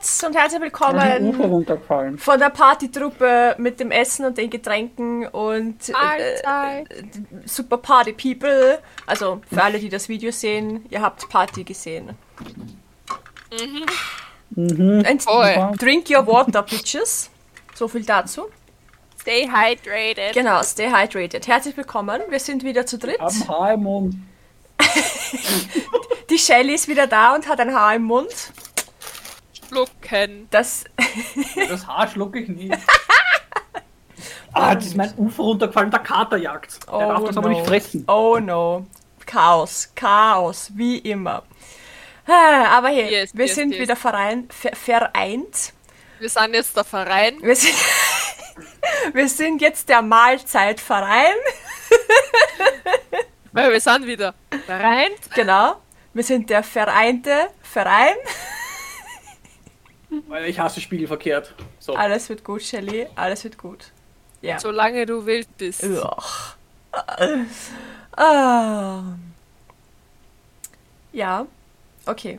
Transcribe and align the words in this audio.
Mädels 0.00 0.24
und 0.24 0.34
herzlich 0.34 0.62
willkommen 0.62 2.18
von 2.18 2.38
der 2.38 2.48
Partytruppe 2.48 3.54
mit 3.58 3.80
dem 3.80 3.90
Essen 3.90 4.24
und 4.24 4.38
den 4.38 4.48
Getränken 4.48 5.26
und 5.26 5.76
äh, 5.90 6.80
äh, 6.80 6.84
super 7.44 7.76
Party 7.76 8.12
People. 8.12 8.78
Also 9.06 9.42
für 9.52 9.62
alle, 9.62 9.78
die 9.78 9.90
das 9.90 10.08
Video 10.08 10.30
sehen, 10.30 10.86
ihr 10.88 11.02
habt 11.02 11.28
Party 11.28 11.64
gesehen. 11.64 12.16
Mhm. 14.56 15.04
And 15.06 15.22
Voll. 15.22 15.72
drink 15.78 16.08
your 16.08 16.26
water, 16.26 16.62
bitches. 16.62 17.30
So 17.74 17.86
viel 17.86 18.04
dazu. 18.04 18.46
Stay 19.20 19.48
hydrated. 19.48 20.32
Genau, 20.32 20.62
stay 20.62 20.90
hydrated. 20.90 21.46
Herzlich 21.46 21.76
willkommen. 21.76 22.22
Wir 22.30 22.40
sind 22.40 22.64
wieder 22.64 22.86
zu 22.86 22.96
dritt. 22.96 23.20
Am 23.20 23.48
Haar 23.48 23.74
im 23.74 23.82
Mund. 23.82 24.14
Die 26.30 26.38
Shelly 26.38 26.74
ist 26.74 26.88
wieder 26.88 27.06
da 27.06 27.34
und 27.34 27.46
hat 27.48 27.60
ein 27.60 27.74
Haar 27.74 27.96
im 27.96 28.04
Mund. 28.04 28.52
Schlucken. 29.70 30.48
Das 30.50 30.84
Das 31.68 31.86
Haar 31.86 32.08
schlucke 32.08 32.40
ich 32.40 32.48
nie. 32.48 32.70
Ah, 34.52 34.72
jetzt 34.72 34.86
ist 34.86 34.96
mein 34.96 35.16
Ufer 35.16 35.44
runtergefallen, 35.44 35.92
der 35.92 36.00
Kater 36.00 36.36
jagt. 36.36 36.80
Der 36.90 36.98
darf 36.98 37.24
das 37.24 37.36
aber 37.36 37.48
nicht 37.50 37.64
fressen. 37.64 38.04
Oh 38.08 38.38
no. 38.40 38.84
Chaos. 39.24 39.92
Chaos. 39.94 40.72
Wie 40.74 40.98
immer. 40.98 41.44
Aber 42.26 42.88
hey, 42.88 43.10
Yes, 43.12 43.30
wir 43.32 43.46
yes, 43.46 43.54
sind 43.54 43.70
yes. 43.72 43.80
wieder 43.80 43.94
verein, 43.96 44.48
ver, 44.50 44.74
vereint. 44.74 45.72
Wir 46.18 46.28
sind 46.28 46.52
jetzt 46.52 46.76
der 46.76 46.84
Verein. 46.84 47.38
Wir 47.40 47.54
sind, 47.54 47.74
wir 49.12 49.28
sind 49.28 49.62
jetzt 49.62 49.88
der 49.88 50.02
Mahlzeitverein. 50.02 51.34
Weil 53.52 53.72
wir 53.72 53.80
sind 53.80 54.06
wieder 54.06 54.34
vereint. 54.66 55.30
Genau. 55.34 55.76
Wir 56.12 56.24
sind 56.24 56.50
der 56.50 56.64
vereinte 56.64 57.50
Verein. 57.62 58.16
Weil 60.28 60.46
ich 60.46 60.58
hasse 60.58 60.80
spiegelverkehrt. 60.80 61.54
So. 61.78 61.94
Alles 61.94 62.28
wird 62.28 62.42
gut, 62.44 62.62
Shelly. 62.62 63.06
Alles 63.14 63.44
wird 63.44 63.56
gut. 63.58 63.92
Ja. 64.42 64.58
Solange 64.58 65.06
du 65.06 65.24
wild 65.26 65.48
bist. 65.58 65.84
Ugh. 65.84 66.22
Ah. 68.16 69.02
Ja, 71.12 71.46
okay. 72.06 72.38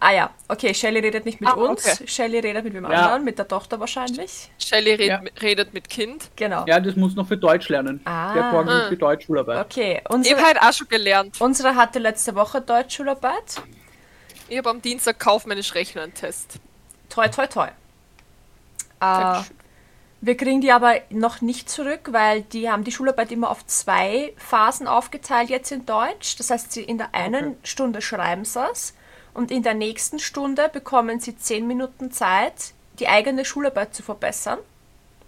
Ah 0.00 0.12
ja, 0.12 0.30
okay, 0.46 0.72
Shelly 0.72 1.00
redet 1.00 1.24
nicht 1.26 1.40
mit 1.40 1.50
Ah, 1.50 1.54
uns. 1.54 1.84
okay. 1.84 2.06
Shelly 2.06 2.38
redet 2.38 2.62
mit 2.62 2.72
wem 2.72 2.84
Ja. 2.84 2.90
anderen, 2.90 3.24
mit 3.24 3.36
der 3.36 3.48
Tochter 3.48 3.80
wahrscheinlich. 3.80 4.48
Shelly 4.58 4.92
red, 4.94 5.08
Ja. 5.08 5.20
redet 5.42 5.74
mit 5.74 5.88
Kind. 5.90 6.30
Genau. 6.36 6.64
Ja, 6.68 6.78
das 6.78 6.94
muss 6.94 7.16
noch 7.16 7.26
für 7.26 7.36
Deutsch 7.36 7.68
lernen. 7.68 8.00
Ah. 8.04 8.32
Der 8.32 8.44
hat 8.44 8.52
morgen 8.52 8.68
Ah. 8.68 8.88
für 8.88 8.96
Deutsch 8.96 9.26
Schularbeit. 9.26 9.64
Okay, 9.66 10.00
Ich 10.04 10.10
unsere, 10.14 10.36
habe 10.36 10.46
halt 10.46 10.62
auch 10.62 10.72
schon 10.72 10.86
gelernt. 10.88 11.40
unsere 11.40 11.74
hatte 11.74 11.98
letzte 11.98 12.36
Woche 12.36 12.60
Deutschschularbeit. 12.60 13.60
Ich 14.48 14.56
habe 14.56 14.70
am 14.70 14.80
Dienstag 14.80 15.18
kaufmännisch 15.18 15.74
Rechnen 15.74 16.04
einen 16.04 16.14
Test. 16.14 16.58
Toi, 17.10 17.28
toi, 17.28 17.46
toi. 17.46 17.68
Äh, 19.00 19.42
wir 20.20 20.36
kriegen 20.36 20.60
die 20.60 20.72
aber 20.72 20.94
noch 21.10 21.40
nicht 21.42 21.68
zurück, 21.70 22.08
weil 22.10 22.42
die 22.42 22.70
haben 22.70 22.82
die 22.82 22.90
Schularbeit 22.90 23.30
immer 23.30 23.50
auf 23.50 23.66
zwei 23.66 24.32
Phasen 24.36 24.86
aufgeteilt 24.86 25.50
jetzt 25.50 25.70
in 25.70 25.86
Deutsch. 25.86 26.36
Das 26.36 26.50
heißt, 26.50 26.72
sie 26.72 26.82
in 26.82 26.98
der 26.98 27.14
einen 27.14 27.56
Stunde 27.62 28.02
schreiben 28.02 28.44
sie 28.44 28.66
es 28.70 28.94
und 29.34 29.50
in 29.50 29.62
der 29.62 29.74
nächsten 29.74 30.18
Stunde 30.18 30.68
bekommen 30.68 31.20
sie 31.20 31.36
zehn 31.36 31.66
Minuten 31.66 32.10
Zeit, 32.10 32.72
die 32.98 33.08
eigene 33.08 33.44
Schularbeit 33.44 33.94
zu 33.94 34.02
verbessern. 34.02 34.58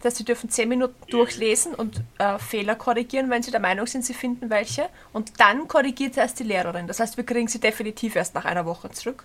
Das 0.01 0.13
heißt, 0.13 0.17
sie 0.19 0.25
dürfen 0.25 0.49
zehn 0.49 0.69
Minuten 0.69 0.95
durchlesen 1.09 1.75
und 1.75 2.03
äh, 2.19 2.39
Fehler 2.39 2.75
korrigieren, 2.75 3.29
wenn 3.29 3.43
sie 3.43 3.51
der 3.51 3.61
Meinung 3.61 3.87
sind, 3.87 4.05
sie 4.05 4.15
finden 4.15 4.49
welche. 4.49 4.89
Und 5.13 5.39
dann 5.41 5.69
korrigiert 5.69 6.17
erst 6.17 6.39
die 6.39 6.45
Lehrerin. 6.45 6.87
Das 6.87 7.01
heißt, 7.01 7.19
wir 7.19 7.25
kriegen 7.25 7.49
sie 7.49 7.61
definitiv 7.61 8.17
erst 8.17 8.35
nach 8.35 8.47
einer 8.47 8.65
Woche 8.65 8.91
zurück. 8.91 9.25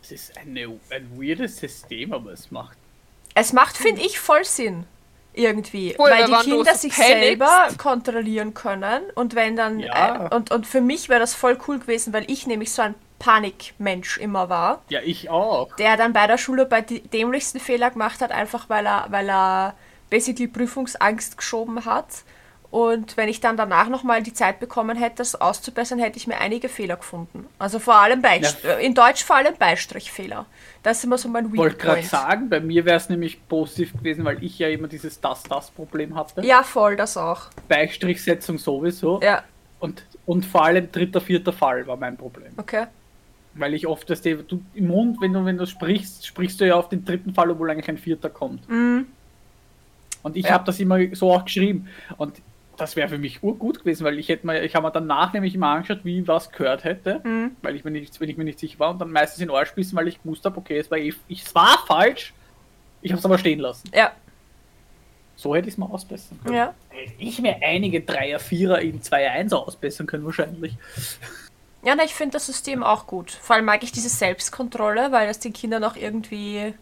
Das 0.00 0.12
ist 0.12 0.38
eine, 0.38 0.78
ein 0.90 1.10
weirdes 1.20 1.56
System, 1.56 2.12
aber 2.12 2.32
es 2.32 2.50
macht. 2.52 2.76
Es 3.34 3.52
macht, 3.52 3.76
finde 3.76 4.02
ich, 4.02 4.20
voll 4.20 4.44
Sinn. 4.44 4.84
Irgendwie. 5.32 5.94
Voll, 5.94 6.10
weil 6.10 6.30
weil 6.30 6.42
die 6.44 6.50
Kinder 6.50 6.74
so 6.74 6.80
sich 6.80 6.94
panickst. 6.94 7.22
selber 7.22 7.68
kontrollieren 7.76 8.54
können. 8.54 9.02
Und 9.14 9.34
wenn 9.34 9.56
dann. 9.56 9.80
Ja. 9.80 10.26
Äh, 10.26 10.34
und, 10.34 10.50
und 10.50 10.66
für 10.66 10.80
mich 10.80 11.08
wäre 11.08 11.20
das 11.20 11.34
voll 11.34 11.58
cool 11.68 11.78
gewesen, 11.78 12.12
weil 12.12 12.30
ich 12.30 12.46
nämlich 12.46 12.72
so 12.72 12.82
ein 12.82 12.94
Panikmensch 13.20 14.18
immer 14.18 14.48
war, 14.48 14.82
Ja, 14.88 15.00
ich 15.04 15.30
auch. 15.30 15.76
der 15.76 15.96
dann 15.96 16.12
bei 16.12 16.26
der 16.26 16.38
Schularbeit 16.38 16.90
die 16.90 17.00
dämlichsten 17.00 17.60
Fehler 17.60 17.90
gemacht 17.90 18.20
hat, 18.20 18.32
einfach 18.32 18.68
weil 18.68 18.86
er, 18.86 19.06
weil 19.10 19.28
er 19.30 19.74
basically 20.10 20.48
Prüfungsangst 20.48 21.36
geschoben 21.38 21.84
hat. 21.84 22.06
Und 22.72 23.16
wenn 23.16 23.28
ich 23.28 23.40
dann 23.40 23.56
danach 23.56 23.88
nochmal 23.88 24.22
die 24.22 24.32
Zeit 24.32 24.60
bekommen 24.60 24.96
hätte, 24.96 25.16
das 25.16 25.34
auszubessern, 25.40 25.98
hätte 25.98 26.18
ich 26.18 26.28
mir 26.28 26.38
einige 26.38 26.68
Fehler 26.68 26.96
gefunden. 26.96 27.46
Also 27.58 27.78
vor 27.80 27.96
allem 27.96 28.22
Beist 28.22 28.62
Ja. 28.62 28.74
äh, 28.74 28.86
in 28.86 28.94
Deutsch 28.94 29.24
vor 29.24 29.36
allem 29.36 29.56
Beistrichfehler. 29.56 30.46
Das 30.84 30.98
ist 30.98 31.04
immer 31.04 31.18
so 31.18 31.28
mein 31.28 31.46
Ich 31.52 31.56
wollte 31.58 31.76
gerade 31.76 32.02
sagen, 32.04 32.48
bei 32.48 32.60
mir 32.60 32.84
wäre 32.84 32.96
es 32.96 33.08
nämlich 33.08 33.46
positiv 33.48 33.92
gewesen, 33.94 34.24
weil 34.24 34.42
ich 34.42 34.56
ja 34.60 34.68
immer 34.68 34.86
dieses 34.86 35.20
Das-Das-Problem 35.20 36.14
hatte. 36.14 36.42
Ja, 36.46 36.62
voll, 36.62 36.94
das 36.96 37.16
auch. 37.16 37.46
Beistrichsetzung 37.66 38.56
sowieso. 38.56 39.20
Ja, 39.20 39.42
Und, 39.80 40.04
und 40.24 40.46
vor 40.46 40.64
allem 40.64 40.90
dritter, 40.92 41.20
vierter 41.20 41.52
Fall 41.52 41.86
war 41.88 41.96
mein 41.96 42.16
Problem. 42.16 42.52
okay. 42.56 42.86
Weil 43.54 43.74
ich 43.74 43.86
oft, 43.86 44.08
dass 44.08 44.22
du 44.22 44.44
im 44.74 44.86
Mund, 44.86 45.18
wenn 45.20 45.32
du, 45.32 45.44
wenn 45.44 45.58
du 45.58 45.66
sprichst, 45.66 46.24
sprichst 46.26 46.60
du 46.60 46.66
ja 46.66 46.76
auf 46.76 46.88
den 46.88 47.04
dritten 47.04 47.34
Fall, 47.34 47.50
obwohl 47.50 47.70
eigentlich 47.70 47.88
ein 47.88 47.98
vierter 47.98 48.30
kommt. 48.30 48.68
Mhm. 48.68 49.06
Und 50.22 50.36
ich 50.36 50.44
Ja. 50.46 50.52
habe 50.52 50.64
das 50.64 50.78
immer 50.78 50.98
so 51.14 51.32
auch 51.32 51.44
geschrieben. 51.44 51.88
Und 52.16 52.40
das 52.76 52.94
wäre 52.96 53.08
für 53.08 53.18
mich 53.18 53.42
urgut 53.42 53.80
gewesen, 53.80 54.04
weil 54.04 54.18
ich 54.18 54.28
hätte 54.28 54.46
mir, 54.46 54.62
ich 54.62 54.74
habe 54.74 54.86
mir 54.86 54.92
danach 54.92 55.32
nämlich 55.32 55.54
immer 55.54 55.68
angeschaut, 55.68 56.00
wie 56.04 56.20
ich 56.20 56.28
was 56.28 56.50
gehört 56.50 56.84
hätte, 56.84 57.20
Mhm. 57.24 57.50
weil 57.62 57.74
ich 57.76 57.84
mir 57.84 57.90
nicht, 57.90 58.18
wenn 58.20 58.28
ich 58.28 58.36
mir 58.36 58.44
nicht 58.44 58.58
sicher 58.58 58.78
war 58.78 58.90
und 58.90 59.00
dann 59.00 59.10
meistens 59.10 59.42
in 59.42 59.50
bissen, 59.74 59.96
weil 59.96 60.08
ich 60.08 60.22
gewusst 60.22 60.44
habe, 60.44 60.56
okay, 60.56 60.78
es 60.78 60.90
war, 60.90 60.98
eh, 60.98 61.12
ich, 61.28 61.42
es 61.44 61.54
war 61.54 61.84
falsch, 61.86 62.32
ich 63.02 63.10
habe 63.10 63.18
es 63.18 63.24
aber 63.24 63.36
stehen 63.38 63.58
lassen. 63.60 63.90
Ja, 63.94 64.12
So 65.36 65.54
hätte 65.56 65.68
ich 65.68 65.74
es 65.74 65.78
mal 65.78 65.86
ausbessern 65.86 66.38
können. 66.42 66.54
ja. 66.54 66.74
Hätte 66.90 67.12
ich 67.18 67.40
mir 67.40 67.56
einige 67.62 68.00
Dreier, 68.02 68.38
Vierer 68.38 68.80
in 68.80 69.00
2-1 69.02 69.52
ausbessern 69.54 70.06
können 70.06 70.24
wahrscheinlich. 70.24 70.76
Ja, 71.82 71.94
na, 71.94 72.04
ich 72.04 72.14
finde 72.14 72.34
das 72.34 72.46
System 72.46 72.82
auch 72.82 73.06
gut. 73.06 73.30
Vor 73.30 73.56
allem 73.56 73.64
mag 73.64 73.82
ich 73.82 73.92
diese 73.92 74.08
Selbstkontrolle, 74.10 75.12
weil 75.12 75.26
das 75.26 75.38
den 75.38 75.52
Kindern 75.52 75.82
auch 75.84 75.96
irgendwie, 75.96 76.74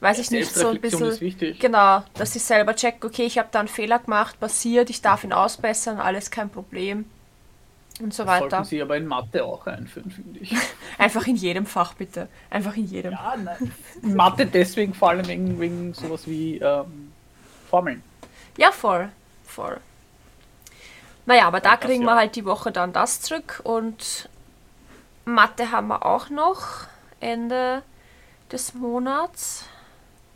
weiß 0.00 0.18
ich 0.18 0.30
nicht, 0.30 0.54
so 0.54 0.68
ein 0.68 0.80
bisschen. 0.80 1.08
ist 1.08 1.20
wichtig. 1.20 1.60
Genau, 1.60 2.02
dass 2.14 2.32
sie 2.32 2.38
selber 2.38 2.74
checken, 2.74 3.04
okay, 3.08 3.26
ich 3.26 3.38
habe 3.38 3.48
da 3.52 3.58
einen 3.60 3.68
Fehler 3.68 3.98
gemacht, 3.98 4.40
passiert, 4.40 4.88
ich 4.88 5.02
darf 5.02 5.24
ihn 5.24 5.32
ausbessern, 5.32 6.00
alles 6.00 6.30
kein 6.30 6.48
Problem. 6.48 7.04
Und 8.00 8.12
so 8.12 8.24
Sollten 8.24 8.44
weiter. 8.44 8.64
sie 8.64 8.80
aber 8.82 8.96
in 8.98 9.06
Mathe 9.06 9.42
auch 9.44 9.66
einführen, 9.66 10.10
finde 10.10 10.40
ich. 10.40 10.54
Einfach 10.98 11.26
in 11.26 11.36
jedem 11.36 11.64
Fach, 11.64 11.94
bitte. 11.94 12.28
Einfach 12.50 12.76
in 12.76 12.86
jedem. 12.86 13.12
Ja, 13.12 13.34
nein. 13.42 13.72
Mathe 14.02 14.44
deswegen 14.46 14.92
vor 14.92 15.10
allem 15.10 15.26
wegen, 15.26 15.58
wegen 15.60 15.94
sowas 15.94 16.26
wie 16.26 16.58
ähm, 16.58 17.12
Formeln. 17.70 18.02
Ja, 18.58 18.70
voll. 18.70 19.08
Voll. 19.46 19.80
Naja, 21.24 21.46
aber 21.46 21.60
da 21.60 21.70
Ja, 21.70 21.76
das 21.76 21.86
kriegen 21.86 22.02
ja. 22.02 22.08
wir 22.08 22.16
halt 22.16 22.36
die 22.36 22.44
Woche 22.44 22.70
dann 22.70 22.92
das 22.92 23.22
zurück 23.22 23.60
und 23.64 24.28
Mathe 25.26 25.72
haben 25.72 25.88
wir 25.88 26.06
auch 26.06 26.30
noch 26.30 26.86
Ende 27.20 27.82
des 28.50 28.74
Monats. 28.74 29.68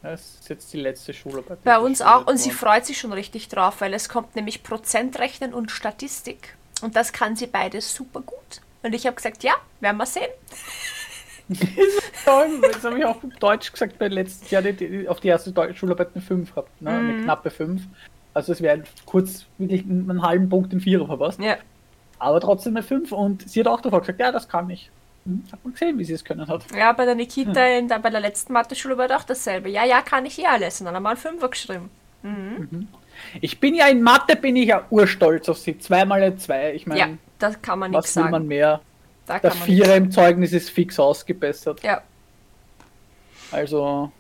Das 0.03 0.21
ist 0.41 0.49
jetzt 0.49 0.73
die 0.73 0.81
letzte 0.81 1.15
Schularbeit. 1.15 1.63
Bei 1.63 1.79
uns 1.79 2.03
auch 2.03 2.27
und 2.27 2.39
sie 2.39 2.51
freut 2.51 2.85
sich 2.87 2.99
schon 2.99 3.13
richtig 3.13 3.49
drauf, 3.49 3.81
weil 3.81 3.95
es 3.95 4.09
kommt 4.09 4.35
nämlich 4.35 4.63
Prozentrechnen 4.63 5.55
und 5.55 5.71
Statistik. 5.71 6.57
Und 6.83 6.97
das 6.97 7.13
kann 7.13 7.37
sie 7.37 7.47
beides 7.47 7.95
super 7.95 8.21
gut. 8.21 8.61
Und 8.83 8.95
ich 8.95 9.07
habe 9.07 9.15
gesagt, 9.15 9.45
ja, 9.45 9.55
werden 9.81 9.97
wir 9.97 10.07
sehen. 10.07 10.31
Das 12.25 12.85
habe 12.85 12.99
ich 12.99 13.05
auch 13.05 13.17
auf 13.17 13.33
Deutsch 13.41 13.73
gesagt, 13.73 13.99
bei 13.99 14.07
letztes 14.07 14.51
Jahr 14.53 14.63
die, 14.63 14.73
die, 14.73 15.09
auf 15.09 15.19
die 15.19 15.27
erste 15.27 15.51
deutsche 15.51 15.75
Schularbeit 15.75 16.11
eine 16.15 16.23
5 16.23 16.55
gehabt. 16.55 16.81
Ne? 16.81 16.91
Mhm. 16.93 17.11
Eine 17.11 17.23
knappe 17.25 17.51
5. 17.51 17.83
Also 18.35 18.53
es 18.53 18.61
wäre 18.63 18.85
kurz 19.05 19.47
wirklich 19.59 19.83
einen 19.83 20.23
halben 20.23 20.49
Punkt 20.49 20.73
im 20.73 20.81
Vierer 20.81 21.07
verpasst. 21.07 21.41
Ja. 21.41 21.57
Aber 22.21 22.41
trotzdem 22.41 22.77
eine 22.77 22.85
5 22.85 23.11
und 23.13 23.49
sie 23.51 23.59
hat 23.61 23.67
auch 23.67 23.81
davor 23.81 24.01
gesagt, 24.01 24.21
ja, 24.21 24.31
das 24.31 24.49
kann 24.49 24.71
ich. 24.71 24.91
Hm, 25.25 25.43
Hat 25.51 25.59
man 25.65 25.73
gesehen, 25.73 25.99
wie 25.99 26.05
sie 26.05 26.13
es 26.13 26.25
können 26.25 26.47
hat. 26.47 26.65
Ja, 26.77 26.93
bei 26.93 27.05
der 27.05 27.15
Nikita 27.17 27.67
in 27.67 27.89
der, 27.89 27.99
bei 27.99 28.11
der 28.11 28.21
letzten 28.21 28.53
Mathe-Schule 28.53 28.97
war 28.97 29.11
auch 29.17 29.25
dasselbe. 29.25 29.69
Ja, 29.71 29.85
ja, 29.85 30.01
kann 30.03 30.25
ich 30.27 30.39
eh 30.39 30.47
alles. 30.47 30.81
Und 30.81 30.87
dann 30.87 30.95
haben 30.95 31.03
wir 31.03 31.09
einen 31.11 31.19
Fünfer 31.19 31.49
geschrieben. 31.49 31.91
Ich 33.41 33.59
bin 33.61 33.75
ja 33.75 33.89
in 33.89 34.03
Mathe, 34.03 34.37
bin 34.37 34.57
ich 34.57 34.69
ja 34.69 34.85
urstolz 34.91 35.49
auf 35.49 35.59
sie. 35.59 35.79
Zweimal 35.79 36.23
eine 36.23 36.37
2. 36.37 36.75
Ich 36.75 36.83
Ja, 36.83 36.89
meine, 36.89 37.19
da 37.39 37.51
kann 37.55 37.79
man 37.79 37.91
nichts 37.91 38.09
was 38.09 38.17
will 38.17 38.23
sagen. 38.25 38.33
man 38.33 38.47
mehr? 38.47 38.81
da 39.27 39.39
Der 39.39 39.51
Vierer 39.53 39.87
sagen. 39.89 40.05
im 40.05 40.11
Zeugnis 40.11 40.53
ist 40.53 40.71
fix 40.71 40.99
ausgebessert. 40.99 41.83
Ja, 41.83 42.03
Also 43.51 44.11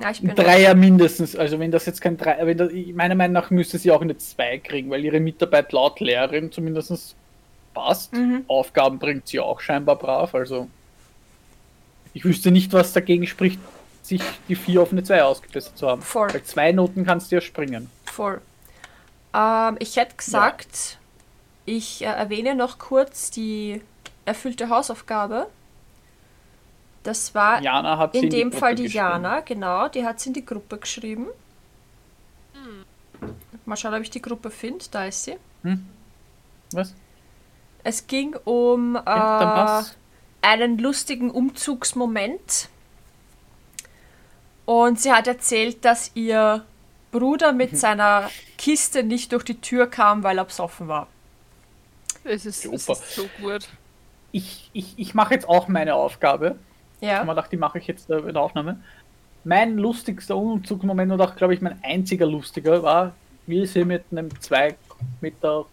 ja, 0.00 0.10
ich 0.10 0.20
bin. 0.20 0.34
Dreier 0.34 0.74
mindestens. 0.74 1.34
Also 1.36 1.58
wenn 1.58 1.70
das 1.70 1.86
jetzt 1.86 2.00
kein 2.00 2.16
Dreier, 2.16 2.46
wenn 2.46 2.58
das, 2.58 2.72
meiner 2.94 3.14
Meinung 3.14 3.34
nach 3.34 3.50
müsste 3.50 3.78
sie 3.78 3.90
auch 3.90 4.02
eine 4.02 4.16
2 4.16 4.58
kriegen, 4.58 4.90
weil 4.90 5.04
ihre 5.04 5.20
Mitarbeit 5.20 5.72
laut 5.72 6.00
Lehrerin 6.00 6.52
zumindest 6.52 7.16
passt. 7.74 8.12
Mhm. 8.12 8.44
Aufgaben 8.48 8.98
bringt 8.98 9.28
sie 9.28 9.40
auch 9.40 9.60
scheinbar 9.60 9.96
brav. 9.96 10.34
Also 10.34 10.68
ich 12.14 12.24
wüsste 12.24 12.50
nicht, 12.50 12.72
was 12.72 12.92
dagegen 12.92 13.26
spricht, 13.26 13.60
sich 14.02 14.22
die 14.48 14.56
4 14.56 14.82
auf 14.82 14.92
eine 14.92 15.02
2 15.02 15.22
ausgebessert 15.22 15.76
zu 15.76 15.88
haben. 15.88 16.02
Voll. 16.02 16.28
Bei 16.28 16.40
zwei 16.40 16.72
Noten 16.72 17.04
kannst 17.04 17.30
du 17.30 17.36
ja 17.36 17.40
springen. 17.40 17.90
Voll. 18.04 18.40
Ähm, 19.34 19.76
ich 19.78 19.96
hätte 19.96 20.16
gesagt, 20.16 20.98
ich 21.66 22.02
äh, 22.02 22.06
erwähne 22.06 22.54
noch 22.54 22.78
kurz 22.78 23.30
die 23.30 23.82
erfüllte 24.24 24.68
Hausaufgabe. 24.68 25.46
Das 27.08 27.34
war 27.34 27.62
in 28.12 28.28
dem 28.28 28.52
Fall 28.52 28.74
die. 28.74 28.86
Jana, 28.86 29.40
genau. 29.40 29.88
Die 29.88 30.04
hat 30.04 30.20
sie 30.20 30.28
in 30.28 30.34
die 30.34 30.44
Gruppe 30.44 30.76
geschrieben. 30.76 31.26
Mal 33.64 33.76
schauen, 33.78 33.94
ob 33.94 34.02
ich 34.02 34.10
die 34.10 34.20
Gruppe 34.20 34.50
finde. 34.50 34.84
Da 34.90 35.06
ist 35.06 35.24
sie. 35.24 35.36
Was? 36.72 36.94
Es 37.82 38.06
ging 38.06 38.36
um 38.44 38.96
Ja, 39.06 39.80
äh, 39.80 40.46
einen 40.46 40.76
lustigen 40.76 41.30
Umzugsmoment. 41.30 42.68
Und 44.66 45.00
sie 45.00 45.10
hat 45.10 45.26
erzählt, 45.28 45.86
dass 45.86 46.10
ihr 46.14 46.62
Bruder 47.10 47.54
mit 47.54 47.72
Mhm. 47.72 47.76
seiner 47.76 48.30
Kiste 48.58 49.02
nicht 49.02 49.32
durch 49.32 49.44
die 49.44 49.62
Tür 49.62 49.86
kam, 49.86 50.22
weil 50.24 50.36
er 50.36 50.44
besoffen 50.44 50.88
war. 50.88 51.06
Es 52.22 52.44
ist, 52.44 52.66
es 52.66 52.84
Super. 52.84 53.00
ist 53.00 53.14
so 53.14 53.30
gut. 53.40 53.66
Ich, 54.30 54.68
ich, 54.74 54.92
ich 54.98 55.14
mache 55.14 55.32
jetzt 55.32 55.48
auch 55.48 55.68
meine 55.68 55.94
Aufgabe. 55.94 56.58
Ich 57.00 57.08
habe 57.08 57.24
mir 57.24 57.28
Ja. 57.28 57.34
gedacht, 57.34 57.52
die 57.52 57.56
mache 57.56 57.78
ich 57.78 57.86
jetzt 57.86 58.10
äh, 58.10 58.18
in 58.18 58.32
der 58.34 58.42
Aufnahme. 58.42 58.82
Mein 59.44 59.78
lustigster 59.78 60.36
Umzugsmoment 60.36 61.12
und 61.12 61.20
auch, 61.20 61.36
glaube 61.36 61.54
ich, 61.54 61.60
mein 61.60 61.78
einziger 61.82 62.26
lustiger 62.26 62.82
war, 62.82 63.12
wir 63.46 63.66
sind 63.66 63.88
mit 63.88 64.04
einem 64.10 64.28
2 64.40 64.76
Meter 65.20 65.64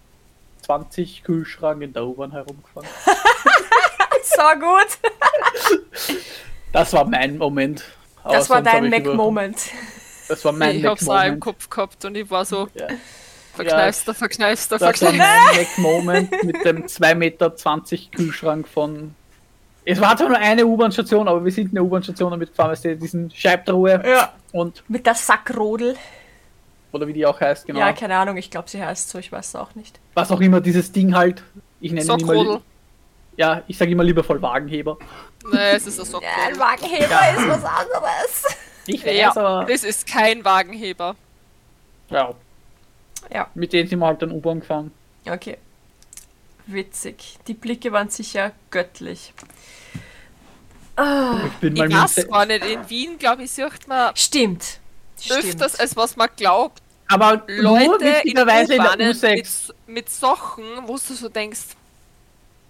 20 0.62 1.24
Kühlschrank 1.24 1.82
in 1.82 1.94
der 1.94 2.06
U-Bahn 2.06 2.32
herumgefahren. 2.32 2.88
So 4.24 4.42
gut. 4.60 6.18
Das 6.72 6.92
war 6.92 7.06
mein 7.06 7.38
Moment. 7.38 7.84
Aber 8.24 8.34
Das 8.34 8.50
war 8.50 8.62
dein 8.62 8.90
Mac-Moment. 8.90 9.70
Das 10.28 10.44
war 10.44 10.52
mein 10.52 10.78
ich 10.78 10.86
hab's 10.86 11.04
auch 11.08 11.14
im 11.14 11.16
Mac-Moment. 11.16 11.42
Kopf 11.42 11.70
gehabt 11.70 12.04
und 12.06 12.16
ich 12.18 12.30
war 12.30 12.44
so 12.44 12.68
Ja. 12.74 12.88
verkneifster, 13.54 14.14
verkneifster, 14.14 14.78
Das 14.78 15.02
war 15.04 15.12
verkneifster. 15.12 15.54
mein 15.54 15.94
Mac-Moment 15.96 16.44
mit 16.44 16.66
dem 16.66 16.86
2,20 16.86 17.16
Meter 17.16 17.56
Kühlschrank 18.14 18.68
von. 18.68 19.16
Es 19.88 20.02
war 20.02 20.18
zwar 20.18 20.30
nur 20.30 20.38
eine 20.40 20.66
U-Bahn-Station, 20.66 21.28
aber 21.28 21.46
wir 21.46 21.52
sind 21.52 21.70
in 21.70 21.76
der 21.76 21.84
U-Bahn-Station 21.84 22.32
damit 22.32 22.50
gefahren, 22.50 22.72
weißt 22.72 22.86
du, 22.86 22.98
diesen 22.98 23.30
Scheibtruhe 23.32 24.02
Ja. 24.06 24.34
und, 24.52 24.84
Mit 24.90 25.06
der 25.06 25.14
Sackrodel. 25.16 25.96
oder 26.92 27.06
wie 27.08 27.14
die 27.14 27.26
auch 27.26 27.40
heißt, 27.40 27.68
genau. 27.68 27.80
Ja, 27.80 27.94
keine 27.94 28.16
Ahnung, 28.18 28.38
ich 28.38 28.50
glaube, 28.50 28.70
sie 28.70 28.84
heißt 28.84 29.10
so, 29.10 29.20
ich 29.20 29.32
weiß 29.32 29.50
es 29.50 29.56
auch 29.56 29.76
nicht. 29.76 30.00
Was 30.16 30.32
auch 30.32 30.42
immer 30.42 30.60
dieses 30.62 30.92
Ding 30.92 31.16
halt. 31.16 31.44
Ich 31.82 31.92
nenne 31.92 32.06
ihn 32.06 32.10
immer. 32.10 32.20
Sockrodel. 32.20 32.62
Ja, 33.38 33.62
ich 33.68 33.78
sage 33.78 33.92
immer 33.92 34.04
liebevoll 34.04 34.42
Wagenheber. 34.42 34.98
Nein, 35.52 35.76
es 35.76 35.86
ist 35.86 36.00
ein 36.00 36.22
Ja, 36.22 36.30
ein 36.48 36.56
Sockrodel. 36.56 36.60
Wagenheber 36.60 37.10
Ja. 37.12 37.30
ist 37.32 37.48
was 37.50 37.64
anderes. 37.66 38.44
Ich 38.88 39.06
weiß, 39.06 39.16
Ja, 39.18 39.30
aber. 39.36 39.66
das 39.72 39.84
ist 39.84 40.08
kein 40.08 40.44
Wagenheber. 40.46 41.16
Ja, 42.10 42.34
Ja, 43.34 43.48
mit 43.56 43.74
denen 43.74 43.88
sind 43.90 44.00
wir 44.00 44.06
halt 44.08 44.22
dann 44.22 44.32
U-Bahn 44.32 44.62
gefahren. 44.62 44.92
okay. 45.30 45.58
Witzig. 46.68 47.38
Die 47.48 47.54
Blicke 47.54 47.92
waren 47.92 48.10
sicher 48.10 48.52
göttlich. 48.72 49.34
Ah, 50.96 51.40
Ich 51.48 51.54
bin 51.60 51.76
Ich 51.76 51.80
mal 51.80 51.90
mit. 51.90 51.98
weiß 51.98 52.28
gar 52.28 52.46
nicht, 52.46 52.64
in 52.66 52.90
Wien, 52.90 53.18
glaube 53.18 53.44
ich, 53.44 53.52
sieht 53.52 53.88
man 53.88 54.16
stimmt. 54.16 54.80
Stimmt. 55.20 55.40
öfters, 55.46 55.80
als 55.80 55.96
was 55.96 56.16
man 56.16 56.30
glaubt, 56.36 56.82
Aber 57.08 57.44
Leute 57.48 58.06
in 58.24 58.38
witzigerweise 58.38 58.76
in 58.76 58.82
U6. 58.84 59.36
mit, 59.36 59.48
mit 59.88 60.10
Sachen, 60.10 60.64
wo 60.88 60.94
du 60.94 61.14
so 61.14 61.30
denkst, 61.30 61.76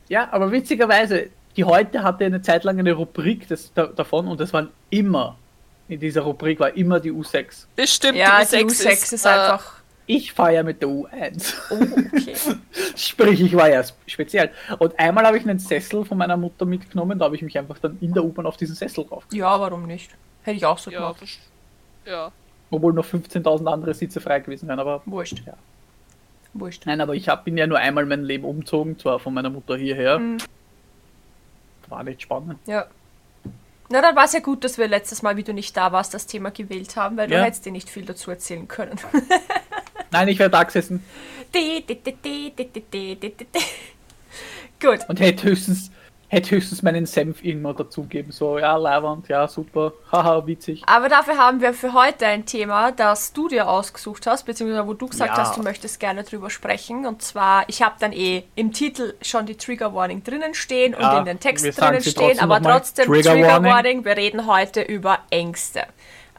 Ja, 0.09 0.29
aber 0.31 0.51
witzigerweise, 0.51 1.29
die 1.55 1.63
heute 1.63 2.03
hatte 2.03 2.25
eine 2.25 2.41
Zeit 2.41 2.63
lang 2.63 2.77
eine 2.79 2.93
Rubrik 2.93 3.47
des, 3.47 3.71
da, 3.73 3.87
davon 3.87 4.27
und 4.27 4.39
das 4.39 4.53
waren 4.53 4.71
immer, 4.89 5.39
in 5.87 5.99
dieser 5.99 6.21
Rubrik 6.21 6.59
war 6.59 6.75
immer 6.75 6.99
die 6.99 7.11
U6. 7.11 7.65
bestimmt 7.75 8.17
ja, 8.17 8.43
die 8.43 8.57
die 8.57 8.65
U6, 8.65 8.65
U6 8.65 9.13
ist, 9.13 9.13
ist, 9.13 9.25
äh, 9.25 9.29
einfach. 9.29 9.81
Ich 10.07 10.33
fahre 10.33 10.53
ja 10.53 10.63
mit 10.63 10.81
der 10.81 10.89
U1. 10.89 11.53
Oh, 11.71 11.75
okay. 12.15 12.35
Sprich, 12.95 13.41
ich 13.41 13.55
war 13.55 13.69
ja 13.69 13.83
speziell. 14.05 14.51
Und 14.77 14.97
einmal 14.99 15.25
habe 15.25 15.37
ich 15.37 15.43
einen 15.47 15.57
Sessel 15.59 16.05
von 16.05 16.17
meiner 16.17 16.37
Mutter 16.37 16.65
mitgenommen, 16.65 17.17
da 17.17 17.25
habe 17.25 17.35
ich 17.35 17.41
mich 17.41 17.57
einfach 17.57 17.79
dann 17.79 17.97
in 18.01 18.13
der 18.13 18.23
U-Bahn 18.23 18.45
auf 18.45 18.55
diesen 18.57 18.75
Sessel 18.75 19.05
drauf. 19.05 19.25
Ja, 19.31 19.59
warum 19.59 19.87
nicht? 19.87 20.11
Hätte 20.43 20.57
ich 20.57 20.65
auch 20.65 20.77
so 20.77 20.91
Ja, 20.91 20.99
gemacht. 20.99 21.21
das- 21.21 21.39
ja. 22.05 22.31
Obwohl 22.69 22.93
noch 22.93 23.05
15.000 23.05 23.67
andere 23.67 23.93
Sitze 23.95 24.21
frei 24.21 24.39
gewesen 24.41 24.67
wären, 24.67 24.79
aber 24.79 25.01
Wurscht. 25.05 25.41
Ja. 25.45 25.53
Wurscht. 26.53 26.85
nein, 26.85 27.01
aber 27.01 27.15
ich 27.15 27.27
hab, 27.27 27.43
bin 27.45 27.57
ja 27.57 27.65
nur 27.67 27.79
einmal 27.79 28.05
mein 28.05 28.23
Leben 28.23 28.45
umgezogen, 28.45 28.97
zwar 28.99 29.19
von 29.19 29.33
meiner 29.33 29.49
Mutter 29.49 29.75
hierher. 29.75 30.19
Mhm. 30.19 30.37
War 31.89 32.03
nicht 32.03 32.21
spannend. 32.21 32.59
Ja. 32.65 32.85
Na, 33.89 34.01
dann 34.01 34.15
war 34.15 34.25
es 34.25 34.33
ja 34.33 34.39
gut, 34.39 34.63
dass 34.63 34.77
wir 34.79 34.87
letztes 34.87 35.21
Mal, 35.21 35.37
wie 35.37 35.43
du 35.43 35.53
nicht 35.53 35.77
da 35.77 35.91
warst, 35.91 36.13
das 36.15 36.25
Thema 36.25 36.49
gewählt 36.49 36.95
haben, 36.95 37.17
weil 37.17 37.31
Ja. 37.31 37.39
du 37.39 37.45
hättest 37.45 37.65
dir 37.65 37.71
nicht 37.71 37.89
viel 37.89 38.03
dazu 38.05 38.31
erzählen 38.31 38.67
können. 38.67 38.95
Nein, 40.15 40.29
ich 40.29 40.39
werde 40.39 40.51
da 40.51 40.63
gesessen. 40.63 41.03
Gut. 44.81 44.99
Und 45.09 45.19
hätte 45.19 45.43
höchstens, 45.43 45.91
hätte 46.29 46.51
höchstens 46.51 46.81
meinen 46.83 47.05
Senf 47.05 47.43
irgendwo 47.43 47.73
dazugeben. 47.73 48.31
So, 48.31 48.57
ja, 48.57 48.77
Leiwand, 48.77 49.27
ja, 49.27 49.45
super, 49.49 49.91
haha, 50.13 50.47
witzig. 50.47 50.83
Aber 50.85 51.09
dafür 51.09 51.37
haben 51.37 51.59
wir 51.59 51.73
für 51.73 51.91
heute 51.91 52.27
ein 52.27 52.45
Thema, 52.45 52.93
das 52.93 53.33
du 53.33 53.49
dir 53.49 53.67
ausgesucht 53.67 54.25
hast, 54.25 54.45
beziehungsweise 54.45 54.87
wo 54.87 54.93
du 54.93 55.07
gesagt 55.07 55.31
ja. 55.31 55.37
hast, 55.37 55.57
du 55.57 55.63
möchtest 55.63 55.99
gerne 55.99 56.23
drüber 56.23 56.49
sprechen. 56.49 57.05
Und 57.05 57.21
zwar, 57.21 57.67
ich 57.67 57.81
habe 57.81 57.95
dann 57.99 58.13
eh 58.13 58.43
im 58.55 58.71
Titel 58.71 59.15
schon 59.21 59.45
die 59.45 59.57
Trigger 59.57 59.93
Warning 59.93 60.23
drinnen 60.23 60.53
stehen 60.53 60.95
ja, 60.97 61.11
und 61.11 61.19
in 61.19 61.25
den 61.25 61.39
Text 61.41 61.65
drinnen 61.77 62.01
stehen, 62.01 62.39
aber 62.39 62.61
trotzdem 62.61 63.07
Trigger, 63.07 63.31
Trigger 63.31 63.47
Warning. 63.47 63.71
Warning. 63.71 64.05
Wir 64.05 64.15
reden 64.15 64.47
heute 64.47 64.81
über 64.81 65.19
Ängste. 65.29 65.83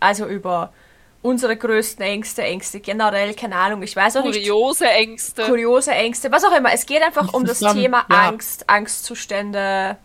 Also 0.00 0.24
über 0.24 0.72
unsere 1.22 1.56
größten 1.56 2.04
Ängste, 2.04 2.42
Ängste 2.42 2.80
generell, 2.80 3.34
keine 3.34 3.56
Ahnung, 3.56 3.82
ich 3.82 3.96
weiß 3.96 4.16
auch 4.16 4.24
nicht. 4.24 4.34
Kuriose 4.48 4.88
Ängste. 4.88 5.42
kuriose 5.44 5.92
Ängste, 5.92 6.30
was 6.30 6.44
auch 6.44 6.56
immer. 6.56 6.72
Es 6.72 6.86
geht 6.86 7.02
einfach 7.02 7.32
um 7.34 7.44
das 7.44 7.58
Thema 7.58 8.06
ja. 8.08 8.28
Angst, 8.28 8.68
Angstzustände, 8.68 9.96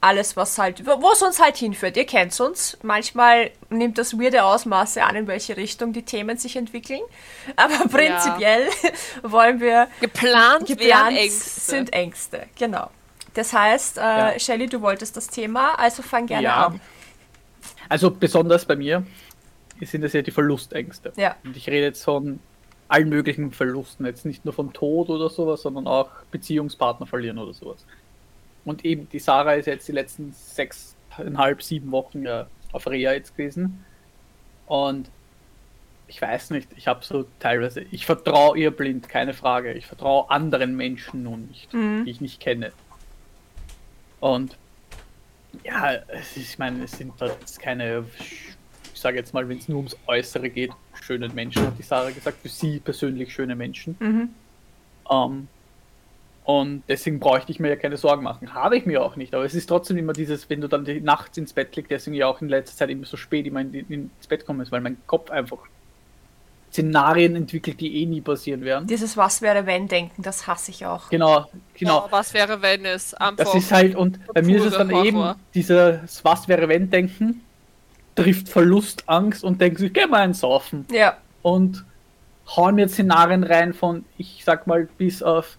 alles, 0.00 0.36
was 0.36 0.58
halt, 0.58 0.86
wo 0.86 1.10
es 1.12 1.22
uns 1.22 1.40
halt 1.40 1.56
hinführt. 1.56 1.96
Ihr 1.96 2.04
kennt 2.04 2.38
uns. 2.38 2.76
Manchmal 2.82 3.50
nimmt 3.70 3.96
das 3.96 4.18
weirde 4.18 4.44
Ausmaße 4.44 5.02
an, 5.02 5.16
in 5.16 5.26
welche 5.26 5.56
Richtung 5.56 5.94
die 5.94 6.02
Themen 6.02 6.36
sich 6.36 6.56
entwickeln. 6.56 7.00
Aber 7.56 7.88
prinzipiell 7.88 8.68
wollen 9.22 9.60
wir 9.60 9.88
Geplant, 10.00 10.66
geplant 10.66 11.16
Ängste. 11.16 11.60
sind 11.60 11.92
Ängste. 11.94 12.46
Genau. 12.58 12.90
Das 13.32 13.52
heißt, 13.54 13.96
äh, 13.96 14.00
Ja. 14.00 14.38
Shelly, 14.38 14.66
du 14.68 14.82
wolltest 14.82 15.16
das 15.16 15.26
Thema, 15.26 15.74
also 15.78 16.02
fang 16.02 16.26
gerne 16.26 16.44
Ja. 16.44 16.66
an. 16.66 16.80
Also 17.88 18.10
besonders 18.10 18.64
bei 18.66 18.76
mir 18.76 19.04
sind 19.84 20.02
es 20.04 20.12
ja 20.12 20.22
die 20.22 20.30
Verlustängste. 20.30 21.12
Ja. 21.16 21.36
Und 21.44 21.56
ich 21.56 21.66
rede 21.68 21.86
jetzt 21.86 22.04
von 22.04 22.40
allen 22.88 23.08
möglichen 23.08 23.50
Verlusten, 23.50 24.04
jetzt 24.06 24.24
nicht 24.26 24.44
nur 24.44 24.52
von 24.54 24.72
Tod 24.72 25.08
oder 25.08 25.30
sowas, 25.30 25.62
sondern 25.62 25.86
auch 25.86 26.10
Beziehungspartner 26.30 27.06
verlieren 27.06 27.38
oder 27.38 27.54
sowas. 27.54 27.84
Und 28.64 28.84
eben, 28.84 29.08
die 29.10 29.18
Sarah 29.18 29.54
ist 29.54 29.66
jetzt 29.66 29.88
die 29.88 29.92
letzten 29.92 30.32
sechseinhalb, 30.32 31.62
sieben 31.62 31.90
Wochen 31.92 32.22
ja 32.24 32.46
auf 32.72 32.86
Reha 32.86 33.12
jetzt 33.12 33.36
gewesen. 33.36 33.84
Und 34.66 35.10
ich 36.06 36.20
weiß 36.20 36.50
nicht, 36.50 36.68
ich 36.76 36.86
habe 36.86 37.04
so 37.04 37.24
teilweise, 37.38 37.80
ich 37.90 38.04
vertraue 38.06 38.58
ihr 38.58 38.70
blind, 38.70 39.08
keine 39.08 39.32
Frage. 39.32 39.72
Ich 39.72 39.86
vertraue 39.86 40.30
anderen 40.30 40.76
Menschen 40.76 41.22
nun 41.22 41.46
nicht, 41.48 41.72
Mhm. 41.72 42.04
die 42.04 42.10
ich 42.10 42.20
nicht 42.20 42.40
kenne. 42.40 42.72
Und 44.20 44.56
ja, 45.62 45.92
es 46.08 46.36
ist, 46.36 46.50
ich 46.50 46.58
meine, 46.58 46.84
es 46.84 46.92
sind 46.92 47.12
da 47.18 47.26
jetzt 47.26 47.60
keine, 47.60 48.04
sage 49.04 49.18
jetzt 49.18 49.34
mal, 49.34 49.46
wenn 49.48 49.58
es 49.58 49.68
nur 49.68 49.76
ums 49.78 49.96
Äußere 50.06 50.48
geht, 50.48 50.72
schönen 51.00 51.32
Menschen, 51.34 51.62
hat 51.66 51.78
die 51.78 51.82
Sarah 51.82 52.10
gesagt, 52.10 52.38
für 52.42 52.48
sie 52.48 52.80
persönlich 52.80 53.32
schöne 53.32 53.54
Menschen. 53.54 53.96
Mhm. 54.00 54.28
Ähm, 55.10 55.48
und 56.44 56.82
deswegen 56.88 57.20
bräuchte 57.20 57.52
ich 57.52 57.60
mir 57.60 57.68
ja 57.68 57.76
keine 57.76 57.96
Sorgen 57.98 58.22
machen. 58.22 58.52
Habe 58.54 58.76
ich 58.76 58.86
mir 58.86 59.02
auch 59.02 59.16
nicht. 59.16 59.34
Aber 59.34 59.44
es 59.44 59.54
ist 59.54 59.66
trotzdem 59.66 59.96
immer 59.98 60.12
dieses, 60.14 60.48
wenn 60.50 60.60
du 60.60 60.68
dann 60.68 60.84
die 60.84 61.00
nachts 61.00 61.38
ins 61.38 61.52
Bett 61.52 61.76
liegst, 61.76 61.90
deswegen 61.90 62.16
ja 62.16 62.26
auch 62.26 62.40
in 62.42 62.48
letzter 62.48 62.76
Zeit 62.76 62.90
immer 62.90 63.04
so 63.06 63.16
spät 63.16 63.46
immer 63.46 63.60
in, 63.60 63.72
die- 63.72 63.84
ins 63.88 64.26
Bett 64.26 64.44
komme, 64.46 64.64
weil 64.70 64.80
mein 64.80 64.96
Kopf 65.06 65.30
einfach 65.30 65.58
Szenarien 66.70 67.36
entwickelt, 67.36 67.78
die 67.80 68.02
eh 68.02 68.06
nie 68.06 68.20
passieren 68.20 68.62
werden. 68.62 68.88
Dieses 68.88 69.16
Was 69.16 69.40
wäre 69.42 69.64
wenn 69.66 69.86
Denken, 69.86 70.22
das 70.22 70.46
hasse 70.46 70.70
ich 70.72 70.84
auch. 70.84 71.08
Genau, 71.08 71.46
genau. 71.74 72.06
Oh, 72.06 72.08
was 72.10 72.34
wäre, 72.34 72.60
wenn 72.62 72.84
es 72.84 73.14
einfach. 73.14 73.44
Das 73.44 73.54
ist 73.54 73.70
halt, 73.70 73.94
und 73.94 74.18
bei 74.34 74.42
mir 74.42 74.56
ist 74.58 74.64
es 74.66 74.72
dann 74.78 74.88
pure 74.88 75.06
eben 75.06 75.18
Horror. 75.18 75.36
dieses 75.54 76.24
Was 76.24 76.48
wäre 76.48 76.68
wenn 76.68 76.90
Denken, 76.90 77.43
trifft 78.14 78.48
Verlust, 78.48 79.08
Angst 79.08 79.44
und 79.44 79.60
denkt 79.60 79.78
sich, 79.78 79.92
geh 79.92 80.06
mal 80.06 80.20
einen 80.20 80.34
Saufen. 80.34 80.86
Ja. 80.90 81.18
Und 81.42 81.84
hauen 82.56 82.74
mir 82.74 82.88
Szenarien 82.88 83.44
rein 83.44 83.72
von, 83.72 84.04
ich 84.18 84.42
sag 84.44 84.66
mal, 84.66 84.88
bis 84.98 85.22
auf 85.22 85.58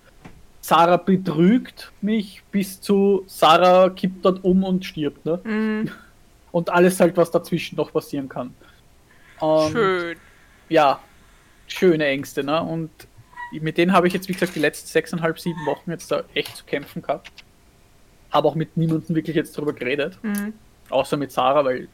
Sarah 0.61 0.97
betrügt 0.97 1.91
mich, 2.01 2.41
bis 2.51 2.81
zu 2.81 3.23
Sarah 3.27 3.89
kippt 3.89 4.25
dort 4.25 4.43
um 4.43 4.63
und 4.63 4.83
stirbt. 4.83 5.25
Ne? 5.25 5.39
Mhm. 5.43 5.91
Und 6.51 6.69
alles 6.69 7.01
halt, 7.01 7.17
was 7.17 7.31
dazwischen 7.31 7.75
noch 7.75 7.91
passieren 7.91 8.29
kann. 8.29 8.53
Und 9.41 9.73
schön. 9.73 10.17
ja, 10.69 11.01
schöne 11.67 12.05
Ängste, 12.05 12.45
ne? 12.45 12.61
Und 12.61 12.89
mit 13.51 13.77
denen 13.77 13.91
habe 13.91 14.07
ich 14.07 14.13
jetzt, 14.13 14.29
wie 14.29 14.33
gesagt, 14.33 14.55
die 14.55 14.61
letzten 14.61 14.87
sechseinhalb, 14.87 15.37
sieben 15.37 15.65
Wochen 15.65 15.91
jetzt 15.91 16.11
da 16.11 16.23
echt 16.33 16.55
zu 16.55 16.63
kämpfen 16.63 17.01
gehabt. 17.01 17.29
Habe 18.31 18.47
auch 18.47 18.55
mit 18.55 18.77
niemandem 18.77 19.17
wirklich 19.17 19.35
jetzt 19.35 19.57
darüber 19.57 19.73
geredet. 19.73 20.17
Mhm. 20.23 20.53
Außer 20.89 21.17
mit 21.17 21.33
Sarah, 21.33 21.65
weil 21.65 21.89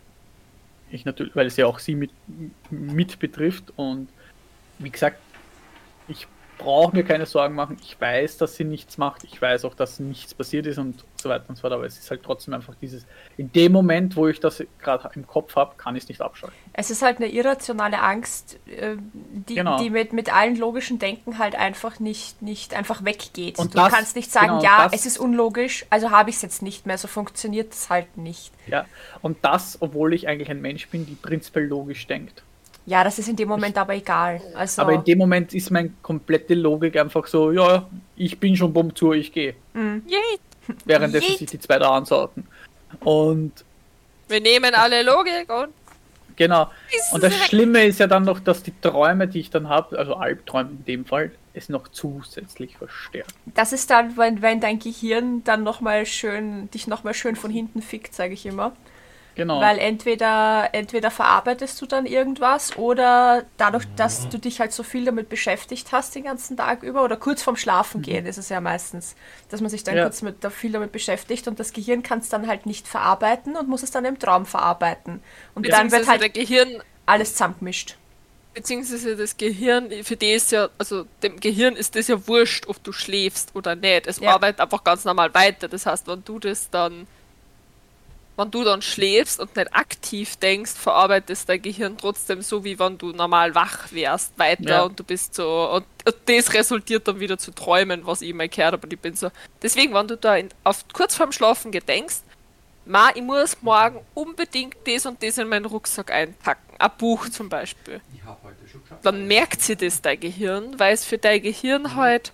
ich 0.92 1.06
natürlich, 1.06 1.36
weil 1.36 1.48
es 1.48 1.58
ja 1.58 1.66
auch 1.66 1.80
sie 1.80 1.96
mit, 1.96 2.12
mit 2.70 3.20
betrifft. 3.20 3.74
Und 3.76 4.10
wie 4.80 4.90
gesagt, 4.90 5.20
ich 6.08 6.28
brauche 6.62 6.96
mir 6.96 7.04
keine 7.04 7.26
Sorgen 7.26 7.56
machen. 7.56 7.78
Ich 7.84 8.00
weiß, 8.00 8.38
dass 8.38 8.56
sie 8.56 8.64
nichts 8.64 8.98
macht. 8.98 9.24
Ich 9.24 9.42
weiß 9.42 9.66
auch, 9.66 9.74
dass 9.76 10.00
nichts 10.00 10.34
passiert 10.34 10.66
ist 10.68 10.78
und 10.78 11.04
so 11.22 11.30
weiter 11.30 11.46
und 11.50 11.56
so 11.56 11.62
fort. 11.62 11.74
Aber 11.74 11.86
es 11.86 11.98
ist 11.98 12.10
halt 12.10 12.24
trotzdem 12.24 12.54
einfach 12.54 12.76
dieses, 12.82 13.06
in 13.38 13.52
dem 13.52 13.72
Moment, 13.72 14.16
wo 14.16 14.28
ich 14.28 14.40
das 14.40 14.64
gerade 14.80 15.10
im 15.16 15.28
Kopf 15.28 15.56
habe, 15.56 15.76
kann 15.78 15.96
ich 15.96 16.04
es 16.04 16.10
nicht 16.10 16.22
abschalten. 16.22 16.58
Es 16.74 16.90
ist 16.92 17.02
halt 17.02 17.18
eine 17.18 17.28
irrationale 17.28 18.00
Angst, 18.02 18.60
äh, 18.68 18.96
die, 19.14 19.56
Genau. 19.56 19.78
die 19.80 19.90
mit, 19.90 20.14
mit 20.14 20.34
allen 20.34 20.56
logischen 20.56 21.00
Denken 21.00 21.38
halt 21.38 21.56
einfach 21.56 22.00
nicht, 22.00 22.42
nicht 22.42 22.74
einfach 22.74 23.04
weggeht. 23.04 23.60
Und 23.60 23.74
du 23.74 23.78
das- 23.78 23.92
kannst 23.92 24.16
nicht 24.16 24.32
sagen, 24.32 24.48
genau, 24.60 24.64
ja, 24.64 24.90
es 24.92 25.06
ist 25.06 25.18
unlogisch, 25.20 25.86
also 25.90 26.12
habe 26.12 26.30
ich 26.30 26.38
es 26.38 26.42
jetzt 26.42 26.62
nicht 26.62 26.86
mehr. 26.86 26.98
So 26.98 27.08
funktioniert 27.08 27.74
es 27.74 27.90
halt 27.90 28.18
nicht. 28.18 28.52
Ja. 28.68 28.86
Und 29.22 29.38
das, 29.44 29.78
obwohl 29.82 30.14
ich 30.14 30.28
eigentlich 30.28 30.50
ein 30.50 30.62
Mensch 30.62 30.88
bin, 30.90 31.06
die 31.06 31.16
prinzipiell 31.16 31.66
logisch 31.66 32.08
denkt. 32.08 32.44
Ja, 32.86 33.04
das 33.04 33.20
ist 33.20 33.30
in 33.30 33.36
dem 33.36 33.48
Moment 33.48 33.78
aber 33.78 33.94
egal. 33.96 34.42
Also, 34.56 34.82
Aber 34.82 34.94
in 34.94 35.04
dem 35.04 35.18
Moment 35.20 35.54
ist 35.54 35.70
meine 35.72 35.92
komplette 36.02 36.56
Logik 36.56 36.98
einfach 36.98 37.28
so, 37.28 37.52
ja, 37.52 37.88
ich 38.16 38.40
bin 38.40 38.56
schon 38.56 38.74
bumm 38.74 38.96
zu, 38.96 39.14
ich 39.14 39.32
gehe. 39.32 39.56
Yay. 39.76 40.40
Währenddessen 40.86 41.30
Yeet. 41.30 41.40
sich 41.40 41.50
die 41.50 41.60
zwei 41.60 41.80
da 41.80 41.92
ansauten. 41.92 42.48
Und 43.02 43.52
Wir 44.28 44.42
nehmen 44.42 44.74
alle 44.74 45.04
Logik 45.04 45.50
und 45.50 45.70
genau. 46.36 46.70
Und 47.12 47.24
das. 47.24 47.36
Schlimme 47.46 47.86
ist 47.86 48.00
ja 48.00 48.08
dann 48.08 48.24
noch, 48.24 48.40
dass 48.40 48.64
die 48.64 48.74
Träume, 48.82 49.28
die 49.28 49.40
ich 49.42 49.50
dann 49.50 49.70
habe, 49.70 49.98
also 49.98 50.16
Albträume 50.16 50.72
in 50.72 50.86
dem 50.86 51.06
Fall, 51.06 51.32
es 51.54 51.70
noch 51.70 51.88
zusätzlich 51.90 52.78
verstärkt. 52.78 53.34
das 53.46 53.74
ist 53.74 53.90
dann, 53.90 54.16
wenn, 54.18 54.42
wenn 54.42 54.60
dein 54.62 54.80
Gehirn 54.80 55.44
dann 55.44 55.64
nochmal 55.64 56.06
schön, 56.06 56.70
dich 56.72 56.88
nochmal 56.88 57.14
schön 57.14 57.36
von 57.36 57.52
hinten 57.52 57.82
fickt, 57.82 58.14
sage 58.16 58.34
ich 58.34 58.46
immer. 58.46 58.72
Genau. 59.36 59.62
Weil 59.62 59.78
entweder, 59.80 60.70
entweder 60.74 61.10
verarbeitest 61.10 61.82
du 61.82 61.86
dann 61.86 62.06
irgendwas 62.06 62.76
oder 62.76 63.46
dadurch, 63.58 63.86
dass 63.96 64.28
du 64.28 64.38
dich 64.38 64.60
halt 64.60 64.74
so 64.74 64.84
viel 64.84 65.06
damit 65.06 65.30
beschäftigt 65.30 65.92
hast 65.94 66.16
den 66.16 66.24
ganzen 66.26 66.58
Tag 66.58 66.84
über 66.84 67.04
oder 67.04 67.16
kurz 67.16 67.42
vorm 67.42 67.56
Schlafen 67.56 68.02
gehen 68.02 68.26
ist 68.26 68.38
es 68.38 68.50
ja 68.50 68.60
meistens, 68.60 69.16
dass 69.50 69.62
man 69.62 69.70
sich 69.70 69.84
dann 69.86 69.96
Ja. 69.96 70.04
kurz 70.04 70.22
mit, 70.22 70.44
da 70.44 70.50
viel 70.50 70.72
damit 70.74 70.92
beschäftigt 70.92 71.48
und 71.48 71.60
das 71.60 71.72
Gehirn 71.74 72.04
kann 72.04 72.20
es 72.20 72.30
dann 72.30 72.48
halt 72.48 72.66
nicht 72.66 72.88
verarbeiten 72.90 73.56
und 73.56 73.70
muss 73.70 73.84
es 73.84 73.92
dann 73.92 74.04
im 74.06 74.20
Traum 74.20 74.46
verarbeiten. 74.46 75.24
Und 75.54 75.72
dann 75.72 75.92
wird 75.92 76.08
halt 76.08 76.22
der 76.22 76.30
Gehirn, 76.30 76.82
alles 77.06 77.32
zusammengemischt. 77.34 77.98
beziehungsweise 78.54 79.16
das 79.16 79.38
Gehirn, 79.38 79.92
für 80.04 80.18
die 80.18 80.32
ist 80.34 80.52
ja, 80.52 80.70
also 80.78 81.06
dem 81.24 81.40
Gehirn 81.40 81.76
ist 81.76 81.96
das 81.96 82.08
ja 82.08 82.28
wurscht, 82.28 82.68
ob 82.68 82.84
du 82.84 82.92
schläfst 82.92 83.56
oder 83.56 83.76
nicht. 83.76 84.08
Es 84.08 84.20
Ja. 84.20 84.34
arbeitet 84.34 84.60
einfach 84.62 84.84
ganz 84.84 85.06
normal 85.06 85.34
weiter. 85.34 85.68
Das 85.70 85.86
heißt, 85.86 86.08
wenn 86.08 86.24
du 86.24 86.40
das 86.40 86.70
dann, 86.70 87.08
wenn 88.42 88.52
du 88.52 88.64
dann 88.64 88.82
schläfst 88.82 89.40
und 89.40 89.56
nicht 89.56 89.74
aktiv 89.76 90.36
denkst, 90.38 90.72
verarbeitest 90.74 91.48
dein 91.48 91.62
Gehirn 91.62 91.98
trotzdem 91.98 92.42
so, 92.42 92.64
wie 92.64 92.78
wenn 92.80 92.98
du 92.98 93.12
normal 93.12 93.54
wach 93.56 93.92
wärst, 93.92 94.38
weiter 94.38 94.64
Ja. 94.70 94.82
und 94.84 95.00
du 95.00 95.04
bist 95.04 95.36
so, 95.36 95.70
und, 95.72 95.86
und 96.06 96.16
das 96.26 96.54
resultiert 96.54 97.08
dann 97.08 97.20
wieder 97.20 97.38
zu 97.38 97.52
Träumen, 97.52 98.06
was 98.06 98.22
ich 98.22 98.30
immer 98.30 98.48
gehört 98.48 98.74
habe. 98.74 98.86
Und 98.88 98.94
ich 98.94 99.00
bin 99.00 99.16
so, 99.16 99.30
deswegen, 99.62 99.94
wenn 99.94 100.08
du 100.08 100.18
da 100.18 100.36
in, 100.36 100.50
auf, 100.64 100.84
kurz 100.94 101.16
vorm 101.16 101.32
Schlafen 101.32 101.72
gedenkst, 101.72 102.24
Ma, 102.84 103.12
ich 103.14 103.22
muss 103.22 103.56
morgen 103.62 104.00
unbedingt 104.16 104.76
das 104.88 105.06
und 105.06 105.22
das 105.22 105.38
in 105.38 105.48
meinen 105.48 105.66
Rucksack 105.66 106.12
einpacken. 106.12 106.76
Ein 106.80 106.90
Buch 106.98 107.30
zum 107.30 107.48
Beispiel. 107.48 108.02
Ich 108.16 108.24
habe 108.26 108.40
heute 108.44 108.68
schon 108.70 108.82
geschafft. 108.82 109.06
Dann 109.06 109.28
merkt 109.28 109.62
sie 109.62 109.76
das 109.76 110.02
dein 110.02 110.20
Gehirn, 110.20 110.80
weil 110.80 110.96
es 110.96 111.06
für 111.06 111.20
dein 111.20 111.44
Gehirn 111.44 111.96
halt 111.96 112.34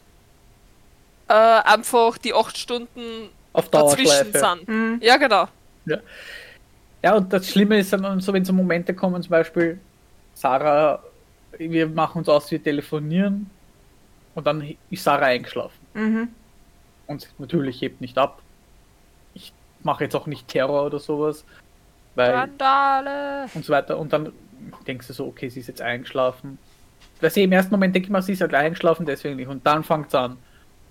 äh, 1.28 1.34
einfach 1.34 2.18
die 2.18 2.34
acht 2.34 2.58
Stunden 2.58 3.30
Auf 3.52 3.70
dazwischen 3.70 4.32
sind. 4.32 5.04
Ja, 5.04 5.18
genau. 5.18 5.50
Ja, 7.04 7.16
und 7.16 7.32
das 7.32 7.50
Schlimme 7.50 7.80
ist 7.80 7.92
so, 7.92 8.34
wenn 8.34 8.46
so 8.46 8.54
Momente 8.54 8.94
kommen, 8.94 9.22
zum 9.22 9.30
Beispiel, 9.30 9.80
Sarah, 10.34 11.02
wir 11.58 11.88
machen 11.88 12.20
uns 12.20 12.30
aus, 12.30 12.50
wir 12.52 12.62
telefonieren 12.62 13.50
und 14.36 14.46
dann 14.46 14.76
ist 14.90 15.04
Sarah 15.04 15.28
eingeschlafen. 15.28 15.80
Mhm. 15.94 16.28
Und 17.08 17.30
natürlich 17.38 17.82
hebt 17.82 18.02
nicht 18.02 18.18
ab. 18.18 18.42
Ich 19.34 19.54
mache 19.84 20.04
jetzt 20.04 20.16
auch 20.16 20.28
nicht 20.28 20.48
Terror 20.48 20.86
oder 20.86 21.00
sowas, 21.00 21.46
weil 22.16 22.32
Randale. 22.32 23.48
und 23.54 23.64
so 23.64 23.74
weiter. 23.74 23.98
Und 23.98 24.12
dann 24.12 24.34
denkst 24.86 25.08
du 25.08 25.14
so, 25.14 25.28
okay, 25.28 25.50
sie 25.50 25.60
ist 25.60 25.68
jetzt 25.68 25.82
eingeschlafen. 25.82 26.58
Weil 27.22 27.32
sie 27.32 27.44
im 27.44 27.52
ersten 27.52 27.72
Moment 27.72 27.96
denke 27.96 28.08
ich 28.08 28.12
mal, 28.12 28.22
sie 28.22 28.34
ist 28.34 28.42
halt 28.42 28.54
eingeschlafen, 28.54 29.06
deswegen 29.06 29.38
nicht. 29.38 29.48
Und 29.48 29.66
dann 29.66 29.84
fängt 29.84 30.08
es 30.08 30.16
an. 30.16 30.38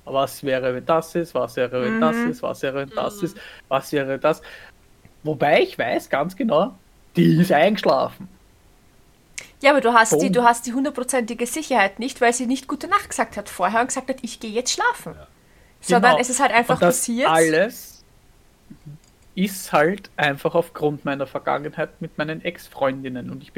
Was 0.05 0.43
wäre, 0.45 0.75
wenn 0.75 0.87
das 0.87 1.15
ist? 1.17 1.35
Was 1.35 1.57
wäre, 1.57 1.83
wenn 1.83 2.01
das 2.01 2.17
ist? 2.17 2.43
Was 2.43 2.63
wäre, 2.63 2.77
wenn 2.77 2.91
das 2.91 3.23
ist? 3.23 3.37
Was 3.69 3.93
wäre 3.93 4.19
das? 4.19 4.41
Wobei 5.23 5.63
ich 5.63 5.79
weiß 5.79 6.09
ganz 6.11 6.37
genau, 6.37 6.75
die 7.17 7.41
ist 7.41 7.53
eingeschlafen. 7.53 8.29
Ja, 9.63 9.71
aber 9.71 9.81
du 9.81 9.93
hast, 9.95 10.21
die, 10.21 10.31
du 10.31 10.45
hast 10.45 10.67
die 10.67 10.73
hundertprozentige 10.75 11.47
Sicherheit 11.47 11.99
nicht, 11.99 12.21
weil 12.21 12.33
sie 12.33 12.47
nicht 12.47 12.69
gute 12.69 12.89
Nacht 12.89 13.09
gesagt 13.09 13.37
hat 13.37 13.49
vorher 13.49 13.81
und 13.81 13.87
gesagt 13.89 14.09
hat, 14.09 14.19
ich 14.23 14.39
gehe 14.39 14.51
jetzt 14.51 14.73
schlafen. 14.73 15.15
Sondern 15.81 16.13
Genau. 16.13 16.21
es 16.21 16.31
ist 16.31 16.41
halt 16.41 16.53
einfach 16.53 16.75
Und 16.77 16.83
das 16.83 16.99
passiert. 16.99 17.29
alles 17.29 18.05
ist 19.35 19.73
halt 19.73 20.11
einfach 20.17 20.55
aufgrund 20.55 21.05
meiner 21.05 21.27
Vergangenheit 21.27 22.01
mit 22.01 22.17
meinen 22.19 22.45
Ex-Freundinnen. 22.45 23.31
Und 23.31 23.43
ich 23.43 23.53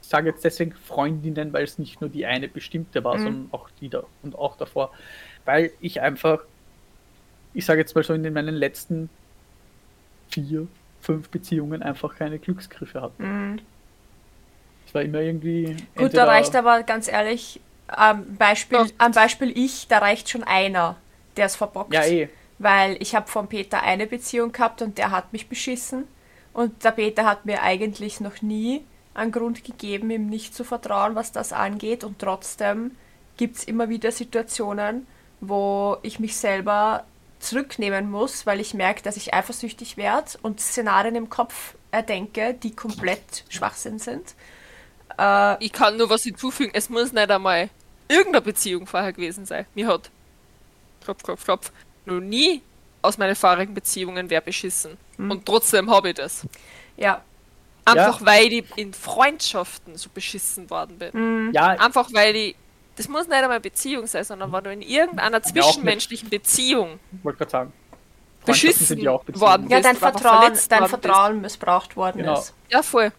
sage 0.00 0.28
jetzt 0.30 0.44
deswegen 0.44 0.72
Freundinnen, 0.72 1.52
weil 1.52 1.64
es 1.64 1.78
nicht 1.78 2.00
nur 2.00 2.10
die 2.10 2.26
eine 2.26 2.48
bestimmte 2.48 3.02
war, 3.04 3.16
Mhm. 3.16 3.22
sondern 3.22 3.48
auch 3.52 3.70
die 3.80 3.88
da 3.88 4.02
und 4.22 4.36
auch 4.36 4.56
davor. 4.56 4.92
Weil 5.44 5.72
ich 5.80 6.00
einfach, 6.00 6.40
ich 7.54 7.64
sage 7.64 7.80
jetzt 7.80 7.94
mal 7.94 8.04
so, 8.04 8.14
in 8.14 8.22
den- 8.22 8.32
meinen 8.34 8.54
letzten 8.54 9.10
vier, 10.34 10.66
fünf 11.00 11.28
Beziehungen 11.28 11.82
einfach 11.82 12.16
keine 12.16 12.38
Glücksgriffe 12.38 13.00
hatte. 13.00 13.22
Mhm. 13.22 13.60
Es 14.86 14.94
war 14.94 15.02
immer 15.02 15.20
irgendwie. 15.20 15.76
Gut, 15.96 16.14
da 16.14 16.24
reicht 16.24 16.54
aber 16.56 16.82
ganz 16.82 17.08
ehrlich, 17.08 17.60
am 17.86 18.36
Beispiel, 18.36 18.78
Ja. 18.78 18.86
am 18.98 19.12
Beispiel 19.12 19.56
ich, 19.56 19.86
da 19.88 19.98
reicht 19.98 20.28
schon 20.28 20.42
einer, 20.44 20.96
der 21.36 21.46
es 21.46 21.56
verbockt. 21.56 21.94
Ja, 21.94 22.04
eh. 22.04 22.28
Weil 22.58 22.96
ich 23.00 23.14
habe 23.14 23.28
von 23.28 23.48
Peter 23.48 23.82
eine 23.82 24.06
Beziehung 24.06 24.52
gehabt 24.52 24.82
und 24.82 24.98
der 24.98 25.10
hat 25.10 25.32
mich 25.32 25.48
beschissen. 25.48 26.04
Und 26.52 26.84
der 26.84 26.92
Peter 26.92 27.24
hat 27.24 27.46
mir 27.46 27.62
eigentlich 27.62 28.20
noch 28.20 28.42
nie 28.42 28.84
einen 29.12 29.32
Grund 29.32 29.64
gegeben, 29.64 30.10
ihm 30.10 30.28
nicht 30.28 30.54
zu 30.54 30.64
vertrauen, 30.64 31.14
was 31.14 31.32
das 31.32 31.52
angeht. 31.52 32.04
Und 32.04 32.18
trotzdem 32.18 32.92
gibt 33.36 33.56
es 33.56 33.64
immer 33.64 33.88
wieder 33.88 34.12
Situationen, 34.12 35.06
wo 35.40 35.96
ich 36.02 36.20
mich 36.20 36.36
selber 36.36 37.04
zurücknehmen 37.44 38.10
muss, 38.10 38.46
weil 38.46 38.60
ich 38.60 38.74
merke, 38.74 39.02
dass 39.02 39.16
ich 39.16 39.34
eifersüchtig 39.34 39.96
werde 39.96 40.32
und 40.42 40.60
Szenarien 40.60 41.14
im 41.16 41.30
Kopf 41.30 41.74
erdenke, 41.90 42.54
die 42.54 42.74
komplett 42.74 43.44
Schwachsinn 43.48 43.98
sind. 43.98 44.34
Äh, 45.18 45.64
Ich 45.64 45.72
kann 45.72 45.96
nur 45.96 46.10
was 46.10 46.22
hinzufügen. 46.24 46.72
Es 46.74 46.88
muss 46.90 47.12
nicht 47.12 47.30
einmal 47.30 47.70
irgendeine 48.08 48.42
Beziehung 48.42 48.86
vorher 48.86 49.12
gewesen 49.12 49.46
sein. 49.46 49.66
Mir 49.74 49.86
hat, 49.88 50.10
klopf, 51.04 51.22
klopf, 51.22 51.44
klopf, 51.44 51.72
noch 52.04 52.20
nie 52.20 52.62
aus 53.02 53.18
meinen 53.18 53.36
vorigen 53.36 53.74
Beziehungen 53.74 54.30
wer 54.30 54.40
beschissen. 54.40 54.96
Und 55.18 55.46
trotzdem 55.46 55.90
habe 55.90 56.08
ich 56.10 56.14
das. 56.16 56.46
ja, 56.96 57.22
Einfach 57.84 58.24
weil 58.24 58.50
ich 58.52 58.64
in 58.76 58.94
Freundschaften 58.94 59.96
so 59.96 60.08
beschissen 60.12 60.70
worden 60.70 60.98
bin. 60.98 61.52
Ja, 61.52 61.66
Einfach 61.68 62.08
weil 62.12 62.34
ich. 62.34 62.56
Das 62.96 63.08
muss 63.08 63.26
nicht 63.26 63.36
einmal 63.42 63.60
Beziehung 63.60 64.06
sein, 64.06 64.24
sondern 64.24 64.52
wenn 64.52 64.64
du 64.64 64.72
in 64.72 64.82
irgendeiner 64.82 65.42
zwischenmenschlichen 65.42 66.28
Beziehung 66.30 67.00
wollte 67.22 67.38
gerade 67.38 67.50
sagen. 67.50 67.72
Beschissen 68.46 68.86
sind 68.86 69.00
ja 69.02 69.10
auch 69.12 69.24
Beziehungen. 69.24 69.40
worden 69.50 69.68
ja 69.68 69.76
bist, 69.78 69.84
dein 69.86 69.96
oder 69.96 70.06
einfach 70.06 70.20
Vertrauen, 70.20 70.42
verletzt 70.42 70.72
dein 70.72 70.80
worden 70.80 70.90
Vertrauen 70.90 71.40
missbraucht 71.40 71.96
worden 71.96 72.18
Genau. 72.18 72.38
ist. 72.38 72.52
Ja, 72.70 72.82
voll. 72.82 73.10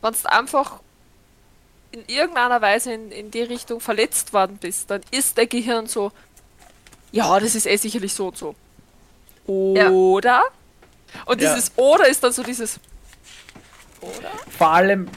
Wenn 0.00 0.12
du 0.14 0.32
einfach 0.32 0.80
in 1.92 2.04
irgendeiner 2.08 2.60
Weise 2.60 2.92
in, 2.92 3.10
in 3.12 3.30
die 3.30 3.42
Richtung 3.42 3.80
verletzt 3.80 4.32
worden 4.32 4.56
bist, 4.60 4.90
dann 4.90 5.02
ist 5.10 5.36
der 5.36 5.46
Gehirn 5.46 5.86
so, 5.86 6.10
ja, 7.12 7.38
das 7.38 7.54
ist 7.54 7.66
eh 7.66 7.76
sicherlich 7.76 8.12
so 8.14 8.28
und 8.28 8.36
so. 8.36 8.54
Oder? 9.46 10.42
Und 11.26 11.40
Ja. 11.40 11.54
dieses 11.54 11.70
Oder 11.76 12.08
ist 12.08 12.24
dann 12.24 12.32
so 12.32 12.42
dieses 12.42 12.80
Oder? 14.00 14.30
vor 14.58 14.70
allem, 14.70 15.08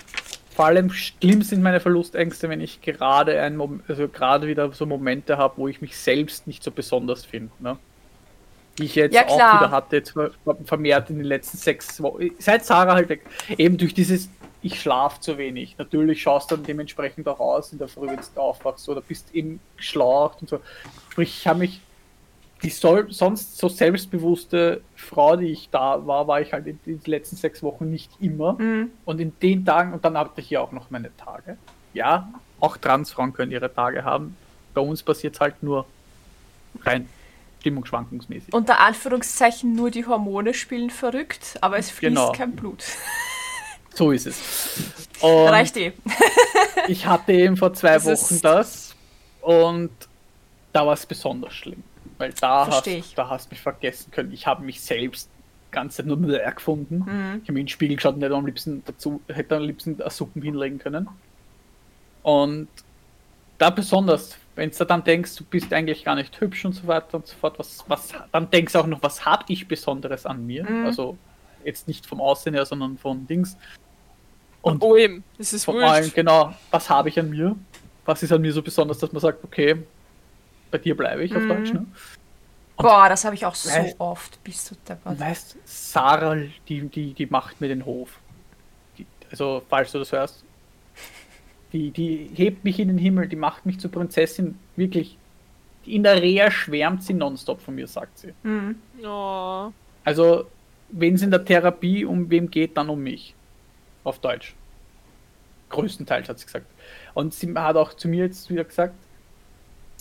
vor 0.58 0.66
allem 0.66 0.90
schlimm 0.92 1.44
sind 1.44 1.62
meine 1.62 1.80
Verlustängste, 1.80 2.50
wenn 2.50 2.62
ich 2.62 2.82
gerade 2.82 3.40
ein 3.40 3.56
Mom 3.56 3.84
also 3.88 4.08
gerade 4.08 4.48
wieder 4.48 4.74
so 4.74 4.88
Momente 4.88 5.38
habe, 5.38 5.54
wo 5.58 5.68
ich 5.68 5.82
mich 5.82 5.96
selbst 5.96 6.48
nicht 6.48 6.64
so 6.64 6.72
besonders 6.72 7.24
finde. 7.24 7.52
Ne? 7.60 7.78
Die 8.80 8.86
ich 8.86 8.96
jetzt 8.96 9.14
Ja, 9.14 9.28
auch 9.28 9.38
wieder 9.38 9.70
hatte, 9.70 9.98
jetzt 9.98 10.14
ver- 10.14 10.32
vermehrt 10.66 11.12
in 11.12 11.18
den 11.18 11.28
letzten 11.28 11.60
sechs 11.60 12.02
Wochen. 12.02 12.32
Seit 12.40 12.66
Sarah 12.66 12.96
halt 12.96 13.08
weg. 13.08 13.22
Eben 13.56 13.78
durch 13.78 13.94
dieses, 13.94 14.30
ich 14.64 14.82
schlafe 14.82 15.22
zu 15.22 15.38
wenig. 15.38 15.76
Natürlich 15.78 16.24
schaust 16.24 16.50
du 16.50 16.56
dann 16.56 16.66
dementsprechend 16.66 17.28
auch 17.28 17.40
aus 17.40 17.72
in 17.72 17.78
der 17.78 17.88
Früh, 17.88 18.08
wenn 18.08 18.18
du 18.18 18.42
aufwachst 18.42 18.90
oder 18.90 19.02
bist 19.02 19.36
eben 19.36 19.60
geschlaucht 19.78 20.42
und 20.42 20.50
so. 20.50 20.60
Sprich, 21.12 21.38
ich 21.38 21.46
habe 21.46 21.60
mich 21.60 21.82
die 22.64 22.70
soll, 22.70 23.12
sonst 23.12 23.58
so 23.58 23.70
selbstbewusste 23.70 24.82
Frau, 24.96 25.36
die 25.36 25.48
ich 25.52 25.70
da 25.70 26.06
war, 26.08 26.28
war 26.28 26.42
ich 26.42 26.54
halt 26.54 26.66
in 26.68 26.80
den 26.86 27.02
letzten 27.06 27.36
sechs 27.36 27.62
Wochen 27.62 27.90
nicht 27.90 28.12
immer. 28.20 28.54
Mhm. 28.54 28.92
Und 29.06 29.20
in 29.20 29.38
den 29.40 29.66
Tagen, 29.66 29.94
und 29.94 30.04
dann 30.04 30.18
hatte 30.18 30.42
ich 30.42 30.50
ja 30.50 30.62
auch 30.62 30.72
noch 30.72 30.90
meine 30.90 31.16
Tage. 31.18 31.58
Ja, 31.94 32.32
auch 32.60 32.78
Transfrauen 32.78 33.34
können 33.34 33.52
ihre 33.52 33.74
Tage 33.74 34.04
haben. 34.04 34.36
Bei 34.74 34.82
uns 34.82 35.04
passiert 35.04 35.36
es 35.36 35.40
halt 35.42 35.62
nur 35.62 35.86
rein 36.84 37.08
stimmungsschwankungsmäßig. 37.60 38.54
Unter 38.54 38.80
Anführungszeichen 38.80 39.76
nur 39.76 39.92
die 39.92 40.06
Hormone 40.06 40.54
spielen 40.54 40.90
verrückt, 40.90 41.58
aber 41.62 41.78
es 41.78 41.90
fließt 41.90 42.16
Genau. 42.16 42.32
kein 42.32 42.56
Blut. 42.56 42.84
So 43.94 44.12
ist 44.12 44.28
es. 44.28 44.92
Und 45.22 45.48
Reicht 45.48 45.76
eh. 45.76 45.92
ich 46.88 47.08
hatte 47.08 47.34
eben 47.34 47.58
vor 47.58 47.74
zwei 47.74 47.94
Das 47.94 48.06
Wochen 48.06 48.42
das. 48.44 48.96
Und 49.42 49.90
da 50.72 50.86
war 50.86 50.94
es 50.94 51.04
besonders 51.08 51.56
schlimm. 51.56 51.82
Weil 52.18 52.34
da 52.34 52.66
hast, 52.66 52.74
Versteh 52.74 52.98
ich. 52.98 53.16
da 53.16 53.30
hast 53.30 53.52
mich 53.52 53.62
vergessen 53.62 54.12
können. 54.12 54.32
Ich 54.32 54.48
habe 54.48 54.64
mich 54.64 54.82
selbst 54.82 55.30
die 55.68 55.72
ganze 55.72 55.98
Zeit 55.98 56.06
nur 56.08 56.18
mehr 56.18 56.52
gefunden. 56.52 57.00
Mhm. 57.00 57.42
Ich 57.44 57.50
habe 57.50 57.54
mir 57.54 57.60
in 57.60 57.66
den 57.66 57.68
Spiegel 57.68 57.96
geschaut 57.98 58.16
und 58.16 58.22
hätte 58.24 58.36
am 58.36 58.46
liebsten 58.46 58.84
dazu, 58.86 59.22
hätte 59.28 59.56
am 59.56 59.64
liebsten 59.64 60.02
eine 60.02 60.10
Suppen 60.10 60.42
hinlegen 60.42 60.80
können. 60.80 61.08
Und 62.24 62.68
da 63.58 63.70
besonders, 63.70 64.38
wenn 64.56 64.72
du 64.72 64.86
dann 64.86 65.04
denkst, 65.04 65.36
du 65.36 65.44
bist 65.44 65.72
eigentlich 65.74 66.04
gar 66.04 66.16
nicht 66.16 66.40
hübsch 66.40 66.66
und 66.66 66.74
so 66.74 66.88
weiter 66.88 67.18
und 67.18 67.28
so 67.28 67.36
fort, 67.36 67.58
was, 67.60 67.84
was, 67.88 68.14
dann 68.32 68.50
denkst 68.50 68.74
du 68.74 68.80
auch 68.80 68.88
noch, 68.88 69.02
was 69.02 69.26
habe 69.26 69.46
ich 69.50 69.68
Besonderes 69.68 70.26
an 70.26 70.46
mir? 70.46 70.70
Mhm. 70.70 70.86
Also 70.86 71.18
jetzt 71.64 71.88
nicht 71.88 72.06
vom 72.06 72.22
Aussehen 72.22 72.54
her, 72.54 72.66
sondern 72.66 72.98
von 72.98 73.28
Dings. 73.28 73.58
Und 74.62 74.84
Oh, 74.84 74.96
eben. 74.96 75.24
Das 75.38 75.54
ist 75.54 75.66
von 75.66 75.82
allem, 75.82 76.12
genau, 76.14 76.54
was 76.72 76.90
habe 76.90 77.10
ich 77.10 77.20
an 77.20 77.30
mir? 77.30 77.56
Was 78.06 78.24
ist 78.24 78.32
an 78.32 78.42
mir 78.42 78.54
so 78.54 78.62
besonders, 78.62 79.00
dass 79.00 79.12
man 79.12 79.22
sagt, 79.22 79.44
okay, 79.44 79.78
bei 80.72 80.78
dir 80.78 80.96
bleibe 80.96 81.24
ich 81.24 81.36
auf 81.36 81.42
Mhm. 81.44 81.48
Deutsch, 81.50 81.74
ne? 81.74 81.86
Boah, 82.78 83.10
das 83.10 83.26
habe 83.26 83.34
ich 83.36 83.46
auch 83.46 83.56
so 83.56 83.70
Weißt- 83.70 83.96
oft. 83.98 84.44
Bist 84.44 84.72
du. 84.72 84.98
Und 85.10 85.20
weißt, 85.20 85.58
Sarah, 85.66 86.38
die, 86.70 86.82
die, 86.88 87.14
die 87.14 87.26
macht 87.26 87.60
mir 87.60 87.68
den 87.70 87.86
Hof. 87.86 88.20
Die, 88.98 89.06
also, 89.32 89.64
falls 89.68 89.92
du 89.92 90.00
das 90.00 90.12
hörst. 90.12 90.44
Die, 91.74 91.92
die 91.92 92.30
hebt 92.34 92.64
mich 92.64 92.80
in 92.80 92.88
den 92.88 92.98
Himmel, 92.98 93.28
die 93.28 93.36
macht 93.36 93.66
mich 93.66 93.80
zur 93.80 93.92
Prinzessin. 93.92 94.58
Wirklich. 94.76 95.18
In 95.86 96.04
der 96.04 96.22
Reha 96.22 96.52
schwärmt 96.52 97.04
sie 97.04 97.14
nonstop 97.14 97.62
von 97.62 97.76
mir, 97.76 97.88
sagt 97.88 98.20
sie. 98.20 98.34
Mhm. 98.44 98.76
Oh. 99.04 99.72
Also, 100.04 100.46
wenn 100.90 101.16
es 101.16 101.22
in 101.24 101.32
der 101.32 101.44
Therapie 101.44 102.06
um 102.06 102.30
wem 102.30 102.50
geht, 102.52 102.78
dann 102.78 102.90
um 102.90 103.02
mich. 103.02 103.34
Auf 104.04 104.20
Deutsch. 104.20 104.54
Größtenteils 105.70 106.30
hat 106.30 106.40
sie 106.40 106.46
gesagt. 106.46 106.66
Und 107.14 107.34
sie 107.34 107.54
hat 107.56 107.76
auch 107.76 107.94
zu 107.94 108.08
mir 108.08 108.26
jetzt 108.26 108.50
wieder 108.50 108.64
gesagt, 108.64 108.94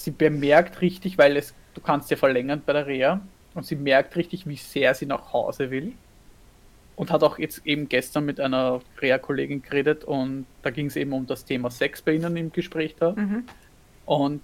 sie 0.07 0.13
bemerkt 0.13 0.81
richtig, 0.81 1.19
weil 1.19 1.37
es, 1.37 1.53
du 1.75 1.81
kannst 1.81 2.11
ja 2.13 2.17
verlängern 2.17 2.63
bei 2.65 2.73
der 2.73 2.87
Reha, 2.87 3.21
und 3.55 3.67
sie 3.67 3.75
merkt 3.75 4.15
richtig, 4.17 4.47
wie 4.47 4.57
sehr 4.57 4.95
sie 4.95 5.07
nach 5.07 5.33
Hause 5.33 5.71
will. 5.71 5.93
Und 6.95 7.11
hat 7.11 7.23
auch 7.23 7.39
jetzt 7.39 7.67
eben 7.67 7.89
gestern 7.89 8.25
mit 8.25 8.39
einer 8.39 8.81
Reha-Kollegin 9.03 9.63
geredet 9.63 10.05
und 10.05 10.47
da 10.63 10.71
ging 10.71 10.87
es 10.87 10.97
eben 10.97 11.13
um 11.13 11.27
das 11.27 11.45
Thema 11.45 11.71
Sex 11.71 12.01
bei 12.01 12.13
ihnen 12.13 12.37
im 12.37 12.53
Gespräch 12.53 12.95
da. 12.99 13.13
Mhm. 13.13 13.45
Und 14.07 14.41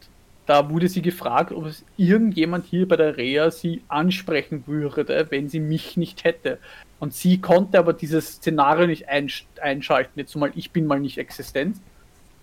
da 0.46 0.68
wurde 0.68 0.88
sie 0.88 1.00
gefragt, 1.00 1.52
ob 1.52 1.66
es 1.66 1.84
irgendjemand 1.96 2.66
hier 2.66 2.86
bei 2.88 2.96
der 2.96 3.16
Reha 3.16 3.50
sie 3.50 3.82
ansprechen 3.88 4.64
würde, 4.66 5.28
wenn 5.30 5.48
sie 5.48 5.60
mich 5.60 5.96
nicht 5.96 6.24
hätte. 6.24 6.58
Und 6.98 7.14
sie 7.14 7.40
konnte 7.40 7.78
aber 7.78 7.92
dieses 7.92 8.34
Szenario 8.34 8.86
nicht 8.86 9.08
einsch 9.08 9.46
einschalten. 9.60 10.18
Jetzt 10.18 10.34
mal, 10.36 10.52
ich 10.54 10.72
bin 10.72 10.86
mal 10.86 11.00
nicht 11.00 11.18
existent. 11.18 11.76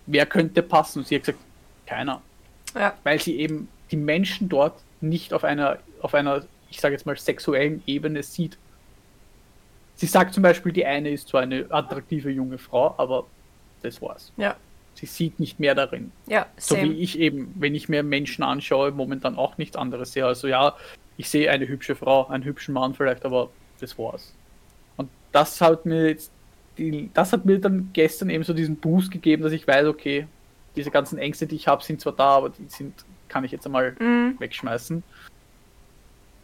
Wer 0.06 0.26
könnte 0.26 0.62
passen? 0.62 1.00
Und 1.00 1.08
sie 1.08 1.16
hat 1.16 1.22
gesagt, 1.24 1.44
keiner. 1.86 2.22
Ja. 2.74 2.94
Weil 3.04 3.20
sie 3.20 3.36
eben 3.38 3.68
die 3.90 3.96
Menschen 3.96 4.48
dort 4.48 4.74
nicht 5.00 5.32
auf 5.32 5.44
einer, 5.44 5.78
auf 6.00 6.14
einer, 6.14 6.44
ich 6.70 6.80
sage 6.80 6.94
jetzt 6.94 7.06
mal, 7.06 7.16
sexuellen 7.16 7.82
Ebene 7.86 8.22
sieht. 8.22 8.58
Sie 9.96 10.06
sagt 10.06 10.34
zum 10.34 10.42
Beispiel, 10.42 10.72
die 10.72 10.86
eine 10.86 11.10
ist 11.10 11.28
zwar 11.28 11.42
eine 11.42 11.66
attraktive 11.70 12.30
junge 12.30 12.58
Frau, 12.58 12.94
aber 12.96 13.26
das 13.82 14.00
war's. 14.00 14.32
Ja. 14.36 14.56
Sie 14.94 15.06
sieht 15.06 15.40
nicht 15.40 15.60
mehr 15.60 15.74
darin. 15.74 16.12
Ja, 16.26 16.46
So 16.56 16.74
same. 16.74 16.90
wie 16.90 16.94
ich 17.02 17.18
eben, 17.18 17.54
wenn 17.56 17.74
ich 17.74 17.88
mir 17.88 18.02
Menschen 18.02 18.42
anschaue, 18.42 18.90
momentan 18.92 19.36
auch 19.36 19.56
nichts 19.58 19.76
anderes 19.76 20.12
sehe. 20.12 20.26
Also 20.26 20.48
ja, 20.48 20.76
ich 21.16 21.28
sehe 21.28 21.50
eine 21.50 21.68
hübsche 21.68 21.96
Frau, 21.96 22.26
einen 22.28 22.44
hübschen 22.44 22.74
Mann 22.74 22.94
vielleicht, 22.94 23.24
aber 23.24 23.50
das 23.80 23.98
war's. 23.98 24.34
Und 24.96 25.08
das 25.32 25.60
hat 25.60 25.86
mir 25.86 26.08
jetzt, 26.08 26.32
die, 26.76 27.10
das 27.14 27.32
hat 27.32 27.44
mir 27.44 27.58
dann 27.58 27.90
gestern 27.92 28.30
eben 28.30 28.44
so 28.44 28.52
diesen 28.52 28.76
Boost 28.76 29.10
gegeben, 29.10 29.42
dass 29.42 29.52
ich 29.52 29.66
weiß, 29.66 29.86
okay, 29.86 30.26
diese 30.76 30.90
ganzen 30.90 31.18
Ängste, 31.18 31.46
die 31.46 31.56
ich 31.56 31.68
habe, 31.68 31.82
sind 31.82 32.00
zwar 32.00 32.12
da, 32.12 32.36
aber 32.36 32.50
die 32.50 32.68
sind, 32.68 32.94
kann 33.28 33.44
ich 33.44 33.52
jetzt 33.52 33.66
einmal 33.66 33.96
Mhm. 33.98 34.36
wegschmeißen. 34.38 35.02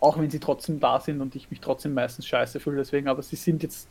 Auch 0.00 0.18
wenn 0.18 0.30
sie 0.30 0.40
trotzdem 0.40 0.78
da 0.80 1.00
sind 1.00 1.20
und 1.20 1.34
ich 1.36 1.50
mich 1.50 1.60
trotzdem 1.60 1.94
meistens 1.94 2.26
scheiße 2.26 2.60
fühle 2.60 2.76
deswegen, 2.78 3.08
aber 3.08 3.22
sie 3.22 3.36
sind 3.36 3.62
jetzt, 3.62 3.88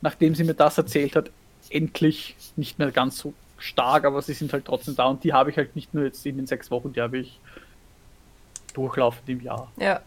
nachdem 0.00 0.34
sie 0.34 0.44
mir 0.44 0.54
das 0.54 0.78
erzählt 0.78 1.14
hat, 1.16 1.30
endlich 1.70 2.36
nicht 2.56 2.78
mehr 2.78 2.90
ganz 2.90 3.18
so 3.18 3.34
stark, 3.58 4.04
aber 4.04 4.22
sie 4.22 4.32
sind 4.32 4.52
halt 4.52 4.64
trotzdem 4.64 4.96
da 4.96 5.06
und 5.06 5.22
die 5.22 5.32
habe 5.32 5.50
ich 5.50 5.56
halt 5.56 5.76
nicht 5.76 5.94
nur 5.94 6.04
jetzt 6.04 6.24
in 6.26 6.36
den 6.36 6.46
sechs 6.46 6.70
Wochen, 6.70 6.92
die 6.92 7.00
habe 7.00 7.18
ich 7.18 7.38
durchlaufend 8.74 9.28
im 9.28 9.40
Jahr. 9.40 9.70
Ja. 9.76 10.00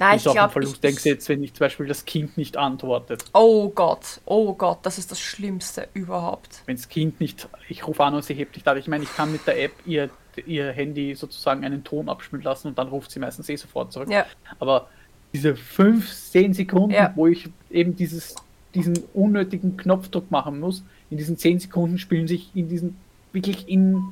Nein, 0.00 0.16
Ist 0.16 0.26
ich 0.26 0.32
glaube. 0.32 0.50
Verlust, 0.52 0.82
denkst 0.82 1.02
du 1.02 1.08
jetzt, 1.10 1.28
wenn 1.28 1.44
ich 1.44 1.52
zum 1.52 1.66
Beispiel 1.66 1.86
das 1.86 2.06
Kind 2.06 2.38
nicht 2.38 2.56
antwortet. 2.56 3.22
Oh 3.34 3.68
Gott, 3.68 4.20
oh 4.24 4.54
Gott, 4.54 4.78
das 4.82 4.96
ist 4.96 5.10
das 5.10 5.20
Schlimmste 5.20 5.88
überhaupt. 5.92 6.62
Wenn 6.64 6.76
das 6.76 6.88
Kind 6.88 7.20
nicht, 7.20 7.48
ich 7.68 7.86
rufe 7.86 8.02
an 8.02 8.14
und 8.14 8.24
sie 8.24 8.32
hebt 8.32 8.56
nicht 8.56 8.66
ab. 8.66 8.78
Ich 8.78 8.88
meine, 8.88 9.04
ich 9.04 9.14
kann 9.14 9.30
mit 9.30 9.46
der 9.46 9.62
App 9.62 9.72
ihr, 9.84 10.08
ihr 10.46 10.72
Handy 10.72 11.14
sozusagen 11.14 11.66
einen 11.66 11.84
Ton 11.84 12.08
abspielen 12.08 12.42
lassen 12.42 12.68
und 12.68 12.78
dann 12.78 12.88
ruft 12.88 13.10
sie 13.10 13.20
meistens 13.20 13.46
eh 13.50 13.56
sofort 13.56 13.92
zurück. 13.92 14.08
Ja, 14.10 14.24
Aber 14.58 14.88
diese 15.34 15.54
5, 15.54 16.10
10 16.10 16.54
Sekunden, 16.54 16.92
Ja. 16.92 17.12
wo 17.14 17.26
ich 17.26 17.50
eben 17.70 17.94
dieses, 17.94 18.34
diesen 18.74 18.98
unnötigen 19.12 19.76
Knopfdruck 19.76 20.30
machen 20.30 20.60
muss, 20.60 20.82
in 21.10 21.18
diesen 21.18 21.36
10 21.36 21.60
Sekunden 21.60 21.98
spielen 21.98 22.26
sich 22.26 22.50
in 22.54 22.68
diesen 22.70 22.96
wirklich 23.32 23.68
in, 23.68 24.02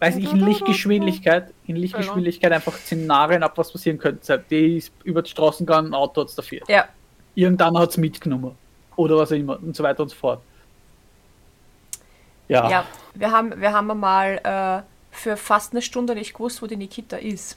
weiß 0.00 0.16
ich, 0.16 0.30
in 0.30 0.40
Lichtgeschwindigkeit, 0.40 1.52
in 1.66 1.76
Lichtgeschwindigkeit 1.76 2.52
einfach 2.52 2.76
Szenarien 2.76 3.42
ab, 3.42 3.56
was 3.56 3.72
passieren 3.72 3.98
könnte. 3.98 4.44
Die 4.50 4.76
ist 4.78 4.92
über 5.04 5.22
die 5.22 5.30
Straßen 5.30 5.66
gegangen, 5.66 5.88
ein 5.88 5.94
Auto 5.94 6.20
hat 6.20 6.28
es 6.28 6.34
dafür. 6.34 6.60
ja, 6.68 6.88
Irgendwann 7.34 7.76
hat 7.78 7.90
es 7.90 7.96
mitgenommen. 7.96 8.52
Oder 8.96 9.16
was 9.16 9.32
auch 9.32 9.36
immer 9.36 9.58
und 9.60 9.74
so 9.74 9.82
weiter 9.82 10.02
und 10.02 10.08
so 10.08 10.16
fort. 10.16 10.40
Ja, 12.48 12.70
ja. 12.70 12.84
Wir 13.14 13.30
haben, 13.30 13.60
wir 13.60 13.72
haben 13.72 13.98
mal 13.98 14.40
äh, 14.44 14.82
für 15.10 15.36
fast 15.36 15.72
eine 15.72 15.82
Stunde 15.82 16.14
nicht 16.14 16.34
gewusst, 16.34 16.62
wo 16.62 16.66
die 16.66 16.76
Nikita 16.76 17.16
ist. 17.16 17.56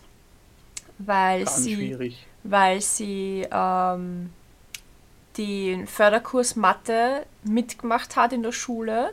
Weil 0.98 1.44
ganz 1.44 1.64
sie, 1.64 1.76
schwierig. 1.76 2.26
weil 2.44 2.82
sie 2.82 3.46
ähm, 3.52 4.32
den 5.38 5.88
Förderkurs 5.88 6.56
Mathe 6.56 7.26
mitgemacht 7.44 8.16
hat 8.16 8.34
in 8.34 8.42
der 8.42 8.52
Schule, 8.52 9.12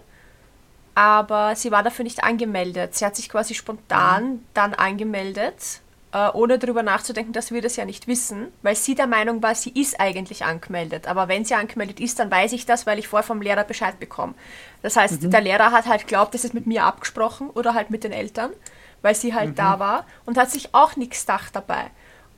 aber 0.95 1.57
sie 1.57 1.73
war 1.73 1.83
dafür 1.83 2.05
nicht 2.05 2.23
angemeldet. 2.23 2.95
Sie 2.95 3.05
hat 3.05 3.17
sich 3.17 3.29
quasi 3.29 3.55
spontan 3.55 4.45
dann 4.55 4.75
angemeldet, 4.75 5.81
äh, 6.13 6.29
ohne 6.33 6.59
darüber 6.59 6.83
nachzudenken, 6.83 7.33
dass 7.33 7.51
wir 7.51 7.61
das 7.63 7.77
ja 7.77 7.85
nicht 7.85 8.07
wissen, 8.07 8.53
weil 8.63 8.77
sie 8.77 8.95
der 8.95 9.07
Meinung 9.09 9.43
war, 9.43 9.55
sie 9.55 9.71
ist 9.71 9.99
eigentlich 9.99 10.45
angemeldet. 10.45 11.09
Aber 11.09 11.29
wenn 11.29 11.45
sie 11.45 11.55
angemeldet 11.55 11.99
ist, 12.01 12.19
dann 12.21 12.31
weiß 12.31 12.53
ich 12.53 12.67
das, 12.67 12.87
weil 12.87 12.99
ich 12.99 13.09
vorher 13.09 13.27
vom 13.27 13.43
Lehrer 13.43 13.65
Bescheid 13.65 13.99
bekomme. 13.99 14.35
Das 14.83 14.97
heißt, 14.97 15.33
der 15.33 15.41
Lehrer 15.41 15.73
hat 15.73 15.87
halt 15.87 16.07
glaubt, 16.07 16.35
das 16.35 16.45
ist 16.45 16.55
mit 16.55 16.67
mir 16.67 16.85
abgesprochen 16.85 17.51
oder 17.51 17.75
halt 17.75 17.91
mit 17.91 18.05
den 18.05 18.13
Eltern, 18.13 18.51
weil 19.03 19.15
sie 19.15 19.35
halt 19.35 19.59
da 19.59 19.79
war 19.81 20.07
und 20.25 20.39
hat 20.39 20.51
sich 20.51 20.75
auch 20.75 20.97
nichts 20.97 21.27
gedacht 21.27 21.57
dabei. 21.57 21.91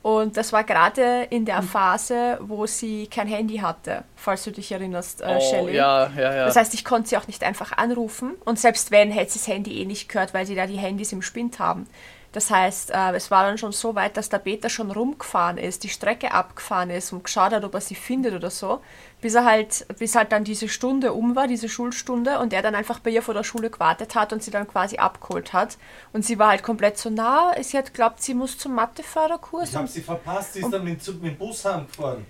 Und 0.07 0.37
das 0.37 0.53
war 0.53 0.63
gerade 0.63 1.27
in 1.31 1.43
der 1.43 1.61
Phase, 1.61 2.37
wo 2.39 2.65
sie 2.65 3.07
kein 3.07 3.27
Handy 3.27 3.57
hatte, 3.57 4.05
falls 4.15 4.45
du 4.45 4.53
dich 4.53 4.71
erinnerst, 4.71 5.19
äh, 5.19 5.35
oh, 5.37 5.41
Shelley. 5.41 5.75
ja, 5.75 6.09
ja, 6.15 6.33
ja. 6.33 6.45
Das 6.45 6.55
heißt, 6.55 6.73
ich 6.75 6.85
konnte 6.85 7.09
sie 7.09 7.17
auch 7.17 7.27
nicht 7.27 7.43
einfach 7.43 7.73
anrufen 7.73 8.35
und 8.45 8.57
selbst 8.57 8.91
wenn, 8.91 9.11
hätte 9.11 9.33
sie 9.33 9.39
das 9.39 9.47
Handy 9.49 9.81
eh 9.81 9.85
nicht 9.85 10.07
gehört, 10.07 10.33
weil 10.33 10.45
sie 10.45 10.55
da 10.55 10.65
die 10.65 10.77
Handys 10.77 11.11
im 11.11 11.21
Spind 11.21 11.59
haben. 11.59 11.87
Das 12.33 12.51
heißt, 12.51 12.91
äh, 12.91 13.13
es 13.15 13.31
war 13.31 13.43
dann 13.45 13.57
schon 13.57 13.71
so 13.71 13.95
weit, 13.95 14.17
dass 14.17 14.29
der 14.29 14.39
Peter 14.39 14.69
schon 14.69 14.91
rumgefahren 14.91 15.57
ist, 15.57 15.83
die 15.83 15.89
Strecke 15.89 16.33
abgefahren 16.33 16.89
ist 16.89 17.11
und 17.13 17.23
geschaut 17.23 17.51
hat, 17.53 17.63
ob 17.63 17.73
er 17.73 17.81
sie 17.81 17.95
findet 17.95 18.33
oder 18.33 18.49
so, 18.51 18.81
bis 19.21 19.33
er 19.33 19.45
halt, 19.45 19.87
bis 19.97 20.13
halt 20.13 20.31
dann 20.31 20.43
diese 20.43 20.67
Stunde 20.69 21.13
um 21.13 21.35
war, 21.35 21.47
diese 21.47 21.69
Schulstunde, 21.69 22.37
und 22.39 22.53
er 22.53 22.61
dann 22.61 22.75
einfach 22.75 22.99
bei 22.99 23.09
ihr 23.11 23.23
vor 23.23 23.33
der 23.33 23.43
Schule 23.43 23.69
gewartet 23.69 24.13
hat 24.13 24.33
und 24.33 24.43
sie 24.43 24.51
dann 24.51 24.67
quasi 24.67 24.97
abgeholt 24.97 25.53
hat. 25.53 25.77
Und 26.13 26.25
sie 26.25 26.37
war 26.37 26.49
halt 26.49 26.63
komplett 26.63 26.97
so 26.97 27.09
nah, 27.09 27.55
sie 27.61 27.77
hat 27.77 27.93
glaubt, 27.93 28.21
sie 28.21 28.33
muss 28.33 28.57
zum 28.57 28.75
Matheförderkurs 28.75 29.69
Ich 29.69 29.75
habe 29.75 29.87
sie 29.87 30.01
verpasst, 30.01 30.53
sie 30.53 30.59
ist 30.59 30.71
dann 30.71 30.83
mit, 30.83 31.05
mit 31.07 31.23
dem 31.23 31.37
Bus 31.37 31.63
heimgefahren. 31.65 32.25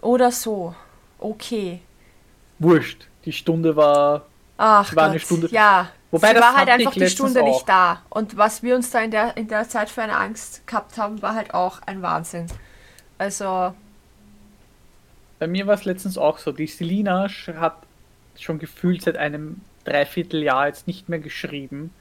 oder 0.00 0.32
so. 0.32 0.74
Okay. 1.18 1.80
Wurscht. 2.58 3.06
Die 3.24 3.32
Stunde 3.32 3.76
war 3.76 4.22
Ach 4.56 4.94
War 4.96 5.04
Gott, 5.04 5.10
eine 5.10 5.20
Stunde- 5.20 5.48
ja. 5.50 5.90
Wobei, 6.10 6.28
sie 6.28 6.34
das 6.34 6.42
war 6.42 6.56
halt 6.56 6.68
einfach 6.68 6.92
die 6.92 7.08
Stunde 7.08 7.42
auch. 7.42 7.46
nicht 7.46 7.68
da. 7.68 8.02
Und 8.10 8.36
was 8.36 8.62
wir 8.62 8.74
uns 8.74 8.90
da 8.90 9.00
in 9.00 9.10
der, 9.12 9.36
in 9.36 9.48
der 9.48 9.68
Zeit 9.68 9.88
für 9.90 10.02
eine 10.02 10.16
Angst 10.16 10.66
gehabt 10.66 10.98
haben, 10.98 11.22
war 11.22 11.34
halt 11.34 11.54
auch 11.54 11.80
ein 11.86 12.02
Wahnsinn. 12.02 12.46
Also, 13.18 13.74
Bei 15.38 15.46
mir 15.46 15.66
war 15.66 15.74
es 15.74 15.84
letztens 15.84 16.18
auch 16.18 16.38
so. 16.38 16.52
Die 16.52 16.66
Selina 16.66 17.28
hat 17.28 17.76
schon 18.38 18.58
gefühlt 18.58 19.02
seit 19.02 19.16
einem 19.16 19.60
Dreivierteljahr 19.84 20.66
jetzt 20.68 20.86
nicht 20.86 21.08
mehr 21.08 21.18
geschrieben, 21.18 21.92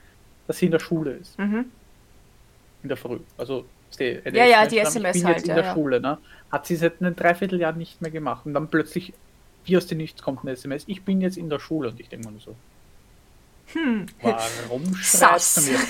dass 0.48 0.58
sie 0.60 0.66
in 0.66 0.72
der 0.72 0.80
Schule 0.80 1.12
ist. 1.14 1.38
mhm. 1.40 1.72
In 2.82 2.90
der 2.90 2.98
Früh. 2.98 3.20
Also, 3.38 3.66
die, 4.00 4.22
Ja, 4.32 4.46
ja, 4.46 4.66
die 4.66 4.80
SMS 4.80 5.18
ich 5.18 5.22
bin 5.24 5.28
halt, 5.28 5.38
jetzt 5.38 5.44
in 5.46 5.50
ja, 5.50 5.56
der 5.56 5.66
ja. 5.66 5.74
Schule, 5.74 6.00
ne? 6.00 6.18
Hat 6.52 6.66
sie 6.66 6.76
seit 6.78 7.02
einem 7.02 7.16
Dreivierteljahr 7.16 7.74
nicht 7.74 8.02
mehr 8.02 8.12
gemacht. 8.12 8.46
Und 8.46 8.54
dann 8.54 8.70
plötzlich, 8.70 9.14
wie 9.66 9.78
aus 9.78 9.88
dem 9.88 9.98
Nichts 9.98 10.22
kommt 10.22 10.42
eine 10.44 10.52
SMS, 10.52 10.84
ich 10.88 11.04
bin 11.04 11.22
jetzt 11.22 11.38
in 11.38 11.50
der 11.50 11.60
Schule. 11.60 11.90
Und 11.90 12.00
ich 12.00 12.10
denke 12.10 12.30
nur 12.32 12.40
so, 12.40 12.56
hm. 13.74 14.06
warum 14.22 14.96
schreibst 14.96 15.58
du 15.58 15.72
mir? 15.72 15.80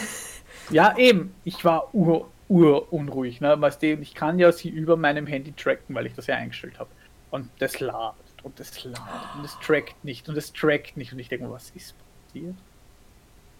Ja, 0.71 0.95
eben. 0.99 1.33
Ich 1.45 1.65
war 1.65 1.95
ur, 1.95 2.29
ur 2.47 2.93
unruhig. 2.93 3.41
Ne? 3.41 3.59
Weißt 3.59 3.81
du, 3.81 3.87
ich 3.87 4.13
kann 4.13 4.37
ja 4.37 4.51
sie 4.51 4.69
über 4.69 4.97
meinem 4.97 5.25
Handy 5.25 5.51
tracken, 5.51 5.95
weil 5.95 6.05
ich 6.05 6.13
das 6.13 6.27
ja 6.27 6.35
eingestellt 6.35 6.77
habe. 6.77 6.91
Und 7.31 7.49
das 7.57 7.79
ladet 7.79 8.15
und 8.43 8.59
das 8.59 8.83
ladet 8.83 9.01
und 9.35 9.45
es 9.45 9.57
trackt 9.65 10.03
nicht 10.03 10.29
und 10.29 10.37
es 10.37 10.53
trackt 10.53 10.95
nicht. 10.95 11.11
Und 11.11 11.17
ich 11.17 11.27
denke 11.27 11.49
was 11.49 11.71
ist 11.71 11.95
passiert? 12.27 12.53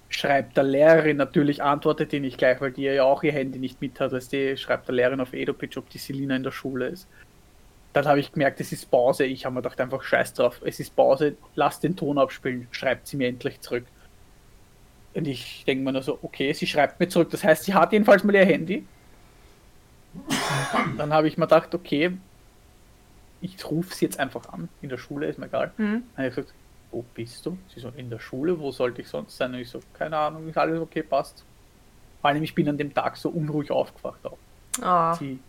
schreibt 0.10 0.58
der 0.58 0.64
Lehrerin 0.64 1.18
natürlich, 1.18 1.62
antwortet 1.62 2.12
die 2.12 2.20
nicht 2.20 2.38
gleich, 2.38 2.60
weil 2.60 2.72
die 2.72 2.84
ja 2.84 3.04
auch 3.04 3.24
ihr 3.24 3.32
Handy 3.32 3.60
nicht 3.60 3.80
mit 3.80 4.00
hat. 4.00 4.12
Also 4.12 4.30
die 4.30 4.58
schreibt 4.58 4.88
der 4.88 4.96
Lehrerin 4.96 5.22
auf 5.22 5.34
Edopitch, 5.34 5.78
ob 5.78 5.90
die 5.90 6.00
Selina 6.00 6.36
in 6.36 6.44
der 6.44 6.52
Schule 6.52 6.88
ist. 6.88 7.08
Dann 7.94 8.06
habe 8.06 8.20
ich 8.20 8.32
gemerkt, 8.32 8.60
es 8.60 8.72
ist 8.72 8.90
Pause. 8.90 9.26
Ich 9.26 9.46
habe 9.46 9.56
mir 9.56 9.62
gedacht, 9.62 9.80
einfach 9.80 10.04
scheiß 10.04 10.34
drauf. 10.34 10.62
Es 10.64 10.80
ist 10.80 10.96
Pause, 10.96 11.36
lass 11.56 11.80
den 11.80 11.96
Ton 11.96 12.18
abspielen, 12.18 12.68
schreibt 12.72 13.08
sie 13.08 13.18
mir 13.18 13.28
endlich 13.28 13.62
zurück. 13.62 13.86
Und 15.14 15.28
ich 15.28 15.64
denke 15.66 15.84
mir 15.84 15.92
nur 15.92 16.04
so, 16.04 16.20
okay, 16.22 16.54
sie 16.54 16.68
schreibt 16.68 17.00
mir 17.00 17.08
zurück. 17.10 17.30
Das 17.32 17.44
heißt, 17.44 17.64
sie 17.64 17.74
hat 17.74 17.92
jedenfalls 17.92 18.24
mal 18.24 18.36
ihr 18.36 18.46
Handy. 18.46 18.86
Dann 20.98 21.14
habe 21.14 21.28
ich 21.28 21.38
mir 21.38 21.46
gedacht, 21.46 21.74
okay, 21.74 22.18
ich 23.42 23.70
rufe 23.70 23.96
sie 23.96 24.06
jetzt 24.06 24.20
einfach 24.20 24.50
an. 24.50 24.70
In 24.82 24.90
der 24.90 24.98
Schule, 24.98 25.28
ist 25.28 25.40
mir 25.40 25.48
egal. 25.48 25.72
Mhm. 25.78 26.04
Dann 26.16 26.18
habe 26.18 26.28
ich 26.28 26.36
gesagt, 26.36 26.54
wo 26.92 27.04
bist 27.14 27.46
du? 27.46 27.58
Sie 27.74 27.80
so, 27.80 27.90
in 27.96 28.10
der 28.10 28.20
Schule, 28.20 28.60
wo 28.60 28.72
sollte 28.72 29.02
ich 29.02 29.08
sonst 29.08 29.38
sein? 29.38 29.54
Und 29.54 29.60
ich 29.60 29.70
so, 29.70 29.80
keine 29.94 30.18
Ahnung, 30.18 30.48
ist 30.48 30.58
alles 30.58 30.80
okay, 30.80 31.04
passt. 31.04 31.44
Vor 32.22 32.30
allem, 32.30 32.44
ich 32.44 32.54
bin 32.54 32.68
an 32.68 32.78
dem 32.78 32.94
Tag 32.94 33.18
so 33.18 33.30
unruhig 33.30 33.72
aufgewacht 33.72 34.26
auch. 34.26 34.38
Ah. 34.82 35.14
Sie, 35.16 35.40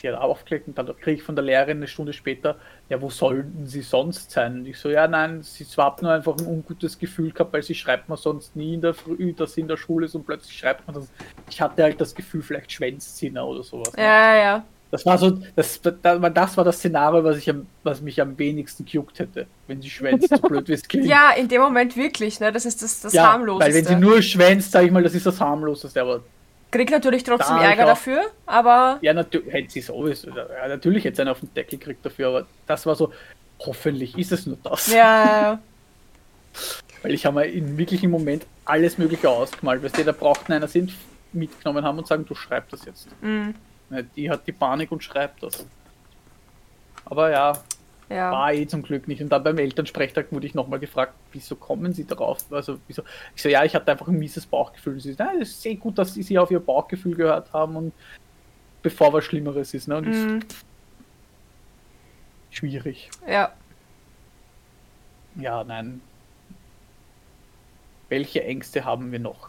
sie 0.00 0.08
hat 0.08 0.18
aufgelegt 0.18 0.68
und 0.68 0.78
dann 0.78 0.86
kriege 0.86 1.12
ich 1.18 1.22
von 1.22 1.36
der 1.36 1.44
Lehrerin 1.44 1.78
eine 1.78 1.86
Stunde 1.86 2.12
später, 2.12 2.56
ja, 2.88 3.00
wo 3.00 3.10
sollten 3.10 3.66
sie 3.66 3.82
sonst 3.82 4.30
sein? 4.30 4.60
Und 4.60 4.66
ich 4.66 4.78
so, 4.78 4.88
ja, 4.88 5.06
nein, 5.06 5.42
sie 5.42 5.64
hat 5.76 6.02
nur 6.02 6.12
einfach 6.12 6.36
ein 6.38 6.46
ungutes 6.46 6.98
Gefühl 6.98 7.32
gehabt, 7.32 7.52
weil 7.52 7.62
sie 7.62 7.74
schreibt 7.74 8.08
mir 8.08 8.16
sonst 8.16 8.56
nie 8.56 8.74
in 8.74 8.80
der 8.80 8.94
Früh, 8.94 9.32
dass 9.32 9.54
sie 9.54 9.60
in 9.62 9.68
der 9.68 9.76
Schule 9.76 10.06
ist 10.06 10.14
und 10.14 10.26
plötzlich 10.26 10.56
schreibt 10.56 10.86
man 10.86 10.94
das. 10.94 11.10
Ich 11.48 11.60
hatte 11.60 11.82
halt 11.82 12.00
das 12.00 12.14
Gefühl, 12.14 12.42
vielleicht 12.42 12.72
schwänzt 12.72 13.16
sie 13.16 13.30
oder 13.30 13.62
sowas. 13.62 13.92
ne? 13.96 14.02
Ja, 14.02 14.34
ja, 14.34 14.42
ja. 14.42 14.64
Das 14.90 15.06
war 15.06 15.18
so, 15.18 15.38
das, 15.54 15.80
das, 15.80 16.56
war 16.56 16.64
das 16.64 16.78
Szenario, 16.78 17.22
was, 17.22 17.38
ich 17.38 17.48
am, 17.48 17.66
was 17.84 18.00
mich 18.00 18.20
am 18.20 18.36
wenigsten 18.36 18.84
gejuckt 18.84 19.20
hätte, 19.20 19.46
wenn 19.68 19.80
sie 19.80 19.88
schwänzt, 19.88 20.28
so 20.28 20.36
blöd 20.38 20.68
wie 20.68 20.72
es 20.72 20.82
klingt. 20.82 21.06
Ja, 21.06 21.30
in 21.30 21.46
dem 21.46 21.60
Moment 21.60 21.96
wirklich, 21.96 22.40
ne? 22.40 22.50
Das 22.50 22.64
ist 22.64 22.82
das, 22.82 23.00
das 23.00 23.12
Ja, 23.12 23.32
harmloseste. 23.32 23.72
Weil 23.72 23.78
wenn 23.78 23.86
sie 23.86 23.94
nur 23.94 24.20
schwänzt, 24.20 24.72
sag 24.72 24.84
ich 24.84 24.90
mal, 24.90 25.04
das 25.04 25.14
ist 25.14 25.26
das 25.26 25.40
harmloseste, 25.40 26.00
aber 26.00 26.22
Krieg 26.70 26.90
natürlich 26.90 27.22
trotzdem 27.24 27.56
Da 27.56 27.64
Ärger 27.64 27.86
dafür, 27.86 28.30
aber 28.46 28.98
ja, 29.02 29.12
natürlich 29.12 29.52
hätte 29.52 29.70
sie 29.70 29.80
sowieso, 29.80 30.28
ja, 30.30 30.68
natürlich 30.68 31.04
hätte 31.04 31.16
sie 31.16 31.22
einen 31.22 31.30
auf 31.30 31.40
den 31.40 31.52
Deckel 31.54 31.78
gekriegt 31.78 32.04
dafür, 32.04 32.28
aber 32.28 32.46
das 32.66 32.86
war 32.86 32.94
so, 32.94 33.12
hoffentlich 33.58 34.16
ist 34.16 34.32
es 34.32 34.46
nur 34.46 34.58
das. 34.62 34.92
ja. 34.92 35.58
Weil 37.02 37.14
ich 37.14 37.24
habe 37.24 37.40
mir 37.40 37.46
in 37.46 37.78
wirklichen 37.78 38.10
Moment 38.10 38.46
alles 38.64 38.98
Mögliche 38.98 39.28
ausgemalt, 39.28 39.82
weißt 39.82 39.98
du, 39.98 40.04
da 40.04 40.12
brauchten 40.12 40.52
einer 40.52 40.68
sind 40.68 40.92
mitgenommen 41.32 41.84
haben 41.84 41.98
und 41.98 42.06
sagen, 42.06 42.24
du 42.26 42.34
schreib 42.34 42.68
das 42.68 42.84
jetzt. 42.84 43.08
Mhm. 43.22 43.54
Die 44.16 44.30
hat 44.30 44.46
die 44.46 44.52
Panik 44.52 44.92
und 44.92 45.02
schreibt 45.02 45.42
das. 45.42 45.66
Aber 47.04 47.30
ja, 47.30 47.58
ja. 48.10 48.32
war 48.32 48.52
eh 48.52 48.66
zum 48.66 48.82
Glück 48.82 49.08
nicht. 49.08 49.22
Und 49.22 49.30
dann 49.30 49.42
beim 49.42 49.58
Elternsprechtag 49.58 50.32
wurde 50.32 50.46
ich 50.46 50.54
nochmal 50.54 50.78
gefragt, 50.78 51.14
wieso 51.32 51.56
kommen 51.56 51.94
Sie 51.94 52.04
darauf? 52.04 52.38
Also, 52.50 52.78
wieso? 52.86 53.02
Ich 53.34 53.42
so, 53.42 53.48
ja, 53.48 53.64
ich 53.64 53.74
hatte 53.74 53.90
einfach 53.90 54.08
ein 54.08 54.18
mieses 54.18 54.44
Bauchgefühl. 54.46 55.00
Sie 55.00 55.12
so, 55.12 55.24
es 55.40 55.50
ist 55.50 55.62
sehr 55.62 55.76
gut, 55.76 55.96
dass 55.98 56.14
Sie 56.14 56.22
sich 56.22 56.38
auf 56.38 56.50
Ihr 56.50 56.60
Bauchgefühl 56.60 57.14
gehört 57.14 57.52
haben 57.52 57.76
und 57.76 57.92
bevor 58.82 59.12
was 59.12 59.24
Schlimmeres 59.24 59.72
ist. 59.72 59.88
Ne? 59.88 59.96
Und 59.96 60.08
ich 60.08 60.16
Mhm. 60.16 60.40
schwierig. 62.50 63.10
ja. 63.26 63.52
Ja, 65.36 65.62
nein. 65.62 66.00
Welche 68.08 68.42
Ängste 68.42 68.84
haben 68.84 69.12
wir 69.12 69.20
noch? 69.20 69.48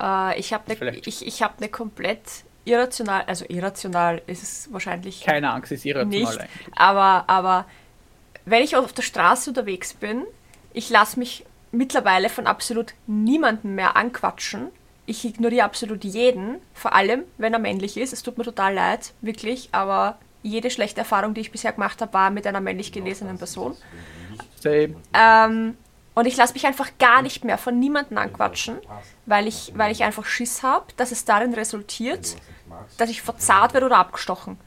Äh, 0.00 0.38
ich 0.38 0.52
habe 0.52 0.70
eine 0.70 0.96
ich, 0.96 1.26
ich 1.26 1.42
hab 1.42 1.60
ne 1.60 1.68
komplett 1.68 2.44
irrational, 2.64 3.22
also 3.26 3.44
irrational 3.48 4.22
ist 4.26 4.42
es 4.42 4.72
wahrscheinlich 4.72 5.22
Keine 5.24 5.50
Angst, 5.50 5.72
ist 5.72 5.84
irrational 5.84 6.20
nicht, 6.20 6.40
eigentlich. 6.40 6.76
aber, 6.76 7.24
aber 7.26 7.66
wenn 8.44 8.62
ich 8.62 8.76
auf 8.76 8.92
der 8.92 9.02
Straße 9.02 9.50
unterwegs 9.50 9.94
bin, 9.94 10.24
ich 10.72 10.90
lasse 10.90 11.18
mich 11.18 11.44
mittlerweile 11.72 12.28
von 12.28 12.46
absolut 12.46 12.94
niemandem 13.06 13.74
mehr 13.74 13.96
anquatschen. 13.96 14.68
Ich 15.06 15.24
ignoriere 15.24 15.64
absolut 15.64 16.04
jeden, 16.04 16.56
vor 16.74 16.94
allem 16.94 17.24
wenn 17.38 17.52
er 17.52 17.58
männlich 17.58 17.96
ist. 17.96 18.12
Es 18.12 18.22
tut 18.22 18.38
mir 18.38 18.44
total 18.44 18.74
leid, 18.74 19.12
wirklich, 19.20 19.68
aber 19.72 20.18
jede 20.42 20.70
schlechte 20.70 21.00
Erfahrung, 21.00 21.34
die 21.34 21.40
ich 21.42 21.52
bisher 21.52 21.72
gemacht 21.72 22.00
habe, 22.00 22.12
war 22.12 22.30
mit 22.30 22.46
einer 22.46 22.60
männlich 22.60 22.92
gelesenen 22.92 23.38
Person. 23.38 23.76
Ähm, 25.12 25.76
und 26.14 26.26
ich 26.26 26.36
lasse 26.36 26.54
mich 26.54 26.66
einfach 26.66 26.90
gar 26.98 27.22
nicht 27.22 27.44
mehr 27.44 27.58
von 27.58 27.78
niemandem 27.78 28.18
anquatschen, 28.18 28.78
weil 29.26 29.46
ich, 29.46 29.72
weil 29.76 29.92
ich 29.92 30.02
einfach 30.02 30.24
Schiss 30.24 30.62
habe, 30.62 30.86
dass 30.96 31.12
es 31.12 31.24
darin 31.24 31.54
resultiert, 31.54 32.36
dass 32.98 33.10
ich 33.10 33.22
verzahrt 33.22 33.74
werde 33.74 33.86
oder 33.86 33.98
abgestochen. 33.98 34.58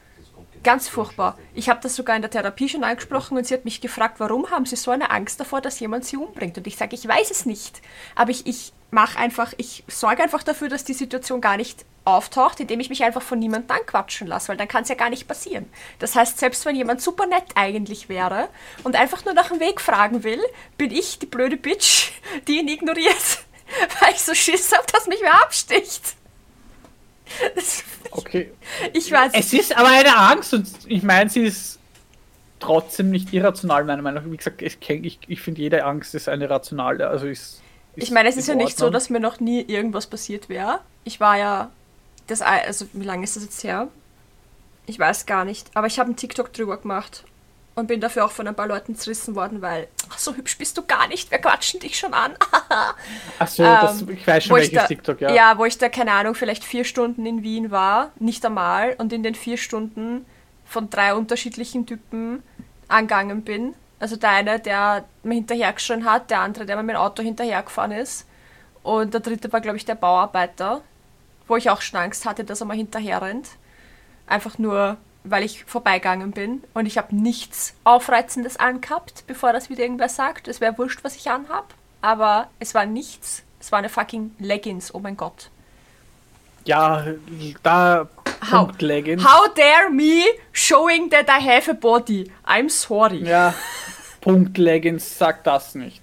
Ganz 0.64 0.88
furchtbar. 0.88 1.36
Ich 1.52 1.68
habe 1.68 1.80
das 1.82 1.94
sogar 1.94 2.16
in 2.16 2.22
der 2.22 2.30
Therapie 2.30 2.70
schon 2.70 2.84
angesprochen 2.84 3.36
und 3.36 3.46
sie 3.46 3.52
hat 3.52 3.66
mich 3.66 3.82
gefragt, 3.82 4.18
warum 4.18 4.50
haben 4.50 4.64
Sie 4.64 4.76
so 4.76 4.90
eine 4.90 5.10
Angst 5.10 5.38
davor, 5.38 5.60
dass 5.60 5.78
jemand 5.78 6.06
Sie 6.06 6.16
umbringt? 6.16 6.56
Und 6.56 6.66
ich 6.66 6.76
sage, 6.76 6.96
ich 6.96 7.06
weiß 7.06 7.30
es 7.30 7.44
nicht. 7.44 7.82
Aber 8.14 8.30
ich, 8.30 8.46
ich 8.46 8.72
mache 8.90 9.18
einfach, 9.18 9.52
ich 9.58 9.84
sorge 9.88 10.22
einfach 10.22 10.42
dafür, 10.42 10.70
dass 10.70 10.82
die 10.82 10.94
Situation 10.94 11.42
gar 11.42 11.58
nicht 11.58 11.84
auftaucht, 12.06 12.60
indem 12.60 12.80
ich 12.80 12.88
mich 12.88 13.04
einfach 13.04 13.20
von 13.20 13.38
niemandem 13.38 13.76
anquatschen 13.76 14.26
lasse, 14.26 14.48
weil 14.48 14.56
dann 14.56 14.68
kann 14.68 14.84
es 14.84 14.88
ja 14.88 14.94
gar 14.94 15.10
nicht 15.10 15.28
passieren. 15.28 15.68
Das 15.98 16.14
heißt, 16.14 16.38
selbst 16.38 16.64
wenn 16.64 16.76
jemand 16.76 17.02
super 17.02 17.26
nett 17.26 17.44
eigentlich 17.56 18.08
wäre 18.08 18.48
und 18.84 18.96
einfach 18.96 19.24
nur 19.26 19.34
nach 19.34 19.48
dem 19.48 19.60
Weg 19.60 19.82
fragen 19.82 20.24
will, 20.24 20.40
bin 20.78 20.90
ich 20.90 21.18
die 21.18 21.26
blöde 21.26 21.58
Bitch, 21.58 22.12
die 22.48 22.60
ihn 22.60 22.68
ignoriert, 22.68 23.44
weil 24.00 24.12
ich 24.12 24.22
so 24.22 24.34
Schiss 24.34 24.72
habe, 24.72 24.86
dass 24.90 25.08
mich 25.08 25.20
wer 25.20 25.42
absticht. 25.42 26.16
Okay. 28.10 28.52
ich 28.92 29.10
weiß 29.10 29.32
Es 29.34 29.52
ist 29.52 29.76
aber 29.76 29.88
eine 29.88 30.16
Angst 30.16 30.54
und 30.54 30.68
ich 30.86 31.02
meine, 31.02 31.28
sie 31.28 31.40
ist 31.40 31.78
trotzdem 32.60 33.10
nicht 33.10 33.32
irrational, 33.32 33.84
meiner 33.84 34.02
Meinung 34.02 34.22
nach. 34.24 34.30
Wie 34.30 34.36
gesagt, 34.36 34.62
ich, 34.62 34.78
ich, 34.88 35.18
ich 35.26 35.40
finde, 35.40 35.60
jede 35.60 35.84
Angst 35.84 36.14
ist 36.14 36.28
eine 36.28 36.48
rationale. 36.48 37.08
Also 37.08 37.26
ist, 37.26 37.60
Ich 37.96 38.10
meine, 38.10 38.28
es 38.28 38.36
ist 38.36 38.46
ja 38.48 38.54
nicht 38.54 38.78
so, 38.78 38.88
dass 38.90 39.10
mir 39.10 39.20
noch 39.20 39.40
nie 39.40 39.62
irgendwas 39.62 40.06
passiert 40.06 40.48
wäre. 40.48 40.80
Ich 41.02 41.18
war 41.20 41.36
ja, 41.36 41.70
das, 42.28 42.40
Ei- 42.40 42.64
also 42.66 42.86
wie 42.92 43.04
lange 43.04 43.24
ist 43.24 43.36
das 43.36 43.42
jetzt 43.42 43.64
her? 43.64 43.88
Ich 44.86 44.98
weiß 44.98 45.26
gar 45.26 45.44
nicht, 45.44 45.70
aber 45.74 45.86
ich 45.88 45.98
habe 45.98 46.08
einen 46.08 46.16
TikTok 46.16 46.52
drüber 46.52 46.76
gemacht 46.76 47.24
und 47.74 47.88
bin 47.88 48.00
dafür 48.00 48.24
auch 48.24 48.30
von 48.30 48.46
ein 48.46 48.54
paar 48.54 48.68
Leuten 48.68 48.94
zerrissen 48.94 49.34
worden, 49.34 49.60
weil, 49.60 49.88
ach, 50.10 50.18
so 50.18 50.34
hübsch 50.34 50.56
bist 50.58 50.78
du 50.78 50.82
gar 50.82 51.08
nicht, 51.08 51.30
wir 51.30 51.38
quatschen 51.38 51.80
dich 51.80 51.98
schon 51.98 52.14
an. 52.14 52.34
Achso, 53.38 53.64
das, 53.64 54.02
Ähm, 54.02 54.10
ich 54.10 54.26
weiß 54.26 54.44
schon, 54.44 54.56
welches 54.56 54.74
da, 54.74 54.86
TikTok, 54.86 55.20
ja. 55.20 55.32
ja. 55.32 55.58
wo 55.58 55.64
ich 55.64 55.76
da, 55.78 55.88
keine 55.88 56.12
Ahnung, 56.12 56.34
vielleicht 56.34 56.64
vier 56.64 56.84
Stunden 56.84 57.26
in 57.26 57.42
Wien 57.42 57.70
war, 57.70 58.12
nicht 58.18 58.44
einmal, 58.46 58.94
und 58.98 59.12
in 59.12 59.22
den 59.22 59.34
vier 59.34 59.56
Stunden 59.56 60.24
von 60.64 60.88
drei 60.88 61.14
unterschiedlichen 61.14 61.86
Typen 61.86 62.42
angegangen 62.88 63.42
bin. 63.42 63.74
Also 63.98 64.16
der 64.16 64.30
eine, 64.30 64.60
der 64.60 65.04
mir 65.22 65.34
hinterhergeschrien 65.34 66.04
hat, 66.04 66.30
der 66.30 66.40
andere, 66.40 66.66
der 66.66 66.76
mir 66.76 66.82
mit 66.82 66.94
dem 66.94 67.00
Auto 67.00 67.22
hinterhergefahren 67.22 67.92
ist. 67.92 68.26
Und 68.82 69.14
der 69.14 69.20
dritte 69.20 69.52
war, 69.52 69.60
glaube 69.60 69.78
ich, 69.78 69.84
der 69.84 69.94
Bauarbeiter, 69.94 70.82
wo 71.48 71.56
ich 71.56 71.70
auch 71.70 71.80
schon 71.80 72.00
Angst 72.00 72.26
hatte, 72.26 72.44
dass 72.44 72.60
er 72.60 72.66
mal 72.66 72.76
hinterher 72.76 73.22
rennt. 73.22 73.48
Einfach 74.26 74.58
nur, 74.58 74.98
weil 75.24 75.42
ich 75.42 75.64
vorbeigegangen 75.64 76.30
bin. 76.30 76.62
Und 76.74 76.86
ich 76.86 76.98
habe 76.98 77.14
nichts 77.16 77.74
Aufreizendes 77.84 78.58
angehabt, 78.58 79.24
bevor 79.26 79.52
das 79.52 79.70
wieder 79.70 79.82
irgendwer 79.82 80.08
sagt. 80.08 80.46
Es 80.48 80.60
wäre 80.60 80.78
wurscht, 80.78 81.02
was 81.02 81.16
ich 81.16 81.30
anhab. 81.30 81.74
Aber 82.02 82.48
es 82.60 82.74
war 82.74 82.86
nichts. 82.86 83.42
Es 83.58 83.72
war 83.72 83.78
eine 83.78 83.88
fucking 83.88 84.36
Leggings, 84.38 84.94
oh 84.94 84.98
mein 85.00 85.16
Gott. 85.16 85.48
Ja, 86.66 87.04
da 87.62 88.08
How, 88.50 88.66
Punkt 88.66 88.82
Leggings. 88.82 89.24
how 89.24 89.48
dare 89.54 89.90
me 89.90 90.22
showing 90.52 91.08
that 91.10 91.26
I 91.28 91.42
have 91.42 91.70
a 91.70 91.74
body? 91.74 92.30
I'm 92.46 92.68
sorry. 92.68 93.22
Ja, 93.26 93.54
Punkt 94.20 94.58
Leggings 94.58 95.18
sagt 95.18 95.46
das 95.46 95.74
nicht. 95.74 96.02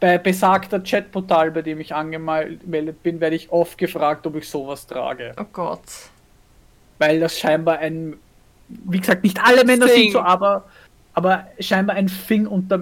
Bei 0.00 0.18
besagter 0.18 0.80
Chatportal, 0.82 1.50
bei 1.52 1.62
dem 1.62 1.80
ich 1.80 1.94
angemeldet 1.94 3.02
bin, 3.02 3.20
werde 3.20 3.36
ich 3.36 3.50
oft 3.50 3.78
gefragt, 3.78 4.26
ob 4.26 4.36
ich 4.36 4.48
sowas 4.48 4.86
trage. 4.86 5.34
Oh 5.40 5.46
Gott. 5.52 5.80
Weil 6.98 7.20
das 7.20 7.38
scheinbar 7.38 7.78
ein, 7.78 8.16
wie 8.68 9.00
gesagt, 9.00 9.22
nicht 9.22 9.38
alle 9.42 9.64
Männer 9.64 9.86
Thing. 9.86 10.04
sind 10.04 10.12
so, 10.12 10.20
aber, 10.20 10.64
aber 11.14 11.46
scheinbar 11.60 11.96
ein 11.96 12.06
Thing 12.28 12.46
unter 12.46 12.80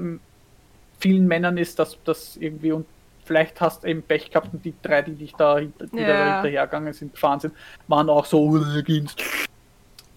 vielen 1.01 1.27
Männern 1.27 1.57
ist, 1.59 1.79
dass 1.79 1.97
das 2.05 2.37
irgendwie 2.37 2.73
und 2.73 2.87
vielleicht 3.25 3.61
hast 3.61 3.83
du 3.85 3.89
eben 3.89 4.03
Pech 4.03 4.31
gehabt 4.31 4.53
und 4.53 4.65
die 4.65 4.75
drei, 4.83 5.03
die 5.03 5.13
dich 5.15 5.33
da, 5.35 5.59
hinter, 5.59 5.87
die 5.87 5.99
Ja. 5.99 6.07
da 6.07 6.35
hinterhergegangen 6.43 6.93
sind, 6.93 7.13
gefahren 7.15 7.41
sind, 7.41 7.55
waren 7.89 8.09
auch 8.09 8.25
so, 8.27 8.41
"Oh, 8.43 8.57
Leggings." 8.57 9.15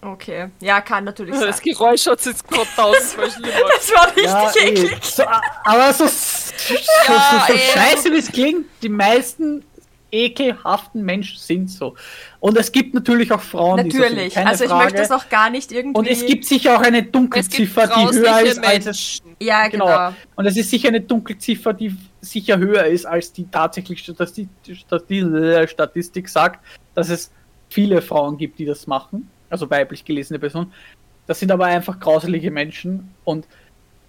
Okay. 0.00 0.48
Ja, 0.60 0.80
kann 0.80 1.04
natürlich 1.04 1.34
Das 1.34 1.56
sein. 1.56 1.60
Geräusch 1.72 2.06
hat 2.06 2.24
jetzt 2.24 2.46
gerade 2.48 2.68
tausendmal 2.76 3.30
schlimmer. 3.30 3.48
Das 3.74 3.90
war 3.92 4.06
richtig 4.06 4.24
Ja, 4.24 4.52
eh. 4.62 4.68
eklig. 4.68 4.98
so, 5.04 5.24
aber 5.64 5.92
so, 5.92 6.06
so, 6.06 6.12
so, 6.12 6.74
Ja, 7.08 7.44
so 7.48 7.52
eh. 7.52 7.58
scheiße 7.58 8.12
wie 8.12 8.18
es 8.18 8.30
klingt, 8.30 8.66
die 8.82 8.88
meisten 8.88 9.64
ekelhaften 10.10 11.04
Menschen 11.04 11.38
sind 11.38 11.70
so. 11.70 11.94
Und 12.40 12.56
es 12.56 12.72
gibt 12.72 12.94
natürlich 12.94 13.30
auch 13.32 13.40
Frauen, 13.40 13.84
die 13.84 13.90
so 13.90 13.98
Natürlich. 13.98 14.34
sind, 14.34 14.46
Also 14.46 14.64
ich 14.64 14.70
Frage. 14.70 14.84
möchte 14.84 14.98
das 14.98 15.10
auch 15.10 15.28
gar 15.28 15.50
nicht 15.50 15.70
irgendwie. 15.72 15.98
Und 15.98 16.06
es 16.08 16.24
gibt 16.24 16.44
sicher 16.44 16.76
auch 16.76 16.82
eine 16.82 17.02
Dunkelziffer, 17.02 17.86
die 17.86 18.16
höher 18.16 18.40
ist 18.40 18.64
als 18.64 18.86
es. 18.86 19.22
Ja, 19.40 19.68
genau. 19.68 19.86
Genau. 19.86 20.14
Und 20.36 20.46
es 20.46 20.56
ist 20.56 20.70
sicher 20.70 20.88
eine 20.88 21.00
Dunkelziffer, 21.00 21.72
die 21.72 21.94
sicher 22.20 22.58
höher 22.58 22.84
ist, 22.84 23.06
als 23.06 23.32
die 23.32 23.46
tatsächlich 23.50 24.00
Statistik, 24.00 24.48
Statistik 25.66 26.28
sagt, 26.28 26.64
dass 26.94 27.10
es 27.10 27.30
viele 27.68 28.02
Frauen 28.02 28.36
gibt, 28.38 28.58
die 28.58 28.64
das 28.64 28.86
machen. 28.86 29.28
Also 29.50 29.70
weiblich 29.70 30.04
gelesene 30.04 30.38
Personen. 30.38 30.72
Das 31.26 31.38
sind 31.40 31.50
aber 31.50 31.66
einfach 31.66 32.00
grauselige 32.00 32.50
Menschen 32.50 33.14
und 33.24 33.46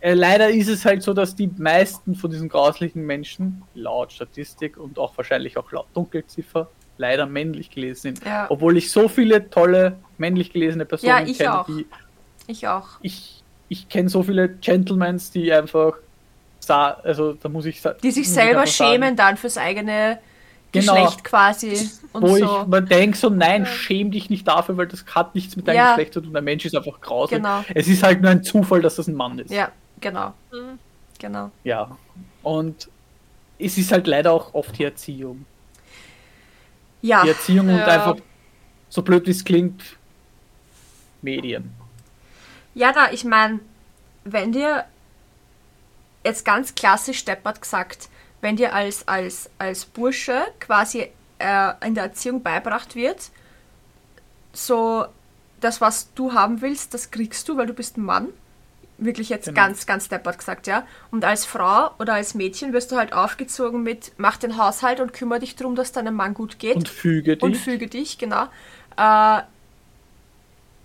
äh, 0.02 0.14
leider 0.14 0.50
ist 0.50 0.68
es 0.70 0.86
halt 0.86 1.04
so, 1.04 1.14
dass 1.14 1.36
die 1.36 1.50
meisten 1.58 2.16
von 2.16 2.30
diesen 2.32 2.50
grauslichen 2.50 3.06
Menschen, 3.06 3.64
laut 3.74 4.12
Statistik 4.14 4.78
und 4.78 4.98
auch 5.00 5.18
wahrscheinlich 5.18 5.58
auch 5.58 5.72
laut 5.72 5.88
Dunkelziffer, 5.94 6.70
leider 6.98 7.26
männlich 7.26 7.70
gelesen 7.70 8.02
sind. 8.16 8.26
Ja. 8.26 8.46
Obwohl 8.50 8.78
ich 8.78 8.92
so 8.92 9.08
viele 9.08 9.50
tolle 9.50 9.98
männlich 10.18 10.52
gelesene 10.52 10.86
Personen 10.86 11.10
Ja, 11.10 11.22
ich 11.26 11.38
kenne, 11.38 11.60
auch. 11.62 11.66
die 11.66 11.86
Ich 12.48 12.68
auch. 12.68 12.88
ich, 13.02 13.44
ich 13.70 13.88
kenne 13.90 14.10
so 14.10 14.24
viele 14.24 14.50
Gentlemans, 14.50 15.32
die 15.32 15.52
einfach 15.54 15.94
sa 16.60 16.90
also 17.04 17.34
da 17.34 17.48
muss 17.50 17.66
ich 17.66 17.82
sa- 17.82 17.94
Die 17.94 18.12
sich 18.12 18.30
selber 18.30 18.68
sagen, 18.68 18.92
schämen 18.92 19.16
dann 19.16 19.38
fürs 19.38 19.58
eigene 19.58 20.20
Genau. 20.72 20.94
Geschlecht 20.94 21.24
quasi. 21.24 21.90
Und 22.14 22.22
wo 22.22 22.36
so. 22.38 22.62
ich 22.62 22.68
mir 22.68 22.82
denke, 22.84 23.18
so 23.18 23.30
nein, 23.32 23.66
schäm 23.66 24.12
dich 24.12 24.30
nicht 24.30 24.48
dafür, 24.48 24.78
weil 24.78 24.86
das 24.88 25.04
hat 25.16 25.34
nichts 25.34 25.56
mit 25.56 25.68
deinem 25.68 25.78
Ja. 25.78 25.90
Geschlecht 25.96 26.14
zu 26.14 26.22
tun. 26.22 26.32
Der 26.32 26.44
Mensch 26.44 26.64
ist 26.64 26.76
einfach 26.76 27.02
grausig. 27.02 27.38
Genau. 27.38 27.64
Es 27.74 27.88
ist 27.88 28.04
halt 28.04 28.22
nur 28.22 28.30
ein 28.30 28.44
Zufall, 28.44 28.80
dass 28.82 28.98
das 28.98 29.08
ein 29.08 29.16
Mann 29.16 29.40
ist. 29.40 29.50
Ja, 29.52 29.72
genau. 30.00 30.34
Mhm. 30.52 30.80
Genau. 31.20 31.52
Ja. 31.64 31.98
Und 32.44 32.90
es 33.58 33.78
ist 33.78 33.92
halt 33.92 34.08
leider 34.08 34.32
auch 34.32 34.54
oft 34.54 34.78
die 34.78 34.86
Erziehung. 34.86 35.46
Ja. 37.02 37.24
Die 37.24 37.30
Erziehung 37.30 37.70
und 37.70 37.78
Ja. 37.78 37.88
einfach, 37.88 38.16
so 38.90 39.02
blöd 39.02 39.26
wie 39.28 39.32
es 39.32 39.44
klingt, 39.44 39.84
Medien. 41.22 41.74
Ja, 42.74 42.92
na, 42.96 43.12
ich 43.12 43.24
meine, 43.26 43.60
wenn 44.24 44.52
dir 44.52 44.86
jetzt 46.24 46.46
ganz 46.46 46.74
klassisch 46.76 47.20
Steppert 47.20 47.62
gesagt, 47.62 48.10
wenn 48.42 48.56
dir 48.56 48.74
als, 48.74 49.08
als, 49.08 49.50
als 49.58 49.86
Bursche 49.86 50.46
quasi 50.60 51.10
äh, 51.40 51.72
in 51.86 51.96
der 51.96 52.06
Erziehung 52.06 52.42
beibracht 52.42 52.96
wird, 52.96 53.32
so 54.54 55.06
das, 55.60 55.82
was 55.82 56.14
du 56.14 56.34
haben 56.34 56.62
willst, 56.62 56.94
das 56.94 57.12
kriegst 57.12 57.48
du, 57.50 57.58
weil 57.58 57.68
du 57.68 57.74
bist 57.74 57.98
ein 57.98 58.04
Mann. 58.04 58.30
Wirklich 59.02 59.30
jetzt 59.30 59.46
Genau. 59.46 59.56
ganz, 59.62 59.86
ganz 59.86 60.10
deppert 60.10 60.38
gesagt, 60.40 60.68
ja. 60.68 60.86
Und 61.10 61.24
als 61.24 61.46
Frau 61.46 61.92
oder 62.00 62.16
als 62.16 62.34
Mädchen 62.34 62.74
wirst 62.74 62.92
du 62.92 62.98
halt 62.98 63.14
aufgezogen 63.14 63.82
mit, 63.82 64.12
mach 64.18 64.36
den 64.38 64.58
Haushalt 64.58 65.00
und 65.00 65.14
kümmere 65.14 65.40
dich 65.40 65.56
darum, 65.56 65.76
dass 65.76 65.92
deinem 65.94 66.16
Mann 66.16 66.34
gut 66.34 66.60
geht 66.60 66.76
Und 66.76 66.90
füge 66.90 67.36
dich. 67.38 67.44
und 67.44 67.56
füge 67.56 67.88
dich, 67.88 68.18
genau. 68.18 68.48
Äh, 68.98 69.42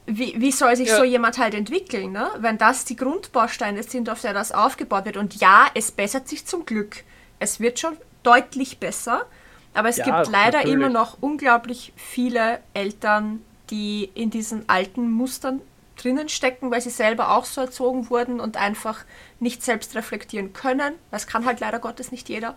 wie, 0.07 0.35
wie 0.38 0.53
soll 0.53 0.77
sich 0.77 0.88
Ja. 0.88 0.98
so 0.98 1.05
jemand 1.05 1.38
halt 1.38 1.55
entwickeln, 1.55 2.12
ne? 2.12 2.29
wenn 2.38 2.59
das 2.59 2.85
die 2.85 2.94
Grundbausteine 2.96 3.83
sind, 3.83 4.11
auf 4.11 4.20
der 4.20 4.35
das 4.35 4.53
aufgebaut 4.53 5.07
wird? 5.07 5.16
Und 5.16 5.37
ja, 5.40 5.66
es 5.74 5.90
bessert 5.90 6.29
sich 6.29 6.44
zum 6.46 6.66
Glück. 6.66 7.03
Es 7.38 7.59
wird 7.59 7.79
schon 7.81 7.96
deutlich 8.22 8.79
besser, 8.79 9.24
aber 9.72 9.88
es 9.88 9.96
Ja, 9.96 10.05
gibt 10.05 10.31
leider 10.31 10.59
natürlich. 10.59 10.74
immer 10.74 10.88
noch 10.90 11.16
unglaublich 11.20 11.92
viele 11.96 12.61
Eltern, 12.74 13.40
die 13.70 14.11
in 14.14 14.31
diesen 14.31 14.68
alten 14.68 15.11
Mustern 15.11 15.61
drinnen 16.05 16.29
stecken, 16.29 16.71
weil 16.71 16.81
sie 16.81 16.90
selber 16.90 17.31
auch 17.31 17.45
so 17.45 17.62
erzogen 17.62 18.11
wurden 18.11 18.40
und 18.40 18.57
einfach 18.57 19.05
nicht 19.40 19.62
selbst 19.62 19.95
reflektieren 19.95 20.53
können. 20.53 20.95
Das 21.11 21.27
kann 21.27 21.47
halt 21.47 21.61
leider 21.61 21.79
Gottes 21.79 22.12
nicht 22.12 22.29
jeder. 22.29 22.55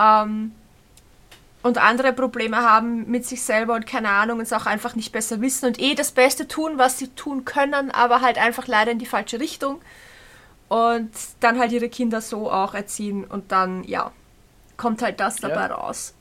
Ähm, 0.00 0.52
und 1.62 1.78
andere 1.78 2.12
Probleme 2.12 2.58
haben 2.58 3.10
mit 3.10 3.26
sich 3.26 3.42
selber 3.42 3.74
und 3.74 3.86
keine 3.86 4.10
Ahnung, 4.10 4.40
es 4.40 4.52
auch 4.52 4.66
einfach 4.66 4.94
nicht 4.94 5.12
besser 5.12 5.40
wissen 5.40 5.66
und 5.66 5.80
eh 5.80 5.94
das 5.94 6.12
Beste 6.12 6.48
tun, 6.48 6.78
was 6.78 6.98
sie 6.98 7.08
tun 7.08 7.44
können, 7.44 7.90
aber 7.90 8.20
halt 8.20 8.38
einfach 8.38 8.66
leider 8.66 8.92
in 8.92 8.98
die 8.98 9.06
falsche 9.06 9.40
Richtung 9.40 9.80
und 10.68 11.10
dann 11.40 11.58
halt 11.58 11.72
ihre 11.72 11.88
Kinder 11.88 12.20
so 12.20 12.50
auch 12.50 12.74
erziehen 12.74 13.24
und 13.24 13.50
dann, 13.50 13.84
ja, 13.84 14.12
kommt 14.76 15.02
halt 15.02 15.18
das 15.18 15.36
dabei 15.36 15.66
raus. 15.66 16.14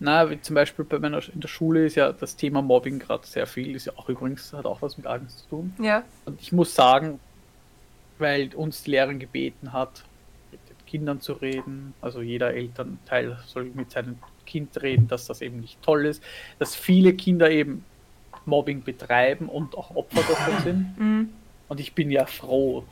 Na, 0.00 0.30
wie 0.30 0.40
zum 0.40 0.54
Beispiel 0.54 0.84
bei 0.84 0.98
meiner 0.98 1.20
in 1.32 1.40
der 1.40 1.48
Schule 1.48 1.86
ist 1.86 1.96
ja 1.96 2.12
das 2.12 2.36
Thema 2.36 2.62
Mobbing 2.62 3.00
gerade 3.00 3.26
sehr 3.26 3.46
viel, 3.46 3.74
ist 3.74 3.86
ja 3.86 3.92
auch 3.96 4.08
übrigens, 4.08 4.52
hat 4.52 4.64
auch 4.64 4.80
was 4.80 4.96
mit 4.96 5.06
Agnes 5.06 5.38
zu 5.38 5.48
tun. 5.48 5.74
Ja, 5.80 6.04
Und 6.24 6.40
ich 6.40 6.52
muss 6.52 6.74
sagen, 6.74 7.18
weil 8.18 8.54
uns 8.54 8.84
die 8.84 8.92
Lehrerin 8.92 9.18
gebeten 9.18 9.72
hat, 9.72 10.04
mit 10.52 10.60
den 10.68 10.86
Kindern 10.86 11.20
zu 11.20 11.32
reden, 11.32 11.94
also 12.00 12.22
jeder 12.22 12.54
Elternteil 12.54 13.38
soll 13.46 13.64
mit 13.74 13.90
seinem 13.90 14.18
Kind 14.46 14.80
reden, 14.82 15.08
dass 15.08 15.26
das 15.26 15.40
eben 15.40 15.60
nicht 15.60 15.82
toll 15.82 16.06
ist, 16.06 16.22
dass 16.58 16.76
viele 16.76 17.12
Kinder 17.14 17.50
eben 17.50 17.84
Mobbing 18.46 18.82
betreiben 18.82 19.48
und 19.48 19.76
auch 19.76 19.94
Opfer 19.94 20.22
davon 20.22 20.62
sind. 20.62 20.94
mhm. 20.98 21.28
Und 21.68 21.80
ich 21.80 21.92
bin 21.92 22.10
ja 22.10 22.24
froh, 22.24 22.84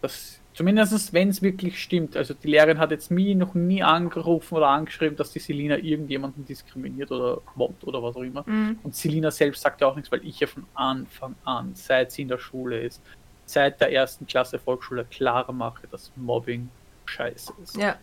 dass 0.00 0.40
zumindest 0.54 1.12
wenn 1.12 1.28
es 1.28 1.42
wirklich 1.42 1.80
stimmt, 1.80 2.16
also 2.16 2.32
die 2.34 2.48
Lehrerin 2.48 2.78
hat 2.78 2.90
jetzt 2.92 3.10
mir 3.10 3.34
noch 3.34 3.54
nie 3.54 3.82
angerufen 3.82 4.54
oder 4.54 4.68
angeschrieben, 4.68 5.16
dass 5.16 5.32
die 5.32 5.40
Selina 5.40 5.76
irgendjemanden 5.76 6.46
diskriminiert 6.46 7.10
oder 7.10 7.42
mobbt 7.56 7.84
oder 7.84 8.02
was 8.02 8.16
auch 8.16 8.22
immer. 8.22 8.44
Mhm. 8.46 8.78
Und 8.82 8.94
Selina 8.94 9.30
selbst 9.30 9.62
sagt 9.62 9.80
ja 9.80 9.88
auch 9.88 9.96
nichts, 9.96 10.10
weil 10.10 10.24
ich 10.24 10.40
ja 10.40 10.46
von 10.46 10.64
Anfang 10.74 11.34
an, 11.44 11.72
seit 11.74 12.12
sie 12.12 12.22
in 12.22 12.28
der 12.28 12.38
Schule 12.38 12.80
ist, 12.80 13.02
seit 13.46 13.80
der 13.80 13.92
ersten 13.92 14.26
Klasse 14.26 14.58
Volksschule 14.58 15.04
klar 15.04 15.50
mache, 15.52 15.86
dass 15.90 16.10
Mobbing 16.16 16.70
scheiße 17.06 17.52
ist. 17.62 17.76
ja, 17.76 17.96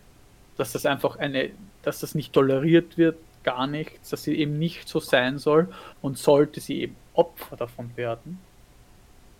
Dass 0.56 0.72
das 0.72 0.86
einfach 0.86 1.16
eine, 1.16 1.50
dass 1.82 2.00
das 2.00 2.14
nicht 2.14 2.32
toleriert 2.32 2.98
wird, 2.98 3.16
gar 3.42 3.66
nichts, 3.66 4.10
dass 4.10 4.22
sie 4.22 4.36
eben 4.36 4.58
nicht 4.58 4.88
so 4.88 5.00
sein 5.00 5.38
soll 5.38 5.72
und 6.00 6.18
sollte 6.18 6.60
sie 6.60 6.82
eben 6.82 6.96
Opfer 7.14 7.56
davon 7.56 7.90
werden, 7.96 8.38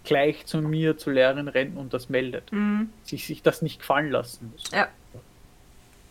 gleich 0.05 0.47
zu 0.47 0.59
mir, 0.59 0.97
zur 0.99 1.13
Lehrerin 1.15 1.49
rennen 1.49 1.77
und 1.77 1.93
das 1.95 2.09
meldet. 2.09 2.51
mhm. 2.53 2.91
Sich, 3.05 3.27
sich 3.27 3.43
das 3.43 3.63
nicht 3.63 3.79
gefallen 3.81 4.11
lassen 4.11 4.51
muss. 4.53 4.71
ja. 4.73 4.89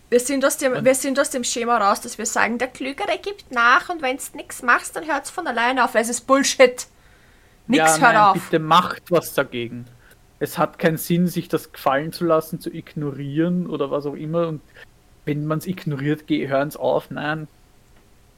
Wir 0.09 0.19
sind, 0.19 0.43
aus 0.43 0.57
dem, 0.57 0.73
Und- 0.73 0.83
wir 0.83 0.93
sind 0.95 1.17
aus 1.21 1.29
dem 1.29 1.45
Schema 1.45 1.77
raus, 1.77 2.01
dass 2.01 2.17
wir 2.17 2.25
sagen, 2.25 2.57
der 2.57 2.67
Klügere 2.67 3.17
gibt 3.21 3.49
nach 3.51 3.87
und 3.87 4.01
wenn 4.01 4.17
du 4.17 4.23
nichts 4.35 4.61
machst, 4.61 4.93
dann 4.97 5.07
hört 5.07 5.23
es 5.23 5.29
von 5.31 5.47
alleine 5.47 5.85
auf, 5.85 5.93
weil 5.93 6.01
es 6.01 6.09
ist 6.09 6.27
Bullshit. 6.27 6.85
Nix 7.67 7.77
ja, 7.77 7.91
hört 7.93 8.01
nein, 8.01 8.17
auf. 8.17 8.33
bitte 8.33 8.59
macht 8.59 9.03
was 9.09 9.33
dagegen. 9.33 9.85
Es 10.39 10.57
hat 10.57 10.79
keinen 10.79 10.97
Sinn, 10.97 11.27
sich 11.27 11.47
das 11.47 11.71
gefallen 11.71 12.11
zu 12.11 12.25
lassen, 12.25 12.59
zu 12.59 12.69
ignorieren 12.73 13.67
oder 13.67 13.89
was 13.89 14.05
auch 14.05 14.15
immer. 14.15 14.49
Und 14.49 14.59
wenn 15.23 15.45
man 15.45 15.59
es 15.59 15.67
ignoriert, 15.67 16.23
hören 16.29 16.67
es 16.67 16.75
auf. 16.75 17.09
Nein. 17.09 17.47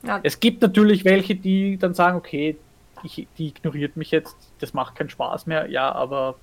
Ja, 0.03 0.19
Es 0.21 0.39
gibt 0.39 0.61
natürlich 0.61 1.05
welche, 1.05 1.33
die 1.33 1.77
dann 1.77 1.95
sagen, 1.95 2.17
okay, 2.17 2.55
ich, 3.03 3.27
die 3.37 3.47
ignoriert 3.47 3.97
mich 3.97 4.11
jetzt, 4.11 4.35
das 4.59 4.73
macht 4.73 4.95
keinen 4.95 5.09
Spaß 5.09 5.45
mehr. 5.45 5.69
Ja, 5.69 5.91
aber 5.91 6.35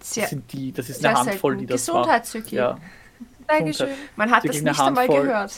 sehr, 0.00 0.22
das 0.22 0.30
sind 0.30 0.52
die, 0.52 0.72
das 0.72 0.88
ist 0.88 1.04
eine 1.04 1.18
Handvoll, 1.18 1.56
die 1.56 1.66
das 1.66 1.86
macht. 1.86 1.96
Gesundheitszüki. 1.96 2.56
Ja. 2.56 2.78
Dankeschön. 3.46 3.88
Man 4.16 4.30
hat 4.30 4.42
Sie 4.42 4.48
das 4.48 4.62
nicht 4.62 4.80
einmal 4.80 5.08
gehört. 5.08 5.52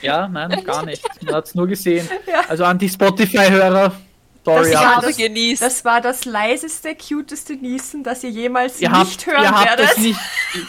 ja, 0.00 0.28
nein, 0.28 0.64
gar 0.64 0.84
nicht. 0.84 1.04
Man 1.24 1.34
hat 1.34 1.46
es 1.46 1.54
nur 1.54 1.66
gesehen. 1.68 2.08
Ja. 2.26 2.42
Also 2.48 2.64
an 2.64 2.78
die 2.78 2.88
Spotify-Hörer, 2.88 3.92
sorry, 4.46 4.72
Das 4.72 4.82
Aber 4.82 5.06
das- 5.06 5.16
genießt. 5.16 5.62
Das 5.62 5.84
war 5.84 6.00
das 6.00 6.24
leiseste, 6.24 6.94
cuteste 6.96 7.54
Niesen, 7.54 8.02
das 8.04 8.22
ihr 8.24 8.30
jemals 8.30 8.80
ihr 8.80 8.88
nicht 8.88 8.98
habt, 8.98 9.26
hören 9.26 9.42
ihr 9.42 9.50
habt 9.50 9.66
werdet. 9.78 9.90
es 9.90 9.96
nicht, 9.98 10.20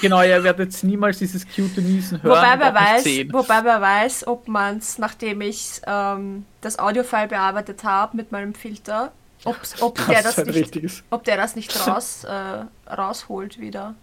genau, 0.02 0.22
ihr 0.24 0.44
werdet 0.44 0.84
niemals 0.84 1.20
dieses 1.20 1.46
cute 1.46 1.78
Niesen 1.78 2.22
hören. 2.24 2.38
Wobei 2.38 2.58
nicht 2.58 3.30
weiß, 3.30 3.34
wobei 3.34 3.64
wer 3.64 3.80
weiß, 3.82 4.28
ob 4.28 4.48
man 4.48 4.78
es, 4.80 4.98
nachdem 4.98 5.42
ich 5.42 5.82
ähm, 5.86 6.46
das 6.62 6.80
Audiofile 6.80 7.28
bearbeitet 7.28 7.84
habe 7.84 8.18
mit 8.18 8.32
meinem 8.32 8.54
Filter, 8.54 9.12
ob's, 9.46 9.82
ob, 9.82 9.96
der 10.08 10.24
das 10.24 10.36
du 10.36 10.42
ein 10.42 10.48
nicht, 10.48 11.04
ob 11.12 11.24
der 11.24 11.38
das 11.38 11.56
nicht 11.56 11.88
raus, 11.88 12.24
äh, 12.26 12.66
rausholt 12.92 13.60
wieder. 13.60 13.96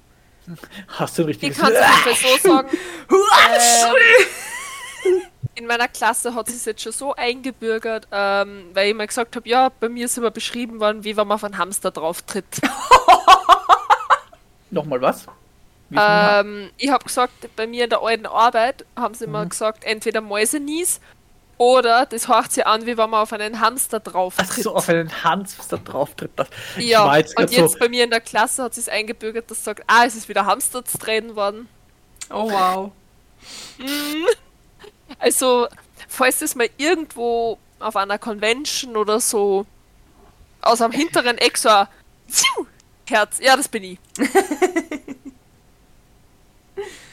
hast 0.88 1.18
du 1.18 1.22
ein 1.22 1.28
Ich 1.30 1.42
richtiges, 1.42 1.58
kann 1.58 1.72
es 1.72 1.80
einfach 1.80 2.16
so 2.16 2.48
sagen. 2.48 2.68
Ähm, 5.06 5.22
in 5.54 5.66
meiner 5.66 5.88
Klasse 5.88 6.34
hat 6.34 6.48
es 6.48 6.64
jetzt 6.64 6.82
schon 6.82 6.92
so 6.92 7.14
eingebürgert, 7.14 8.08
ähm, 8.12 8.66
weil 8.74 8.88
ich 8.88 8.94
mal 8.94 9.06
gesagt 9.06 9.36
habe, 9.36 9.48
ja, 9.48 9.70
bei 9.80 9.88
mir 9.88 10.06
ist 10.06 10.18
immer 10.18 10.30
beschrieben 10.30 10.80
worden, 10.80 11.04
wie 11.04 11.16
wenn 11.16 11.26
man 11.26 11.36
auf 11.36 11.44
einen 11.44 11.58
Hamster 11.58 11.90
drauf 11.90 12.22
tritt. 12.22 12.60
nochmal 14.70 15.00
was? 15.00 15.26
Ähm, 15.96 16.70
ich 16.76 16.90
habe 16.90 17.04
gesagt, 17.04 17.32
bei 17.56 17.66
mir 17.66 17.84
in 17.84 17.90
der 17.90 18.02
alten 18.02 18.26
Arbeit 18.26 18.84
haben 18.96 19.14
sie 19.14 19.26
Mhm. 19.26 19.34
immer 19.34 19.46
gesagt, 19.46 19.84
entweder 19.84 20.20
Mäusenies 20.20 21.00
oder 21.56 22.06
das 22.06 22.26
hört 22.26 22.50
sich 22.50 22.66
an, 22.66 22.84
wie 22.84 22.96
wenn 22.96 23.10
man 23.10 23.20
auf 23.20 23.32
einen 23.32 23.60
Hamster 23.60 24.00
drauf 24.00 24.34
Ach 24.38 24.46
tritt. 24.46 24.64
so, 24.64 24.74
auf 24.74 24.88
einen 24.88 25.22
Hamster 25.22 25.78
drauf 25.78 26.14
tritt. 26.16 26.32
Das. 26.36 26.48
Ja, 26.78 27.04
und 27.14 27.50
jetzt 27.52 27.72
so, 27.74 27.78
bei 27.78 27.88
mir 27.88 28.04
in 28.04 28.10
der 28.10 28.20
Klasse 28.20 28.64
hat 28.64 28.76
es 28.76 28.88
eingebürgert, 28.88 29.50
dass 29.50 29.62
sagt, 29.62 29.84
ah, 29.86 30.04
es 30.04 30.16
ist 30.16 30.28
wieder 30.28 30.46
Hamster 30.46 30.84
zu 30.84 30.98
worden. 31.36 31.68
Oh 32.30 32.50
wow. 32.50 32.90
Also, 35.18 35.68
falls 36.08 36.38
das 36.40 36.54
mal 36.54 36.68
irgendwo 36.76 37.58
auf 37.80 37.96
einer 37.96 38.18
Convention 38.18 38.96
oder 38.96 39.20
so 39.20 39.66
aus 40.62 40.80
am 40.80 40.92
hinteren 40.92 41.38
Eck 41.38 41.58
so 41.58 41.68
ein 41.68 41.86
Herz, 43.06 43.38
ja, 43.40 43.56
das 43.56 43.68
bin 43.68 43.84
ich. 43.84 43.98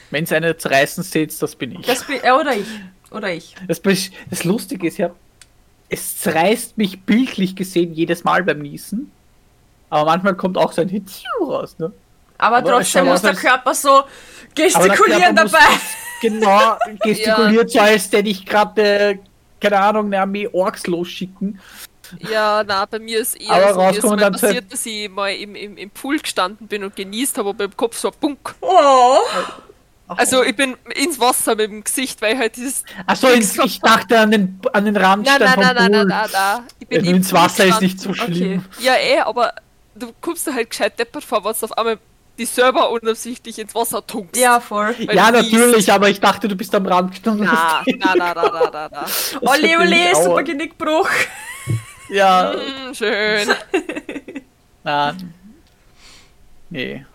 wenn 0.10 0.23
es 0.23 0.32
eine 0.32 0.56
zerreißen 0.58 1.04
seht, 1.04 1.41
das 1.41 1.56
bin 1.56 1.80
ich. 1.80 1.86
Das 1.86 2.06
bin, 2.06 2.23
äh, 2.23 2.32
oder 2.32 2.56
ich. 2.56 2.67
Oder 3.12 3.34
ich. 3.34 3.56
Das, 3.67 3.82
das 3.82 4.43
Lustige 4.43 4.88
ist 4.88 4.97
ja, 4.97 5.12
es 5.89 6.17
zerreißt 6.19 6.77
mich 6.77 7.01
bildlich 7.01 7.56
gesehen 7.56 7.93
jedes 7.93 8.23
Mal 8.23 8.43
beim 8.43 8.60
Niesen. 8.60 9.12
Aber 9.89 10.06
manchmal 10.06 10.36
kommt 10.36 10.58
auch 10.58 10.71
so 10.71 10.82
ein 10.82 10.88
Hit 10.88 11.04
raus, 11.41 11.75
ne? 11.77 11.91
Aber, 12.38 12.58
Aber 12.58 12.69
trotzdem 12.69 13.06
muss 13.06 13.21
der 13.21 13.36
Körper 13.36 13.75
so 13.75 14.04
gestikulieren 14.56 15.36
Körper 15.36 15.43
muss 15.43 15.51
dabei. 15.51 15.65
Genau, 16.21 16.77
gestikuliert 17.01 17.71
so, 17.71 17.79
als 17.79 18.12
hätte 18.12 18.29
ich 18.29 18.45
gerade, 18.45 18.81
äh, 18.81 19.17
keine 19.60 19.79
Ahnung, 19.79 20.05
eine 20.05 20.21
Armee 20.21 20.47
Orks 20.51 20.88
losschicken. 20.88 21.60
Ja, 22.19 22.63
na, 22.65 22.86
bei 22.86 22.99
mir 22.99 23.19
ist 23.19 23.39
eher 23.39 23.51
Aber 23.51 23.73
so, 23.73 23.79
mir 23.79 23.89
ist 23.89 23.95
rauskommen 23.97 24.19
mal 24.19 24.31
dann 24.31 24.34
passiert, 24.34 24.71
dass 24.71 24.86
ich 24.86 25.10
mal 25.10 25.29
im, 25.29 25.55
im, 25.55 25.77
im 25.77 25.89
Pool 25.89 26.19
gestanden 26.19 26.67
bin 26.67 26.84
und 26.84 26.95
genießt 26.95 27.38
habe, 27.38 27.49
aber 27.49 27.63
im 27.65 27.77
Kopf 27.77 27.97
so 27.97 28.10
ein 28.10 28.13
Punk. 28.19 28.55
Oh. 28.62 29.17
Also 30.07 30.43
ich 30.43 30.55
bin 30.55 30.75
ins 30.93 31.19
Wasser 31.21 31.55
mit 31.55 31.71
dem 31.71 31.84
Gesicht, 31.84 32.21
weil 32.21 32.34
ich 32.34 32.39
halt 32.39 32.55
dieses... 32.57 32.84
Achso, 33.07 33.29
ich, 33.29 33.79
dachte 33.79 34.19
an 34.19 34.31
den, 34.31 34.60
an 34.73 34.84
den 34.84 34.95
Nein, 34.95 35.03
Randstein 35.03 35.39
nein, 35.39 35.53
vom 35.53 35.63
nein, 35.63 35.75
nein, 35.75 35.91
Pool. 35.91 36.05
nein, 36.05 36.07
nein, 36.07 36.29
nein. 36.34 36.63
Ich 36.79 36.88
bin 36.88 37.05
Ja, 37.05 37.10
im 37.12 37.15
ins 37.17 37.31
Wasser 37.31 37.65
ist 37.65 37.81
nicht 37.81 37.99
so 37.99 38.13
schlimm. 38.13 38.65
Ja, 38.79 38.95
eh, 38.95 39.19
aber 39.19 39.53
du 39.95 40.12
kommst 40.19 40.47
da 40.47 40.53
halt 40.53 40.69
gescheit 40.69 40.99
deppert 40.99 41.23
vor, 41.23 41.43
was 41.45 41.63
auf 41.63 41.77
einmal 41.77 41.97
die 42.41 42.45
Server 42.45 42.89
unabsichtlich 42.89 43.60
ins 43.60 43.75
Wasser 43.75 44.06
tunkst. 44.06 44.36
Ja, 44.36 44.60
voll. 44.60 44.95
Weil 45.06 45.15
Ja, 45.15 45.30
natürlich, 45.30 45.91
aber 45.91 46.10
ich 46.10 46.19
dachte, 46.19 46.47
du 46.47 46.56
bist 46.56 46.73
am 46.73 46.88
Rand 46.88 47.12
gestanden. 47.12 47.45
Na, 47.45 47.84
na, 47.99 48.15
na, 48.15 48.34
na, 48.34 48.49
na, 48.49 48.69
na, 48.71 48.89
na. 48.89 49.06
Ole, 49.41 50.15
super 50.15 50.43
Genickbruch. 50.43 51.10
Ja, 52.10 52.51
Hm, 52.51 52.93
schön. 52.93 53.47
nein. 54.84 55.34
Nee. 56.69 57.06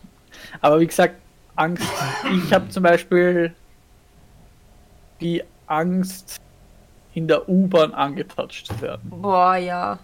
Aber 0.63 0.81
wie 0.81 0.87
gesagt, 0.87 1.17
Angst. 1.55 1.85
Ich 2.33 2.51
habe 2.51 2.71
zum 2.71 2.83
Beispiel 2.83 3.55
die 5.21 5.45
Angst, 5.67 6.41
in 7.13 7.29
der 7.29 7.47
U-Bahn 7.47 7.93
angetatscht 7.93 8.69
zu 8.69 8.81
werden. 8.81 9.11
Boah, 9.11 9.57
ja. 9.57 9.99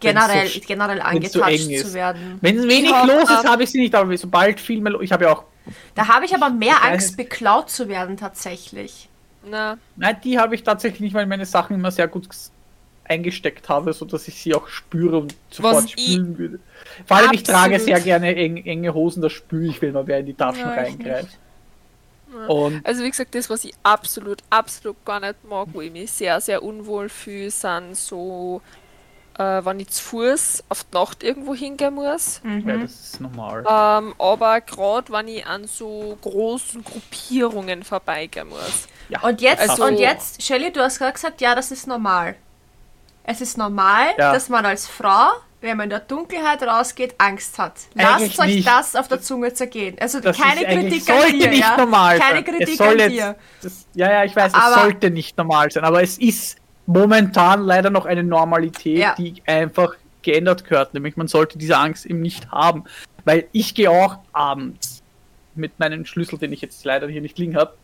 Generell, 0.00 0.48
so- 0.48 0.60
generell 0.66 0.98
so 0.98 1.02
angetatscht 1.04 1.68
ist. 1.68 1.86
zu 1.86 1.94
werden. 1.94 2.38
Wenn 2.40 2.62
wenig 2.68 2.90
Ja, 2.90 3.04
los 3.04 3.30
ist, 3.30 3.44
habe 3.44 3.64
ich 3.64 3.70
sie 3.70 3.80
nicht, 3.80 3.94
aber 3.94 4.16
sobald 4.16 4.60
viel 4.60 4.80
mehr 4.80 4.92
los 4.92 5.02
Ich 5.02 5.12
habe 5.12 5.24
ja 5.24 5.32
auch. 5.32 5.44
Da 5.94 6.08
habe 6.08 6.24
ich 6.24 6.34
aber 6.34 6.50
mehr 6.50 6.82
Angst, 6.82 7.10
es- 7.10 7.16
beklaut 7.16 7.70
zu 7.70 7.88
werden, 7.88 8.16
tatsächlich. 8.16 9.08
Na, 9.44 9.78
Nein, 9.96 10.16
die 10.24 10.38
habe 10.38 10.54
ich 10.54 10.62
tatsächlich 10.62 11.00
nicht, 11.00 11.14
weil 11.14 11.22
ich 11.24 11.28
meine 11.28 11.46
Sachen 11.46 11.74
immer 11.74 11.90
sehr 11.90 12.08
gut 12.08 12.26
ges- 12.26 12.50
eingesteckt 13.04 13.68
habe, 13.68 13.92
sodass 13.92 14.28
ich 14.28 14.34
sie 14.40 14.54
auch 14.54 14.68
spüre 14.68 15.18
und 15.18 15.34
sofort 15.50 15.84
Was 15.84 15.90
spülen 15.90 16.36
würde. 16.38 16.58
Vor 17.06 17.16
allem, 17.16 17.32
ich 17.32 17.42
trage 17.42 17.78
sehr 17.80 18.00
gerne 18.00 18.34
eng, 18.36 18.58
enge 18.64 18.92
Hosen, 18.92 19.22
da 19.22 19.30
spüre 19.30 19.66
ich, 19.66 19.80
wenn 19.80 19.92
man 19.92 20.06
wer 20.06 20.18
in 20.18 20.26
die 20.26 20.34
Taschen 20.34 20.60
Ja, 20.60 20.74
reingreift. 20.74 21.38
Und 22.46 22.86
also 22.86 23.02
wie 23.02 23.10
gesagt, 23.10 23.34
das, 23.34 23.48
was 23.48 23.64
ich 23.64 23.72
absolut, 23.82 24.38
absolut 24.50 25.02
gar 25.06 25.18
nicht 25.20 25.36
mag, 25.48 25.68
wo 25.72 25.80
ich 25.80 25.90
mich 25.90 26.10
sehr, 26.10 26.38
sehr 26.42 26.62
unwohl 26.62 27.08
fühle, 27.08 27.50
sind 27.50 27.96
so, 27.96 28.60
äh, 29.38 29.64
wenn 29.64 29.78
ich 29.80 29.88
zu 29.90 30.02
Fuß 30.02 30.64
auf 30.68 30.84
die 30.84 30.94
Nacht 30.96 31.22
irgendwo 31.22 31.54
hingehen 31.54 31.94
muss. 31.94 32.40
Mhm. 32.42 32.68
ja, 32.68 32.76
das 32.76 32.92
ist 32.92 33.20
normal. 33.20 33.60
Ähm, 33.68 34.14
aber 34.18 34.60
gerade 34.60 35.12
wenn 35.12 35.28
ich 35.28 35.46
an 35.46 35.66
so 35.66 36.18
großen 36.22 36.82
Gruppierungen 36.84 37.82
vorbeigehen 37.84 38.48
muss. 38.48 38.88
Ja, 39.08 39.20
Und 39.22 39.40
jetzt, 39.40 39.60
Also- 39.68 39.84
und 39.84 39.98
jetzt, 39.98 40.42
Shelly, 40.42 40.70
du 40.72 40.80
hast 40.82 40.98
gerade 40.98 41.12
gesagt, 41.14 41.40
ja, 41.40 41.54
das 41.54 41.70
ist 41.70 41.86
normal. 41.86 42.34
Es 43.24 43.40
ist 43.40 43.56
normal, 43.58 44.08
Ja. 44.18 44.32
dass 44.32 44.48
man 44.48 44.64
als 44.66 44.86
Frau, 44.86 45.30
wenn 45.60 45.76
man 45.76 45.84
in 45.84 45.90
der 45.90 46.00
Dunkelheit 46.00 46.62
rausgeht, 46.62 47.14
Angst 47.18 47.58
hat. 47.58 47.74
Lasst 47.94 48.14
Eigentlich 48.22 48.38
euch 48.38 48.54
nicht. 48.56 48.68
das 48.68 48.94
auf 48.96 49.08
der 49.08 49.20
Zunge 49.20 49.52
zergehen. 49.54 49.96
Also 50.00 50.20
Das 50.20 50.36
keine 50.36 50.64
Kritik 50.64 51.08
an 51.10 51.20
sollte 51.20 51.38
dir, 51.38 51.50
nicht 51.50 51.60
ja? 51.60 51.76
normal 51.76 52.18
Keine 52.18 52.36
sein. 52.36 52.44
Kritik 52.44 52.68
es 52.68 52.76
soll 52.76 52.88
an 52.88 52.98
jetzt, 52.98 53.12
dir. 53.12 53.36
Das, 53.62 53.86
ja, 53.94 54.10
ja, 54.12 54.24
ich 54.24 54.34
weiß, 54.36 54.52
es 54.52 54.54
Aber- 54.54 54.82
sollte 54.82 55.10
nicht 55.10 55.36
normal 55.36 55.70
sein, 55.70 55.84
aber 55.84 56.02
es 56.02 56.16
ist 56.18 56.57
momentan 56.88 57.62
leider 57.64 57.90
noch 57.90 58.06
eine 58.06 58.22
Normalität, 58.24 58.98
Ja. 58.98 59.14
die 59.16 59.42
einfach 59.46 59.94
geändert 60.22 60.64
gehört. 60.64 60.94
Nämlich 60.94 61.16
man 61.16 61.28
sollte 61.28 61.58
diese 61.58 61.76
Angst 61.76 62.06
eben 62.06 62.20
nicht 62.22 62.50
haben. 62.50 62.84
Weil 63.24 63.46
ich 63.52 63.74
gehe 63.74 63.90
auch 63.90 64.16
abends 64.32 65.02
mit 65.54 65.78
meinem 65.78 66.06
Schlüssel, 66.06 66.38
den 66.38 66.52
ich 66.52 66.62
jetzt 66.62 66.82
leider 66.84 67.06
hier 67.06 67.20
nicht 67.20 67.38
liegen 67.38 67.56
habe. 67.56 67.74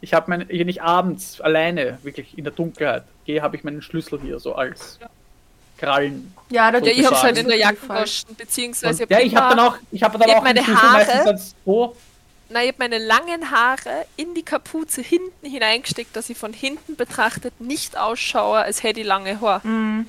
Ich 0.00 0.12
habe 0.14 0.28
meine, 0.28 0.46
hier 0.50 0.64
nicht 0.64 0.82
abends 0.82 1.40
alleine, 1.40 1.98
wirklich 2.02 2.36
in 2.36 2.44
der 2.44 2.52
Dunkelheit 2.52 3.04
gehe, 3.24 3.40
habe 3.40 3.56
ich 3.56 3.62
meinen 3.64 3.80
Schlüssel 3.82 4.20
hier 4.20 4.38
so 4.40 4.54
als 4.54 4.98
Krallen. 5.78 6.34
Ja, 6.50 6.70
Ja, 6.70 6.78
ich 6.78 6.82
habe 6.84 6.86
Sozusagen. 6.90 7.22
halt 7.22 7.38
in 7.38 7.48
der 7.48 7.56
Fall. 7.58 7.60
Jackentasche, 7.74 8.26
beziehungsweise 8.36 9.02
Und, 9.04 9.10
ja, 9.10 9.20
ich 9.20 9.34
habe 9.36 9.54
dann 9.56 9.66
auch, 9.66 9.76
ich 9.92 10.02
habe 10.02 10.18
dann 10.18 10.28
ich 10.28 10.34
auch 10.34 10.42
meine 10.42 10.60
meistens 10.60 10.82
Haare- 10.82 11.24
als 11.30 11.54
so. 11.64 11.96
Nein, 12.54 12.66
ich 12.66 12.68
habe 12.68 12.88
meine 12.88 12.98
langen 12.98 13.50
Haare 13.50 14.06
in 14.16 14.32
die 14.34 14.44
Kapuze 14.44 15.02
hinten 15.02 15.44
hineingesteckt, 15.44 16.14
dass 16.14 16.30
ich 16.30 16.38
von 16.38 16.52
hinten 16.52 16.94
betrachtet 16.94 17.60
nicht 17.60 17.98
ausschaue, 17.98 18.58
als 18.58 18.84
hätte 18.84 19.00
ich 19.00 19.06
lange 19.06 19.40
Haare. 19.40 19.66
Mhm. 19.66 20.06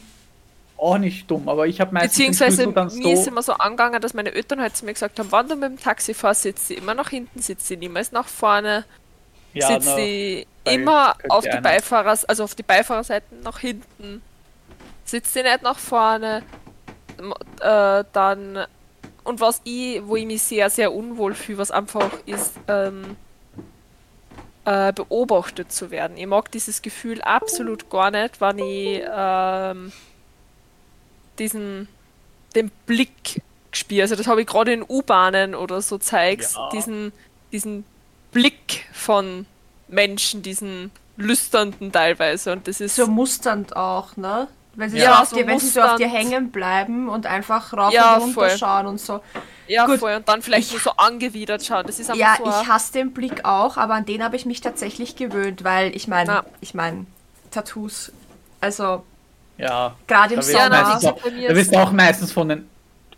Auch 0.77 0.99
nicht 0.99 1.31
dumm, 1.31 1.49
aber 1.49 1.65
ich 1.65 1.81
habe 1.81 1.91
meistens 1.91 2.11
Beziehungsweise 2.11 2.67
mir 2.67 3.13
ist 3.13 3.23
so. 3.23 3.31
immer 3.31 3.41
so 3.41 3.53
angegangen, 3.53 3.99
dass 3.99 4.13
meine 4.13 4.31
Eltern 4.31 4.61
halt 4.61 4.77
zu 4.77 4.85
mir 4.85 4.93
gesagt 4.93 5.17
haben, 5.17 5.31
wenn 5.31 5.47
du 5.47 5.55
mit 5.55 5.71
dem 5.71 5.79
Taxi 5.79 6.13
fährst, 6.13 6.43
sitzt 6.43 6.67
sie 6.67 6.75
immer 6.75 6.93
nach 6.93 7.09
hinten, 7.09 7.41
sitzt 7.41 7.65
sie 7.65 7.77
niemals 7.77 8.11
nach 8.11 8.27
vorne, 8.27 8.85
Ja, 9.53 9.67
sitzt 9.67 9.87
na, 9.87 9.95
sie 9.95 10.45
immer 10.65 11.15
auf 11.29 11.45
die 11.45 11.61
Beifahrers, 11.61 12.25
also 12.25 12.43
auf 12.43 12.53
die 12.53 12.63
Beifahrerseiten 12.63 13.41
nach 13.41 13.57
hinten, 13.57 14.21
sitzt 15.03 15.33
sie 15.33 15.41
nicht 15.41 15.63
nach 15.63 15.79
vorne, 15.79 16.43
äh, 17.61 18.03
dann 18.13 18.67
und 19.25 19.41
was 19.41 19.59
ich, 19.65 20.01
wo 20.07 20.15
ich 20.15 20.25
mich 20.25 20.41
sehr, 20.41 20.69
sehr 20.69 20.93
unwohl 20.93 21.33
fühle, 21.33 21.57
was 21.57 21.71
einfach 21.71 22.11
ist, 22.25 22.53
ähm, 22.67 23.17
äh, 24.63 24.93
beobachtet 24.93 25.71
zu 25.71 25.91
werden. 25.91 26.17
Ich 26.17 26.25
mag 26.25 26.51
dieses 26.51 26.81
Gefühl 26.81 27.21
absolut 27.21 27.89
gar 27.89 28.11
nicht, 28.11 28.39
wenn 28.41 28.59
ich 28.59 29.03
ähm, 29.05 29.91
diesen 31.39 31.87
den 32.55 32.71
Blick 32.85 33.41
spiele. 33.71 34.03
Also 34.03 34.15
das 34.15 34.27
habe 34.27 34.41
ich 34.41 34.47
gerade 34.47 34.73
in 34.73 34.81
U-Bahnen 34.87 35.53
oder 35.55 35.81
so 35.81 35.97
zeigst, 35.97 36.55
Ja. 36.55 36.69
diesen, 36.69 37.11
diesen 37.51 37.83
Blick 38.31 38.85
von 38.93 39.45
Menschen, 39.87 40.41
diesen 40.41 40.91
lüsternden 41.17 41.91
teilweise. 41.91 42.53
Und 42.53 42.67
das 42.67 42.79
ist 42.81 42.95
So 42.95 43.07
musternd 43.07 43.75
auch, 43.75 44.15
ne? 44.17 44.47
Wenn 44.77 44.89
sie, 44.89 44.97
Ja, 44.97 45.15
so, 45.15 45.21
auf 45.21 45.29
so 45.29 45.35
dir, 45.37 45.47
wenn 45.47 45.59
sie 45.59 45.67
so 45.69 45.81
auf 45.81 45.95
dir 45.95 46.07
hängen 46.07 46.51
bleiben 46.51 47.07
und 47.09 47.25
einfach 47.25 47.71
rauf 47.73 47.93
Ja, 47.93 48.15
und 48.15 48.21
runter 48.23 48.33
voll. 48.33 48.49
schauen 48.57 48.85
und 48.87 48.99
so. 48.99 49.21
ja 49.67 49.85
gut. 49.85 49.99
voll 49.99 50.13
und 50.15 50.27
dann 50.27 50.41
vielleicht 50.41 50.67
Ich- 50.67 50.73
nur 50.73 50.81
so 50.81 50.91
angewidert 50.91 51.63
schauen. 51.63 51.85
Das 51.87 51.99
ist 51.99 52.13
Ja, 52.15 52.35
so. 52.37 52.45
ich 52.49 52.67
hasse 52.67 52.93
den 52.93 53.13
Blick 53.13 53.45
auch, 53.45 53.77
aber 53.77 53.93
an 53.93 54.05
den 54.05 54.23
habe 54.23 54.35
ich 54.35 54.45
mich 54.45 54.61
tatsächlich 54.61 55.15
gewöhnt, 55.15 55.63
weil 55.63 55.95
ich 55.95 56.07
meine, 56.07 56.43
ich 56.61 56.73
meine, 56.73 57.05
Tattoos, 57.51 58.11
also 58.61 59.03
Ja, 59.57 59.95
gerade 60.07 60.33
im 60.33 60.41
Ja, 60.41 60.67
du 60.67 60.99
Sommer. 60.99 61.15
bei 61.23 61.31
mir 61.31 61.47
da 61.49 61.55
wirst 61.55 61.67
ist- 61.71 61.75
du 61.75 61.79
auch 61.81 61.91
meistens 61.93 62.31
von 62.33 62.49
den 62.49 62.69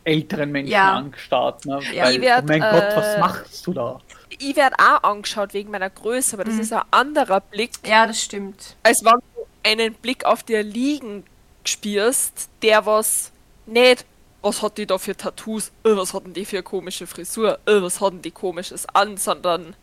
älteren 0.04 0.52
Menschen 0.52 0.72
Ja. 0.72 0.94
angestarrt. 0.94 1.66
Ne? 1.66 1.80
Ja. 1.94 2.06
Weil, 2.06 2.22
werd, 2.22 2.44
oh 2.44 2.48
mein 2.48 2.62
Gott, 2.62 2.84
was 2.96 3.16
äh, 3.16 3.20
machst 3.20 3.66
du 3.68 3.74
da? 3.74 4.00
ich 4.40 4.56
werde 4.56 4.76
auch 4.78 5.02
angeschaut 5.04 5.54
wegen 5.56 5.72
meiner 5.72 5.90
Größe, 5.90 6.36
aber 6.36 6.44
das 6.44 6.54
Mhm. 6.54 6.60
ist 6.62 6.74
ein 6.74 6.82
anderer 6.92 7.40
Blick, 7.40 7.72
Ja, 7.84 8.06
das 8.06 8.22
stimmt. 8.22 8.76
als 8.84 9.04
wenn 9.04 9.14
du 9.14 9.48
einen 9.64 9.96
Blick 9.96 10.26
auf 10.26 10.44
dir 10.44 10.62
liegen 10.62 11.24
spürst, 11.68 12.50
der 12.62 12.86
was 12.86 13.32
nicht, 13.66 14.06
was 14.42 14.62
hat 14.62 14.78
die 14.78 14.86
da 14.86 14.98
für 14.98 15.16
Tattoos, 15.16 15.70
äh, 15.84 15.96
was 15.96 16.14
hatten 16.14 16.34
die 16.34 16.46
für 16.46 16.64
komische 16.64 17.06
Frisur, 17.08 17.60
äh, 17.66 17.82
was 17.82 18.00
hatten 18.02 18.22
die 18.22 18.32
komisches 18.32 18.86
an, 18.94 19.18
sondern 19.18 19.76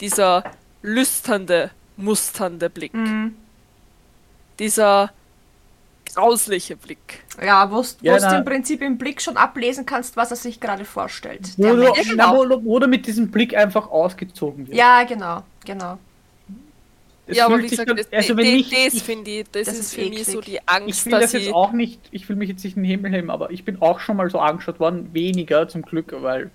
dieser 0.00 0.42
lüsternde, 0.82 1.70
musternde 1.96 2.68
Blick. 2.70 2.92
Mhm. 2.94 3.36
Dieser 4.58 5.12
grausliche 6.14 6.76
Blick. 6.76 7.24
Ja, 7.40 7.70
wo 7.70 7.84
Ja, 8.02 8.18
du 8.18 8.36
im 8.38 8.44
Prinzip 8.44 8.82
im 8.82 8.98
Blick 8.98 9.22
schon 9.22 9.36
ablesen 9.36 9.86
kannst, 9.86 10.16
was 10.16 10.30
er 10.32 10.36
sich 10.36 10.58
gerade 10.60 10.84
vorstellt. 10.84 11.52
Wo 11.56 11.62
Der 11.62 11.74
du, 11.74 11.82
Mensch. 11.82 12.12
na, 12.16 12.34
wo, 12.36 12.44
du- 12.44 12.64
wo 12.64 12.78
du 12.78 12.88
mit 12.88 13.06
diesem 13.06 13.30
Blick 13.30 13.56
einfach 13.56 13.88
ausgezogen 13.88 14.66
wirst. 14.66 14.76
Ja, 14.76 15.04
genau, 15.04 15.44
genau. 15.64 15.98
Es 17.30 17.36
ja, 17.36 17.46
aber 17.46 17.58
wie 17.60 17.68
gesagt, 17.68 17.90
das, 17.90 18.12
also 18.12 18.36
wenn 18.36 18.44
das, 18.44 18.54
ich, 18.54 18.70
das 18.70 18.94
ich, 18.94 19.02
finde 19.02 19.30
ich, 19.30 19.44
das, 19.50 19.66
das 19.66 19.74
ist 19.74 19.80
ist 19.80 19.94
für 19.94 20.08
mich 20.08 20.26
so 20.26 20.40
die 20.40 20.54
ich 20.56 20.60
Angst, 20.66 21.06
will 21.06 21.12
das 21.12 21.20
dass 21.22 21.32
jetzt 21.34 21.46
ich 21.46 21.54
auch 21.54 21.72
nicht, 21.72 22.00
ich 22.10 22.28
will 22.28 22.36
mich 22.36 22.48
jetzt 22.48 22.64
nicht 22.64 22.76
in 22.76 22.82
den 22.82 22.90
Himmel 22.90 23.12
heben, 23.12 23.30
aber 23.30 23.50
ich 23.50 23.64
bin 23.64 23.80
auch 23.80 24.00
schon 24.00 24.16
mal 24.16 24.28
so 24.30 24.40
angeschaut 24.40 24.80
worden, 24.80 25.10
weniger 25.12 25.68
zum 25.68 25.82
Glück, 25.82 26.12
weil, 26.18 26.50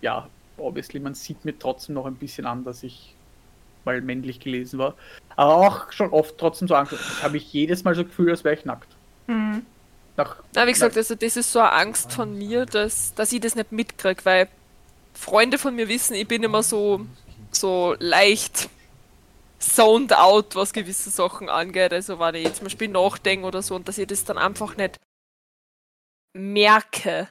ja, 0.00 0.28
obviously, 0.56 1.00
man 1.00 1.14
sieht 1.14 1.44
mir 1.44 1.58
trotzdem 1.58 1.94
noch 1.94 2.06
ein 2.06 2.16
bisschen 2.16 2.46
an, 2.46 2.64
dass 2.64 2.82
ich 2.82 3.14
mal 3.84 4.00
männlich 4.00 4.40
gelesen 4.40 4.78
war, 4.78 4.94
aber 5.36 5.54
auch 5.56 5.92
schon 5.92 6.10
oft 6.10 6.38
trotzdem 6.38 6.68
so 6.68 6.74
angeschaut. 6.74 7.00
Ich 7.00 7.22
habe 7.22 7.32
mich 7.34 7.52
jedes 7.52 7.84
Mal 7.84 7.94
so 7.94 8.04
gefühlt, 8.04 8.30
als 8.30 8.44
wäre 8.44 8.54
ich 8.54 8.64
nackt. 8.64 8.88
Mhm. 9.26 9.66
Nach, 10.16 10.36
Na, 10.54 10.66
wie 10.66 10.72
gesagt, 10.72 10.96
also 10.96 11.14
das 11.14 11.36
ist 11.36 11.52
so 11.52 11.60
eine 11.60 11.72
Angst 11.72 12.12
von 12.12 12.36
mir, 12.36 12.66
dass, 12.66 13.14
dass 13.14 13.32
ich 13.32 13.40
das 13.40 13.54
nicht 13.54 13.72
mitkriege, 13.72 14.24
weil 14.24 14.48
Freunde 15.14 15.58
von 15.58 15.74
mir 15.74 15.88
wissen, 15.88 16.14
ich 16.14 16.26
bin 16.26 16.42
immer 16.42 16.62
so, 16.62 17.06
so 17.52 17.94
leicht 17.98 18.68
zoned 19.62 20.12
out, 20.12 20.54
was 20.56 20.72
gewisse 20.72 21.10
Sachen 21.10 21.48
angeht. 21.48 21.92
Also 21.92 22.18
wenn 22.18 22.34
ich 22.34 22.52
zum 22.54 22.64
Beispiel 22.64 22.88
nachdenke 22.88 23.46
oder 23.46 23.62
so 23.62 23.74
und 23.76 23.86
dass 23.88 23.98
ich 23.98 24.06
das 24.06 24.24
dann 24.24 24.38
einfach 24.38 24.76
nicht 24.76 24.98
merke, 26.34 27.28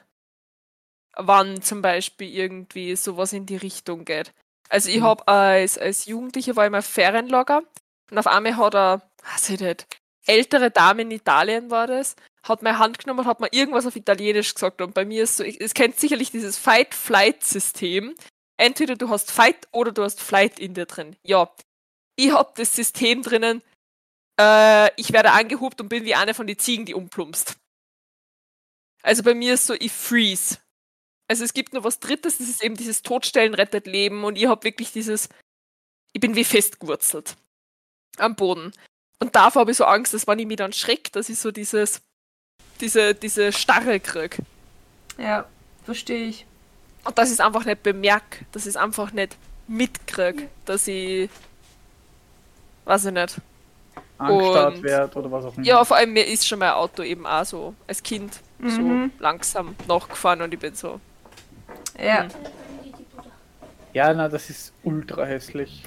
wann 1.16 1.60
zum 1.62 1.82
Beispiel 1.82 2.28
irgendwie 2.34 2.96
sowas 2.96 3.32
in 3.32 3.46
die 3.46 3.56
Richtung 3.56 4.04
geht. 4.04 4.32
Also 4.68 4.88
ich 4.90 4.98
Mhm. 5.00 5.04
habe 5.04 5.28
als, 5.28 5.76
als 5.78 6.06
Jugendliche 6.06 6.54
war 6.56 6.66
ich 6.66 6.70
mal 6.70 6.82
Ferienlager 6.82 7.62
und 8.10 8.18
auf 8.18 8.26
einmal 8.26 8.56
hat 8.56 8.74
er, 8.74 9.10
weiß 9.24 9.50
ich 9.50 9.60
nicht, 9.60 9.86
ältere 10.26 10.70
Dame 10.70 11.02
in 11.02 11.10
Italien 11.10 11.70
war 11.70 11.86
das, 11.88 12.14
hat 12.44 12.62
meine 12.62 12.78
Hand 12.78 12.98
genommen 12.98 13.20
und 13.20 13.26
hat 13.26 13.40
mir 13.40 13.52
irgendwas 13.52 13.86
auf 13.86 13.96
Italienisch 13.96 14.54
gesagt. 14.54 14.80
Und 14.80 14.94
bei 14.94 15.04
mir 15.04 15.24
ist 15.24 15.36
so, 15.36 15.44
ich- 15.44 15.60
es 15.60 15.74
kennt 15.74 15.98
sicherlich 15.98 16.30
dieses 16.30 16.56
Fight-Flight-System. 16.58 18.14
Entweder 18.56 18.94
du 18.96 19.08
hast 19.08 19.30
Fight 19.30 19.66
oder 19.72 19.90
du 19.90 20.04
hast 20.04 20.20
Flight 20.22 20.60
in 20.60 20.74
dir 20.74 20.86
drin. 20.86 21.16
Ja, 21.22 21.50
ich 22.24 22.32
hab 22.32 22.54
das 22.56 22.74
System 22.74 23.22
drinnen, 23.22 23.62
äh, 24.38 24.90
ich 25.00 25.12
werde 25.12 25.32
angehupt 25.32 25.80
und 25.80 25.88
bin 25.88 26.04
wie 26.04 26.14
eine 26.14 26.34
von 26.34 26.46
den 26.46 26.58
Ziegen, 26.58 26.86
die 26.86 26.94
umplumpst. 26.94 27.56
Also 29.02 29.22
bei 29.22 29.34
mir 29.34 29.54
ist 29.54 29.66
so, 29.66 29.74
ich 29.74 29.92
freeze. 29.92 30.58
Also 31.28 31.44
es 31.44 31.54
gibt 31.54 31.72
nur 31.72 31.84
was 31.84 32.00
Drittes, 32.00 32.38
das 32.38 32.48
ist 32.48 32.62
eben 32.62 32.76
dieses 32.76 33.02
Todstellen 33.02 33.54
rettet 33.54 33.86
Leben 33.86 34.24
und 34.24 34.36
ich 34.36 34.46
habe 34.46 34.64
wirklich 34.64 34.92
dieses, 34.92 35.28
ich 36.12 36.20
bin 36.20 36.34
wie 36.34 36.44
festgewurzelt 36.44 37.36
am 38.18 38.34
Boden. 38.34 38.72
Und 39.20 39.36
davor 39.36 39.60
habe 39.60 39.70
ich 39.70 39.76
so 39.76 39.84
Angst, 39.84 40.12
dass 40.12 40.26
wenn 40.26 40.38
ich 40.38 40.46
mich 40.46 40.56
dann 40.56 40.72
schreck, 40.72 41.12
dass 41.12 41.28
ich 41.28 41.38
so 41.38 41.50
dieses, 41.52 42.02
diese, 42.80 43.14
diese 43.14 43.52
Starre 43.52 44.00
krieg. 44.00 44.38
Ja, 45.18 45.46
verstehe 45.84 46.26
ich. 46.26 46.46
Und 47.04 47.16
dass 47.16 47.28
ich 47.28 47.34
es 47.34 47.40
einfach 47.40 47.64
nicht 47.64 47.82
bemerke, 47.82 48.44
dass 48.52 48.64
ich 48.64 48.70
es 48.70 48.76
einfach 48.76 49.12
nicht 49.12 49.36
mitkrieg, 49.68 50.48
dass 50.64 50.88
ich, 50.88 51.30
weiß 52.90 53.04
ich 53.06 53.12
nicht. 53.12 53.40
angestarrt 54.18 55.16
oder 55.16 55.30
was 55.32 55.44
auch 55.46 55.56
immer. 55.56 55.64
Ja, 55.66 55.82
vor 55.84 55.96
allem 55.96 56.12
mir 56.12 56.26
ist 56.26 56.46
schon 56.46 56.58
mein 56.58 56.72
Auto 56.72 57.02
eben 57.02 57.24
auch 57.26 57.44
so 57.44 57.74
als 57.86 58.02
Kind 58.02 58.40
Mhm. 58.58 59.10
so 59.18 59.22
langsam 59.22 59.74
nachgefahren 59.88 60.42
und 60.42 60.52
ich 60.52 60.60
bin 60.60 60.74
so, 60.74 61.00
Ja. 61.98 62.24
Mhm. 62.24 62.28
ja, 63.94 64.12
na, 64.12 64.28
das 64.28 64.50
ist 64.50 64.72
ultra 64.82 65.24
hässlich. 65.24 65.82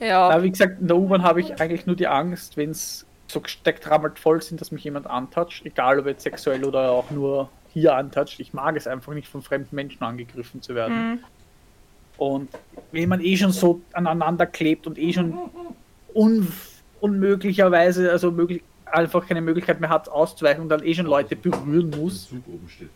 ja, 0.00 0.28
Na, 0.30 0.42
wie 0.42 0.50
gesagt, 0.50 0.80
in 0.80 0.88
der 0.88 0.96
U-Bahn 0.96 1.22
habe 1.22 1.40
ich 1.40 1.60
eigentlich 1.60 1.86
nur 1.86 1.94
die 1.94 2.08
Angst, 2.08 2.56
wenn 2.56 2.70
es 2.70 3.06
so 3.28 3.40
gesteckt 3.40 3.88
rammelt 3.88 4.18
voll 4.18 4.42
sind, 4.42 4.60
dass 4.60 4.72
mich 4.72 4.82
jemand 4.82 5.06
antatscht, 5.06 5.64
egal 5.64 6.00
ob 6.00 6.06
jetzt 6.06 6.24
sexuell 6.24 6.64
oder 6.64 6.90
auch 6.90 7.10
nur 7.12 7.48
hier 7.72 7.94
antatscht. 7.94 8.40
Ich 8.40 8.52
mag 8.52 8.74
es 8.76 8.88
einfach 8.88 9.12
nicht 9.14 9.28
von 9.28 9.42
fremden 9.42 9.76
Menschen 9.76 10.02
angegriffen 10.02 10.60
zu 10.62 10.74
werden. 10.74 11.10
Mhm. 11.12 11.24
Und 12.18 12.50
wenn 12.90 13.08
man 13.08 13.20
eh 13.20 13.36
schon 13.36 13.52
so 13.52 13.80
aneinander 13.92 14.46
klebt 14.46 14.88
und 14.88 14.98
eh 14.98 15.12
schon 15.12 15.38
un 16.14 16.48
unmöglicherweise, 17.00 18.10
also 18.10 18.30
möglich, 18.30 18.62
einfach 18.84 19.26
keine 19.26 19.40
Möglichkeit 19.40 19.80
mehr 19.80 19.88
hat 19.90 20.08
auszuweichen 20.08 20.62
und 20.62 20.68
dann 20.68 20.84
eh 20.84 20.94
schon 20.94 21.06
Leute 21.06 21.36
berühren 21.36 21.90
muss, 21.90 22.28
Zug 22.28 22.46
oben 22.46 22.68
steht. 22.68 22.90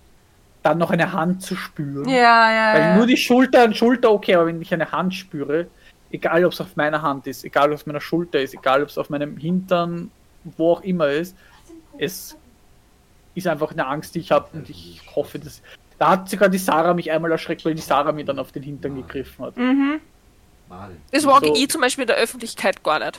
dann 0.63 0.79
noch 0.79 0.91
eine 0.91 1.13
Hand 1.13 1.43
zu 1.43 1.57
spüren. 1.57 2.09
Ja, 2.09 2.53
ja, 2.53 2.75
Weil 2.75 2.81
ja. 2.81 2.97
nur 2.97 3.07
die 3.07 3.17
Schulter 3.17 3.63
an 3.63 3.75
Schulter 3.75 4.13
okay, 4.13 4.35
aber 4.35 4.47
wenn 4.47 4.61
ich 4.61 4.73
eine 4.75 4.93
Hand 4.93 5.15
spüre, 5.15 5.69
egal 6.11 6.45
ob 6.45 6.53
es 6.53 6.61
auf 6.61 6.77
meiner 6.77 7.01
Hand 7.03 7.27
ist, 7.27 7.45
egal 7.45 7.71
ob 7.71 7.77
es 7.77 7.83
auf 7.83 7.87
meiner 7.87 8.01
Schulter 8.01 8.41
ist, 8.41 8.55
egal 8.55 8.83
ob 8.83 8.89
es 8.89 8.99
auf 8.99 9.09
meinem 9.11 9.37
Hintern, 9.37 10.11
wo 10.57 10.73
auch 10.73 10.83
immer 10.83 11.09
ist, 11.09 11.37
es 11.99 12.37
ist 13.35 13.47
einfach 13.47 13.73
eine 13.73 13.87
Angst, 13.87 14.15
die 14.15 14.21
ich 14.21 14.31
habe 14.31 14.49
und 14.53 14.69
ich 14.69 15.01
hoffe, 15.15 15.39
dass. 15.39 15.63
Da 15.99 16.11
hat 16.11 16.29
sogar 16.29 16.49
die 16.49 16.59
Sarah 16.59 16.93
mich 16.93 17.11
einmal 17.11 17.31
erschreckt, 17.31 17.65
weil 17.65 17.75
die 17.75 17.81
Sarah 17.81 18.13
mir 18.13 18.25
dann 18.25 18.39
auf 18.39 18.53
den 18.53 18.65
Hintern 18.65 18.97
gegriffen 18.97 19.45
hat. 19.45 19.57
Mhm. 19.57 20.01
Malen. 20.69 20.97
das 21.11 21.25
mag 21.25 21.45
so- 21.45 21.55
ich 21.55 21.69
zum 21.69 21.81
Beispiel 21.81 22.03
in 22.03 22.09
der 22.09 22.17
Öffentlichkeit 22.17 22.83
gar 22.83 22.99
nicht. 22.99 23.19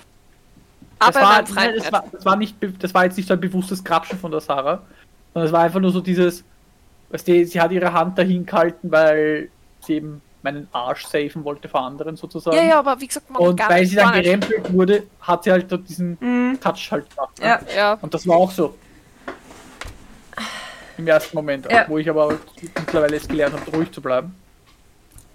Das 0.99 1.09
Aber 1.09 1.21
war, 1.21 1.33
mein 1.35 1.45
Freund 1.47 1.57
nein, 1.57 1.75
das, 1.77 1.91
war, 1.91 2.03
das, 2.11 2.25
war 2.25 2.35
nicht, 2.37 2.55
das 2.79 2.93
war 2.93 3.03
jetzt 3.03 3.17
nicht 3.17 3.27
so 3.27 3.33
ein 3.33 3.39
bewusstes 3.41 3.83
Krapschen 3.83 4.17
von 4.17 4.31
der 4.31 4.39
Sarah, 4.39 4.81
sondern 5.33 5.47
es 5.47 5.51
war 5.53 5.61
einfach 5.63 5.79
nur 5.81 5.91
so 5.91 5.99
dieses, 6.01 6.43
weißt 7.09 7.27
du, 7.27 7.45
sie 7.45 7.59
hat 7.59 7.71
ihre 7.71 7.91
Hand 7.91 8.17
dahin 8.17 8.45
gehalten, 8.45 8.89
weil 8.91 9.49
sie 9.81 9.95
eben 9.95 10.21
meinen 10.41 10.67
Arsch 10.71 11.05
safen 11.05 11.43
wollte 11.43 11.67
vor 11.67 11.81
anderen 11.81 12.15
sozusagen. 12.15 12.55
Ja, 12.55 12.63
ja, 12.63 12.79
aber 12.79 12.99
wie 13.01 13.07
gesagt, 13.07 13.29
man 13.29 13.41
Und 13.41 13.55
gar 13.57 13.69
weil 13.69 13.81
nicht, 13.81 13.89
sie 13.89 13.95
dann 13.97 14.13
gerempelt 14.13 14.71
wurde, 14.71 15.03
hat 15.21 15.43
sie 15.43 15.51
halt 15.51 15.69
dort 15.71 15.89
diesen 15.89 16.17
Mhm. 16.21 16.59
Touch 16.61 16.89
halt 16.91 17.09
gemacht. 17.09 17.39
ne? 17.39 17.45
Ja. 17.45 17.59
Ja, 17.75 17.93
Und 18.01 18.13
das 18.13 18.25
war 18.27 18.37
auch 18.37 18.51
so. 18.51 18.75
Im 20.97 21.07
ersten 21.07 21.35
Moment, 21.35 21.69
Ja. 21.69 21.85
wo 21.89 21.97
ich 21.97 22.09
aber 22.09 22.37
mittlerweile 22.61 23.17
es 23.17 23.27
gelernt 23.27 23.53
habe, 23.59 23.69
ruhig 23.75 23.91
zu 23.91 24.01
bleiben. 24.01 24.33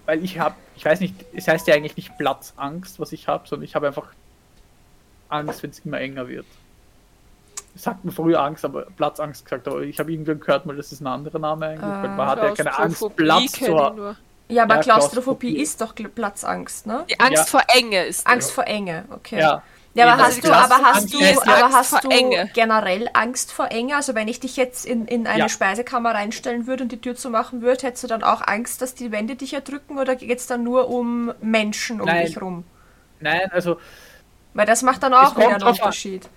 Weil 0.05 0.23
ich 0.23 0.39
habe, 0.39 0.55
ich 0.75 0.83
weiß 0.83 0.99
nicht, 0.99 1.15
es 1.33 1.47
heißt 1.47 1.67
ja 1.67 1.75
eigentlich 1.75 1.95
nicht 1.95 2.17
Platzangst, 2.17 2.99
was 2.99 3.11
ich 3.11 3.27
habe, 3.27 3.47
sondern 3.47 3.65
ich 3.65 3.75
habe 3.75 3.87
einfach 3.87 4.07
Angst, 5.29 5.63
wenn 5.63 5.69
es 5.69 5.79
immer 5.79 5.99
enger 5.99 6.27
wird. 6.27 6.45
Es 7.73 7.83
sagt 7.83 8.03
mir 8.03 8.11
früher 8.11 8.41
Angst, 8.41 8.65
aber 8.65 8.83
Platzangst 8.97 9.45
gesagt, 9.45 9.67
aber 9.67 9.81
ich 9.81 9.97
habe 9.99 10.11
irgendwann 10.11 10.39
gehört 10.39 10.65
mal, 10.65 10.75
das 10.75 10.91
ist 10.91 10.99
ein 11.01 11.07
anderer 11.07 11.39
Name 11.39 11.67
eigentlich, 11.67 11.81
weil 11.83 12.09
man 12.09 12.27
hat 12.27 12.39
ja 12.39 12.51
keine 12.51 12.77
Angst, 12.77 13.15
Platz 13.15 13.51
zu 13.53 13.77
haben. 13.77 14.17
Ja, 14.49 14.63
aber 14.63 14.75
Ja, 14.75 14.81
Klaustrophobie 14.81 14.83
Klaustrophobie. 15.53 15.57
ist 15.57 15.79
doch 15.79 15.95
Platzangst, 15.95 16.85
ne? 16.85 17.05
Die 17.09 17.19
Angst 17.19 17.33
Ja. 17.37 17.45
vor 17.45 17.61
Enge 17.69 18.03
ist 18.03 18.27
Angst 18.27 18.49
das. 18.49 18.55
vor 18.55 18.67
Enge, 18.67 19.05
okay. 19.11 19.39
Ja. 19.39 19.63
Ja, 19.93 20.13
aber 20.13 20.23
hast 20.23 20.43
du, 20.43 20.53
aber 20.53 20.75
hast 20.83 21.13
du, 21.13 21.19
aber 21.41 21.73
hast 21.73 22.03
du 22.03 22.09
Enge. 22.09 22.49
generell 22.53 23.09
Angst 23.13 23.51
vor 23.51 23.71
Enge? 23.71 23.95
Also 23.97 24.15
wenn 24.15 24.27
ich 24.29 24.39
dich 24.39 24.55
jetzt 24.55 24.85
in, 24.85 25.05
in 25.05 25.27
eine 25.27 25.39
Ja. 25.39 25.49
Speisekammer 25.49 26.11
reinstellen 26.15 26.65
würde 26.65 26.83
und 26.83 26.91
die 26.93 27.01
Tür 27.01 27.15
zumachen 27.15 27.61
würde, 27.61 27.87
hättest 27.87 28.03
du 28.03 28.07
dann 28.07 28.23
auch 28.23 28.41
Angst, 28.47 28.81
dass 28.81 28.95
die 28.95 29.11
Wände 29.11 29.35
dich 29.35 29.53
erdrücken 29.53 29.97
oder 29.99 30.15
geht 30.15 30.39
es 30.39 30.47
dann 30.47 30.63
nur 30.63 30.89
um 30.89 31.33
Menschen 31.41 31.99
um 31.99 32.07
Nein. 32.07 32.25
dich 32.25 32.39
rum? 32.41 32.63
Nein, 33.19 33.49
also 33.51 33.77
Weil 34.53 34.65
das 34.65 34.81
macht 34.81 35.03
dann 35.03 35.13
auch 35.13 35.35
wieder 35.37 35.49
einen 35.49 35.63
an. 35.63 35.63
Unterschied. 35.63 36.29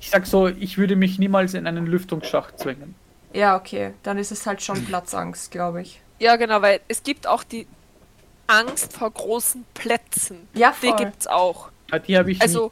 ich 0.00 0.10
sag 0.10 0.26
so, 0.26 0.48
ich 0.48 0.78
würde 0.78 0.96
mich 0.96 1.18
niemals 1.18 1.54
in 1.54 1.66
einen 1.66 1.86
Lüftungsschacht 1.86 2.58
zwingen. 2.58 2.94
Ja, 3.32 3.56
okay. 3.56 3.94
Dann 4.02 4.18
ist 4.18 4.32
es 4.32 4.46
halt 4.46 4.62
schon 4.62 4.84
Platzangst, 4.84 5.50
glaube 5.50 5.82
ich. 5.82 6.02
Ja, 6.18 6.36
genau, 6.36 6.62
weil 6.62 6.80
es 6.88 7.02
gibt 7.02 7.26
auch 7.26 7.44
die 7.44 7.66
Angst 8.46 8.92
vor 8.94 9.10
großen 9.10 9.64
Plätzen. 9.74 10.48
Ja, 10.54 10.74
Die 10.82 10.88
voll. 10.88 10.96
gibt's 10.96 11.26
auch. 11.26 11.70
Ah, 11.90 11.98
Die 11.98 12.16
habe 12.16 12.30
ich 12.30 12.40
Also, 12.40 12.70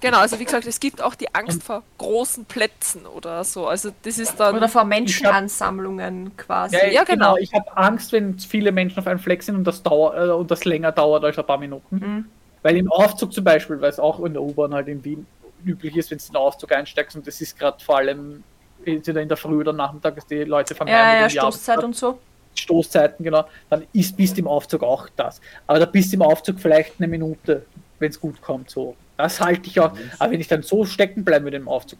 genau, 0.00 0.18
also 0.18 0.38
wie 0.38 0.44
gesagt, 0.44 0.66
es 0.66 0.80
gibt 0.80 1.00
auch 1.00 1.14
die 1.14 1.34
Angst 1.34 1.62
vor 1.62 1.82
großen 1.98 2.44
Plätzen 2.44 3.06
oder 3.06 3.44
so. 3.44 3.66
Also 3.66 3.90
das 4.02 4.18
ist 4.18 4.38
dann. 4.38 4.56
Oder 4.56 4.68
vor 4.68 4.84
Menschenansammlungen 4.84 6.36
quasi. 6.36 6.76
Ja, 6.76 6.86
Ja, 6.86 7.04
genau. 7.04 7.34
genau. 7.34 7.36
Ich 7.36 7.52
habe 7.54 7.76
Angst, 7.76 8.12
wenn 8.12 8.38
viele 8.38 8.72
Menschen 8.72 8.98
auf 8.98 9.06
einem 9.06 9.20
Fleck 9.20 9.42
sind 9.42 9.56
und 9.56 9.64
das, 9.64 9.82
dauer, 9.82 10.16
äh, 10.16 10.30
und 10.30 10.50
das 10.50 10.64
länger 10.64 10.92
dauert 10.92 11.24
als 11.24 11.38
ein 11.38 11.46
paar 11.46 11.58
Minuten. 11.58 11.96
Mhm. 11.96 12.26
Weil 12.62 12.76
im 12.76 12.90
Aufzug 12.90 13.32
zum 13.32 13.44
Beispiel, 13.44 13.80
weil 13.80 13.90
es 13.90 14.00
auch 14.00 14.18
in 14.24 14.32
der 14.32 14.42
U-Bahn 14.42 14.74
halt 14.74 14.88
in 14.88 15.04
Wien 15.04 15.26
üblich 15.64 15.96
ist, 15.96 16.10
wenn 16.10 16.18
du 16.18 16.24
in 16.24 16.32
den 16.32 16.36
Aufzug 16.36 16.72
einsteigst 16.72 17.16
und 17.16 17.26
das 17.26 17.40
ist 17.40 17.58
gerade 17.58 17.82
vor 17.82 17.98
allem 17.98 18.42
entweder 18.84 19.20
in 19.20 19.28
der 19.28 19.36
Früh 19.36 19.60
oder 19.60 19.72
Nachmittag, 19.72 20.16
dass 20.16 20.26
die 20.26 20.44
Leute 20.44 20.74
fangen 20.74 20.90
Ja, 20.90 21.20
ja, 21.20 21.30
Stoßzeit 21.30 21.82
und 21.82 21.94
so. 21.94 22.18
Stoßzeiten, 22.54 23.24
genau, 23.24 23.44
dann 23.68 23.86
ist 23.92 24.16
bist 24.16 24.38
im 24.38 24.48
Aufzug 24.48 24.82
auch 24.82 25.08
das. 25.14 25.40
Aber 25.66 25.78
da 25.78 25.84
bist 25.86 26.12
du 26.12 26.16
im 26.16 26.22
Aufzug 26.22 26.58
vielleicht 26.58 26.94
eine 26.98 27.08
Minute, 27.08 27.66
wenn 27.98 28.10
es 28.10 28.20
gut 28.20 28.40
kommt, 28.42 28.70
so. 28.70 28.96
Das 29.16 29.40
halte 29.40 29.68
ich 29.68 29.80
auch. 29.80 29.92
Aber 30.18 30.32
wenn 30.32 30.40
ich 30.40 30.48
dann 30.48 30.62
so 30.62 30.84
stecken 30.84 31.24
bleiben 31.24 31.44
würde 31.44 31.56
im 31.56 31.68
Aufzug, 31.68 31.98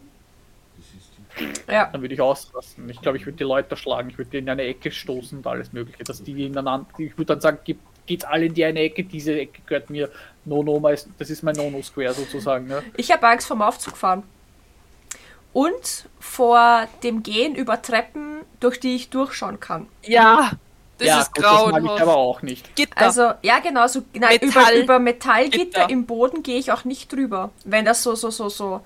Ja. 1.67 1.89
dann 1.91 2.01
würde 2.01 2.13
ich 2.13 2.21
ausrasten. 2.21 2.89
Ich 2.89 3.01
glaube, 3.01 3.17
ich 3.17 3.25
würde 3.25 3.37
die 3.37 3.43
Leute 3.43 3.75
schlagen, 3.77 4.09
ich 4.09 4.17
würde 4.17 4.31
die 4.31 4.37
in 4.37 4.49
eine 4.49 4.63
Ecke 4.63 4.91
stoßen 4.91 5.39
und 5.39 5.47
alles 5.47 5.71
Mögliche, 5.73 6.03
dass 6.03 6.23
die 6.23 6.45
ineinander, 6.45 6.87
ich 6.97 7.17
würde 7.17 7.33
dann 7.33 7.41
sagen, 7.41 7.59
geht, 7.63 7.79
geht's 8.05 8.23
alle 8.25 8.45
in 8.45 8.53
die 8.53 8.65
eine 8.65 8.79
Ecke, 8.81 9.03
diese 9.03 9.39
Ecke 9.39 9.61
gehört 9.65 9.89
mir, 9.89 10.09
no, 10.45 10.63
no, 10.63 10.79
meist- 10.79 11.09
das 11.17 11.29
ist 11.29 11.43
mein 11.43 11.55
No-No-Square 11.55 12.13
sozusagen, 12.13 12.67
ne? 12.67 12.81
Ich 12.95 13.11
habe 13.11 13.27
Angst 13.27 13.47
vorm 13.47 13.61
Aufzugfahren. 13.61 14.23
Und 15.53 16.07
vor 16.19 16.87
dem 17.03 17.23
Gehen 17.23 17.55
über 17.55 17.81
Treppen, 17.81 18.41
durch 18.59 18.79
die 18.79 18.95
ich 18.95 19.09
durchschauen 19.09 19.59
kann. 19.59 19.87
ja, 20.03 20.51
das 20.97 21.07
ja, 21.07 21.19
ist 21.21 21.33
gut, 21.35 21.43
das 21.43 21.51
mag 21.51 21.61
ich 21.65 21.71
grauenhaft. 21.71 22.01
aber 22.01 22.17
auch 22.17 22.41
nicht. 22.41 22.75
Gitter. 22.75 22.97
Also, 22.97 23.31
ja, 23.41 23.59
genau, 23.59 23.87
so 23.87 24.01
nein, 24.13 24.37
über, 24.41 24.47
Metall- 24.59 24.77
über 24.81 24.99
Metallgitter 24.99 25.63
Gitter. 25.81 25.89
im 25.89 26.05
Boden 26.05 26.43
gehe 26.43 26.57
ich 26.57 26.71
auch 26.71 26.83
nicht 26.85 27.11
drüber. 27.11 27.51
Wenn 27.65 27.85
das 27.85 28.03
so, 28.03 28.15
so, 28.15 28.29
so, 28.31 28.49
so 28.49 28.81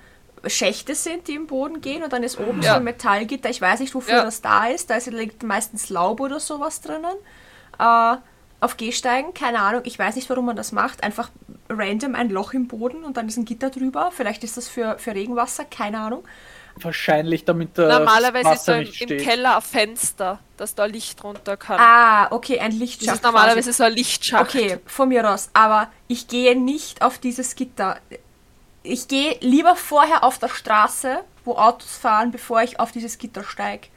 Schächte 0.46 0.94
sind, 0.94 1.28
die 1.28 1.34
im 1.34 1.46
Boden 1.46 1.80
gehen 1.80 2.02
und 2.02 2.12
dann 2.12 2.22
ist 2.22 2.38
oben 2.38 2.62
Ja. 2.62 2.72
so 2.72 2.76
ein 2.78 2.84
Metallgitter, 2.84 3.48
ich 3.48 3.60
weiß 3.60 3.80
nicht, 3.80 3.94
wofür 3.94 4.16
Ja. 4.16 4.24
das 4.24 4.40
da 4.42 4.66
ist, 4.66 4.90
da 4.90 4.96
ist, 4.96 5.06
liegt 5.10 5.42
meistens 5.44 5.88
Laub 5.88 6.20
oder 6.20 6.40
sowas 6.40 6.80
drinnen. 6.80 7.14
Äh, 7.78 8.16
auf 8.60 8.76
Gehsteigen, 8.76 9.34
keine 9.34 9.60
Ahnung, 9.60 9.82
ich 9.84 9.98
weiß 9.98 10.14
nicht, 10.16 10.28
warum 10.30 10.46
man 10.46 10.56
das 10.56 10.70
macht. 10.72 11.02
Einfach 11.02 11.30
random 11.68 12.14
ein 12.14 12.28
Loch 12.30 12.52
im 12.52 12.68
Boden 12.68 13.02
und 13.04 13.16
dann 13.16 13.26
ist 13.28 13.36
ein 13.36 13.44
Gitter 13.44 13.70
drüber. 13.70 14.10
Vielleicht 14.14 14.44
ist 14.44 14.56
das 14.56 14.68
für, 14.68 14.98
für 14.98 15.14
Regenwasser, 15.14 15.64
keine 15.64 15.98
Ahnung. 15.98 16.22
Wahrscheinlich, 16.76 17.44
damit 17.44 17.76
das 17.76 17.98
Normalerweise 17.98 18.52
ist 18.52 18.64
so 18.64 18.72
Wasser 18.72 18.78
im, 18.78 18.84
nicht 18.84 19.00
im 19.02 19.08
steht. 19.08 19.22
Keller 19.22 19.56
ein 19.56 19.62
Fenster, 19.62 20.38
dass 20.56 20.74
da 20.74 20.84
Licht 20.86 21.22
runter 21.22 21.56
kann. 21.56 21.78
Ah, 21.78 22.32
okay, 22.32 22.58
ein 22.60 22.70
das 22.70 22.80
Lichtschacht. 22.80 23.16
ist 23.16 23.22
normalerweise 23.24 23.70
quasi. 23.70 23.76
so 23.76 23.84
ein 23.84 23.92
Lichtschacht. 23.92 24.42
Okay, 24.42 24.78
von 24.86 25.08
mir 25.08 25.30
aus. 25.30 25.50
Aber 25.52 25.90
ich 26.08 26.28
gehe 26.28 26.58
nicht 26.58 27.02
auf 27.02 27.18
dieses 27.18 27.54
Gitter. 27.54 27.98
Ich 28.82 29.08
gehe 29.08 29.36
lieber 29.40 29.76
vorher 29.76 30.24
auf 30.24 30.38
der 30.38 30.48
Straße, 30.48 31.20
wo 31.44 31.54
Autos 31.56 31.96
fahren, 31.96 32.32
bevor 32.32 32.62
ich 32.62 32.80
auf 32.80 32.90
dieses 32.92 33.18
Gitter 33.18 33.44
steige. 33.44 33.88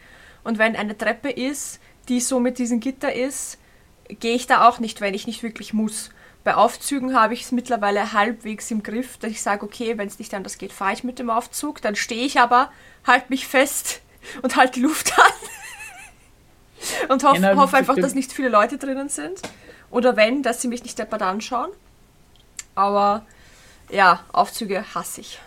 Und 0.43 0.57
wenn 0.57 0.75
eine 0.75 0.97
Treppe 0.97 1.29
ist, 1.29 1.79
die 2.07 2.19
so 2.19 2.39
mit 2.39 2.59
diesem 2.59 2.79
Gitter 2.79 3.13
ist, 3.13 3.57
gehe 4.07 4.35
ich 4.35 4.47
da 4.47 4.67
auch 4.67 4.79
nicht, 4.79 5.01
wenn 5.01 5.13
ich 5.13 5.25
nicht 5.27 5.41
wirklich 5.41 5.73
muss. 5.73 6.11
Bei 6.45 6.55
Aufzügen 6.55 7.19
habe 7.19 7.33
ich 7.33 7.41
es 7.41 7.51
mittlerweile 7.51 8.13
halbwegs 8.13 8.69
im 8.69 8.83
Griff, 8.83 9.17
dass 9.17 9.31
ich 9.31 9.41
sage, 9.41 9.65
okay, 9.65 9.97
wenn 9.97 10.07
es 10.07 10.19
nicht 10.19 10.31
anders 10.35 10.59
geht, 10.59 10.71
fahre 10.71 10.93
ich 10.93 11.03
mit 11.03 11.17
dem 11.17 11.31
Aufzug. 11.31 11.81
Dann 11.81 11.95
stehe 11.95 12.23
ich 12.23 12.39
aber, 12.39 12.71
halte 13.05 13.25
mich 13.29 13.47
fest 13.47 14.01
und 14.43 14.55
halte 14.55 14.73
die 14.73 14.81
Luft 14.81 15.11
an. 15.17 17.09
und 17.09 17.23
hoffe 17.23 17.41
Ja, 17.41 17.55
na, 17.55 17.61
hoff 17.61 17.73
einfach, 17.73 17.95
dass 17.95 18.13
nicht 18.13 18.31
viele 18.31 18.49
Leute 18.49 18.77
drinnen 18.77 19.09
sind. 19.09 19.41
Oder 19.89 20.15
wenn, 20.17 20.43
dass 20.43 20.61
sie 20.61 20.67
mich 20.67 20.83
nicht 20.83 20.99
deppert 20.99 21.23
anschauen. 21.23 21.71
Aber 22.75 23.25
ja, 23.89 24.19
Aufzüge 24.31 24.85
hasse 24.93 25.21
ich. 25.21 25.39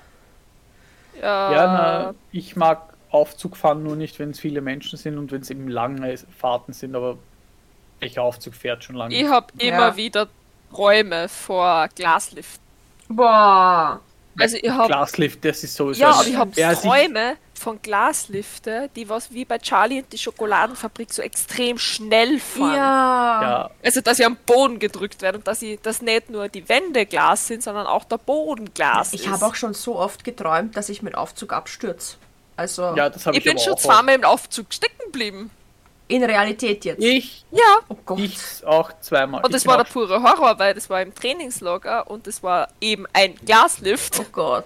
Ja, 1.22 1.53
Ja, 1.53 1.66
na, 1.66 2.14
ich 2.32 2.57
mag 2.57 2.92
Aufzug 3.11 3.57
fahren 3.57 3.84
nur 3.84 3.94
nicht, 3.94 4.18
wenn 4.18 4.30
es 4.30 4.40
viele 4.40 4.61
Menschen 4.62 4.99
sind 4.99 5.16
und 5.16 5.30
wenn 5.30 5.42
es 5.42 5.51
eben 5.51 5.68
lange 5.68 6.16
Fahrten 6.36 6.72
sind, 6.72 6.96
aber 6.96 7.18
welcher 8.01 8.22
Aufzug 8.22 8.55
fährt 8.55 8.82
schon 8.82 8.96
lange? 8.96 9.14
ich 9.14 9.28
habe 9.28 9.46
Ja. 9.61 9.68
immer 9.68 9.96
wieder 9.96 10.28
Träume 10.73 11.29
vor 11.29 11.89
Glaslift. 11.95 12.61
Boah. 13.09 14.01
Also 14.39 14.57
ich 14.61 14.71
habe 14.71 14.87
Glaslift, 14.87 15.45
das 15.45 15.64
ist 15.64 15.75
sowieso. 15.75 16.01
ja, 16.01 16.11
aber 16.11 16.27
ich 16.27 16.37
habe 16.37 16.53
Träume 16.53 17.37
von 17.59 17.83
Glaslifte, 17.83 18.89
die 18.95 19.09
was 19.09 19.33
wie 19.33 19.45
bei 19.45 19.59
Charlie 19.59 20.01
und 20.01 20.12
die 20.12 20.19
Schokoladenfabrik 20.19 21.12
so 21.12 21.23
extrem 21.23 21.77
schnell 21.77 22.39
fahren. 22.39 22.77
Ja. 22.77 23.43
Ja, 23.43 23.71
Also 23.85 24.01
dass 24.01 24.16
sie 24.19 24.25
am 24.25 24.37
Boden 24.47 24.79
gedrückt 24.79 25.23
werden 25.23 25.39
und 25.39 25.47
dass 25.47 25.61
sie 25.61 25.79
dass 25.83 26.01
nicht 26.01 26.31
nur 26.31 26.49
die 26.49 26.69
Wände 26.69 27.05
Glas 27.05 27.49
sind, 27.49 27.62
sondern 27.62 27.87
auch 27.87 28.05
der 28.05 28.19
Boden 28.19 28.73
Glas 28.73 29.12
Ich 29.12 29.29
habe 29.29 29.45
auch 29.45 29.55
schon 29.55 29.75
so 29.75 29.97
oft 29.99 30.25
geträumt, 30.25 30.77
dass 30.77 30.89
ich 30.89 31.03
mit 31.03 31.16
Aufzug 31.16 31.53
abstürze. 31.53 32.16
Also 32.57 32.95
ja, 32.97 33.11
das 33.11 33.27
ich 33.27 33.39
ich, 33.39 33.45
bin 33.45 33.59
schon 33.59 33.77
zweimal 33.77 34.14
im 34.14 34.25
Aufzug 34.25 34.73
stecken 34.73 34.99
geblieben. 35.07 35.51
In 36.09 36.24
Realität 36.24 36.84
jetzt. 36.84 37.02
Ich, 37.02 37.44
Ja. 37.50 37.78
Oh 37.88 37.96
Gott. 38.04 38.18
ich 38.18 38.66
auch 38.66 38.90
zweimal. 39.00 39.44
Und 39.44 39.54
das 39.54 39.66
war 39.66 39.76
der 39.76 39.84
pure 39.84 40.22
Horror, 40.22 40.59
weil 40.59 40.74
das 40.74 40.90
war 40.90 41.00
im 41.02 41.14
Trainingslager 41.14 42.11
und 42.11 42.26
das 42.26 42.42
war 42.42 42.68
eben 42.80 43.06
ein 43.12 43.34
Glaslift. 43.44 44.18
Oh 44.20 44.26
Gott. 44.32 44.64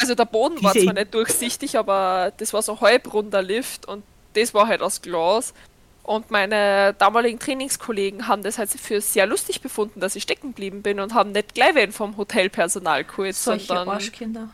Also 0.00 0.14
der 0.14 0.24
Boden 0.24 0.62
war 0.62 0.72
zwar 0.72 0.92
nicht 0.92 1.14
durchsichtig, 1.14 1.78
aber 1.78 2.32
das 2.36 2.52
war 2.52 2.62
so 2.62 2.72
ein 2.72 2.80
halbrunder 2.80 3.42
Lift 3.42 3.86
und 3.86 4.02
das 4.34 4.52
war 4.52 4.66
halt 4.66 4.82
aus 4.82 5.00
Glas. 5.00 5.54
Und 6.02 6.30
meine 6.30 6.94
damaligen 6.98 7.38
Trainingskollegen 7.38 8.28
haben 8.28 8.42
das 8.42 8.58
halt 8.58 8.68
für 8.68 9.00
sehr 9.00 9.26
lustig 9.26 9.62
befunden, 9.62 10.00
dass 10.00 10.16
ich 10.16 10.24
stecken 10.24 10.48
geblieben 10.48 10.82
bin 10.82 11.00
und 11.00 11.14
haben 11.14 11.32
nicht 11.32 11.54
gleich 11.54 11.74
wen 11.74 11.92
vom 11.92 12.16
Hotelpersonal 12.18 13.04
geholt, 13.04 13.34
Solche 13.34 13.66
sondern 13.66 13.88
Arschkinder. 13.88 14.50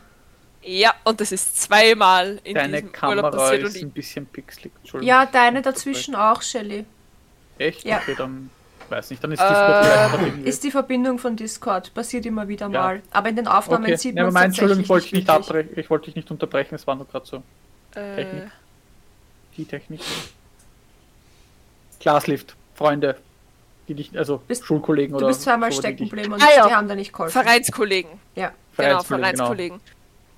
Ja, 0.63 0.93
und 1.03 1.19
das 1.21 1.31
ist 1.31 1.61
zweimal 1.61 2.39
in 2.43 2.55
Deine 2.55 2.73
diesem 2.81 2.91
Kamera 2.91 3.17
Urlaub 3.27 3.31
passiert 3.35 3.61
und 3.63 3.67
ist 3.69 3.75
ich, 3.77 3.83
ein 3.83 3.91
bisschen 3.91 4.25
pixelig. 4.25 4.71
Entschuldigung. 4.81 5.07
Ja, 5.09 5.25
deine 5.25 5.61
dazwischen 5.61 6.15
auch, 6.15 6.41
Shelly. 6.41 6.85
Echt? 7.57 7.83
Ja. 7.83 7.97
Okay, 7.97 8.15
dann 8.17 8.49
weiß 8.89 9.09
nicht. 9.11 9.23
Dann 9.23 9.31
ist 9.31 9.39
Discord 9.41 9.87
irgendwie. 10.21 10.49
Ist 10.49 10.63
die 10.63 10.71
Verbindung 10.71 11.17
von 11.19 11.35
Discord. 11.35 11.93
Passiert 11.93 12.25
immer 12.25 12.47
wieder 12.47 12.67
Ja. 12.69 12.81
mal. 12.81 13.01
Aber 13.11 13.29
in 13.29 13.35
den 13.35 13.47
Aufnahmen 13.47 13.85
Okay, 13.85 13.95
sieht 13.97 14.15
man 14.15 14.23
aber 14.23 14.29
es 14.29 14.33
mein 14.33 14.45
Entschuldigung, 14.45 14.83
ich 14.83 14.89
wollte 14.89 15.03
dich 15.05 15.13
nicht 15.13 15.29
abbrechen. 15.29 15.69
Ich 15.77 15.89
wollte 15.89 16.05
dich 16.05 16.15
nicht 16.15 16.29
unterbrechen, 16.31 16.75
es 16.75 16.85
war 16.87 16.95
nur 16.95 17.07
gerade 17.07 17.25
so 17.25 17.43
äh, 17.95 18.15
Technik. 18.15 18.51
die 19.57 19.65
Technik. 19.65 20.01
Glaslift, 21.99 22.55
Freunde, 22.75 23.17
die 23.87 23.93
dich, 23.93 24.17
also 24.17 24.37
Bist- 24.47 24.65
Schulkollegen 24.65 25.11
Du 25.13 25.17
oder 25.17 25.27
bist 25.27 25.41
zweimal 25.43 25.71
so, 25.71 25.77
die 25.81 25.87
stecken 25.87 25.97
dich- 26.03 26.09
geblieben 26.09 26.33
und 26.33 26.41
Ah, 26.41 26.47
ja. 26.55 26.67
die 26.67 26.73
haben 26.73 26.87
da 26.87 26.95
nicht 26.95 27.11
geholfen. 27.13 27.31
Vereinskollegen. 27.43 28.11
Ja. 28.35 28.51
Genau, 28.77 29.03
Vereinskollegen, 29.03 29.35
Vereinskollegen. 29.37 29.81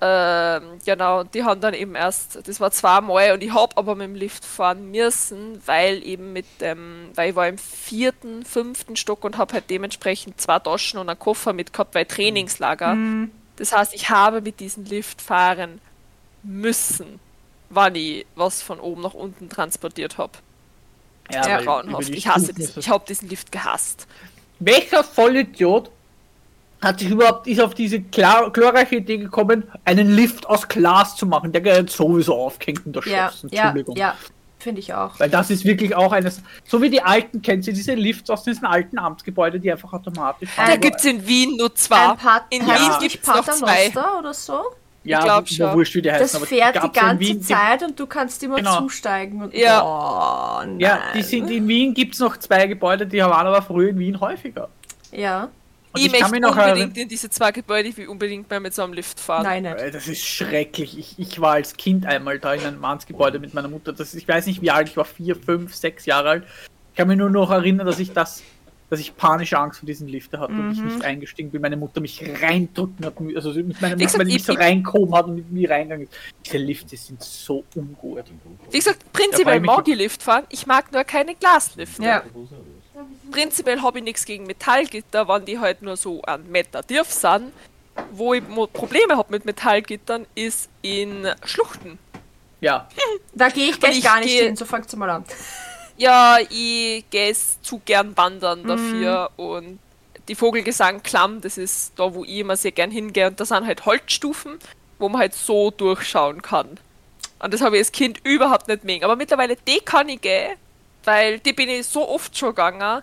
Ähm, 0.00 0.62
genau, 0.84 1.22
die 1.24 1.44
haben 1.44 1.60
dann 1.60 1.72
eben 1.72 1.94
erst, 1.94 2.46
das 2.46 2.60
war 2.60 2.70
zweimal 2.72 3.32
und 3.32 3.42
ich 3.42 3.54
hab 3.54 3.78
aber 3.78 3.94
mit 3.94 4.08
dem 4.08 4.14
Lift 4.16 4.44
fahren 4.44 4.90
müssen, 4.90 5.62
weil 5.66 6.02
eben 6.04 6.32
mit 6.32 6.46
dem, 6.60 7.10
weil 7.14 7.30
ich 7.30 7.36
war 7.36 7.48
im 7.48 7.56
vierten, 7.58 8.44
fünften 8.44 8.96
Stock 8.96 9.24
und 9.24 9.38
habe 9.38 9.54
halt 9.54 9.70
dementsprechend 9.70 10.40
zwei 10.40 10.58
Taschen 10.58 10.98
und 10.98 11.08
einen 11.08 11.18
Koffer 11.18 11.52
mit 11.52 11.72
gehabt, 11.72 11.94
weil 11.94 12.04
Trainingslager. 12.06 12.94
Mhm. 12.94 13.30
Das 13.56 13.72
heißt, 13.72 13.94
ich 13.94 14.10
habe 14.10 14.40
mit 14.40 14.60
diesem 14.60 14.84
Lift 14.84 15.22
fahren 15.22 15.80
müssen, 16.42 17.20
wann 17.70 17.94
ich 17.94 18.26
was 18.34 18.62
von 18.62 18.80
oben 18.80 19.02
nach 19.02 19.14
unten 19.14 19.48
transportiert 19.48 20.18
habe. 20.18 20.32
Ja, 21.32 21.40
Grauenhaft. 21.64 22.10
Ich 22.10 22.26
hasse 22.28 22.52
es- 22.58 22.76
Ich 22.76 22.88
habe 22.90 23.04
diesen 23.08 23.28
Lift 23.30 23.50
gehasst. 23.52 24.06
Welcher 24.58 25.02
Vollidiot 25.02 25.90
hat 26.84 27.00
sich 27.00 27.10
überhaupt 27.10 27.46
ist 27.46 27.60
auf 27.60 27.74
diese 27.74 28.00
klar, 28.00 28.50
glorreiche 28.50 28.96
Idee 28.96 29.18
gekommen, 29.18 29.64
einen 29.84 30.14
Lift 30.14 30.46
aus 30.46 30.68
Glas 30.68 31.16
zu 31.16 31.26
machen? 31.26 31.50
Der 31.52 31.60
gehört 31.60 31.90
sowieso 31.90 32.34
aufgehängt 32.34 32.82
in 32.86 32.92
der 32.92 33.02
Ja, 33.06 33.12
ja, 33.12 33.32
Entschuldigung. 33.42 33.96
ja. 33.96 34.14
Finde 34.58 34.80
ich 34.80 34.94
auch. 34.94 35.20
Weil 35.20 35.28
das 35.28 35.50
ist 35.50 35.66
wirklich 35.66 35.94
auch 35.94 36.10
eines, 36.12 36.40
so 36.66 36.80
wie 36.80 36.88
die 36.88 37.02
alten, 37.02 37.42
kennt 37.42 37.66
ihr 37.66 37.74
diese 37.74 37.92
Lifts 37.94 38.30
aus 38.30 38.44
diesen 38.44 38.64
alten 38.64 38.98
Amtsgebäuden, 38.98 39.60
die 39.60 39.70
einfach 39.70 39.92
automatisch 39.92 40.48
Äh, 40.56 40.68
Da 40.70 40.76
gibt 40.76 40.96
es 41.00 41.04
in 41.04 41.26
Wien 41.26 41.58
nur 41.58 41.74
zwei. 41.74 42.12
Ein 42.12 42.16
Pat 42.16 42.44
in 42.48 42.66
heißt 42.66 42.80
Wien 42.80 42.90
gibt 42.92 43.02
nicht 43.02 43.20
es 43.22 43.26
noch 43.28 43.44
zwei. 43.44 43.92
Oder 44.18 44.32
so? 44.32 44.62
ja, 45.02 45.18
ich 45.18 45.24
glaub 45.26 45.42
wo- 45.42 45.46
schon. 45.54 45.70
wo 45.70 45.74
wurscht, 45.74 45.94
wie 45.96 46.00
die 46.00 46.10
heißen, 46.10 46.22
Das 46.24 46.34
aber 46.34 46.46
fährt 46.46 46.76
die 46.76 46.78
ja 46.78 46.86
ganze 46.86 47.20
Wien, 47.20 47.42
Zeit 47.42 47.82
und 47.82 48.00
du 48.00 48.06
kannst 48.06 48.42
immer 48.42 48.56
Genau. 48.56 48.78
zusteigen. 48.78 49.42
Und 49.42 49.52
Ja. 49.54 49.82
Oh, 49.84 50.64
nein. 50.64 50.80
Ja, 50.80 50.98
die 51.14 51.20
sind 51.22 51.50
in 51.50 51.68
Wien 51.68 51.92
gibt 51.92 52.14
es 52.14 52.20
noch 52.20 52.38
zwei 52.38 52.66
Gebäude, 52.66 53.06
die 53.06 53.18
waren 53.18 53.46
aber 53.46 53.60
früher 53.60 53.90
in 53.90 53.98
Wien 53.98 54.18
häufiger. 54.18 54.70
Ja. 55.12 55.48
Und 55.94 56.00
Ich, 56.00 56.06
ich 56.06 56.12
kann 56.20 56.30
möchte 56.32 56.46
unbedingt 56.48 56.68
erinnern, 56.76 56.96
in 56.96 57.08
diese 57.08 57.30
zwei 57.30 57.52
Gebäude, 57.52 57.88
ich 57.88 57.96
will 57.96 58.08
unbedingt 58.08 58.50
mal 58.50 58.58
mit 58.60 58.74
so 58.74 58.82
einem 58.82 58.92
Lift 58.94 59.20
fahren. 59.20 59.44
Nein, 59.44 59.62
nicht. 59.62 59.76
Äh, 59.76 59.90
das 59.92 60.08
ist 60.08 60.24
schrecklich. 60.26 60.98
Ich, 60.98 61.14
ich 61.18 61.40
war 61.40 61.52
als 61.52 61.76
Kind 61.76 62.04
einmal 62.04 62.38
da 62.40 62.52
in 62.54 62.62
einem 62.64 62.80
Mannsgebäude 62.80 63.38
mit 63.38 63.54
meiner 63.54 63.68
Mutter. 63.68 63.92
Das, 63.92 64.08
ist- 64.12 64.20
ich 64.20 64.26
weiß 64.28 64.46
nicht 64.46 64.60
wie 64.60 64.70
alt, 64.72 64.88
ich 64.88 64.96
war 64.96 65.04
vier, 65.04 65.36
fünf, 65.36 65.74
sechs 65.74 66.04
Jahre 66.04 66.28
alt. 66.30 66.44
Ich 66.92 66.96
kann 66.96 67.06
mich 67.08 67.16
nur 67.16 67.30
noch 67.30 67.50
erinnern, 67.50 67.86
dass 67.86 68.00
ich 68.00 68.12
das, 68.12 68.42
dass 68.90 68.98
ich 69.00 69.16
panische 69.16 69.56
Angst 69.58 69.78
vor 69.80 69.86
diesen 69.86 70.08
Lifter 70.08 70.40
hatte 70.40 70.52
und 70.52 70.72
ich 70.72 70.78
Mhm. 70.80 70.86
nicht 70.86 71.04
eingestiegen 71.04 71.50
bin, 71.50 71.62
meine 71.62 71.76
Mutter 71.76 72.00
mich 72.00 72.22
reindrücken 72.42 73.04
hat, 73.06 73.14
also 73.36 73.50
mit 73.54 73.80
meiner 73.80 73.96
Mutter, 73.96 74.18
weil 74.18 74.26
die 74.26 74.32
mich 74.34 74.44
so 74.44 74.52
reingekommen 74.52 75.14
hat 75.14 75.26
und 75.26 75.36
mit 75.36 75.50
mir 75.50 75.70
reingegangen 75.70 76.04
ist. 76.08 76.12
Diese 76.44 76.58
Lifte 76.58 76.96
sind 76.96 77.22
so 77.22 77.64
ungut. 77.76 78.24
Wie 78.70 78.78
gesagt, 78.78 79.02
Ja, 79.02 79.08
prinzipiell 79.12 79.60
mag 79.60 79.86
ich- 79.88 79.94
Lift 79.96 80.22
fahren, 80.22 80.44
ich 80.50 80.66
mag 80.66 80.92
nur 80.92 81.04
keine 81.04 81.34
Glaslifte. 81.36 82.02
Ja. 82.02 82.22
Prinzipiell 83.30 83.80
habe 83.82 83.98
ich 83.98 84.04
nichts 84.04 84.24
gegen 84.24 84.46
Metallgitter, 84.46 85.26
wenn 85.28 85.44
die 85.44 85.58
halt 85.58 85.82
nur 85.82 85.96
so 85.96 86.22
einen 86.22 86.50
Meter 86.50 86.82
tief 86.86 87.10
sind. 87.10 87.52
Wo 88.12 88.34
ich 88.34 88.42
Probleme 88.72 89.16
habe 89.16 89.30
mit 89.30 89.44
Metallgittern, 89.44 90.26
ist 90.34 90.68
in 90.82 91.28
Schluchten. 91.44 91.98
Ja, 92.60 92.88
Da 93.34 93.48
gehe 93.48 93.70
ich 93.70 93.78
gleich 93.80 93.98
ich 93.98 94.04
gar 94.04 94.20
nicht 94.20 94.28
gehe- 94.30 94.44
hin, 94.46 94.56
so 94.56 94.64
fangt's 94.64 94.94
mal 94.96 95.10
an. 95.10 95.24
Ja, 95.96 96.38
ich 96.50 97.04
gehe 97.10 97.30
es 97.30 97.62
zu 97.62 97.80
gern 97.84 98.16
wandern 98.16 98.62
Mhm. 98.62 98.66
dafür 98.66 99.30
und 99.36 99.78
die 100.26 100.34
Vogelgesang 100.34 101.04
Klamm, 101.04 101.40
das 101.40 101.56
ist 101.56 101.92
da, 101.96 102.12
wo 102.12 102.24
ich 102.24 102.38
immer 102.38 102.56
sehr 102.56 102.72
gern 102.72 102.90
hingehe 102.90 103.28
und 103.28 103.38
da 103.38 103.44
sind 103.44 103.64
halt 103.64 103.86
Holzstufen, 103.86 104.58
wo 104.98 105.08
man 105.08 105.20
halt 105.20 105.34
so 105.34 105.70
durchschauen 105.70 106.42
kann. 106.42 106.80
Und 107.38 107.54
das 107.54 107.60
habe 107.60 107.76
ich 107.76 107.80
als 107.82 107.92
Kind 107.92 108.18
überhaupt 108.24 108.66
nicht 108.66 108.82
mögen. 108.82 109.04
Aber 109.04 109.14
mittlerweile, 109.14 109.54
die 109.68 109.78
kann 109.84 110.08
ich 110.08 110.20
gehen, 110.20 110.56
weil 111.04 111.38
die 111.38 111.52
bin 111.52 111.68
ich 111.68 111.86
so 111.86 112.08
oft 112.08 112.36
schon 112.36 112.50
gegangen, 112.50 113.02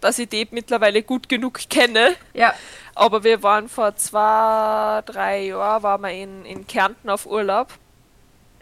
dass 0.00 0.18
ich 0.18 0.28
die 0.28 0.46
mittlerweile 0.50 1.02
gut 1.02 1.28
genug 1.28 1.60
kenne. 1.68 2.14
Ja. 2.34 2.54
Aber 2.94 3.24
wir 3.24 3.42
waren 3.42 3.68
vor 3.68 3.96
zwei, 3.96 5.02
drei 5.06 5.46
Jahren 5.46 5.82
waren 5.82 6.00
wir 6.02 6.10
in, 6.10 6.44
in 6.44 6.66
Kärnten 6.66 7.10
auf 7.10 7.26
Urlaub. 7.26 7.68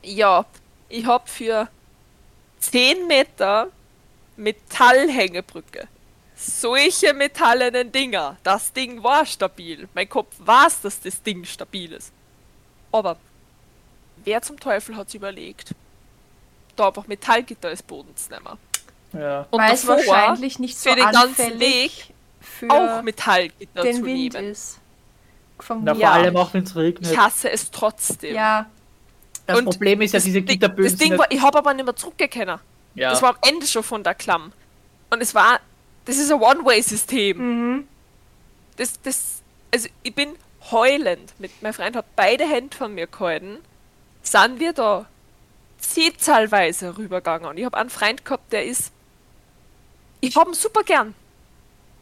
Ja, 0.02 0.44
ich 0.88 1.06
hab 1.06 1.28
für 1.28 1.68
10 2.60 3.06
Meter 3.06 3.68
Metallhängebrücke. 4.36 5.88
Solche 6.34 7.14
metallenen 7.14 7.90
Dinger. 7.90 8.36
Das 8.42 8.72
Ding 8.72 9.02
war 9.02 9.24
stabil. 9.24 9.88
Mein 9.94 10.08
Kopf 10.08 10.34
weiß, 10.38 10.82
dass 10.82 11.00
das 11.00 11.22
Ding 11.22 11.44
stabil 11.44 11.92
ist. 11.92 12.12
Aber 12.92 13.16
wer 14.24 14.42
zum 14.42 14.60
Teufel 14.60 14.96
hat's 14.96 15.14
überlegt, 15.14 15.74
da 16.76 16.88
einfach 16.88 17.06
Metallgitter 17.06 17.68
als 17.68 17.82
Boden 17.82 18.14
zu 18.16 18.30
nehmen? 18.30 18.58
Ja. 19.20 19.46
Und 19.50 19.60
Weil 19.60 19.74
es 19.74 19.82
davor 19.82 19.96
wahrscheinlich 20.06 20.58
nicht 20.58 20.78
so 20.78 20.90
für 20.90 20.96
den 20.96 21.04
ganzen 21.10 21.20
anfällig 21.52 22.12
für 22.40 22.70
auch 22.70 23.02
Metallgitter 23.02 23.82
den 23.82 23.96
zu 23.96 24.04
Wind 24.04 24.34
nehmen. 24.34 24.50
ist. 24.50 24.78
Vom 25.58 25.82
Na, 25.84 25.94
vor 25.94 26.02
Ja. 26.02 26.12
allem 26.12 26.36
auch 26.36 26.52
wenn 26.54 26.64
es 26.64 26.76
regnet. 26.76 27.10
Ich 27.10 27.16
hasse 27.18 27.50
es 27.50 27.70
trotzdem. 27.70 28.34
ja, 28.34 28.66
das 29.46 29.58
und 29.58 29.64
Problem 29.66 30.00
ist 30.02 30.12
ja, 30.12 30.20
diese 30.20 30.42
Gitterböden 30.42 30.90
Das 30.90 30.98
Ding 30.98 31.16
war, 31.18 31.30
ich 31.30 31.40
habe 31.40 31.58
aber 31.58 31.72
nicht 31.74 31.84
mehr 31.84 31.96
zurückgekennen. 31.96 32.58
ja, 32.94 33.10
Das 33.10 33.22
war 33.22 33.30
am 33.30 33.36
Ende 33.46 33.66
schon 33.66 33.82
von 33.82 34.02
der 34.04 34.14
Klamm. 34.14 34.52
Und 35.10 35.22
es 35.22 35.34
war, 35.34 35.60
das 36.04 36.16
ist 36.18 36.30
ein 36.32 36.40
One-Way-System. 36.40 37.38
mhm. 37.76 37.88
Das, 38.76 39.00
das, 39.02 39.42
also 39.72 39.88
ich 40.02 40.14
bin 40.14 40.30
heulend. 40.70 41.32
Mit, 41.38 41.50
mein 41.62 41.72
Freund 41.72 41.96
hat 41.96 42.04
beide 42.16 42.44
Hände 42.44 42.76
von 42.76 42.92
mir 42.94 43.06
gehalten. 43.06 43.58
Sind 44.22 44.60
wir 44.60 44.72
da 44.74 45.06
zehzahlweise 45.78 46.96
rübergegangen. 46.98 47.48
Und 47.48 47.56
ich 47.58 47.64
habe 47.64 47.76
einen 47.78 47.90
Freund 47.90 48.24
gehabt, 48.24 48.52
der 48.52 48.64
ist, 48.66 48.92
ich 50.28 50.36
habe 50.36 50.50
ihn 50.50 50.54
super 50.54 50.82
gern. 50.82 51.14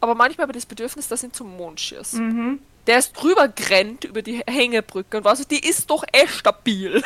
Aber 0.01 0.15
manchmal 0.15 0.43
habe 0.47 0.51
ich 0.57 0.63
das 0.63 0.65
Bedürfnis, 0.67 1.07
dass 1.07 1.23
ich 1.23 1.29
ihn 1.29 1.33
zum 1.33 1.55
Mond 1.57 1.79
schieße. 1.79 2.19
Mhm. 2.21 2.59
Der 2.85 2.99
ist 2.99 3.13
drüber 3.13 3.47
gerannt 3.47 4.03
über 4.03 4.21
die 4.21 4.43
Hängebrücke 4.45 5.17
und 5.17 5.23
war 5.23 5.35
so, 5.35 5.43
die 5.43 5.59
ist 5.67 5.89
doch 5.89 6.03
eh 6.13 6.27
stabil. 6.27 7.03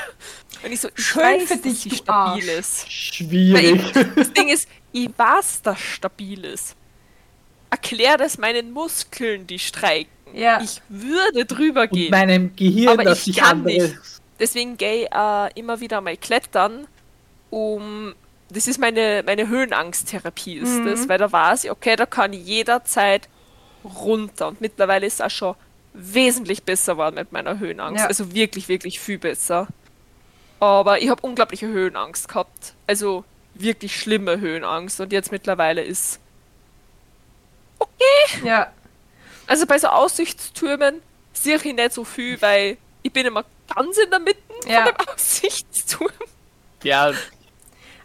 Und 0.63 0.71
ich 0.73 0.81
so, 0.81 0.89
ich 0.89 1.05
Schön 1.05 1.21
weiß, 1.23 1.43
für 1.43 1.53
dass 1.53 1.61
dich, 1.61 1.83
die 1.83 1.89
du 1.89 1.95
stabil 1.95 2.49
Arsch. 2.49 2.59
ist. 2.59 2.91
schwierig. 2.91 3.81
Das 4.15 4.33
Ding 4.33 4.49
ist, 4.49 4.67
ich 4.91 5.09
weiß, 5.15 5.61
dass 5.61 5.79
stabil 5.79 6.43
ist. 6.43 6.75
Erklär 7.69 8.17
das 8.17 8.37
meinen 8.37 8.71
Muskeln, 8.71 9.47
die 9.47 9.59
streiken. 9.59 10.11
Ja. 10.33 10.59
Ich 10.61 10.81
würde 10.89 11.45
drüber 11.45 11.83
Und 11.83 11.91
gehen. 11.91 12.11
meinem 12.11 12.55
Gehirn, 12.55 12.89
Aber 12.89 13.03
dass 13.03 13.25
ich 13.25 13.37
kann 13.37 13.59
andere 13.59 13.73
nicht. 13.83 13.95
Deswegen 14.39 14.75
gehe 14.77 15.03
ich 15.05 15.11
äh, 15.13 15.59
immer 15.59 15.79
wieder 15.79 16.01
mal 16.01 16.17
klettern, 16.17 16.87
um. 17.51 18.13
Das 18.51 18.67
ist 18.67 18.79
meine, 18.79 19.23
meine 19.25 19.47
Höhenangsttherapie, 19.47 20.55
ist 20.57 20.79
das, 20.85 21.07
weil 21.07 21.17
da 21.19 21.31
weiß 21.31 21.65
ich, 21.65 21.71
okay, 21.71 21.95
da 21.95 22.05
kann 22.05 22.33
ich 22.33 22.45
jederzeit 22.45 23.29
runter. 23.83 24.47
Und 24.47 24.59
mittlerweile 24.61 25.05
ist 25.05 25.15
es 25.15 25.21
auch 25.21 25.29
schon 25.29 25.55
wesentlich 25.93 26.63
besser 26.63 26.93
geworden 26.93 27.15
mit 27.15 27.31
meiner 27.31 27.59
Höhenangst. 27.59 28.01
Ja. 28.01 28.07
Also 28.07 28.33
wirklich, 28.33 28.67
wirklich 28.67 28.99
viel 28.99 29.19
besser. 29.19 29.67
Aber 30.59 31.01
ich 31.01 31.09
habe 31.09 31.21
unglaubliche 31.21 31.67
Höhenangst 31.67 32.27
gehabt. 32.27 32.73
Also 32.87 33.23
wirklich 33.53 33.95
schlimme 33.99 34.39
Höhenangst. 34.39 34.99
Und 34.99 35.11
jetzt 35.11 35.31
mittlerweile 35.31 35.81
ist. 35.83 36.19
ja. 38.43 38.71
Also 39.47 39.65
bei 39.65 39.77
so 39.79 39.87
Aussichtstürmen 39.87 41.01
sehe 41.33 41.55
ich 41.55 41.63
nicht 41.63 41.93
so 41.93 42.03
viel, 42.03 42.41
weil 42.41 42.77
ich 43.01 43.11
bin 43.13 43.25
immer 43.25 43.45
ganz 43.75 43.97
in 43.97 44.09
der 44.09 44.19
Mitte 44.19 44.39
Ja. 44.67 44.85
von 44.85 44.93
dem 44.95 45.07
Aussichtsturm. 45.15 46.11
Ja, 46.83 47.11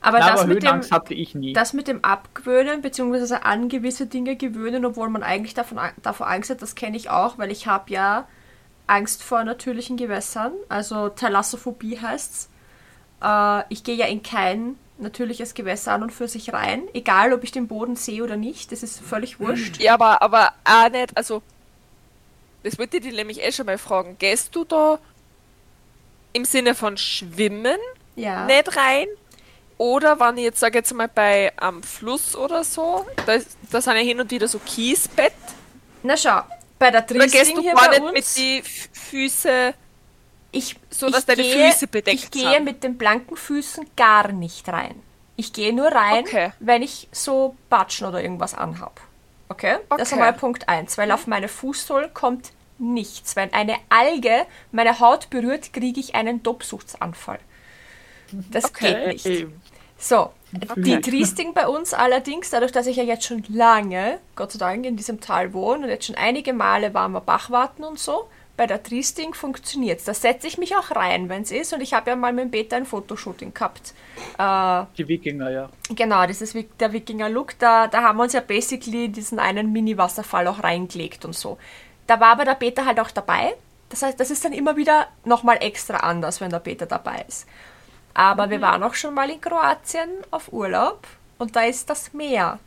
Aber 0.05 0.19
na, 0.19 0.33
das 0.33 0.43
aber 0.43 0.53
mit 0.53 0.63
dem, 0.63 0.83
hatte 0.91 1.15
ich 1.15 1.35
nie. 1.35 1.55
das 1.55 1.73
mit 1.73 1.89
dem 1.89 2.05
Abgewöhnen, 2.05 2.83
beziehungsweise 2.83 3.43
an 3.45 3.71
gewisse 3.71 4.07
Dinge 4.07 4.37
gewöhnen, 4.37 4.85
obwohl 4.85 5.09
man 5.09 5.23
eigentlich 5.23 5.55
davon, 5.55 5.79
davor 6.03 6.29
Angst 6.29 6.51
hat, 6.51 6.61
das 6.61 6.75
kenne 6.75 6.99
ich 6.99 7.09
auch, 7.09 7.39
weil 7.39 7.51
ich 7.51 7.67
habe 7.67 7.91
ja 7.91 8.29
Angst 8.87 9.23
vor 9.23 9.43
natürlichen 9.45 9.97
Gewässern, 9.97 10.53
also 10.69 11.09
Thalassophobie 11.09 11.99
heißt's. 11.99 12.51
Äh, 13.23 13.63
ich 13.71 13.83
gehe 13.83 13.95
ja 13.97 14.05
in 14.05 14.23
kein 14.23 14.77
natürliches 14.99 15.55
Gewässer 15.55 15.93
an 15.93 16.03
und 16.03 16.13
für 16.13 16.29
sich 16.29 16.53
rein, 16.53 16.83
egal 16.93 17.33
ob 17.33 17.43
ich 17.43 17.51
den 17.51 17.67
Boden 17.67 17.97
sehe 17.97 18.23
oder 18.23 18.37
nicht, 18.37 18.73
das 18.73 18.83
ist 18.83 19.01
völlig 19.01 19.41
wurscht. 19.41 19.81
Ja, 19.81 19.95
aber, 19.95 20.21
aber 20.21 20.53
auch 20.65 20.91
nicht, 20.91 21.17
also, 21.17 21.41
das 22.63 22.79
wollte 22.79 22.99
ich 22.99 23.05
dir 23.05 23.13
nämlich 23.15 23.43
eh 23.43 23.53
schon 23.53 23.65
mal 23.65 23.79
fragen. 23.79 24.17
Gehst 24.19 24.55
du 24.55 24.65
da 24.65 24.99
im 26.35 26.45
Sinne 26.45 26.75
von 26.75 26.99
Schwimmen 26.99 27.79
Ja. 28.17 28.45
nicht 28.45 28.77
rein? 28.77 29.07
Oder 29.79 30.19
wenn 30.21 30.39
ich 30.39 30.45
jetzt, 30.45 30.61
sage 30.61 30.79
jetzt 30.79 30.93
mal, 30.95 31.09
bei 31.09 31.53
am 31.57 31.83
Fluss 31.83 32.37
oder 32.37 32.63
so, 32.65 33.05
da, 33.27 33.33
ist- 33.35 33.57
da 33.71 33.81
sind 33.81 33.95
ja 33.97 34.03
hin 34.03 34.21
und 34.21 34.31
wieder 34.31 34.47
so 34.49 34.59
Kiesbett. 34.61 35.33
Na 36.03 36.17
schau, 36.17 36.43
bei 36.79 36.91
der 36.91 37.03
Oder 37.05 37.19
gehst 37.27 37.35
Triesling 37.35 37.57
du 37.57 37.63
hier 37.63 37.75
gar 37.75 37.85
bei 37.89 37.99
nicht 37.99 38.05
mit 38.05 38.15
uns, 38.17 38.35
die 38.35 38.59
F- 38.59 38.89
Füße 38.93 39.75
ich, 40.53 40.77
so, 40.91 41.11
dass 41.11 41.21
ich 41.21 41.27
deine 41.27 41.43
gehe, 41.43 41.73
Füße 41.73 41.87
bedeckt 41.89 42.17
Ich 42.25 42.31
gehe 42.31 42.53
sind? 42.53 42.65
mit 42.65 42.85
den 42.85 42.97
blanken 42.97 43.37
Füßen 43.37 43.87
gar 43.97 44.31
nicht 44.31 44.69
rein. 44.69 45.03
Ich 45.37 45.53
gehe 45.53 45.73
nur 45.75 45.89
rein, 45.89 46.25
Okay. 46.25 46.53
wenn 46.61 46.83
ich 46.83 47.09
so 47.11 47.57
Batschen 47.69 48.07
oder 48.07 48.23
irgendwas 48.23 48.55
anhab. 48.55 49.01
Okay? 49.49 49.79
Das 49.91 50.03
ist 50.03 50.13
Okay. 50.13 50.15
einmal 50.23 50.33
Punkt 50.35 50.69
1, 50.69 50.97
weil 50.97 51.11
auf 51.11 51.27
meine 51.27 51.49
Fußsohlen 51.49 52.15
kommt 52.15 52.53
nichts. 52.79 53.35
Wenn 53.35 53.53
eine 53.53 53.77
Alge 53.89 54.47
meine 54.71 55.01
Haut 55.01 55.31
berührt, 55.31 55.73
kriege 55.73 55.99
ich 55.99 56.15
einen 56.15 56.45
Tobsuchtsanfall. 56.45 57.41
Das 58.51 58.73
geht 58.73 59.07
nicht. 59.09 59.47
So, 60.05 60.33
die. 60.77 61.01
Triesting 61.01 61.55
bei 61.55 61.67
uns 61.67 61.95
allerdings, 61.95 62.51
dadurch, 62.51 62.73
dass 62.73 62.87
ich 62.87 62.97
ja 62.99 63.03
jetzt 63.03 63.25
schon 63.25 63.43
lange, 63.49 64.19
Gott 64.37 64.53
sei 64.53 64.59
Dank, 64.59 64.85
in 64.85 64.99
diesem 64.99 65.19
Tal 65.19 65.55
wohne 65.55 65.85
und 65.85 65.89
jetzt 65.89 66.05
schon 66.05 66.15
einige 66.15 66.53
Male 66.53 66.93
waren 66.93 67.13
wir 67.13 67.23
Bachwarten 67.23 67.85
und 67.85 67.99
so, 67.99 68.29
bei 68.55 68.67
der 68.67 68.83
Triesting 68.83 69.33
funktioniert 69.33 70.01
es. 70.01 70.05
Da 70.05 70.13
setze 70.13 70.47
ich 70.47 70.59
mich 70.59 70.77
auch 70.77 70.95
rein, 70.95 71.31
wenn 71.31 71.41
es 71.41 71.51
ist. 71.51 71.73
Und 71.73 71.81
ich 71.81 71.95
habe 71.95 72.11
ja 72.11 72.17
mal 72.17 72.35
mit 72.35 72.45
dem 72.45 72.51
Beta 72.51 72.77
ein 72.77 72.85
Fotoshooting 72.85 73.55
gehabt. 73.55 73.95
Äh, 74.39 74.85
Die 74.99 75.09
Wikinger, 75.09 75.51
ja. 75.51 75.71
genau, 75.97 76.27
das 76.27 76.43
ist 76.43 76.55
der 76.79 76.93
Wikinger-Look. 76.93 77.59
Da, 77.59 77.87
da 77.87 78.03
haben 78.03 78.19
wir 78.19 78.25
uns 78.25 78.35
ja 78.35 78.41
basically 78.41 79.09
diesen 79.09 79.39
einen 79.39 79.73
Mini-Wasserfall 79.73 80.47
auch 80.49 80.63
reingelegt 80.63 81.25
und 81.25 81.35
so. 81.35 81.57
Da 82.07 82.21
war 82.21 82.33
aber 82.33 82.45
der 82.45 82.57
Beta 82.57 82.85
halt 82.85 83.01
auch 83.01 83.11
dabei. 83.11 83.55
Das 83.89 84.03
heißt, 84.03 84.21
das 84.21 84.31
ist 84.31 84.45
dann 84.45 84.53
immer 84.53 84.77
wieder 84.77 85.09
nochmal 85.25 85.57
extra 85.61 85.97
anders, 85.97 86.43
wenn 86.43 86.51
der 86.51 86.61
Beta 86.61 86.85
dabei 86.85 87.25
ist. 87.27 87.47
Aber 88.15 88.49
wir 88.49 88.61
waren 88.61 88.83
auch 88.83 88.95
schon 88.95 89.15
mal 89.15 89.29
in 89.29 89.41
Kroatien 89.41 90.09
auf 90.31 90.53
Urlaub 90.53 91.07
und 91.39 91.57
da 91.57 91.65
ist 91.65 91.91
das 91.91 92.13
Meer. 92.15 92.59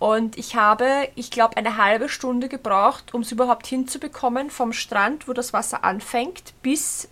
Und 0.00 0.38
ich 0.38 0.56
habe, 0.56 1.08
ich 1.14 1.30
glaube, 1.30 1.56
eine 1.56 1.76
halbe 1.76 2.08
Stunde 2.08 2.48
gebraucht, 2.48 3.14
um 3.14 3.20
es 3.20 3.32
überhaupt 3.32 3.66
hinzubekommen, 3.66 4.50
vom 4.50 4.72
Strand, 4.72 5.28
wo 5.28 5.32
das 5.32 5.52
Wasser 5.52 5.84
anfängt, 5.84 6.54
bis 6.62 7.08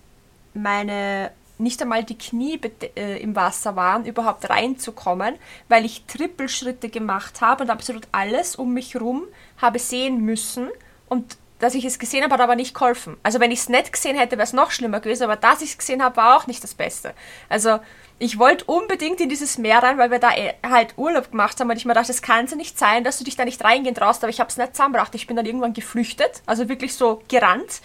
meine 0.55 1.31
nicht 1.59 1.83
einmal 1.83 2.05
die 2.05 2.17
Knie 2.17 2.61
äh, 2.97 3.21
im 3.21 3.35
Wasser 3.37 3.77
waren, 3.77 4.05
überhaupt 4.05 4.49
reinzukommen, 4.49 5.35
weil 5.69 5.85
ich 5.85 6.05
Trippelschritte 6.07 6.89
gemacht 6.89 7.41
habe 7.41 7.65
und 7.65 7.71
absolut 7.71 8.07
alles 8.13 8.57
um 8.57 8.73
mich 8.73 8.99
rum 8.99 9.25
habe 9.61 9.79
sehen 9.79 10.25
müssen 10.25 10.69
und 11.09 11.37
dass 11.59 11.75
ich 11.75 11.85
es 11.85 11.99
gesehen 11.99 12.23
habe, 12.23 12.35
hat 12.35 12.41
aber 12.41 12.57
nicht 12.57 12.75
geholfen. 12.75 13.17
Also 13.23 13.41
wenn 13.41 13.51
ich 13.51 13.61
es 13.61 13.69
nicht 13.69 13.93
gesehen 13.93 14.17
hätte, 14.17 14.33
wäre 14.37 14.45
es 14.45 14.53
noch 14.53 14.71
schlimmer 14.71 15.01
gewesen, 15.01 15.25
aber 15.25 15.37
dass 15.37 15.63
ich 15.63 15.71
es 15.71 15.79
gesehen 15.79 16.03
habe, 16.03 16.17
war 16.17 16.37
auch 16.37 16.47
nicht 16.47 16.63
das 16.63 16.75
Beste. 16.75 17.15
Also 17.49 17.81
ich 18.21 18.39
wollte 18.39 18.65
unbedingt 18.65 19.21
in 19.21 19.29
dieses 19.29 19.59
Meer 19.59 19.83
rein, 19.83 19.99
weil 19.99 20.11
wir 20.11 20.19
da 20.19 20.31
eh 20.35 20.55
halt 20.67 20.95
Urlaub 20.97 21.31
gemacht 21.31 21.61
haben 21.61 21.71
und 21.71 21.77
ich 21.77 21.85
mir 21.85 21.95
dachte, 21.95 22.09
das 22.09 22.23
kann 22.23 22.47
ja 22.47 22.57
nicht 22.57 22.79
sein, 22.79 23.05
dass 23.05 23.19
du 23.19 23.25
dich 23.25 23.37
da 23.37 23.45
nicht 23.45 23.63
reingehen 23.63 23.95
traust, 23.95 24.23
aber 24.25 24.31
ich 24.31 24.41
habe 24.41 24.51
es 24.51 24.57
nicht 24.57 24.75
zusammengebracht. 24.75 25.15
Ich 25.15 25.27
bin 25.27 25.37
dann 25.37 25.47
irgendwann 25.47 25.73
geflüchtet, 25.73 26.43
also 26.47 26.69
wirklich 26.69 26.95
so 26.95 27.23
gerannt, 27.29 27.81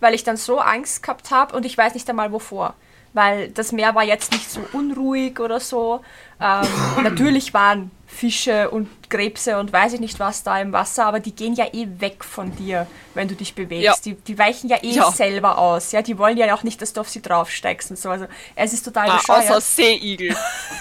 weil 0.00 0.14
ich 0.14 0.24
dann 0.24 0.36
so 0.36 0.58
Angst 0.58 1.02
gehabt 1.02 1.30
habe 1.30 1.54
und 1.56 1.64
ich 1.64 1.78
weiß 1.78 1.94
nicht 1.94 2.08
einmal 2.08 2.32
wovor. 2.32 2.74
Weil 3.16 3.48
das 3.48 3.72
Meer 3.72 3.94
war 3.94 4.04
jetzt 4.04 4.30
nicht 4.32 4.50
so 4.50 4.60
unruhig 4.74 5.40
oder 5.40 5.58
so. 5.58 6.02
Ähm, 6.38 6.66
natürlich 7.02 7.54
waren 7.54 7.90
Fische 8.06 8.68
und 8.70 8.88
Krebse 9.08 9.58
und 9.58 9.72
weiß 9.72 9.94
ich 9.94 10.00
nicht 10.00 10.20
was 10.20 10.42
da 10.42 10.60
im 10.60 10.72
Wasser, 10.72 11.06
aber 11.06 11.18
die 11.18 11.34
gehen 11.34 11.54
ja 11.54 11.64
eh 11.72 11.86
weg 11.98 12.22
von 12.24 12.54
dir, 12.56 12.86
wenn 13.14 13.26
du 13.26 13.34
dich 13.34 13.54
bewegst. 13.54 13.84
Ja. 13.84 13.94
Die, 14.12 14.14
die 14.14 14.38
weichen 14.38 14.68
ja 14.68 14.76
eh 14.82 14.90
Ja. 14.90 15.10
selber 15.10 15.56
aus. 15.56 15.92
Ja, 15.92 16.02
die 16.02 16.18
wollen 16.18 16.36
ja 16.36 16.54
auch 16.54 16.62
nicht, 16.62 16.82
dass 16.82 16.92
du 16.92 17.00
auf 17.00 17.08
sie 17.08 17.22
draufsteigst 17.22 17.90
und 17.90 17.98
so. 17.98 18.10
Also 18.10 18.26
es 18.54 18.72
ist 18.74 18.82
total 18.82 19.08
Ah, 19.10 19.16
bescheuert. 19.16 19.50
außer 19.50 19.60
Seeigel. 19.62 20.36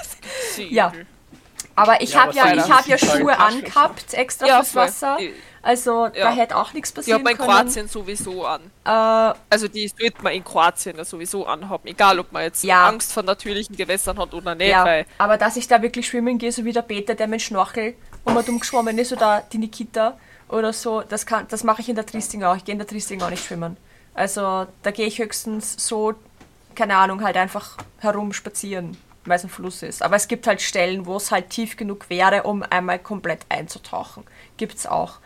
Seeigel. 0.55 0.73
Ja. 0.73 0.91
Aber 1.75 2.01
ich 2.01 2.13
Ja, 2.13 2.21
habe 2.23 2.33
ja, 2.33 2.45
leider 2.45 2.65
ich 2.65 2.71
hab 2.71 2.87
ja 2.87 2.97
halt 2.97 3.11
Schuhe 3.19 3.37
angehabt, 3.37 4.13
extra 4.13 4.47
Ja, 4.47 4.57
fürs. 4.63 4.75
Wasser. 4.75 5.17
Ich- 5.19 5.31
Also 5.61 6.09
da 6.09 6.13
Ja. 6.15 6.29
hätte 6.29 6.55
auch 6.57 6.73
nichts 6.73 6.89
Ich 6.91 6.95
passieren 6.95 7.15
habe 7.21 7.23
mein 7.23 7.37
können. 7.37 7.49
Kroatien 7.49 7.87
sowieso 7.87 8.45
an. 8.45 8.61
Äh, 8.85 9.33
Also 9.49 9.67
die 9.67 9.87
sollte 9.87 10.21
man 10.21 10.33
in 10.33 10.43
Kroatien 10.43 10.95
ja 10.95 11.03
sowieso 11.03 11.45
anhaben. 11.47 11.87
Egal, 11.87 12.19
ob 12.19 12.31
man 12.31 12.43
jetzt 12.43 12.63
Ja. 12.63 12.87
Angst 12.87 13.11
vor 13.11 13.23
natürlichen 13.23 13.75
Gewässern 13.75 14.19
hat 14.19 14.31
oder 14.35 14.53
nicht. 14.53 14.69
ja, 14.69 14.85
Weil, 14.85 15.07
aber 15.17 15.37
dass 15.37 15.57
ich 15.57 15.67
da 15.67 15.81
wirklich 15.81 16.07
schwimmen 16.07 16.37
gehe, 16.37 16.51
so 16.51 16.63
wie 16.65 16.71
der 16.71 16.83
Peter, 16.83 17.15
der 17.15 17.25
mit 17.27 17.41
Schnorchel 17.41 17.95
um 18.25 18.37
und 18.37 18.47
um 18.47 18.59
geschwommen 18.59 18.95
ist, 18.99 19.11
oder 19.11 19.41
die 19.51 19.57
Nikita 19.57 20.15
oder 20.49 20.71
so, 20.71 21.01
das, 21.01 21.25
kann, 21.25 21.47
das 21.49 21.63
mache 21.63 21.81
ich 21.81 21.89
in 21.89 21.95
der 21.95 22.05
Triesting 22.05 22.43
auch. 22.43 22.55
Ich 22.55 22.63
gehe 22.63 22.73
in 22.73 22.79
der 22.79 22.87
Triesting 22.87 23.19
auch 23.23 23.31
nicht 23.31 23.43
schwimmen. 23.43 23.75
Also 24.13 24.67
da 24.83 24.91
gehe 24.91 25.07
ich 25.07 25.17
höchstens 25.17 25.75
so, 25.79 26.13
keine 26.75 26.95
Ahnung, 26.95 27.23
halt 27.23 27.37
einfach 27.37 27.75
herum 27.97 28.33
spazieren, 28.33 28.95
weil 29.25 29.37
es 29.37 29.43
ein 29.43 29.49
Fluss 29.49 29.83
ist. 29.83 30.03
Aber 30.03 30.15
es 30.15 30.27
gibt 30.27 30.47
halt 30.47 30.61
Stellen, 30.61 31.05
wo 31.05 31.17
es 31.17 31.31
halt 31.31 31.49
tief 31.49 31.77
genug 31.77 32.09
wäre, 32.09 32.43
um 32.43 32.63
einmal 32.63 32.99
komplett 32.99 33.41
einzutauchen. 33.49 34.23
Gibt's 34.57 34.85
auch. 34.85 35.19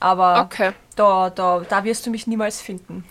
Aber 0.00 0.42
okay. 0.42 0.72
da, 0.96 1.30
da, 1.30 1.60
da 1.60 1.84
wirst 1.84 2.06
du 2.06 2.10
mich 2.10 2.26
niemals 2.26 2.60
finden. 2.60 3.04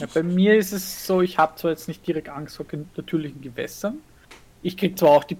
Ja, 0.00 0.06
bei 0.12 0.22
mir 0.22 0.56
ist 0.56 0.72
es 0.72 1.06
so, 1.06 1.22
ich 1.22 1.38
habe 1.38 1.56
zwar 1.56 1.70
jetzt 1.70 1.86
nicht 1.86 2.06
direkt 2.06 2.28
Angst 2.28 2.56
vor 2.56 2.66
natürlichen 2.96 3.40
Gewässern. 3.40 3.98
Ich 4.62 4.76
krieg 4.76 4.98
zwar 4.98 5.10
auch 5.10 5.24
die 5.24 5.36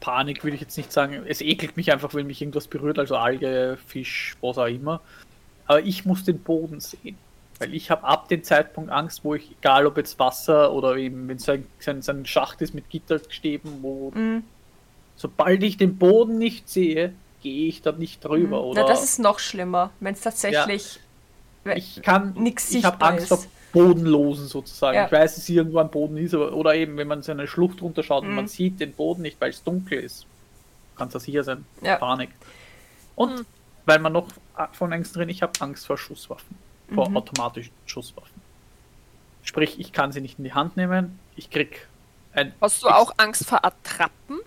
Panik, 0.00 0.42
würde 0.42 0.56
ich 0.56 0.60
jetzt 0.60 0.76
nicht 0.76 0.92
sagen. 0.92 1.22
Es 1.26 1.40
ekelt 1.40 1.76
mich 1.76 1.92
einfach, 1.92 2.12
wenn 2.14 2.26
mich 2.26 2.42
irgendwas 2.42 2.66
berührt, 2.66 2.98
also 2.98 3.16
Alge, 3.16 3.78
Fisch, 3.86 4.36
was 4.40 4.58
auch 4.58 4.66
immer. 4.66 5.00
Aber 5.66 5.80
ich 5.80 6.04
muss 6.04 6.24
den 6.24 6.40
Boden 6.40 6.80
sehen. 6.80 7.16
Weil 7.58 7.74
ich 7.74 7.90
habe 7.90 8.04
ab 8.04 8.28
dem 8.28 8.42
Zeitpunkt 8.44 8.90
Angst, 8.90 9.24
wo 9.24 9.34
ich, 9.34 9.50
egal 9.60 9.86
ob 9.86 9.96
jetzt 9.96 10.18
Wasser 10.18 10.72
oder 10.72 10.96
eben, 10.96 11.26
wenn 11.28 11.36
es 11.38 11.48
ein, 11.48 11.66
ein- 11.86 12.02
ein 12.06 12.26
Schacht 12.26 12.60
ist 12.60 12.74
mit 12.74 12.90
Gitterstäben, 12.90 13.82
wo 13.82 14.10
Mhm. 14.14 14.44
sobald 15.16 15.62
ich 15.62 15.76
den 15.78 15.96
Boden 15.96 16.36
nicht 16.38 16.68
sehe, 16.68 17.14
gehe 17.42 17.68
ich 17.68 17.80
da 17.82 17.92
nicht 17.92 18.22
drüber. 18.24 18.62
Oder 18.64 18.82
Na, 18.82 18.88
das 18.88 19.04
ist 19.04 19.18
noch 19.18 19.38
schlimmer, 19.38 19.90
wenn 20.00 20.14
es 20.14 20.20
tatsächlich 20.20 21.00
ich 21.74 22.02
kann 22.02 22.34
nix 22.34 22.70
ich 22.72 22.84
habe 22.84 23.04
Angst 23.04 23.22
ist. 23.22 23.28
vor 23.28 23.44
Bodenlosen 23.72 24.46
sozusagen. 24.46 24.96
Ja. 24.96 25.06
Ich 25.06 25.12
weiß, 25.12 25.34
dass 25.36 25.48
irgendwo 25.48 25.78
ein 25.78 25.90
Boden 25.90 26.16
ist, 26.18 26.34
aber, 26.34 26.52
oder 26.54 26.74
eben, 26.74 26.96
wenn 26.96 27.08
man 27.08 27.22
so 27.22 27.32
eine 27.32 27.46
Schlucht 27.46 27.82
runterschaut 27.82 28.22
und 28.22 28.30
Mhm. 28.30 28.34
man 28.36 28.48
sieht 28.48 28.80
den 28.80 28.92
Boden 28.92 29.22
nicht, 29.22 29.40
weil 29.40 29.50
es 29.50 29.62
dunkel 29.64 29.98
ist, 30.00 30.26
kann 30.96 31.08
da 31.08 31.18
sicher 31.18 31.42
sein. 31.44 31.64
Ja. 31.82 31.96
Panik. 31.96 32.30
Und 33.16 33.40
Mhm. 33.40 33.46
weil 33.86 33.98
man 33.98 34.12
noch 34.12 34.28
von 34.72 34.92
Ängsten 34.92 35.20
drin, 35.20 35.28
ich 35.30 35.42
habe 35.42 35.52
Angst 35.60 35.86
vor 35.86 35.98
Schusswaffen, 35.98 36.56
vor 36.94 37.08
Mhm. 37.08 37.16
automatischen 37.16 37.72
Schusswaffen. 37.86 38.40
Sprich, 39.42 39.78
ich 39.78 39.92
kann 39.92 40.12
sie 40.12 40.20
nicht 40.20 40.38
in 40.38 40.44
die 40.44 40.52
Hand 40.54 40.76
nehmen. 40.76 41.18
Ich 41.36 41.50
krieg 41.50 41.86
ein. 42.32 42.52
Hast 42.60 42.82
du 42.82 42.88
auch 42.88 43.12
Angst 43.16 43.46
vor 43.46 43.64
Attrappen? 43.64 44.40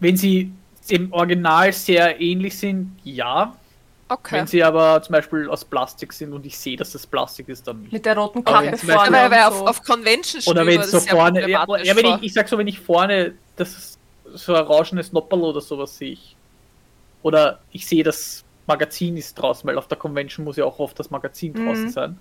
Wenn 0.00 0.16
sie 0.16 0.52
im 0.88 1.12
Original 1.12 1.72
sehr 1.72 2.20
ähnlich 2.20 2.58
sind, 2.58 2.96
ja. 3.04 3.56
Okay. 4.08 4.36
Wenn 4.36 4.46
sie 4.46 4.62
aber 4.62 5.00
zum 5.02 5.14
Beispiel 5.14 5.48
aus 5.48 5.64
Plastik 5.64 6.12
sind 6.12 6.34
und 6.34 6.44
ich 6.44 6.58
sehe, 6.58 6.76
dass 6.76 6.92
das 6.92 7.06
Plastik 7.06 7.48
ist, 7.48 7.66
dann 7.66 7.80
nicht. 7.80 7.92
mit 7.92 8.04
der 8.04 8.16
roten 8.18 8.44
Kappe 8.44 8.76
vorne 8.76 9.12
weil, 9.12 9.30
weil 9.30 9.42
auf, 9.44 9.56
so. 9.56 9.66
auf 9.66 9.82
Convention 9.82 10.42
Oder 10.46 10.66
wenn 10.66 10.80
es 10.80 10.90
so 10.90 11.00
vorne. 11.00 11.48
Ja, 11.48 11.64
ja, 11.82 11.96
wenn 11.96 12.06
ich, 12.06 12.22
ich 12.22 12.32
sag 12.34 12.46
so, 12.48 12.58
wenn 12.58 12.66
ich 12.68 12.78
vorne 12.78 13.34
das 13.56 13.98
so 14.34 14.54
orangenes 14.54 15.12
Noppel 15.12 15.40
oder 15.40 15.60
sowas 15.62 15.96
sehe 15.96 16.12
ich. 16.12 16.36
Oder 17.22 17.60
ich 17.72 17.86
sehe, 17.86 18.04
das 18.04 18.43
Magazin 18.66 19.16
ist 19.16 19.34
draußen, 19.34 19.66
weil 19.68 19.76
auf 19.78 19.88
der 19.88 19.98
Convention 19.98 20.44
muss 20.44 20.56
ja 20.56 20.64
auch 20.64 20.78
oft 20.78 20.98
das 20.98 21.10
Magazin 21.10 21.52
draußen 21.54 21.84
Mhm. 21.86 21.90
sein. 21.90 22.18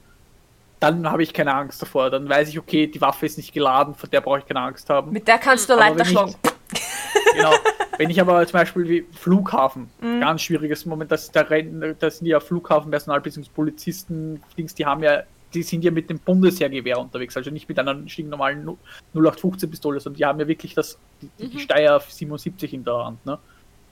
Dann 0.79 1.09
habe 1.09 1.23
ich 1.23 1.33
keine 1.33 1.53
Angst 1.53 1.81
davor. 1.81 2.09
Dann 2.09 2.27
weiß 2.27 2.49
ich, 2.49 2.59
okay, 2.59 2.87
die 2.87 2.99
Waffe 2.99 3.25
ist 3.25 3.37
nicht 3.37 3.53
geladen, 3.53 3.95
vor 3.95 4.09
der 4.09 4.19
brauche 4.21 4.39
ich 4.39 4.45
keine 4.45 4.59
Angst 4.61 4.89
haben. 4.89 5.11
mit 5.11 5.27
der 5.27 5.37
kannst 5.37 5.69
du 5.69 5.73
ich- 5.75 6.07
schlagen. 6.09 6.35
genau. 7.35 7.53
Wenn 7.97 8.09
ich 8.09 8.19
aber 8.19 8.45
zum 8.45 8.53
Beispiel 8.53 8.89
wie 8.89 9.05
Flughafen, 9.13 9.89
Mhm. 10.01 10.19
ganz 10.19 10.41
schwieriges 10.41 10.85
Moment, 10.85 11.11
dass 11.11 11.31
da 11.31 11.43
das 11.43 12.17
sind 12.17 12.27
ja 12.27 12.39
Flughafenpersonal 12.39 13.21
bzw. 13.21 13.47
Polizisten, 13.53 14.41
Dings, 14.57 14.73
die 14.75 14.85
haben 14.85 15.03
ja, 15.03 15.23
die 15.53 15.63
sind 15.63 15.83
ja 15.83 15.91
mit 15.91 16.09
dem 16.09 16.17
Bundesheergewehr 16.19 16.97
unterwegs, 16.99 17.37
also 17.37 17.51
nicht 17.51 17.69
mit 17.69 17.77
einer 17.79 17.95
stinknormalen 18.09 18.65
Nu- 18.65 18.77
0815 19.13 19.69
Pistole, 19.69 19.99
sondern 19.99 20.17
die 20.17 20.25
haben 20.25 20.39
ja 20.39 20.47
wirklich 20.47 20.73
das, 20.73 20.97
die, 21.21 21.29
die 21.47 21.55
Mhm. 21.55 21.59
Steyr 21.59 22.01
77 22.05 22.73
in 22.73 22.83
der 22.83 23.05
Hand, 23.05 23.25
ne? 23.25 23.37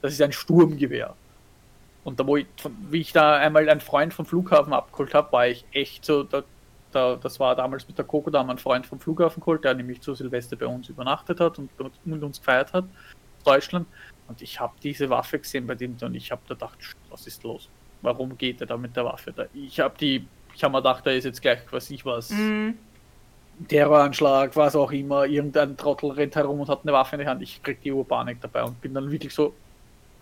Das 0.01 0.11
ist 0.13 0.21
ein 0.21 0.31
Sturmgewehr. 0.31 1.13
Und 2.03 2.19
da, 2.19 2.25
wo 2.25 2.37
ich, 2.37 2.47
wie 2.89 3.01
ich 3.01 3.13
da 3.13 3.35
einmal 3.35 3.69
einen 3.69 3.81
Freund 3.81 4.13
vom 4.13 4.25
Flughafen 4.25 4.73
abgeholt 4.73 5.13
habe, 5.13 5.31
war 5.31 5.47
ich 5.47 5.65
echt 5.71 6.03
so, 6.03 6.23
da, 6.23 6.43
da, 6.91 7.15
das 7.15 7.39
war 7.39 7.55
damals 7.55 7.87
mit 7.87 7.97
der 7.97 8.05
Coco, 8.05 8.29
da 8.29 8.39
haben 8.39 8.47
wir 8.47 8.51
einen 8.51 8.59
Freund 8.59 8.85
vom 8.85 8.99
Flughafen 8.99 9.39
geholt, 9.39 9.63
der 9.63 9.75
nämlich 9.75 10.01
zu 10.01 10.15
Silvester 10.15 10.55
bei 10.55 10.65
uns 10.65 10.89
übernachtet 10.89 11.39
hat 11.39 11.59
und 11.59 11.69
mit 12.05 12.23
uns 12.23 12.39
gefeiert 12.39 12.73
hat, 12.73 12.85
Deutschland. 13.45 13.87
Und 14.27 14.41
ich 14.41 14.59
habe 14.59 14.73
diese 14.81 15.09
Waffe 15.09 15.39
gesehen 15.39 15.67
bei 15.67 15.75
dem 15.75 15.95
und 16.01 16.15
ich 16.15 16.31
habe 16.31 16.41
da 16.47 16.55
gedacht, 16.55 16.77
was 17.09 17.27
ist 17.27 17.43
los? 17.43 17.69
Warum 18.01 18.37
geht 18.37 18.61
er 18.61 18.67
da 18.67 18.77
mit 18.77 18.95
der 18.95 19.05
Waffe 19.05 19.31
da? 19.31 19.45
Ich 19.53 19.79
habe 19.79 19.93
die, 19.99 20.25
ich 20.55 20.63
habe 20.63 20.71
mir 20.71 20.79
gedacht, 20.79 21.05
da 21.05 21.11
ist 21.11 21.25
jetzt 21.25 21.41
gleich, 21.41 21.59
was 21.69 21.89
ich 21.91 22.05
was, 22.05 22.31
Mhm. 22.31 22.77
Terroranschlag, 23.67 24.55
was 24.55 24.75
auch 24.75 24.91
immer, 24.91 25.25
irgendein 25.25 25.77
Trottel 25.77 26.11
rennt 26.11 26.35
herum 26.35 26.61
und 26.61 26.69
hat 26.69 26.79
eine 26.83 26.93
Waffe 26.93 27.15
in 27.15 27.19
der 27.19 27.29
Hand. 27.29 27.41
Ich 27.41 27.61
krieg 27.61 27.81
die 27.81 27.91
Urpanik 27.91 28.41
dabei 28.41 28.63
und 28.63 28.81
bin 28.81 28.93
dann 28.93 29.11
wirklich 29.11 29.33
so 29.33 29.53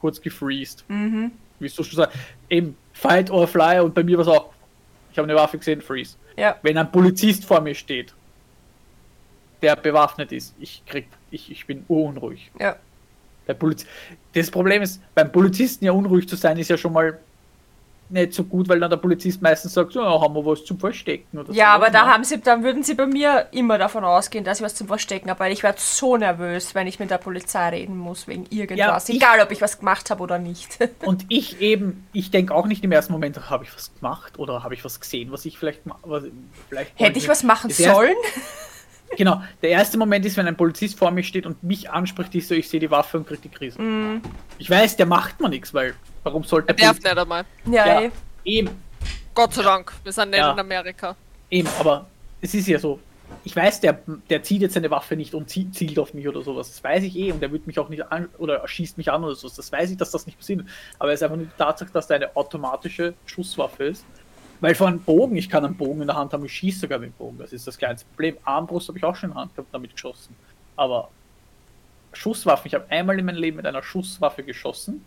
kurz 0.02 0.20
gefreezed. 0.20 0.84
Mhm. 0.90 1.32
Wie 1.60 1.68
du 1.68 1.84
schon 1.84 1.98
sagst, 1.98 2.18
eben 2.50 2.76
fight 2.94 3.30
or 3.30 3.48
fly 3.48 3.80
und 3.80 3.94
bei 3.94 4.04
mir 4.04 4.18
war 4.18 4.28
es 4.28 4.32
auch, 4.32 4.50
ich 5.12 5.18
habe 5.18 5.28
eine 5.28 5.36
Waffe 5.36 5.58
gesehen, 5.58 5.82
freeze. 5.82 6.16
Ja. 6.38 6.58
Wenn 6.62 6.78
ein 6.78 6.92
Polizist 6.92 7.46
vor 7.46 7.62
mir 7.62 7.76
steht, 7.76 8.14
der 9.62 9.76
bewaffnet 9.76 10.32
ist, 10.32 10.56
ich 10.60 10.84
krieg, 10.86 11.08
ich, 11.32 11.52
ich 11.52 11.66
bin 11.66 11.84
unruhig. 11.88 12.52
Ja. 12.60 12.78
Der 13.48 13.56
Poliz 13.56 13.86
das 14.34 14.52
Problem 14.52 14.82
ist, 14.82 15.02
beim 15.16 15.32
Polizisten 15.32 15.86
ja 15.86 15.92
unruhig 15.92 16.28
zu 16.30 16.36
sein, 16.36 16.58
ist 16.58 16.70
ja 16.70 16.78
schon 16.78 16.94
mal 16.94 17.20
nicht 18.12 18.34
so 18.34 18.44
gut, 18.44 18.68
weil 18.70 18.80
dann 18.80 18.90
der 18.90 18.98
Polizist 18.98 19.42
meistens 19.42 19.74
sagt, 19.74 19.94
so, 19.94 20.02
ja, 20.02 20.20
haben 20.22 20.34
wir 20.34 20.46
was 20.46 20.66
zum 20.66 20.80
Verstecken 20.80 21.38
oder 21.38 21.52
Ja, 21.54 21.76
sowas, 21.76 21.76
aber 21.76 21.90
da 21.92 22.06
ne? 22.06 22.14
haben 22.14 22.24
sie, 22.24 22.40
dann 22.42 22.64
würden 22.64 22.84
sie 22.84 22.94
bei 22.96 23.06
mir 23.06 23.48
immer 23.52 23.78
davon 23.78 24.04
ausgehen, 24.04 24.44
dass 24.44 24.60
ich 24.60 24.66
was 24.66 24.76
zum 24.76 24.88
Verstecken 24.88 25.30
habe, 25.30 25.40
weil 25.42 25.52
ich 25.54 25.64
werde 25.64 25.80
so 25.80 26.18
nervös, 26.18 26.74
wenn 26.76 26.88
ich 26.88 27.00
mit 27.00 27.12
der 27.12 27.18
Polizei 27.20 27.70
reden 27.70 27.98
muss 27.98 28.28
wegen 28.28 28.46
irgendwas. 28.50 29.10
ich- 29.10 29.18
Egal, 29.18 29.40
ob 29.42 29.52
ich 29.52 29.62
was 29.62 29.80
gemacht 29.80 30.10
habe 30.10 30.24
oder 30.24 30.40
nicht. 30.40 30.78
Und 31.06 31.26
ich 31.30 31.62
eben, 31.62 32.08
ich 32.14 32.32
denke 32.32 32.54
auch 32.56 32.66
nicht 32.66 32.84
im 32.84 32.92
ersten 32.92 33.14
Moment, 33.14 33.50
habe 33.50 33.64
ich 33.64 33.74
was 33.76 33.94
gemacht 33.94 34.40
oder 34.40 34.64
habe 34.64 34.74
ich 34.74 34.84
was 34.84 35.00
gesehen, 35.00 35.32
was 35.32 35.46
ich 35.46 35.58
vielleicht 35.60 35.82
was, 36.04 36.24
vielleicht 36.70 37.00
Hätte 37.00 37.20
ich 37.20 37.28
was 37.28 37.44
machen 37.44 37.70
Das 37.70 37.80
erste- 37.80 37.96
sollen? 37.96 38.16
Genau, 39.18 39.42
der 39.64 39.72
erste 39.72 39.98
Moment 39.98 40.24
ist, 40.28 40.38
wenn 40.38 40.46
ein 40.48 40.56
Polizist 40.56 40.96
vor 41.00 41.10
mir 41.10 41.24
steht 41.24 41.48
und 41.48 41.64
mich 41.64 41.90
anspricht, 41.90 42.36
ich 42.36 42.48
so, 42.48 42.54
ich 42.54 42.70
sehe 42.70 42.80
die 42.80 42.92
Waffe 42.92 43.18
und 43.18 43.26
kriege 43.28 43.42
die 43.42 43.50
Krise. 43.50 43.82
Mhm. 43.82 44.22
Ich 44.60 44.70
weiß, 44.70 44.98
der 44.98 45.08
macht 45.08 45.42
mir 45.42 45.50
nichts, 45.50 45.74
weil 45.74 45.96
warum 46.24 46.44
sollte 46.44 46.74
der 46.74 46.76
Nervt 46.86 47.02
Polizist... 47.04 47.16
nicht 47.16 47.22
einmal. 47.22 47.46
Ja, 47.66 48.02
Ja. 48.02 48.02
eh. 48.02 48.12
Eben, 48.46 48.70
Gott 49.34 49.54
sei 49.54 49.64
Dank. 49.64 49.94
Wir 50.04 50.12
sind 50.12 50.30
nicht 50.32 50.40
Ja. 50.40 50.52
in 50.54 50.60
Amerika. 50.60 51.16
eben, 51.50 51.68
aber 51.80 52.06
es 52.42 52.54
ist 52.54 52.68
ja 52.68 52.80
so, 52.80 53.00
ich 53.44 53.56
weiß, 53.56 53.80
der, 53.82 54.00
der 54.30 54.42
zieht 54.44 54.62
jetzt 54.62 54.74
seine 54.74 54.90
Waffe 54.92 55.16
nicht 55.16 55.34
und 55.36 55.50
zie- 55.50 55.72
zielt 55.72 56.00
auf 56.00 56.14
mich 56.14 56.28
oder 56.28 56.42
sowas. 56.42 56.70
Das 56.70 56.84
weiß 56.84 57.04
ich 57.04 57.16
eh 57.16 57.32
und 57.32 57.42
der 57.42 57.52
wird 57.52 57.68
mich 57.68 57.78
auch 57.80 57.90
nicht 57.90 58.04
an 58.12 58.28
oder 58.38 58.68
schießt 58.68 58.98
mich 58.98 59.12
an 59.12 59.24
oder 59.24 59.36
so. 59.36 59.48
Das 59.50 59.72
weiß 59.72 59.92
ich, 59.92 59.98
dass 59.98 60.12
das 60.12 60.26
nicht 60.26 60.38
passiert. 60.38 60.62
Aber 60.98 61.12
es 61.14 61.20
ist 61.20 61.24
einfach 61.24 61.38
nur 61.38 61.46
die 61.46 61.58
Tatsache, 61.58 61.92
dass 61.92 62.08
da 62.08 62.16
eine 62.16 62.36
automatische 62.36 63.14
Schusswaffe 63.26 63.84
ist. 63.86 64.06
Weil 64.62 64.76
von 64.76 64.88
einem 64.88 65.00
Bogen, 65.02 65.36
ich 65.38 65.48
kann 65.50 65.64
einen 65.64 65.76
Bogen 65.78 66.02
in 66.02 66.08
der 66.08 66.18
Hand 66.18 66.34
haben, 66.34 66.44
ich 66.44 66.54
schieße 66.54 66.80
sogar 66.82 67.00
mit 67.00 67.10
dem 67.12 67.14
Bogen. 67.14 67.38
Das 67.38 67.54
ist 67.54 67.66
das 67.68 67.78
kleinste 67.78 68.06
Problem. 68.10 68.36
Armbrust 68.44 68.88
habe 68.90 68.98
ich 68.98 69.04
auch 69.04 69.16
schon 69.16 69.30
in 69.30 69.36
der 69.36 69.42
Hand 69.44 69.56
gehabt, 69.56 69.74
damit 69.74 69.94
geschossen. 69.94 70.36
Aber 70.76 71.10
Schusswaffen, 72.14 72.68
ich 72.68 72.74
habe 72.74 72.86
einmal 72.90 73.18
in 73.20 73.26
meinem 73.26 73.38
Leben 73.38 73.58
mit 73.58 73.66
einer 73.66 73.84
Schusswaffe 73.84 74.44
geschossen. 74.44 75.06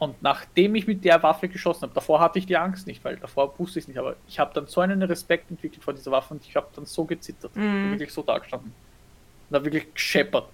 Und 0.00 0.20
nachdem 0.22 0.74
ich 0.74 0.86
mit 0.86 1.04
der 1.04 1.22
Waffe 1.22 1.46
geschossen 1.48 1.82
habe, 1.82 1.92
davor 1.94 2.18
hatte 2.20 2.38
ich 2.40 2.46
die 2.46 2.56
Angst 2.56 2.86
nicht, 2.86 3.04
weil 3.04 3.16
davor 3.18 3.56
wusste 3.58 3.78
ich 3.78 3.84
es 3.84 3.88
nicht, 3.88 3.98
aber 3.98 4.16
ich 4.26 4.38
habe 4.40 4.50
dann 4.54 4.66
so 4.66 4.80
einen 4.80 5.00
Respekt 5.02 5.50
entwickelt 5.50 5.84
vor 5.84 5.92
dieser 5.94 6.10
Waffe 6.10 6.34
und 6.34 6.44
ich 6.44 6.56
habe 6.56 6.66
dann 6.74 6.86
so 6.86 7.04
gezittert. 7.04 7.52
Bin 7.54 7.90
wirklich 7.92 8.12
so 8.12 8.22
da 8.22 8.38
gestanden. 8.38 8.72
Und 9.50 9.54
habe 9.54 9.66
wirklich 9.66 9.92
gescheppert. 9.94 10.48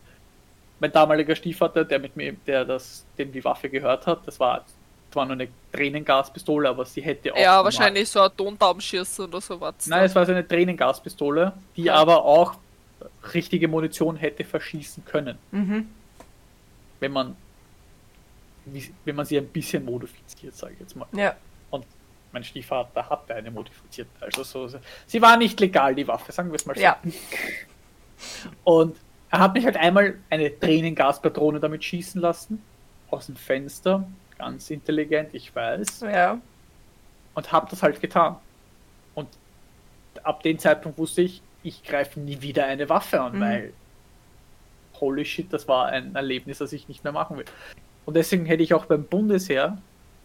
Mein 0.81 0.91
damaliger 0.93 1.35
Stiefvater, 1.35 1.85
der 1.85 1.99
mit 2.01 2.17
mir, 2.17 2.35
der 2.47 2.65
das, 2.65 3.07
dem 3.17 3.31
die 3.33 3.43
Waffe 3.45 3.71
gehört 3.71 4.07
hat, 4.07 4.27
das 4.27 4.39
war 4.41 4.65
zwar 5.13 5.25
nur 5.25 5.35
eine 5.35 5.49
Tränengaspistole, 5.73 6.69
aber 6.69 6.85
sie 6.85 7.01
hätte 7.01 7.33
auch. 7.33 7.39
Ja, 7.39 7.63
wahrscheinlich 7.65 8.09
so 8.09 8.21
ein 8.21 8.31
Tontaubenschießen 8.37 9.27
oder 9.27 9.41
sowas. 9.41 9.75
Nein, 9.87 10.05
es 10.05 10.15
war 10.15 10.27
so 10.27 10.33
eine 10.33 10.47
Tränengaspistole, 10.47 11.53
die 11.77 11.85
Ja. 11.85 11.95
aber 11.95 12.25
auch 12.25 12.55
richtige 13.33 13.69
Munition 13.69 14.17
hätte 14.17 14.43
verschießen 14.45 15.05
können, 15.05 15.39
Mhm. 15.53 15.87
wenn 17.01 17.13
man, 17.13 17.37
wie- 18.67 18.93
wenn 19.05 19.17
man 19.17 19.25
sie 19.27 19.39
ein 19.39 19.47
bisschen 19.49 19.85
modifiziert, 19.85 20.55
sage 20.55 20.75
ich 20.75 20.81
jetzt 20.81 20.95
mal. 20.97 21.07
Ja. 21.13 21.35
Und 21.71 21.87
mein 22.33 22.45
Stiefvater 22.45 23.09
hatte 23.09 23.35
eine 23.35 23.51
modifiziert. 23.51 24.09
Also 24.21 24.43
so, 24.43 24.69
so- 24.69 24.79
sie 25.07 25.23
war 25.23 25.37
nicht 25.37 25.59
legal, 25.61 25.95
die 25.95 26.07
Waffe, 26.07 26.33
sagen 26.33 26.51
wir 26.51 26.57
es 26.57 26.67
mal 26.67 26.75
so. 26.77 26.83
Ja. 26.83 26.99
Und 28.65 28.97
er 29.31 29.39
hat 29.41 29.55
mich 29.55 29.65
halt 29.65 29.77
einmal 29.77 30.19
eine 30.31 30.59
Tränengaspatrone 30.59 31.61
damit 31.61 31.85
schießen 31.85 32.21
lassen. 32.21 32.63
Aus 33.11 33.27
dem 33.27 33.37
Fenster. 33.37 34.07
Ganz 34.39 34.71
intelligent, 34.71 35.31
ich 35.35 35.55
weiß. 35.55 36.01
Ja. 36.01 36.39
Und 37.35 37.53
habe 37.53 37.67
das 37.71 37.83
halt 37.83 38.01
getan. 38.01 38.37
Und 39.15 39.29
ab 40.23 40.43
dem 40.43 40.59
Zeitpunkt 40.59 40.99
wusste 40.99 41.23
ich, 41.23 41.43
ich 41.63 41.83
greife 41.85 42.21
nie 42.21 42.41
wieder 42.43 42.67
eine 42.67 42.89
Waffe 42.89 43.21
an, 43.21 43.37
Mhm. 43.37 43.41
weil 43.41 43.73
holy 45.01 45.25
shit, 45.25 45.53
das 45.53 45.69
war 45.69 45.87
ein 45.87 46.15
Erlebnis, 46.15 46.59
das 46.59 46.73
ich 46.73 46.89
nicht 46.89 47.05
mehr 47.05 47.13
machen 47.13 47.37
will. 47.39 47.45
Und 48.07 48.15
deswegen 48.15 48.47
hätte 48.47 48.63
ich 48.63 48.73
auch 48.73 48.87
beim 48.87 49.05
Bundesheer, 49.05 49.77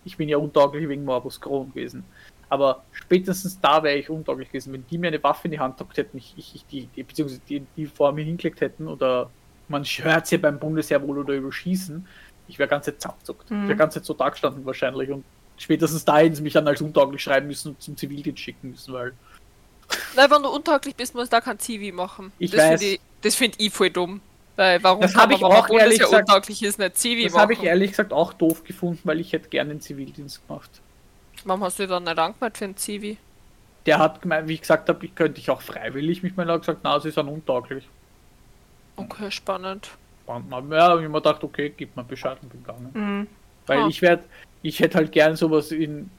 ich 0.06 0.18
bin 0.18 0.30
ja 0.30 0.38
untauglich 0.38 0.88
wegen 0.88 1.04
Morbus 1.04 1.42
Crohn 1.42 1.70
gewesen, 1.70 2.06
aber 2.50 2.84
spätestens 2.92 3.60
da 3.60 3.82
wäre 3.84 3.98
ich 3.98 4.10
untauglich 4.10 4.50
gewesen, 4.50 4.74
wenn 4.74 4.86
die 4.90 4.98
mir 4.98 5.08
eine 5.08 5.24
Waffe 5.24 5.48
in 5.48 5.52
die 5.52 5.60
Hand 5.60 5.78
gedrückt 5.78 5.98
hätten, 5.98 6.18
ich, 6.18 6.34
ich, 6.38 6.66
die, 6.68 6.88
die, 6.88 7.04
beziehungsweise 7.04 7.42
die, 7.48 7.66
die 7.76 7.86
vor 7.86 8.12
mir 8.12 8.24
hingelegt 8.24 8.62
hätten 8.62 8.88
oder 8.88 9.30
man 9.68 9.84
hört 9.84 10.32
ja 10.32 10.38
beim 10.38 10.60
Bundesheer 10.60 11.06
wohl 11.06 11.20
oder 11.20 11.34
überschießen, 11.34 12.08
ich 12.48 12.60
wäre 12.60 12.70
ganz 12.70 12.86
zappzuckt. 12.98 13.50
Mhm. 13.50 13.64
Ich 13.64 13.68
wäre 13.70 13.78
ganz 13.78 13.94
so 13.94 14.14
da 14.14 14.30
gestanden 14.30 14.66
wahrscheinlich 14.66 15.10
und 15.10 15.24
spätestens 15.58 16.04
da 16.06 16.18
hätten 16.18 16.36
sie 16.36 16.42
mich 16.42 16.54
dann 16.54 16.68
als 16.68 16.82
untauglich 16.82 17.22
schreiben 17.22 17.48
müssen 17.48 17.70
und 17.70 17.82
zum 17.82 17.98
Zivildienst 17.98 18.42
schicken 18.42 18.72
müssen, 18.72 18.94
weil 18.94 19.14
Nein, 20.16 20.30
wenn 20.30 20.44
du 20.44 20.50
untauglich 20.50 20.96
bist, 20.96 21.16
musst 21.16 21.32
du 21.32 21.38
da 21.38 21.42
kein 21.42 21.60
CV 21.60 21.96
machen. 21.96 22.32
Ich 22.40 22.52
das 22.52 22.60
weiß. 22.60 22.82
Find 22.82 22.94
ich, 22.94 23.00
das 23.22 23.36
finde 23.36 23.58
ich 23.60 23.74
voll 23.74 23.90
dumm. 23.90 24.22
Weil 24.62 24.84
warum 24.84 25.02
Das 25.02 25.14
kann 25.14 25.22
hab 25.24 25.30
man, 25.32 25.38
ich 25.40 25.44
auch 25.44 25.70
ehrlich 25.72 25.98
gesagt- 26.00 26.30
untauglich 26.30 26.62
ist, 26.62 26.78
nicht 26.78 26.96
CV 26.96 27.24
das 27.24 27.36
habe 27.36 27.54
ich 27.54 27.64
ehrlich 27.64 27.90
gesagt 27.90 28.14
auch 28.14 28.32
doof 28.32 28.64
gefunden, 28.64 29.00
weil 29.06 29.20
ich 29.20 29.34
hätte 29.34 29.50
gerne 29.50 29.72
den 29.72 29.82
Zivildienst 29.82 30.48
gemacht. 30.48 30.70
Warum 31.46 31.64
hast 31.64 31.80
du 31.80 31.88
dann 31.88 32.04
nicht 32.04 32.20
angemeldet 32.20 32.58
für 32.60 32.66
ein 32.66 32.78
CV? 32.78 33.18
Der 33.88 33.98
hat 33.98 34.22
gemeint, 34.22 34.48
wie 34.48 34.54
ich 34.54 34.62
gesagt 34.62 34.88
habe, 34.88 35.04
ich 35.04 35.16
könnte 35.16 35.40
ich 35.40 35.50
auch 35.50 35.64
freiwillig 35.64 36.22
mich 36.22 36.34
er 36.38 36.46
hat 36.46 36.60
gesagt, 36.60 36.82
na, 36.84 37.00
sie 37.00 37.10
sind 37.10 37.28
untauglich. 37.28 37.90
Okay, 38.98 39.32
spannend. 39.32 39.90
Und 40.28 40.48
man, 40.48 40.72
ja, 40.72 40.96
ich 41.00 41.08
mir 41.08 41.12
gedacht, 41.14 41.44
okay, 41.44 41.74
gib 41.76 41.96
mir 41.98 42.04
Bescheid 42.04 42.38
und 42.44 42.50
bin 42.52 42.62
gegangen. 42.62 42.92
Mhm. 42.94 43.28
Weil 43.66 43.80
Ah. 43.80 43.88
ich 43.88 44.04
werde, 44.04 44.24
ich 44.62 44.80
hätte 44.80 45.00
halt 45.00 45.12
gern 45.12 45.36
sowas 45.36 45.72
in, 45.72 46.12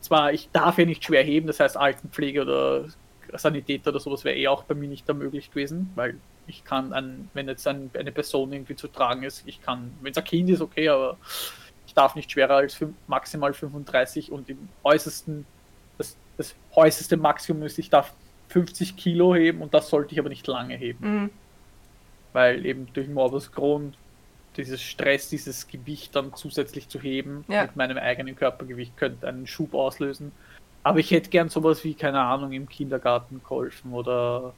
zwar, 0.00 0.32
ich 0.32 0.48
darf 0.52 0.76
ja 0.78 0.86
nicht 0.86 1.04
schwer 1.04 1.22
heben, 1.22 1.46
das 1.46 1.60
heißt 1.60 1.76
Altenpflege 1.76 2.42
oder 2.42 2.86
Sanitäter 3.34 3.90
oder 3.90 4.00
sowas 4.00 4.24
wäre 4.24 4.36
eh 4.36 4.48
auch 4.48 4.64
bei 4.64 4.74
mir 4.74 4.88
nicht 4.88 5.08
da 5.08 5.12
möglich 5.14 5.50
gewesen, 5.50 5.92
weil 5.94 6.16
ich 6.46 6.64
kann, 6.64 6.92
ein, 6.92 7.28
wenn 7.34 7.48
jetzt 7.48 7.66
ein, 7.66 7.90
eine 7.94 8.12
Person 8.12 8.52
irgendwie 8.52 8.76
zu 8.76 8.88
tragen 8.88 9.22
ist, 9.22 9.42
ich 9.46 9.60
kann, 9.62 9.92
wenn 10.00 10.12
es 10.12 10.18
ein 10.18 10.24
Kind 10.24 10.48
ist, 10.50 10.60
okay, 10.60 10.88
aber 10.88 11.16
ich 11.86 11.94
darf 11.94 12.14
nicht 12.14 12.30
schwerer 12.30 12.56
als 12.56 12.76
fün- 12.76 12.94
maximal 13.06 13.52
35 13.54 14.30
und 14.32 14.48
im 14.48 14.68
äußersten, 14.84 15.44
das, 15.98 16.16
das 16.36 16.54
äußerste 16.74 17.16
Maximum 17.16 17.62
ist, 17.64 17.78
ich 17.78 17.90
darf 17.90 18.12
50 18.48 18.96
Kilo 18.96 19.34
heben 19.34 19.60
und 19.62 19.74
das 19.74 19.88
sollte 19.88 20.12
ich 20.12 20.18
aber 20.20 20.28
nicht 20.28 20.46
lange 20.46 20.76
heben 20.76 20.98
Mhm. 21.24 21.30
weil 22.32 22.64
eben 22.66 22.86
durch 22.92 23.08
Morbus 23.08 23.50
Crohn 23.50 23.94
dieses 24.56 24.80
Stress, 24.82 25.28
dieses 25.28 25.66
Gewicht 25.68 26.14
dann 26.16 26.32
zusätzlich 26.34 26.88
zu 26.88 27.00
heben 27.00 27.44
Ja. 27.48 27.62
mit 27.62 27.76
meinem 27.76 27.98
eigenen 27.98 28.36
Körpergewicht 28.36 28.96
könnte 28.96 29.26
einen 29.28 29.46
Schub 29.46 29.74
auslösen. 29.74 30.32
Aber 30.82 30.98
ich 31.00 31.10
hätte 31.10 31.28
gern 31.30 31.48
sowas 31.48 31.82
wie, 31.84 31.94
keine 31.94 32.20
Ahnung, 32.20 32.52
im 32.52 32.68
Kindergarten 32.68 33.40
geholfen 33.42 33.92
oder 33.92 34.54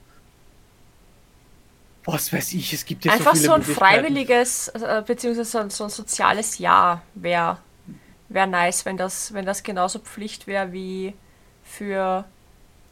was 2.05 2.33
weiß 2.33 2.55
ich, 2.55 2.73
es 2.73 2.85
gibt 2.85 3.05
ja 3.05 3.13
Einfach 3.13 3.35
so 3.35 3.41
viele 3.41 3.47
so 3.47 3.53
ein 3.55 3.63
freiwilliges, 3.63 4.69
äh, 4.69 5.03
beziehungsweise 5.07 5.51
so 5.51 5.59
ein, 5.59 5.71
so 5.71 5.85
ein 5.85 5.91
soziales 5.91 6.59
Jahr 6.59 7.03
wäre 7.15 7.59
wär 8.29 8.47
nice, 8.47 8.85
wenn 8.85 8.97
das, 8.97 9.33
wenn 9.33 9.47
das 9.47 9.63
genauso 9.63 9.99
Pflicht 9.99 10.47
wäre 10.47 10.73
wie 10.73 11.15
für 11.63 12.25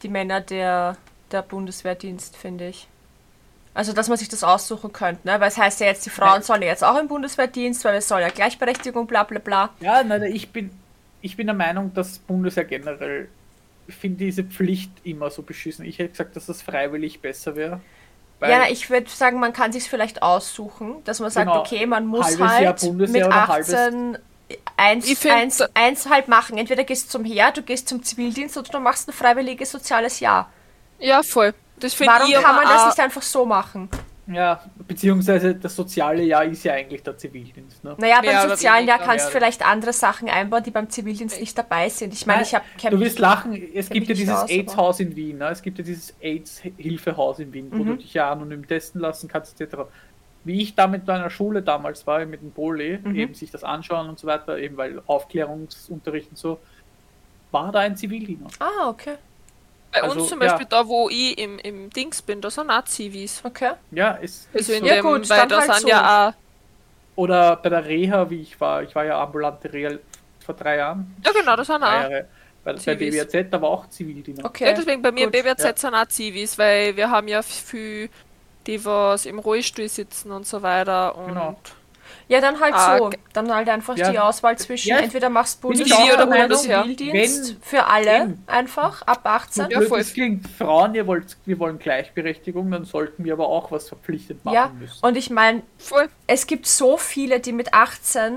die 0.01 0.09
Männer 0.09 0.41
der, 0.41 0.97
der 1.31 1.41
Bundeswehrdienst, 1.41 2.35
finde 2.35 2.69
ich. 2.69 2.87
Also, 3.73 3.93
dass 3.93 4.09
man 4.09 4.17
sich 4.17 4.27
das 4.29 4.43
aussuchen 4.43 4.91
könnte, 4.91 5.27
ne? 5.27 5.39
Weil 5.39 5.49
es 5.49 5.57
heißt 5.57 5.79
ja 5.81 5.85
jetzt, 5.85 6.03
die 6.05 6.09
Frauen 6.09 6.41
sollen 6.41 6.63
ja 6.63 6.69
jetzt 6.69 6.83
auch 6.83 6.99
im 6.99 7.07
Bundeswehrdienst, 7.07 7.85
weil 7.85 7.97
es 7.97 8.07
soll 8.07 8.21
ja 8.21 8.29
Gleichberechtigung, 8.29 9.05
bla 9.05 9.23
bla 9.23 9.39
bla. 9.39 9.69
Ja, 9.81 10.03
nein, 10.03 10.23
ich 10.23 10.49
bin, 10.49 10.71
ich 11.21 11.37
bin 11.37 11.45
der 11.45 11.55
Meinung, 11.55 11.93
dass 11.93 12.17
Bundeswehr 12.17 12.65
generell, 12.65 13.29
ich 13.87 13.93
finde 13.93 14.17
diese 14.17 14.43
Pflicht 14.43 14.89
immer 15.03 15.29
so 15.29 15.43
beschissen. 15.43 15.85
Ich 15.85 15.99
hätte 15.99 16.09
gesagt, 16.09 16.35
dass 16.35 16.47
das 16.47 16.63
freiwillig 16.63 17.21
besser 17.21 17.55
wäre. 17.55 17.79
Weil- 18.39 18.51
Ja, 18.51 18.65
ich 18.69 18.89
würde 18.89 19.09
sagen, 19.09 19.39
man 19.39 19.53
kann 19.53 19.71
sich 19.71 19.89
vielleicht 19.89 20.21
aussuchen, 20.21 21.03
dass 21.05 21.19
man 21.19 21.29
sagt, 21.31 21.47
Genau. 21.47 21.59
okay, 21.61 21.85
man 21.85 22.05
muss 22.05 22.37
Jahr 22.37 22.49
halt 22.49 22.79
Bundeswehr 22.81 23.25
mit 23.25 23.33
oder 23.35 23.47
halbes- 23.47 23.73
18 23.73 24.17
eins, 24.77 25.25
eins, 25.25 25.61
eins 25.73 26.09
halt 26.09 26.27
machen. 26.27 26.57
Entweder 26.57 26.83
gehst 26.83 27.07
du 27.07 27.09
zum 27.11 27.25
Heer, 27.25 27.51
du 27.51 27.61
gehst 27.61 27.89
zum 27.89 28.03
Zivildienst 28.03 28.57
oder 28.57 28.69
du 28.69 28.79
machst 28.79 29.09
ein 29.09 29.13
freiwilliges 29.13 29.71
soziales 29.71 30.19
Jahr. 30.19 30.49
Ja, 30.99 31.21
voll. 31.23 31.53
Das 31.79 31.93
finde 31.93 32.13
Warum 32.13 32.29
ich 32.29 32.35
kann 32.41 32.55
man 32.55 32.65
das 32.65 32.85
nicht 32.87 32.99
einfach 32.99 33.21
so 33.21 33.45
machen? 33.45 33.89
Ja, 34.27 34.61
beziehungsweise 34.87 35.55
das 35.55 35.75
soziale 35.75 36.21
Jahr 36.23 36.43
ist 36.43 36.63
ja 36.63 36.73
eigentlich 36.73 37.01
der 37.01 37.17
Zivildienst. 37.17 37.83
Ne? 37.83 37.95
Naja, 37.97 38.19
beim 38.21 38.29
oder 38.29 38.49
sozialen 38.49 38.85
Jahr 38.87 38.99
kannst 38.99 39.27
du 39.27 39.31
vielleicht 39.31 39.65
andere 39.65 39.93
Sachen 39.93 40.27
einbauen, 40.29 40.63
die 40.63 40.71
beim 40.71 40.89
Zivildienst 40.89 41.39
nicht 41.39 41.57
dabei 41.57 41.87
sind. 41.87 42.13
Ich 42.13 42.25
meine, 42.25 42.41
ich 42.43 42.53
habe 42.53 42.65
Du 42.89 42.99
wirst 42.99 43.19
lachen, 43.19 43.53
es 43.73 43.89
gibt 43.89 44.07
ja 44.09 44.15
dieses 44.15 44.43
AIDS-Haus 44.49 44.99
in 44.99 45.15
Wien, 45.15 45.37
ne? 45.37 45.47
es 45.49 45.61
gibt 45.61 45.77
ja 45.77 45.83
dieses 45.83 46.13
AIDS-Hilfehaus 46.19 47.39
in 47.39 47.53
Wien, 47.53 47.67
wo 47.71 47.77
du 47.83 47.93
Mhm. 47.93 47.97
dich 47.99 48.13
ja 48.13 48.29
anonym 48.31 48.67
testen 48.67 48.99
lassen 48.99 49.29
kannst, 49.29 49.59
etc. 49.61 49.77
Wie 50.43 50.61
ich 50.61 50.75
da 50.75 50.87
mit 50.87 51.07
meiner 51.07 51.29
Schule 51.29 51.61
damals 51.61 52.05
war, 52.05 52.25
mit 52.25 52.41
dem 52.41 52.51
Poli, 52.51 52.99
Mhm. 53.01 53.15
eben 53.15 53.33
sich 53.33 53.51
das 53.51 53.63
anschauen 53.63 54.09
und 54.09 54.19
so 54.19 54.27
weiter, 54.27 54.57
eben 54.57 54.75
weil 54.75 55.01
Aufklärungsunterricht 55.07 56.31
und 56.31 56.37
so, 56.37 56.59
war 57.51 57.71
da 57.71 57.79
ein 57.79 57.95
Zivildiener. 57.95 58.47
Ah, 58.59 58.89
okay. 58.89 59.15
Bei 59.91 60.01
Also, 60.01 60.19
uns 60.19 60.27
zum 60.27 60.41
ja. 60.41 60.47
Beispiel 60.47 60.65
da, 60.67 60.87
wo 60.87 61.09
ich 61.09 61.37
im, 61.37 61.59
im 61.59 61.89
Dings 61.89 62.21
bin, 62.21 62.41
da 62.41 62.49
sind 62.51 62.69
auch 62.69 62.83
Zivis. 62.85 63.43
Okay. 63.43 63.73
Ja, 63.91 64.17
es 64.21 64.49
Also 64.53 64.73
ist 64.73 64.79
in 64.79 64.85
so. 64.85 64.85
Ja, 64.85 64.95
dem, 64.95 65.01
gut, 65.01 65.29
weil 65.29 65.47
da 65.47 65.59
halt 65.59 65.73
sind 65.73 65.81
so. 65.81 65.87
ja 65.87 66.29
auch. 66.29 66.33
Oder 67.15 67.55
bei 67.57 67.69
der 67.69 67.85
Reha, 67.85 68.29
wie 68.29 68.41
ich 68.41 68.59
war, 68.61 68.83
ich 68.83 68.93
war 68.95 69.05
ja 69.05 69.21
ambulante 69.21 69.71
Reha 69.73 69.97
vor 70.39 70.55
drei 70.55 70.77
Jahren, 70.77 71.15
Ja 71.25 71.31
genau, 71.31 71.55
da 71.55 71.63
sind 71.65 71.83
auch. 71.83 72.07
Jahre, 72.11 72.29
bei, 72.63 72.73
bei. 72.73 72.95
BWZ, 72.95 73.49
da 73.51 73.61
war 73.61 73.69
auch 73.69 73.89
Zivildiener. 73.89 74.45
Okay. 74.45 74.65
Ja, 74.65 74.73
deswegen 74.73 75.01
bei 75.01 75.11
mir 75.11 75.27
gut. 75.27 75.31
BWZ 75.31 75.63
Ja. 75.63 75.75
sind 75.75 75.95
auch 75.95 76.07
Zivis, 76.07 76.57
weil 76.57 76.95
wir 76.95 77.09
haben 77.09 77.27
ja 77.27 77.41
viel, 77.41 78.09
die 78.67 78.83
was 78.85 79.25
im 79.25 79.39
Rollstuhl 79.39 79.89
sitzen 79.89 80.31
und 80.31 80.45
so 80.47 80.61
weiter. 80.61 81.15
Und 81.17 81.25
Genau. 81.25 81.61
Ja, 82.29 82.41
dann 82.41 82.59
halt 82.59 82.73
Ah, 82.75 82.97
so. 82.97 83.09
Dann 83.33 83.53
halt 83.53 83.69
einfach 83.69 83.95
Ja. 83.95 84.11
die 84.11 84.19
Auswahl 84.19 84.57
zwischen 84.57 84.89
Ja, 84.89 84.97
entweder 84.97 85.29
machst 85.29 85.63
du 85.63 85.71
der 85.71 85.85
oder 86.13 86.29
wenn- 86.29 87.57
für 87.61 87.85
alle 87.85 88.17
Eben. 88.23 88.43
einfach 88.47 89.01
ab 89.03 89.21
18. 89.23 89.69
Ja, 89.69 89.81
voll. 89.81 89.99
das 89.99 90.13
klingt, 90.13 90.47
Frauen, 90.49 90.93
ihr 90.95 91.07
wollt, 91.07 91.37
wir 91.45 91.57
wollen 91.59 91.79
Gleichberechtigung, 91.79 92.69
dann 92.71 92.83
sollten 92.85 93.23
wir 93.23 93.33
aber 93.33 93.47
auch 93.47 93.71
was 93.71 93.87
verpflichtend 93.87 94.43
machen 94.43 94.55
Ja, 94.55 94.71
müssen. 94.77 94.97
und 95.01 95.15
ich 95.15 95.29
meine, 95.29 95.61
es 96.27 96.47
gibt 96.47 96.65
so 96.67 96.97
viele, 96.97 97.39
die 97.39 97.53
mit 97.53 97.73
18 97.73 98.33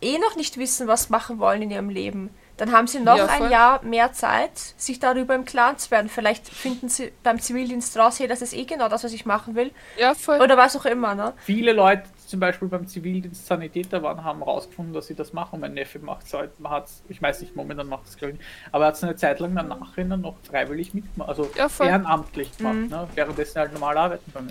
eh 0.00 0.18
noch 0.18 0.34
nicht 0.36 0.58
wissen, 0.58 0.88
was 0.88 1.08
machen 1.10 1.38
wollen 1.38 1.62
in 1.62 1.70
ihrem 1.70 1.90
Leben. 1.90 2.30
Dann 2.56 2.72
haben 2.72 2.86
sie 2.86 3.00
noch 3.00 3.16
Ja, 3.16 3.26
ein. 3.26 3.50
Jahr 3.50 3.82
mehr 3.82 4.12
Zeit, 4.12 4.50
sich 4.76 5.00
darüber 5.00 5.34
im 5.34 5.44
Klaren 5.44 5.78
zu 5.78 5.90
werden. 5.90 6.08
Vielleicht 6.08 6.48
finden 6.48 6.88
sie 6.88 7.10
beim 7.22 7.40
Zivildienst 7.40 7.96
raus, 7.96 8.20
hey, 8.20 8.28
das 8.28 8.42
ist 8.42 8.52
eh 8.52 8.64
genau 8.64 8.88
das, 8.88 9.02
was 9.04 9.12
ich 9.12 9.24
machen 9.26 9.54
will. 9.54 9.70
Ja, 9.98 10.14
voll. 10.14 10.40
Oder 10.40 10.56
was 10.56 10.76
auch 10.76 10.84
immer, 10.84 11.14
ne? 11.14 11.32
Viele 11.44 11.72
Leute, 11.72 12.02
zum 12.32 12.40
Beispiel 12.40 12.66
beim 12.68 12.86
Zivildienst 12.88 13.46
Sanitäter 13.46 14.02
waren, 14.02 14.24
haben 14.24 14.38
herausgefunden, 14.38 14.94
dass 14.94 15.06
sie 15.06 15.14
das 15.14 15.34
machen. 15.34 15.60
Mein 15.60 15.74
Neffe 15.74 15.98
macht 15.98 16.24
es 16.26 16.32
halt, 16.32 16.58
man 16.58 16.72
hat's, 16.72 17.02
ich 17.10 17.20
weiß 17.20 17.42
nicht, 17.42 17.54
momentan 17.54 17.86
macht 17.88 18.06
es 18.06 18.16
glaube 18.16 18.32
ich, 18.32 18.38
nicht, 18.38 18.48
aber 18.72 18.84
er 18.84 18.88
hat 18.88 18.94
es 18.94 19.04
eine 19.04 19.16
Zeit 19.16 19.38
lang 19.38 19.54
danach 19.54 19.96
noch 20.16 20.36
freiwillig 20.44 20.94
mitgemacht, 20.94 21.28
also 21.28 21.50
Ja, 21.54 21.68
ehrenamtlich 21.78 22.56
gemacht, 22.56 22.74
Mhm. 22.76 22.88
ne? 22.88 23.06
währenddessen 23.14 23.58
halt 23.60 23.72
normal 23.74 23.98
arbeiten 23.98 24.32
kann. 24.32 24.48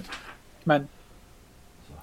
Ich 0.60 0.66
meine, 0.68 0.88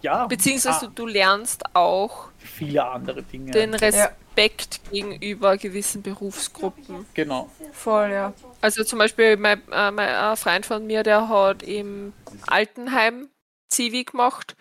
ja, 0.03 0.27
Beziehungsweise 0.27 0.87
ah, 0.87 0.93
du 0.93 1.07
lernst 1.07 1.63
auch 1.75 2.29
viele 2.39 2.85
andere 2.85 3.23
Dinge. 3.23 3.53
den 3.53 3.75
Respekt 3.75 4.81
gegenüber 4.91 5.57
gewissen 5.57 6.03
Berufsgruppen. 6.03 7.07
genau. 7.15 7.49
Voll, 7.73 8.11
ja. 8.11 8.33
Also 8.61 8.83
zum 8.83 8.99
Beispiel 8.99 9.37
mein, 9.37 9.63
äh, 9.71 9.91
mein 9.93 10.09
ein 10.09 10.37
Freund 10.37 10.67
von 10.67 10.85
mir, 10.87 11.05
der 11.05 11.29
hat 11.29 11.63
im 11.63 12.13
Altenheim 12.49 13.29
Zivi 13.71 14.03
gemacht 14.05 14.57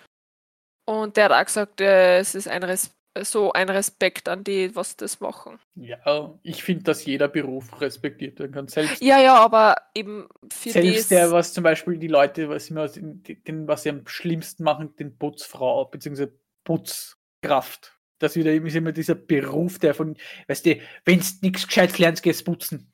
und 0.88 1.18
der 1.18 1.26
hat 1.26 1.32
auch 1.34 1.46
gesagt, 1.46 1.82
äh, 1.82 2.20
es 2.20 2.34
ist 2.34 2.48
ein 2.48 2.64
Res 2.64 2.98
so 3.24 3.52
ein 3.52 3.70
Respekt 3.70 4.30
an 4.30 4.44
die, 4.44 4.76
was 4.76 4.96
das 4.96 5.20
machen. 5.20 5.60
Ja, 5.76 6.38
ich 6.44 6.64
finde, 6.64 6.84
dass 6.84 7.04
jeder 7.04 7.28
Beruf 7.28 7.82
respektiert 7.82 8.40
werden 8.40 8.52
kann. 8.52 8.68
Selbst 8.68 9.02
Ja, 9.02 9.20
ja, 9.20 9.36
aber 9.36 9.76
eben 9.96 10.28
für 10.52 10.70
Selbst 10.70 11.12
der, 11.12 11.32
was 11.32 11.54
zum 11.54 11.64
Beispiel 11.64 11.98
die 11.98 12.08
Leute, 12.08 12.50
was 12.50 12.70
immer 12.70 12.88
den, 12.88 13.68
was 13.68 13.84
sie 13.84 13.90
am 13.90 14.06
schlimmsten 14.08 14.64
machen, 14.64 14.96
den 14.98 15.18
Putzfrau 15.18 15.86
bzw. 15.86 16.28
Putzkraft. 16.64 17.98
Das 18.20 18.36
wieder 18.36 18.54
ist 18.54 18.76
immer 18.76 18.92
dieser 18.92 19.16
Beruf, 19.16 19.80
der 19.80 19.94
von, 19.94 20.18
weißt 20.48 20.66
du, 20.66 20.80
wenn 21.06 21.20
du 21.20 21.26
nichts 21.42 21.68
Gescheites 21.68 22.00
lernst, 22.00 22.24
gehst 22.24 22.46
putzen. 22.46 22.94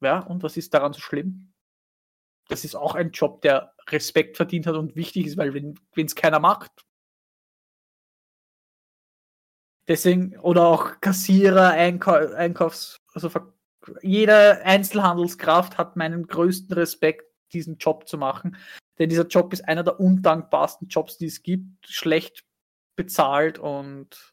Ja, 0.00 0.20
und 0.20 0.42
was 0.42 0.56
ist 0.56 0.72
daran 0.74 0.92
so 0.92 1.00
schlimm? 1.00 1.52
Das 2.48 2.64
ist 2.64 2.74
auch 2.74 2.94
ein 2.94 3.10
Job, 3.10 3.40
der 3.42 3.74
Respekt 3.88 4.36
verdient 4.36 4.66
hat 4.66 4.74
und 4.74 4.96
wichtig 4.96 5.26
ist, 5.26 5.36
weil 5.36 5.54
wenn 5.54 5.76
es 5.96 6.14
keiner 6.14 6.40
macht. 6.40 6.84
Deswegen, 9.88 10.38
oder 10.40 10.66
auch 10.66 11.00
Kassierer, 11.00 11.70
Einkau 11.70 12.12
Einkaufs, 12.34 13.00
also 13.12 13.30
jeder 14.02 14.64
Einzelhandelskraft 14.64 15.76
hat 15.76 15.96
meinen 15.96 16.26
größten 16.26 16.72
Respekt, 16.74 17.24
diesen 17.52 17.76
Job 17.76 18.08
zu 18.08 18.16
machen. 18.16 18.56
Denn 18.98 19.08
dieser 19.10 19.26
Job 19.26 19.52
ist 19.52 19.68
einer 19.68 19.82
der 19.82 20.00
undankbarsten 20.00 20.88
Jobs, 20.88 21.18
die 21.18 21.26
es 21.26 21.42
gibt, 21.42 21.86
schlecht 21.86 22.44
bezahlt 22.96 23.58
und 23.58 24.32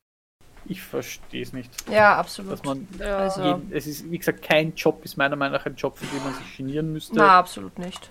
ich 0.66 0.82
verstehe 0.82 1.42
es 1.42 1.52
nicht. 1.52 1.74
Ja, 1.90 2.16
absolut. 2.18 2.52
Dass 2.54 2.64
man 2.64 2.88
ja, 3.00 3.18
Also- 3.18 3.44
jeden, 3.44 3.72
es 3.74 3.88
ist, 3.88 4.10
wie 4.10 4.18
gesagt, 4.20 4.44
kein 4.44 4.74
Job 4.76 5.04
ist 5.04 5.18
meiner 5.18 5.36
Meinung 5.36 5.58
nach 5.58 5.66
ein 5.66 5.76
Job, 5.76 5.98
für 5.98 6.06
den 6.06 6.24
man 6.24 6.34
sich 6.36 6.58
genieren 6.58 6.94
müsste, 6.94 7.16
Na, 7.16 7.40
absolut 7.40 7.78
nicht. 7.80 8.10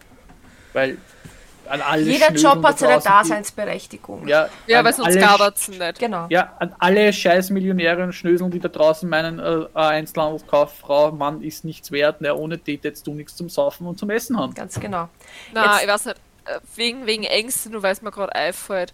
weil 0.72 0.98
an 1.70 1.80
alle 1.80 2.02
Jeder 2.02 2.32
Job 2.32 2.62
hat 2.64 2.78
seine 2.78 2.98
die- 2.98 3.04
Daseinsberechtigung. 3.04 4.26
Ja, 4.28 4.48
ja 4.66 4.84
weil 4.84 4.92
sonst 4.92 5.18
gab 5.18 5.40
es 5.54 5.68
nicht. 5.68 5.98
Genau. 5.98 6.26
Ja, 6.28 6.54
an 6.58 6.74
alle 6.78 7.12
scheiß 7.12 7.50
Millionäre 7.50 8.02
und 8.02 8.12
Schnöseln, 8.12 8.50
die 8.50 8.60
da 8.60 8.68
draußen 8.68 9.08
meinen, 9.08 9.38
äh, 9.38 9.66
Einzelhandelskauffrau, 9.74 11.12
Mann 11.12 11.42
ist 11.42 11.64
nichts 11.64 11.90
wert, 11.92 12.20
ne, 12.20 12.34
ohne 12.34 12.58
die 12.58 12.78
hättest 12.82 13.06
du 13.06 13.14
nichts 13.14 13.36
zum 13.36 13.48
Saufen 13.48 13.86
und 13.86 13.98
zum 13.98 14.10
Essen 14.10 14.38
haben. 14.38 14.54
Ganz 14.54 14.78
genau. 14.78 15.08
Na, 15.52 15.72
Jetzt- 15.74 15.82
ich 15.84 15.88
weiß 15.88 16.04
nicht, 16.06 16.16
äh, 16.46 16.58
wegen, 16.76 17.06
wegen 17.06 17.24
Ängste, 17.24 17.70
nur 17.70 17.82
weil 17.82 17.92
es 17.92 18.02
mir 18.02 18.10
gerade 18.10 18.34
einfällt. 18.34 18.92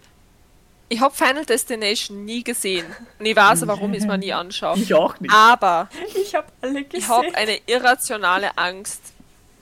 Ich 0.89 1.01
habe 1.01 1.13
Final 1.13 1.43
Destination 1.45 2.23
nie 2.23 2.43
gesehen. 2.45 2.85
Und 3.19 3.25
ich 3.25 3.35
weiß, 3.35 3.67
warum 3.67 3.91
ich 3.93 3.99
es 3.99 4.05
mir 4.05 4.17
nie 4.17 4.31
anschaue. 4.31 4.77
Ich 4.77 4.93
auch 4.93 5.19
nicht. 5.19 5.33
Aber 5.33 5.89
Ich 6.15 6.33
habe 6.33 6.47
alle 6.61 6.83
gesehen. 6.85 6.99
ich 6.99 7.09
habe 7.09 7.27
eine 7.35 7.57
irrationale 7.65 8.57
Angst 8.57 9.01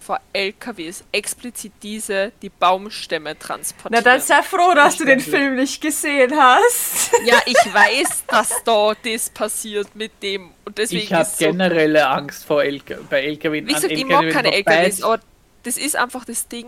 vor 0.05 0.19
LKWs. 0.33 1.03
Explizit 1.11 1.73
diese, 1.81 2.31
die 2.41 2.49
Baumstämme 2.49 3.31
Na, 3.33 3.39
transportieren. 3.39 4.03
dann 4.03 4.21
sei 4.21 4.43
froh, 4.43 4.73
dass 4.75 4.97
du 4.97 5.05
den. 5.05 5.19
Film 5.19 5.55
nicht 5.55 5.81
gesehen 5.81 6.31
hast. 6.37 7.11
ja, 7.25 7.37
ich 7.45 7.73
weiß, 7.73 8.25
dass 8.27 8.63
da 8.63 8.93
das 9.03 9.29
passiert 9.31 9.95
mit 9.95 10.11
dem. 10.21 10.51
Und 10.63 10.77
deswegen 10.77 11.03
Ich 11.03 11.13
habe 11.13 11.25
so 11.25 11.45
generelle 11.45 12.07
Angst 12.07 12.45
vor 12.45 12.63
LK 12.63 13.09
bei 13.09 13.21
LKW. 13.23 13.65
Wie 13.65 13.73
gesagt, 13.73 13.91
ich 13.91 14.05
mag 14.05 14.29
keine 14.29 14.53
LKWs, 14.53 15.01
aber 15.01 15.19
das 15.63 15.77
ist 15.77 15.95
einfach 15.95 16.25
das 16.25 16.47
Ding. 16.47 16.67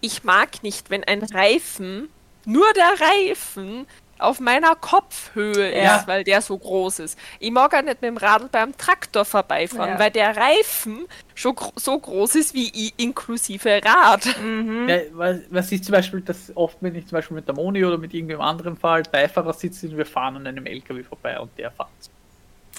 Ich 0.00 0.24
mag 0.24 0.62
nicht, 0.62 0.88
wenn 0.90 1.04
ein 1.04 1.22
Reifen, 1.22 2.08
nur 2.46 2.66
der 2.72 2.94
Reifen, 2.98 3.86
auf 4.18 4.40
meiner 4.40 4.74
Kopfhöhe 4.74 5.76
Ja. 5.76 5.96
ist, 5.96 6.06
weil 6.06 6.24
der 6.24 6.40
so 6.40 6.56
groß 6.56 7.00
ist. 7.00 7.18
Ich 7.38 7.50
mag 7.50 7.74
auch 7.74 7.82
nicht 7.82 8.00
mit 8.00 8.02
dem 8.02 8.16
Radl 8.16 8.48
beim 8.50 8.76
Traktor 8.76 9.24
vorbeifahren, 9.24 9.90
Ja. 9.94 9.98
weil 9.98 10.10
der 10.10 10.36
Reifen 10.36 11.06
schon 11.34 11.54
gro 11.54 11.72
so 11.76 11.98
groß 11.98 12.34
ist 12.36 12.54
wie 12.54 12.68
ich 12.74 12.94
inklusive 12.96 13.80
Rad. 13.84 14.24
Ja, 14.26 14.98
was, 15.12 15.36
was 15.50 15.72
ist 15.72 15.84
zum 15.84 15.92
Beispiel 15.92 16.20
das 16.22 16.52
oft, 16.54 16.78
wenn 16.80 16.94
ich 16.94 17.06
zum 17.06 17.16
Beispiel 17.16 17.34
mit 17.34 17.46
der 17.46 17.54
Moni 17.54 17.84
oder 17.84 17.98
mit 17.98 18.14
irgendeinem 18.14 18.40
anderen 18.40 18.76
fahre, 18.76 19.02
Beifahrer 19.10 19.52
sitze 19.52 19.86
und 19.88 19.96
wir 19.96 20.06
fahren 20.06 20.36
an 20.36 20.46
einem 20.46 20.66
LKW 20.66 21.02
vorbei 21.02 21.38
und 21.38 21.50
der 21.58 21.70
fährt. 21.70 21.88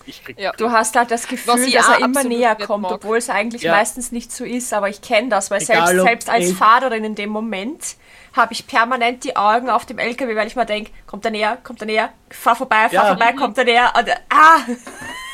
Ich 0.05 0.23
krieg 0.23 0.39
Ja. 0.39 0.51
Du 0.53 0.71
hast 0.71 0.95
halt 0.95 1.11
das 1.11 1.27
Gefühl, 1.27 1.65
ich 1.65 1.73
dass 1.73 1.89
er 1.89 1.99
immer 1.99 2.23
näher 2.23 2.55
kommt, 2.55 2.83
mag. 2.83 2.93
obwohl 2.93 3.17
es 3.17 3.29
eigentlich 3.29 3.63
Ja. 3.63 3.73
meistens 3.75 4.11
nicht 4.11 4.31
so 4.31 4.45
ist. 4.45 4.73
Aber 4.73 4.87
ich 4.89 5.01
kenne 5.01 5.29
das, 5.29 5.51
weil 5.51 5.61
Egal, 5.61 5.87
selbst, 5.87 6.03
selbst 6.05 6.29
als 6.29 6.51
Fahrerin 6.53 7.03
in 7.03 7.15
dem 7.15 7.29
Moment 7.29 7.95
habe 8.37 8.53
ich 8.53 8.65
permanent 8.67 9.23
die 9.23 9.35
Augen 9.35 9.69
auf 9.69 9.85
dem 9.85 9.99
LKW, 9.99 10.35
weil 10.35 10.47
ich 10.47 10.55
mir 10.55 10.65
denke, 10.65 10.91
kommt 11.05 11.25
er 11.25 11.31
näher, 11.31 11.57
kommt 11.63 11.81
er 11.81 11.87
näher, 11.87 12.09
fahr 12.29 12.55
vorbei, 12.55 12.83
fahr 12.89 12.91
Ja. 12.93 13.05
vorbei, 13.07 13.33
kommt 13.33 13.57
er 13.57 13.63
näher. 13.65 13.91
Und, 13.97 14.09
ah! 14.29 14.57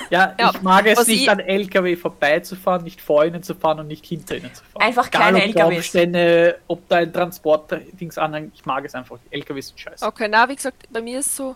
Ja, 0.10 0.36
Ja, 0.40 0.52
ich 0.54 0.62
mag 0.62 0.86
es 0.86 0.98
was 0.98 1.08
nicht 1.08 1.24
ich- 1.24 1.30
an 1.30 1.40
LKW 1.40 1.96
vorbeizufahren, 1.96 2.84
nicht 2.84 3.02
vor 3.02 3.26
ihnen 3.26 3.44
zu 3.44 3.54
fahren 3.56 3.80
und 3.82 3.88
nicht 3.88 4.06
hinter 4.06 4.36
ihnen 4.38 4.54
zu 4.54 4.64
fahren. 4.64 4.82
Einfach 4.84 5.08
Egal, 5.08 5.32
kleine 5.34 5.38
ob 5.66 5.72
LKWs. 5.74 6.56
Ob 6.68 6.90
da 6.90 6.96
ein 6.98 7.14
Transport-Dings 7.14 8.18
anhängt, 8.18 8.54
ich 8.56 8.66
mag 8.66 8.84
es 8.86 8.96
einfach. 8.96 9.18
LKWs 9.32 9.68
sind 9.70 9.80
scheiße. 9.80 10.06
Okay, 10.06 10.28
na, 10.30 10.48
wie 10.50 10.56
gesagt, 10.56 10.88
bei 10.92 11.02
mir 11.02 11.20
ist 11.20 11.36
so, 11.36 11.56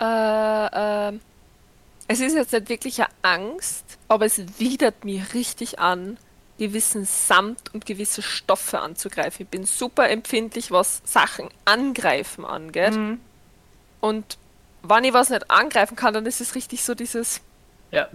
äh, 0.00 0.04
ähm, 0.04 1.20
es 2.08 2.20
ist 2.20 2.34
jetzt 2.34 2.52
nicht 2.52 2.68
wirklich 2.68 2.98
eine 3.00 3.08
Angst, 3.22 3.98
aber 4.08 4.26
es 4.26 4.40
widert 4.58 5.04
mich 5.04 5.34
richtig 5.34 5.78
an, 5.78 6.18
gewissen 6.58 7.04
Samt 7.04 7.72
und 7.74 7.86
gewisse 7.86 8.22
Stoffe 8.22 8.78
anzugreifen. 8.80 9.42
Ich 9.44 9.48
bin 9.48 9.64
super 9.64 10.08
empfindlich, 10.10 10.70
was 10.70 11.02
Sachen 11.04 11.48
angreifen 11.64 12.44
angeht. 12.44 12.94
Mhm. 12.94 13.20
Und 14.00 14.38
wenn 14.82 15.04
ich 15.04 15.12
was 15.12 15.30
nicht 15.30 15.50
angreifen 15.50 15.96
kann, 15.96 16.14
dann 16.14 16.26
ist 16.26 16.40
es 16.40 16.54
richtig 16.54 16.82
so 16.84 16.94
dieses, 16.94 17.40
Ja, 17.90 18.08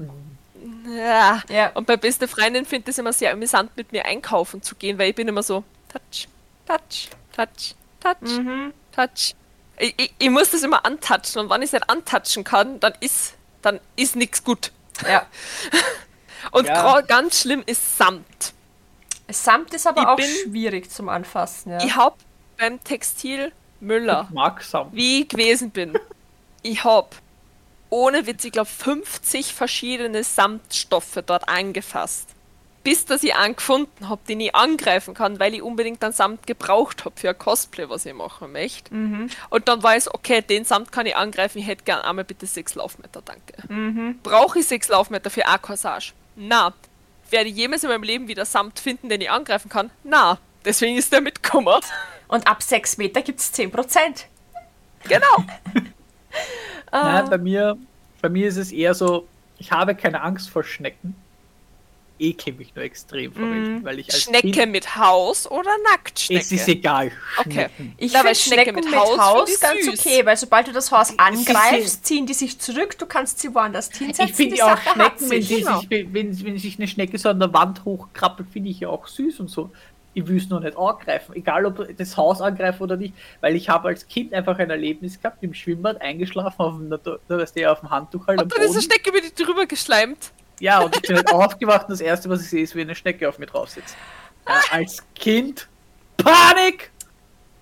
ja. 0.88 1.44
Ja. 1.50 1.72
Und 1.74 1.88
bei 1.88 1.98
beste 1.98 2.28
Freundin 2.28 2.66
finde 2.66 2.90
ich 2.90 2.96
es 2.96 3.00
immer 3.00 3.14
sehr 3.14 3.32
amüsant, 3.32 3.76
mit 3.78 3.92
mir 3.92 4.06
einkaufen 4.06 4.62
zu 4.62 4.76
gehen, 4.76 4.98
weil 4.98 5.10
ich 5.10 5.16
bin 5.16 5.28
immer 5.28 5.44
so, 5.44 5.64
touch, 5.92 6.28
touch, 6.66 7.10
touch, 7.36 7.76
touch, 8.02 8.38
Mhm. 8.40 8.74
touch. 8.96 9.36
Ich, 9.80 9.94
ich, 9.98 10.14
ich 10.18 10.30
muss 10.30 10.50
das 10.52 10.64
immer 10.64 10.86
antatschen 10.86 11.42
und 11.42 11.50
wenn 11.50 11.62
ich 11.62 11.68
es 11.68 11.74
nicht 11.74 11.90
antatschen 11.90 12.44
kann, 12.44 12.80
dann 12.80 12.94
ist, 13.00 13.36
dann 13.62 13.80
ist 13.96 14.16
nichts 14.16 14.44
gut. 14.44 14.72
ja. 15.08 15.26
Und 16.52 16.68
Ja. 16.68 17.02
ganz 17.02 17.42
schlimm 17.42 17.64
ist 17.66 17.98
Samt. 17.98 18.54
Samt 19.30 19.74
ist 19.74 19.86
aber 19.88 20.02
Ich 20.02 20.08
auch 20.08 20.16
bin- 20.16 20.26
schwierig 20.44 20.90
zum 20.92 21.10
Anfassen. 21.10 21.72
Ja. 21.74 21.78
Ich 21.84 21.96
hab 21.96 22.18
beim 22.58 22.84
Textil 22.84 23.52
Müller, 23.80 24.26
Ich 24.30 24.34
mag 24.36 24.64
Samt. 24.64 24.96
wie 24.96 25.22
ich 25.22 25.28
gewesen 25.30 25.70
bin, 25.72 25.98
ich 26.64 26.84
hab 26.84 27.16
ohne 27.90 28.26
Witz, 28.26 28.44
ich 28.44 28.52
glaube 28.52 28.70
50 28.70 29.54
verschiedene 29.54 30.24
Samtstoffe 30.24 31.20
dort 31.26 31.48
angefasst. 31.48 32.30
Bis 32.84 33.04
dass 33.06 33.22
ich 33.22 33.36
einen 33.36 33.58
gefunden 33.58 34.08
habe, 34.08 34.22
den 34.30 34.40
ich 34.40 34.56
angreifen 34.56 35.14
kann, 35.14 35.40
weil 35.42 35.54
ich 35.54 35.62
unbedingt 35.62 36.02
dann 36.02 36.14
Samt 36.14 36.48
gebraucht 36.48 37.04
habe 37.04 37.20
für 37.20 37.30
ein 37.30 37.38
Cosplay, 37.38 37.90
was 37.90 38.06
ich 38.06 38.14
machen 38.14 38.54
möchte. 38.54 38.90
Und 39.50 39.68
dann 39.68 39.84
weiß, 39.84 40.14
okay, 40.14 40.42
den 40.42 40.64
Samt 40.64 40.94
kann 40.94 41.06
ich 41.06 41.16
angreifen, 41.18 41.60
ich 41.60 41.68
hätte 41.68 41.84
gern 41.84 42.00
einmal 42.02 42.24
bitte 42.24 42.46
sechs 42.46 42.76
Laufmeter, 42.76 43.22
danke. 43.24 44.16
Brauche 44.24 44.60
ich 44.60 44.68
sechs 44.68 44.88
Laufmeter 44.88 45.30
für 45.30 45.46
eine 45.46 45.60
Corsage? 45.60 46.14
Na. 46.38 46.74
Werde 47.30 47.50
ich 47.50 47.56
jemals 47.58 47.84
in 47.84 47.90
meinem 47.90 48.04
Leben 48.04 48.28
wieder 48.30 48.46
Samt 48.46 48.80
finden, 48.80 49.10
den 49.10 49.20
ich 49.20 49.30
angreifen 49.30 49.70
kann? 49.70 49.90
Na. 50.04 50.38
Deswegen 50.64 50.96
ist 50.96 51.12
der 51.12 51.20
mitgekommen. 51.20 51.82
Und 52.28 52.48
ab 52.48 52.64
6 52.64 52.98
Meter 52.98 53.22
gibt 53.22 53.40
es 53.40 53.54
10%. 53.54 54.26
Genau. 55.04 55.46
Nein, 56.92 57.30
bei 57.30 57.38
mir, 57.38 57.78
bei 58.22 58.30
mir 58.30 58.48
ist 58.48 58.58
es 58.58 58.72
eher 58.72 58.94
so, 58.94 59.28
ich 59.58 59.72
habe 59.72 59.96
keine 59.96 60.22
Angst 60.22 60.50
vor 60.50 60.64
Schnecken. 60.64 61.16
Ekel 62.20 62.54
mich 62.54 62.74
nur 62.76 62.84
extrem 62.84 63.32
vor 63.32 63.44
welchen, 63.44 63.84
weil 63.84 64.00
ich 64.00 64.12
als 64.12 64.24
Schnecke 64.24 64.52
Kind, 64.52 64.72
mit 64.72 64.96
Haus 64.96 65.50
oder 65.50 65.70
Nacktschnecke? 65.92 66.42
es 66.42 66.52
ist 66.52 66.68
egal. 66.68 67.12
Okay. 67.38 67.52
Schnecken. 67.52 67.94
Ich 67.98 68.14
Na, 68.14 68.24
weil 68.24 68.36
finde 68.36 68.56
Schnecke 68.56 68.74
mit 68.74 68.86
mit 68.86 68.96
Haus 68.96 69.18
Haus, 69.20 69.50
ich 69.50 69.60
ganz 69.60 69.86
süß. 69.86 70.00
okay, 70.00 70.26
weil 70.26 70.38
sobald 70.38 70.68
du 70.68 70.72
das 70.72 70.92
Haus 70.92 71.18
angreifst, 71.18 72.06
ziehen 72.06 72.26
die 72.26 72.34
sich 72.34 72.60
zurück, 72.60 72.98
du 72.98 73.06
kannst 73.06 73.40
sie 73.40 73.54
woanders 73.54 73.92
hinsetzen. 73.92 74.26
Ich 74.26 74.36
finde 74.36 74.54
die 74.56 74.60
ja 74.60 74.74
auch 74.74 74.94
Schnecken, 74.94 75.30
wenn, 75.30 75.42
sie 75.42 75.56
sich. 75.56 75.66
Genau. 75.66 75.80
sich, 75.80 75.90
wenn, 75.90 76.46
wenn 76.46 76.58
sich 76.58 76.78
eine 76.78 76.88
Schnecke 76.88 77.18
so 77.18 77.30
an 77.30 77.40
der 77.40 77.54
Wand 77.54 77.86
hochkrabbelt, 77.86 78.50
finde 78.50 78.70
ich 78.70 78.80
ja 78.80 78.90
auch 78.90 79.08
süß 79.08 79.40
und 79.40 79.50
so. 79.50 79.72
Ich 80.14 80.28
will 80.28 80.38
es 80.38 80.50
nur 80.50 80.60
nicht 80.62 80.76
angreifen, 80.76 81.36
egal 81.36 81.68
ob 81.68 81.96
das 81.96 82.18
Haus 82.18 82.42
angreifen 82.42 82.82
oder 82.82 82.98
nicht, 82.98 83.14
weil 83.40 83.56
ich 83.56 83.70
habe 83.70 83.90
als 83.90 84.08
Kind 84.08 84.34
einfach 84.34 84.58
ein 84.58 84.72
Erlebnis 84.72 85.22
gehabt, 85.22 85.44
im 85.44 85.54
Schwimmbad 85.54 86.02
eingeschlafen, 86.02 86.60
auf 86.60 86.76
dem, 86.78 86.90
da 86.90 87.38
weißt 87.38 87.56
du, 87.56 87.62
ja, 87.62 87.72
auf 87.72 87.82
dem 87.82 87.92
Handtuch 87.92 88.26
halt 88.26 88.42
Und 88.42 88.52
dann 88.52 88.64
ist 88.64 88.72
eine. 88.72 88.82
Schnecke 88.82 89.12
über 89.12 89.22
die 89.22 89.36
drüber 89.36 89.68
geschleimt. 89.68 90.32
Ja, 90.60 90.82
und 90.82 90.96
ich 90.96 91.02
bin 91.04 91.16
halt 91.16 91.32
aufgewacht 91.32 91.84
und 91.84 91.92
das 91.92 92.02
erste, 92.02 92.30
was 92.30 92.42
ich 92.42 92.50
sehe, 92.50 92.64
ist, 92.64 92.76
wie 92.76 92.82
eine 92.82 92.96
Schnecke 92.96 93.28
auf 93.28 93.38
mir 93.40 93.46
drauf 93.46 93.70
sitzt. 93.70 93.96
Äh, 94.46 94.76
als 94.76 95.04
Kind, 95.16 95.68
Panik! 96.18 96.92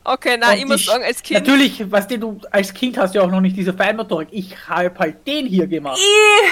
Okay, 0.08 0.38
na, 0.40 0.52
Und 0.52 0.58
ich 0.58 0.66
muss 0.68 0.86
sagen, 0.86 1.04
als 1.04 1.24
Kind. 1.24 1.40
Natürlich, 1.40 1.92
weißt 1.92 2.12
du, 2.12 2.20
du 2.20 2.42
als 2.52 2.72
Kind 2.72 2.96
hast 2.96 3.16
du 3.16 3.20
ja 3.20 3.26
auch 3.26 3.32
noch 3.32 3.42
nicht 3.42 3.58
diese 3.58 3.74
Feinmotorik. 3.74 4.28
Ich 4.32 4.56
habe 4.68 4.98
halt 5.00 5.26
den 5.26 5.48
hier 5.48 5.66
gemacht. 5.66 6.00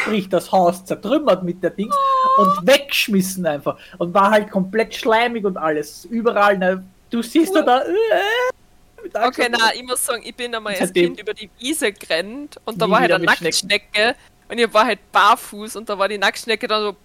Sprich, 0.02 0.28
das 0.28 0.52
Haus 0.52 0.84
zertrümmert 0.84 1.44
mit 1.44 1.62
der 1.62 1.70
Dings 1.70 1.96
und 2.38 2.68
weggeschmissen 2.68 3.46
einfach. 3.46 3.78
Und 4.00 4.12
war 4.12 4.32
halt 4.32 4.50
komplett 4.50 4.96
schleimig 4.96 5.46
und 5.46 5.58
alles. 5.58 6.06
Überall. 6.06 6.58
Ne, 6.58 6.84
du 7.12 7.22
siehst 7.22 7.56
du 7.56 7.62
da. 7.64 7.82
Äh, 7.82 7.94
Okay, 9.14 9.50
na, 9.52 9.74
ich 9.76 9.84
muss 9.84 10.06
sagen, 10.06 10.24
ich 10.26 10.34
bin 10.34 10.56
einmal 10.56 10.76
als 10.76 10.94
Kind 10.94 11.20
über 11.20 11.34
die 11.34 11.50
Wiese 11.60 11.92
gerannt 11.92 12.58
und 12.64 12.82
da 12.82 12.90
war 12.90 13.02
halt 13.02 13.12
eine. 13.12 13.26
Nacktschnecke 13.26 14.16
und 14.54 14.60
ich 14.60 14.74
war 14.74 14.86
halt 14.86 15.12
barfuß 15.12 15.76
und 15.78 15.90
da 15.90 15.98
war 15.98 16.08
die 16.08 16.18
Nacktschnecke 16.18 16.68
dann 16.68 16.96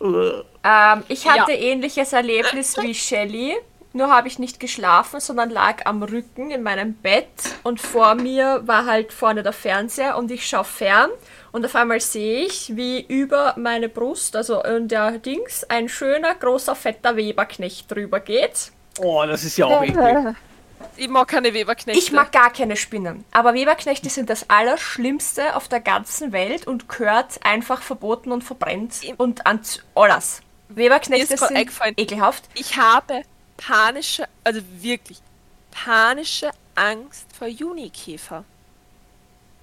so. 0.00 0.06
Äh, 0.18 0.42
Ähm, 0.64 1.02
ich 1.08 1.28
hatte 1.28 1.52
Ja. 1.52 1.58
ähnliches 1.58 2.12
Erlebnis 2.12 2.76
wie 2.80 2.94
Shelly. 2.94 3.56
Nur 3.94 4.08
habe 4.10 4.26
ich 4.26 4.38
nicht 4.38 4.58
geschlafen, 4.58 5.20
sondern 5.20 5.50
lag 5.50 5.84
am 5.84 6.02
Rücken 6.02 6.50
in 6.50 6.62
meinem 6.62 6.94
Bett 6.94 7.26
und 7.62 7.78
vor 7.80 8.14
mir 8.14 8.62
war 8.64 8.86
halt 8.86 9.12
vorne 9.12 9.42
der 9.42 9.52
Fernseher 9.52 10.16
und 10.16 10.30
ich 10.30 10.46
schaue 10.48 10.64
fern 10.64 11.10
und 11.52 11.66
auf 11.66 11.74
einmal 11.74 12.00
sehe 12.00 12.46
ich, 12.46 12.74
wie 12.74 13.02
über 13.02 13.54
meine 13.58 13.90
Brust, 13.90 14.34
also 14.34 14.62
in 14.62 14.88
der 14.88 15.18
Dings, 15.18 15.64
ein 15.64 15.90
schöner, 15.90 16.34
großer, 16.34 16.74
fetter 16.74 17.16
Weberknecht 17.16 17.90
drüber 17.90 18.20
geht. 18.20 18.72
Oh, 18.98 19.22
das 19.26 19.44
ist 19.44 19.58
ja 19.58 19.66
auch 19.66 19.82
eklig. 19.82 20.36
Ich 20.96 21.08
mag 21.08 21.28
keine 21.28 21.54
Weberknechte. 21.54 21.98
Ich 21.98 22.12
mag 22.12 22.32
gar 22.32 22.52
keine 22.52 22.76
Spinnen, 22.76 23.24
aber 23.32 23.54
Weberknechte 23.54 24.08
sind 24.08 24.30
das 24.30 24.50
Allerschlimmste 24.50 25.56
auf 25.56 25.68
der 25.68 25.80
ganzen 25.80 26.32
Welt 26.32 26.66
und 26.66 26.88
gehört 26.88 27.44
einfach 27.44 27.82
verboten 27.82 28.32
und 28.32 28.42
verbrennt 28.42 29.00
und 29.16 29.46
an 29.46 29.60
alles. 29.94 30.42
Weberknechte 30.68 31.36
sind 31.36 31.56
eingefallen. 31.56 31.94
ekelhaft. 31.96 32.44
Ich 32.54 32.76
habe 32.76 33.22
panische, 33.56 34.26
also 34.44 34.60
wirklich 34.80 35.18
panische 35.70 36.50
Angst 36.74 37.26
vor 37.36 37.48
Junikäfer. 37.48 38.44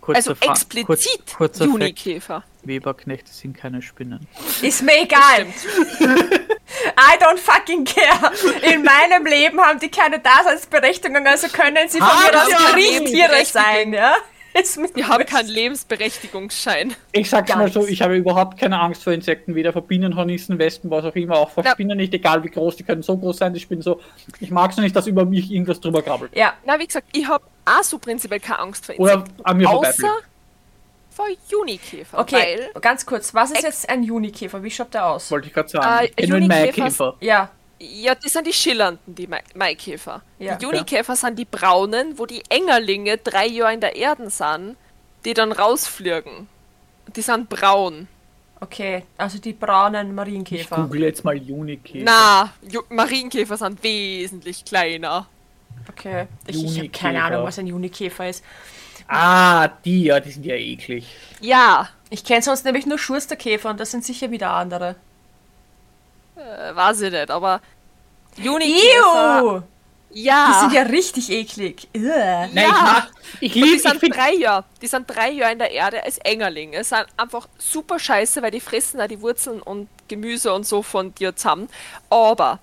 Kurzer 0.01 0.17
Also 0.17 0.35
explizit 0.39 1.35
kurz, 1.37 1.59
Junikäfer. 1.59 2.43
Weberknechte 2.63 3.31
sind 3.31 3.55
keine 3.57 3.81
Spinnen. 3.81 4.27
Ist 4.61 4.83
mir 4.83 5.01
egal. 5.03 5.45
I 5.99 7.17
don't 7.23 7.37
fucking 7.37 7.85
care. 7.85 8.31
In 8.73 8.83
meinem 8.83 9.25
Leben 9.25 9.59
haben 9.59 9.79
die 9.79 9.89
keine 9.89 10.19
Daseinsberechtigung, 10.19 11.25
also 11.25 11.47
können 11.47 11.87
sie 11.87 11.99
von 11.99 12.07
Haben 12.07 12.35
mir 12.51 12.57
aus 12.57 12.71
Kriechtiere 12.73 13.37
nicht. 13.39 13.51
sein, 13.53 13.93
ja? 13.93 14.15
Wir 14.95 15.07
haben 15.07 15.25
keinen 15.25 15.47
Lebensberechtigungsschein. 15.47 16.95
Ich 17.11 17.29
sag's 17.29 17.49
Gar 17.49 17.59
mal 17.59 17.71
so, 17.71 17.85
ich 17.85 18.01
habe 18.01 18.17
überhaupt 18.17 18.59
keine 18.59 18.79
Angst 18.79 19.03
vor 19.03 19.13
Insekten, 19.13 19.53
weder 19.55 19.71
vor 19.71 19.83
Bienen, 19.83 20.15
Hornissen, 20.15 20.57
Wespen, 20.57 20.89
was 20.89 21.05
auch 21.05 21.15
immer, 21.15 21.37
auch 21.37 21.51
vor 21.51 21.63
Na. 21.63 21.71
Spinnen 21.71 21.97
nicht, 21.97 22.13
egal 22.13 22.43
wie 22.43 22.49
groß, 22.49 22.75
die 22.75 22.83
können 22.83 23.03
so 23.03 23.15
groß 23.15 23.37
sein, 23.37 23.53
die 23.53 23.59
Spinnen 23.59 23.83
so. 23.83 24.01
Ich 24.39 24.49
mag's 24.51 24.75
nur 24.75 24.83
nicht, 24.83 24.95
dass 24.95 25.05
über 25.07 25.23
mich 25.23 25.51
irgendwas 25.51 25.79
drüber 25.79 26.01
krabbelt. 26.01 26.35
Ja, 26.35 26.53
Na, 26.65 26.79
wie 26.79 26.87
gesagt, 26.87 27.07
ich 27.13 27.27
habe 27.27 27.43
auch 27.63 27.83
so 27.83 27.99
prinzipiell 27.99 28.39
keine 28.39 28.59
Angst 28.59 28.87
vor 28.87 28.99
Oder 28.99 29.13
Insekten. 29.13 29.45
an 29.45 29.57
mir 29.57 29.69
außer. 29.69 30.15
Vor 31.19 31.27
Junikäfer. 31.49 32.17
okay, 32.19 32.69
Weil, 32.73 32.81
ganz 32.81 33.05
kurz. 33.05 33.33
Was 33.33 33.51
ist 33.51 33.63
jetzt 33.63 33.89
ein 33.89 34.03
Junikäfer? 34.03 34.63
Wie 34.63 34.71
schaut 34.71 34.93
der 34.93 35.05
aus? 35.05 35.29
Wollte 35.31 35.47
ich 35.47 35.53
gerade 35.53 35.67
sagen. 35.69 36.05
Äh, 36.05 36.11
ich 36.15 36.29
Junikäfer- 36.29 36.47
Maikäfer. 36.47 37.15
Ja, 37.19 37.49
ja, 37.79 38.15
das 38.15 38.31
sind 38.33 38.47
die 38.47 38.53
schillernden, 38.53 39.15
die 39.15 39.27
Mai- 39.27 39.43
Maikäfer. 39.53 40.21
Ja. 40.37 40.55
die 40.55 40.63
Junikäfer 40.65 41.15
sind 41.15 41.37
die 41.37 41.45
braunen, 41.45 42.17
wo 42.17 42.25
die 42.25 42.41
Engerlinge 42.49 43.17
drei 43.17 43.47
Jahre 43.47 43.73
in 43.73 43.81
der 43.81 43.95
Erde 43.95 44.29
sind, 44.29 44.77
die 45.25 45.33
dann 45.33 45.51
rausfliegen. 45.51 46.47
Die 47.15 47.21
sind 47.21 47.49
braun. 47.49 48.07
okay. 48.61 49.03
Also 49.17 49.39
die 49.39 49.53
braunen 49.53 50.07
Ich 50.09 50.13
Marienkäfer. 50.13 50.75
google 50.77 51.03
jetzt 51.03 51.23
mal 51.25 51.35
Junikäfer. 51.35 52.03
Na, 52.05 52.53
Ju 52.69 52.81
Marienkäfer 52.89 53.57
sind 53.57 53.81
wesentlich 53.83 54.63
kleiner. 54.65 55.27
Okay. 55.89 56.27
Ich, 56.47 56.63
ich 56.63 56.77
habe 56.77 56.89
keine 56.89 57.23
Ahnung, 57.23 57.43
was 57.45 57.57
ein 57.59 57.67
Junikäfer 57.67 58.29
ist. 58.29 58.43
Ah, 59.09 59.67
die, 59.85 60.03
ja, 60.03 60.19
die 60.19 60.31
sind 60.31 60.45
ja 60.45 60.55
eklig. 60.55 61.05
Ja, 61.41 61.89
Ich 62.11 62.23
kenne 62.23 62.41
sonst 62.41 62.65
nämlich 62.65 62.85
nur 62.85 62.97
Schursterkäfer 62.99 63.69
und 63.69 63.79
das 63.79 63.91
sind 63.91 64.05
sicher 64.05 64.31
wieder 64.31 64.51
andere. 64.51 64.95
äh, 66.35 66.75
weiß 66.75 67.01
ich 67.01 67.11
nicht, 67.11 67.31
aber 67.31 67.61
Junikäfer. 68.37 69.41
Ew! 69.43 69.61
Ja. 70.11 70.47
Die 70.49 70.59
sind 70.59 70.73
ja 70.73 70.81
richtig 70.83 71.29
eklig. 71.31 71.87
Ugh. 71.95 72.01
Nein, 72.53 72.53
Ja. 72.55 72.69
ich 72.71 72.81
mag, 72.81 73.11
ich 73.41 73.53
die 73.53 73.61
liebe, 73.61 73.75
ich 73.75 73.81
sind 73.83 73.99
finde, 73.99 74.17
drei 74.17 74.33
Jahre, 74.33 74.65
die 74.81 74.87
sind 74.87 75.05
drei 75.07 75.31
Jahre 75.31 75.51
in 75.53 75.59
der 75.59 75.71
Erde 75.71 76.03
als 76.03 76.17
Engerlinge. 76.19 76.83
Sind 76.83 77.05
einfach 77.17 77.47
super 77.59 77.99
scheiße, 77.99 78.41
weil 78.41 78.51
die 78.51 78.59
fressen 78.59 78.99
auch 79.01 79.07
die 79.07 79.21
Wurzeln 79.21 79.61
und 79.61 79.87
Gemüse 80.07 80.51
und 80.53 80.65
so 80.65 80.81
von 80.81 81.13
dir 81.15 81.35
zusammen. 81.35 81.69
Aber 82.09 82.59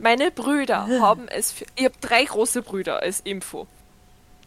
meine 0.00 0.30
Brüder 0.32 0.88
haben 1.00 1.28
es 1.28 1.52
für, 1.52 1.64
ich 1.76 1.84
habe 1.84 1.94
drei 2.00 2.24
große 2.24 2.62
Brüder 2.62 3.02
als 3.02 3.20
Info. 3.20 3.66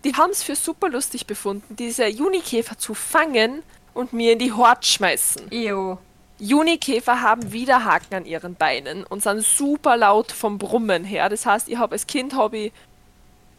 Die 0.04 0.16
haben 0.16 0.32
es 0.32 0.44
für 0.44 0.56
super 0.56 0.90
lustig 0.90 1.28
befunden, 1.28 1.76
diese 1.76 2.08
Junikäfer 2.08 2.78
zu 2.78 2.94
fangen 2.94 3.64
und 3.94 4.14
mir 4.14 4.34
in 4.34 4.40
die 4.40 4.52
Hort 4.52 4.86
schmeißen. 4.86 5.52
Ew. 5.52 5.98
Junikäfer 6.40 7.22
haben 7.22 7.52
Widerhaken 7.52 8.18
an 8.18 8.26
ihren 8.26 8.56
Beinen 8.56 9.04
und 9.04 9.22
sind 9.22 9.44
super 9.44 9.96
laut 9.96 10.32
vom 10.32 10.58
Brummen 10.58 11.04
her. 11.04 11.30
Das 11.30 11.46
heißt, 11.46 11.70
ich 11.70 11.78
habe 11.78 11.94
als 11.94 12.08
Kind 12.08 12.34
habe 12.34 12.58
ich 12.58 12.74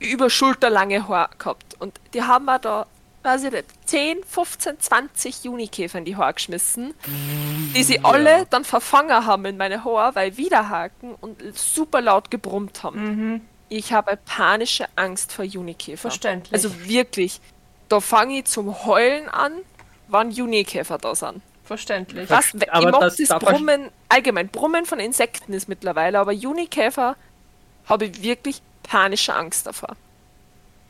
über 0.01 0.28
schulterlange 0.28 1.07
Haare 1.07 1.30
gehabt. 1.38 1.76
Und 1.78 2.01
die 2.12 2.22
haben 2.24 2.47
mir 2.47 2.59
da, 2.59 2.86
weiß 3.22 3.45
ich 3.45 3.53
nicht, 3.53 3.66
10, 3.84 4.24
15, 4.26 4.80
20 4.80 5.45
Junikäfer 5.45 5.99
in 5.99 6.05
die 6.05 6.16
Haare 6.16 6.34
geschmissen, 6.34 6.93
die 7.76 7.84
sie 7.84 8.01
alle 8.05 8.47
dann 8.51 8.64
verfangen 8.64 9.26
haben 9.26 9.45
in 9.45 9.57
meine 9.57 9.84
Haare, 9.84 10.16
weil 10.16 10.36
Widerhaken 10.36 11.14
und 11.20 11.40
super 11.57 12.01
laut 12.01 12.32
gebrummt 12.32 12.82
haben. 12.82 13.47
Ich 13.75 13.91
habe 13.95 14.18
panische 14.27 14.85
Angst 14.97 15.33
vor 15.33 15.47
Junikäfer. 15.47 16.11
Verständlich. 16.11 16.53
Also 16.53 16.87
wirklich, 16.87 17.41
da 17.89 18.01
fange 18.01 18.41
ich 18.41 18.45
zum 18.45 18.85
Heulen 18.85 19.31
an, 19.31 19.53
wann 20.09 20.31
Junikäfer 20.31 20.99
da 20.99 21.14
sind. 21.14 21.41
Verständlich. 21.64 22.29
Was? 22.29 22.53
aber 22.68 22.87
ich 22.87 22.93
mag 22.93 23.01
das 23.01 23.16
das, 23.16 23.29
Brummen, 23.39 23.89
allgemein, 24.11 24.49
Brummen 24.49 24.85
von 24.85 25.01
Insekten 25.01 25.55
ist 25.55 25.70
mittlerweile, 25.70 26.18
aber 26.18 26.33
Junikäfer 26.33 27.16
habe 27.87 28.05
ich 28.05 28.23
wirklich 28.23 28.61
panische 28.83 29.35
Angst 29.35 29.66
davor. 29.66 29.89
Und 29.89 29.97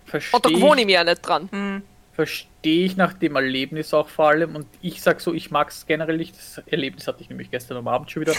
da 0.09 0.11
verstehe 0.11 0.61
wohne 0.61 0.81
ich 0.81 0.87
mir 0.89 0.95
ja 0.95 1.05
nicht 1.05 1.23
dran. 1.23 1.85
verstehe 2.15 2.85
ich 2.85 2.97
nach 2.97 3.13
dem 3.13 3.37
Erlebnis 3.37 3.95
auch 3.95 4.09
vor 4.09 4.31
allem. 4.31 4.57
Und 4.57 4.67
ich 4.81 5.03
sag 5.03 5.21
so, 5.21 5.33
ich 5.33 5.53
mag 5.53 5.69
es 5.69 5.87
generell 5.87 6.17
nicht. 6.17 6.37
Das 6.37 6.59
Erlebnis 6.67 7.07
hatte 7.07 7.23
ich 7.23 7.29
nämlich 7.29 7.53
gestern 7.53 7.77
am 7.77 7.87
Abend 7.87 8.11
schon 8.11 8.23
wieder. 8.23 8.35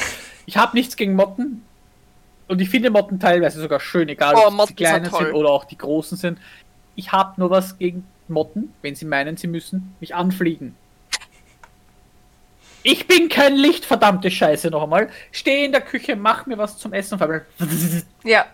Ich 0.46 0.58
habe 0.58 0.76
nichts 0.76 0.98
gegen 0.98 1.16
Motten. 1.16 1.64
Und 2.54 2.62
ich 2.62 2.70
finde 2.70 2.92
Motten 2.92 3.20
teilweise 3.20 3.60
sogar 3.60 3.80
schön, 3.80 4.08
egal 4.10 4.36
Oh, 4.38 4.48
ob 4.48 4.54
Motten 4.54 4.68
sie 4.70 4.76
kleine 4.76 5.10
sind 5.10 5.34
oder 5.34 5.50
auch 5.50 5.66
die 5.66 5.78
großen 5.78 6.18
sind. 6.18 6.38
Ich 6.96 7.12
habe 7.12 7.34
nur 7.38 7.50
was 7.50 7.80
gegen 7.80 8.06
Motten, 8.28 8.72
wenn 8.84 8.94
sie 8.94 9.06
meinen, 9.06 9.38
sie 9.38 9.48
müssen 9.48 9.96
mich 10.00 10.14
anfliegen. 10.14 10.76
Ich 12.84 13.08
bin 13.08 13.28
kein 13.30 13.56
Licht, 13.56 13.86
verdammte 13.86 14.30
Scheiße 14.30 14.70
noch 14.70 14.84
einmal. 14.84 15.10
Stehe 15.32 15.66
in 15.66 15.72
der 15.72 15.82
Küche, 15.82 16.16
mach 16.16 16.46
mir 16.46 16.58
was 16.60 16.78
zum 16.78 16.94
Essen. 16.94 17.18
Ja. 18.24 18.46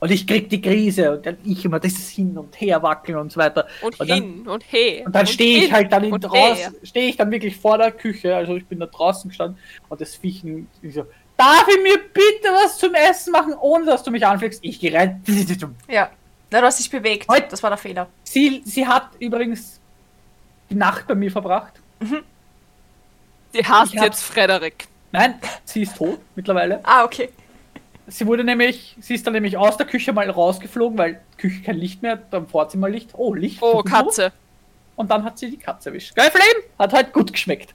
Und 0.00 0.10
ich 0.10 0.26
krieg 0.26 0.50
die 0.50 0.60
Krise 0.60 1.12
und 1.12 1.24
dann 1.24 1.36
ich 1.44 1.64
immer 1.64 1.78
das 1.78 2.08
hin 2.08 2.36
und 2.36 2.60
her 2.60 2.82
wackeln 2.82 3.16
und 3.18 3.32
so 3.32 3.38
weiter. 3.40 3.66
Und, 3.80 3.98
Und 4.00 4.10
dann- 4.10 4.22
hin 4.22 4.48
und 4.48 4.64
her. 4.72 5.06
Und 5.06 5.14
dann 5.14 5.26
stehe 5.26 5.64
ich 5.64 5.72
halt 5.72 5.92
dann 5.92 6.04
in 6.04 6.18
draußen, 6.20 6.74
stehe 6.82 7.08
ich 7.08 7.16
dann 7.16 7.30
wirklich 7.30 7.56
vor 7.56 7.78
der 7.78 7.92
Küche, 7.92 8.34
also 8.34 8.56
ich 8.56 8.66
bin 8.66 8.80
da 8.80 8.86
draußen 8.86 9.28
gestanden 9.30 9.58
und 9.88 10.00
das 10.00 10.16
Viechen 10.16 10.68
ich 10.82 10.94
so, 10.94 11.06
darf 11.40 11.66
ich 11.68 11.82
mir 11.82 11.98
bitte 11.98 12.48
was 12.52 12.78
zum 12.78 12.94
Essen 12.94 13.32
machen, 13.32 13.54
ohne 13.54 13.86
dass 13.86 14.02
du 14.02 14.10
mich 14.10 14.24
anfliegst? 14.26 14.60
Ich 14.62 14.78
gehe 14.80 14.92
rein. 14.92 15.22
Ja. 15.88 16.10
Na, 16.50 16.60
du 16.60 16.66
hast 16.66 16.78
dich 16.78 16.90
bewegt. 16.90 17.28
Heut- 17.28 17.50
Das 17.52 17.62
war 17.62 17.70
der 17.70 17.78
Fehler. 17.78 18.08
Sie, 18.24 18.62
sie 18.64 18.86
hat 18.86 19.10
übrigens 19.18 19.80
die 20.68 20.74
Nacht 20.74 21.06
bei 21.06 21.14
mir 21.14 21.30
verbracht. 21.30 21.74
Die 22.00 23.64
hasst 23.66 23.92
Ich 23.94 23.98
hab- 23.98 24.04
jetzt 24.06 24.22
Frederik. 24.22 24.86
Nein, 25.12 25.40
sie 25.64 25.82
ist 25.82 25.96
tot 25.96 26.20
mittlerweile. 26.36 26.80
Ah, 26.84 27.04
okay. 27.04 27.30
Sie 28.06 28.26
wurde 28.26 28.42
nämlich, 28.44 28.96
sie 29.00 29.14
ist 29.14 29.26
dann 29.26 29.34
nämlich 29.34 29.56
aus 29.56 29.76
der 29.76 29.86
Küche 29.86 30.12
mal 30.12 30.28
rausgeflogen, 30.28 30.98
weil 30.98 31.20
Küche 31.38 31.62
kein 31.62 31.76
Licht 31.76 32.02
mehr, 32.02 32.16
beim 32.16 32.46
Vorzimmer 32.48 32.88
Licht. 32.88 33.10
Oh, 33.14 33.34
Licht. 33.34 33.58
Oh, 33.62 33.82
Katze. 33.82 34.32
Und 34.96 35.10
dann 35.10 35.24
hat 35.24 35.38
sie 35.38 35.50
die 35.50 35.56
Katze 35.56 35.90
erwischt. 35.90 36.14
Geil, 36.16 36.30
Flame! 36.30 36.64
Hat 36.78 36.92
halt 36.92 37.12
gut 37.12 37.32
geschmeckt. 37.32 37.72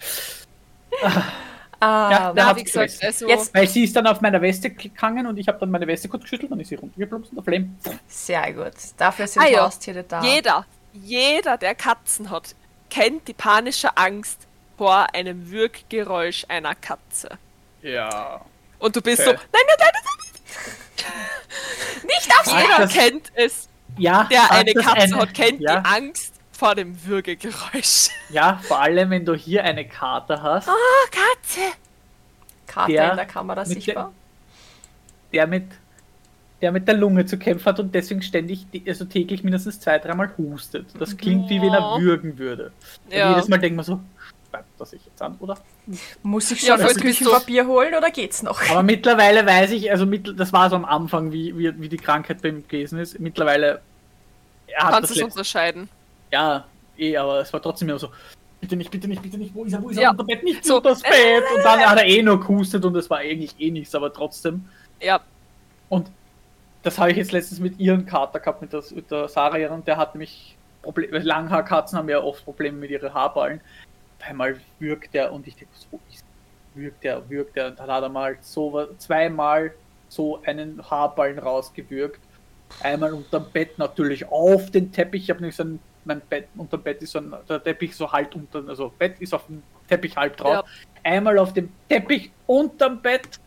Ah, 1.79 2.09
Ja, 2.11 2.33
der 2.33 2.45
hat's 2.47 2.59
wie 2.59 2.63
gesagt, 2.63 2.97
also, 3.03 3.27
Jetzt- 3.27 3.53
Weil 3.53 3.67
sie 3.67 3.83
ist 3.83 3.95
dann 3.95 4.07
auf 4.07 4.21
meiner 4.21 4.41
Weste 4.41 4.69
gegangen 4.69 5.27
und 5.27 5.37
ich 5.37 5.47
habe 5.47 5.59
dann 5.59 5.71
meine 5.71 5.85
Weste 5.87 6.07
kurz 6.09 6.23
geschüttelt, 6.23 6.51
dann 6.51 6.59
ist 6.59 6.69
sie 6.69 6.75
runtergeplumpst 6.75 7.31
und 7.31 7.35
der 7.37 7.43
Flame. 7.43 7.69
sehr 8.07 8.53
gut. 8.53 8.73
Dafür 8.97 9.27
sind 9.27 9.41
Ah, 9.43 9.47
ja. 9.47 9.65
Haustiere 9.65 10.03
da. 10.03 10.21
jeder, 10.23 10.65
jeder, 10.93 11.57
der 11.57 11.75
Katzen 11.75 12.29
hat, 12.29 12.55
kennt 12.89 13.27
die 13.27 13.33
panische 13.33 13.95
Angst 13.97 14.39
vor 14.77 15.07
einem 15.13 15.49
Würggeräusch 15.51 16.45
einer 16.47 16.75
Katze. 16.75 17.29
Ja. 17.81 18.41
Und 18.79 18.95
du 18.95 19.01
bist 19.01 19.21
Okay. 19.21 19.31
so, 19.31 19.43
nein, 19.53 19.61
nein, 19.67 19.75
nein, 19.79 19.91
nein, 19.93 21.05
Nicht 22.05 22.31
aufs 22.39 22.51
jeder 22.51 22.87
kennt 22.87 23.31
es, 23.35 23.67
Ja, 23.97 24.23
der 24.25 24.51
eine 24.51 24.73
Katze 24.73 25.15
hat, 25.15 25.33
kennt 25.33 25.61
ja, 25.61 25.79
die 25.81 25.85
Angst 25.87 26.33
vor 26.55 26.75
dem 26.75 26.95
Würgegeräusch. 27.05 28.09
Ja, 28.29 28.59
vor 28.63 28.79
allem, 28.81 29.09
wenn 29.09 29.25
du 29.25 29.35
hier 29.35 29.63
eine 29.63 29.85
Karte 29.87 30.41
hast, 30.41 30.67
Oh, 30.69 30.71
Katze! 31.11 31.59
Karte 32.67 32.91
Der 32.93 33.11
in 33.11 33.17
der 33.17 33.25
Kamera 33.25 33.59
mit 33.61 33.67
sichtbar. 33.67 34.11
der 35.33 35.47
mit 35.47 35.63
der 36.61 36.71
mit 36.71 36.87
der 36.87 36.95
Lunge 36.95 37.25
zu 37.25 37.37
kämpfen 37.37 37.65
hat 37.65 37.79
und 37.79 37.93
deswegen 37.93 38.21
ständig, 38.21 38.65
die- 38.71 38.83
also 38.87 39.03
täglich 39.05 39.43
mindestens 39.43 39.79
zwei, 39.79 39.99
dreimal 39.99 40.31
hustet. 40.37 40.87
Das 40.97 41.15
klingt 41.17 41.49
wie 41.49 41.61
wenn 41.61 41.73
er 41.73 41.95
Oh. 41.95 41.99
würgen 41.99 42.37
würde. 42.39 42.71
Und 43.05 43.13
Ja. 43.13 43.31
jedes 43.31 43.49
Mal 43.49 43.57
denkt 43.59 43.75
man 43.75 43.85
so, 43.85 43.99
das 44.79 44.91
sich 44.91 45.05
jetzt 45.05 45.21
an, 45.21 45.35
oder? 45.39 45.57
Muss 46.23 46.49
ich 46.51 46.61
Ja, 46.61 46.75
schon 46.77 46.85
voll, 46.85 46.93
das 46.93 47.01
Küchenpapier 47.03 47.67
holen 47.67 47.93
oder 47.93 48.09
geht's 48.09 48.41
noch? 48.41 48.61
Aber 48.69 48.83
mittlerweile 48.83 49.45
weiß 49.45 49.71
ich, 49.71 49.91
also 49.91 50.05
mit, 50.05 50.39
das 50.39 50.53
war 50.53 50.69
so 50.69 50.77
am 50.77 50.85
Anfang, 50.85 51.33
wie, 51.33 51.55
wie, 51.57 51.73
wie 51.81 51.89
die 51.89 51.97
Krankheit 51.97 52.41
bei 52.41 52.49
ihm 52.49 52.65
gewesen 52.67 52.99
ist. 52.99 53.19
Mittlerweile 53.19 53.81
er 54.67 54.83
hat 54.85 54.93
Kannst 54.93 55.11
das 55.11 55.17
es 55.17 55.23
unterscheiden. 55.23 55.89
Ja, 56.35 56.65
eh, 56.97 57.15
aber 57.15 57.39
es 57.39 57.53
war 57.53 57.61
trotzdem 57.61 57.87
immer 57.87 57.97
so, 57.97 58.09
bitte 58.59 58.75
nicht, 58.75 58.91
bitte 58.91 59.07
nicht, 59.07 59.21
bitte 59.21 59.37
nicht, 59.37 59.55
wo 59.55 59.63
ist 59.63 59.71
er, 59.71 59.81
wo 59.81 59.87
ist 59.89 59.95
er, 59.95 60.03
Ja. 60.03 60.09
unter 60.11 60.25
Bett, 60.25 60.43
nicht 60.43 60.65
So. 60.65 60.77
unter 60.77 60.89
das 60.89 61.01
Bett. 61.01 61.43
Und 61.55 61.63
dann 61.63 61.79
hat 61.79 61.97
er 61.97 62.05
eh 62.05 62.21
nur 62.21 62.41
gehustet 62.41 62.83
und 62.83 62.93
es 62.97 63.09
war 63.09 63.19
eigentlich 63.19 63.55
eh 63.57 63.71
nichts, 63.71 63.95
aber 63.95 64.11
trotzdem. 64.11 64.65
Ja, 65.01 65.21
Und 65.87 66.11
das 66.83 66.97
habe 66.99 67.11
ich 67.11 67.17
jetzt 67.17 67.31
letztens 67.31 67.61
mit 67.61 67.79
ihren 67.79 68.05
Kater 68.05 68.39
gehabt, 68.41 68.61
mit, 68.61 68.73
das, 68.73 68.91
mit 68.91 69.09
der 69.11 69.29
Sarah, 69.29 69.57
ihren, 69.57 69.85
der 69.85 69.95
hat 69.95 70.13
nämlich 70.13 70.57
Probleme, 70.81 71.19
Langhaarkatzen 71.19 71.97
haben 71.97 72.09
ja 72.09 72.19
oft 72.21 72.43
Probleme 72.43 72.77
mit 72.77 72.89
ihren 72.91 73.13
Haarballen. 73.13 73.61
Auf 74.19 74.27
einmal 74.27 74.59
würgt 74.79 75.15
er 75.15 75.31
und 75.31 75.47
ich 75.47 75.55
denke, 75.55 75.73
so 75.73 75.99
ist 76.11 76.25
würgt 76.73 77.05
er, 77.05 77.29
würgt 77.29 77.55
er. 77.55 77.67
Und 77.67 77.79
dann 77.79 77.87
hat 77.89 78.03
er 78.03 78.09
mal 78.09 78.37
so 78.41 78.87
zweimal 78.97 79.73
so 80.09 80.41
einen 80.45 80.81
Haarballen 80.91 81.39
rausgewürgt. 81.39 82.19
Einmal 82.83 83.13
unterm 83.13 83.45
Bett 83.53 83.77
natürlich 83.79 84.27
auf 84.27 84.69
den 84.71 84.91
Teppich. 84.91 85.23
Ich 85.23 85.29
habe 85.29 85.39
nämlich 85.39 85.55
so 85.55 85.63
ein, 85.63 85.79
mein 86.05 86.21
Bett, 86.21 86.47
unterm 86.57 86.81
Bett 86.81 87.01
ist 87.01 87.11
so 87.11 87.19
ein, 87.19 87.33
der 87.49 87.63
Teppich 87.63 87.95
so 87.95 88.11
halt 88.11 88.33
unter, 88.35 88.63
also 88.67 88.93
Bett 88.97 89.19
ist 89.19 89.33
auf 89.33 89.45
dem 89.47 89.63
Teppich 89.89 90.15
halb 90.15 90.37
drauf. 90.37 90.65
Einmal 91.03 91.37
auf 91.37 91.53
dem 91.53 91.71
Teppich 91.89 92.31
unterm 92.47 93.01
Bett 93.01 93.39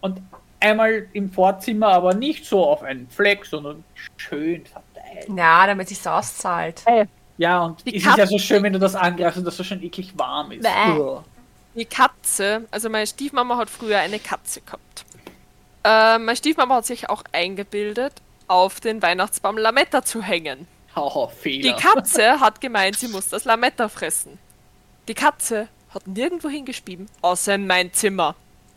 und 0.00 0.20
einmal 0.60 1.06
im 1.12 1.30
Vorzimmer, 1.30 1.88
aber 1.88 2.14
nicht 2.14 2.44
so 2.44 2.64
auf 2.66 2.82
einen 2.82 3.08
Fleck, 3.08 3.44
sondern 3.46 3.84
schön 4.16 4.64
verteilt. 4.66 5.28
Ja, 5.36 5.66
damit 5.66 5.88
sich's 5.88 6.06
auszahlt. 6.06 6.82
Ja, 7.38 7.64
und 7.64 7.86
Die 7.86 7.96
es 7.96 8.06
ist 8.06 8.16
ja 8.16 8.26
so 8.26 8.38
schön, 8.38 8.62
wenn 8.62 8.72
du 8.72 8.78
das 8.78 8.94
angreifst 8.94 9.38
und 9.38 9.44
das 9.44 9.56
so 9.56 9.62
schön 9.64 9.82
eklig 9.82 10.12
warm 10.16 10.52
ist. 10.52 10.64
Uah. 10.64 11.24
die 11.74 11.84
Katze, 11.84 12.66
also 12.70 12.88
meine 12.88 13.06
Stiefmama 13.06 13.56
hat 13.58 13.68
früher 13.70 13.98
eine 13.98 14.18
Katze 14.18 14.62
gehabt. 14.62 15.04
Äh, 15.84 16.18
meine 16.18 16.36
Stiefmama 16.36 16.76
hat 16.76 16.86
sich 16.86 17.08
auch 17.10 17.22
eingebildet, 17.32 18.14
auf 18.48 18.80
den 18.80 19.02
Weihnachtsbaum 19.02 19.58
Lametta 19.58 20.02
zu 20.02 20.22
hängen. 20.22 20.66
Die 21.44 21.62
Fehler. 21.62 21.76
Katze 21.76 22.40
hat 22.40 22.60
gemeint, 22.60 22.98
sie 22.98 23.08
muss 23.08 23.28
das 23.28 23.44
Lametta 23.44 23.88
fressen. 23.88 24.38
Die 25.08 25.14
Katze 25.14 25.68
hat 25.90 26.06
nirgendwo 26.06 26.48
hingeschrieben, 26.48 27.08
außer 27.22 27.54
in 27.54 27.66
mein 27.66 27.92
Zimmer. 27.92 28.34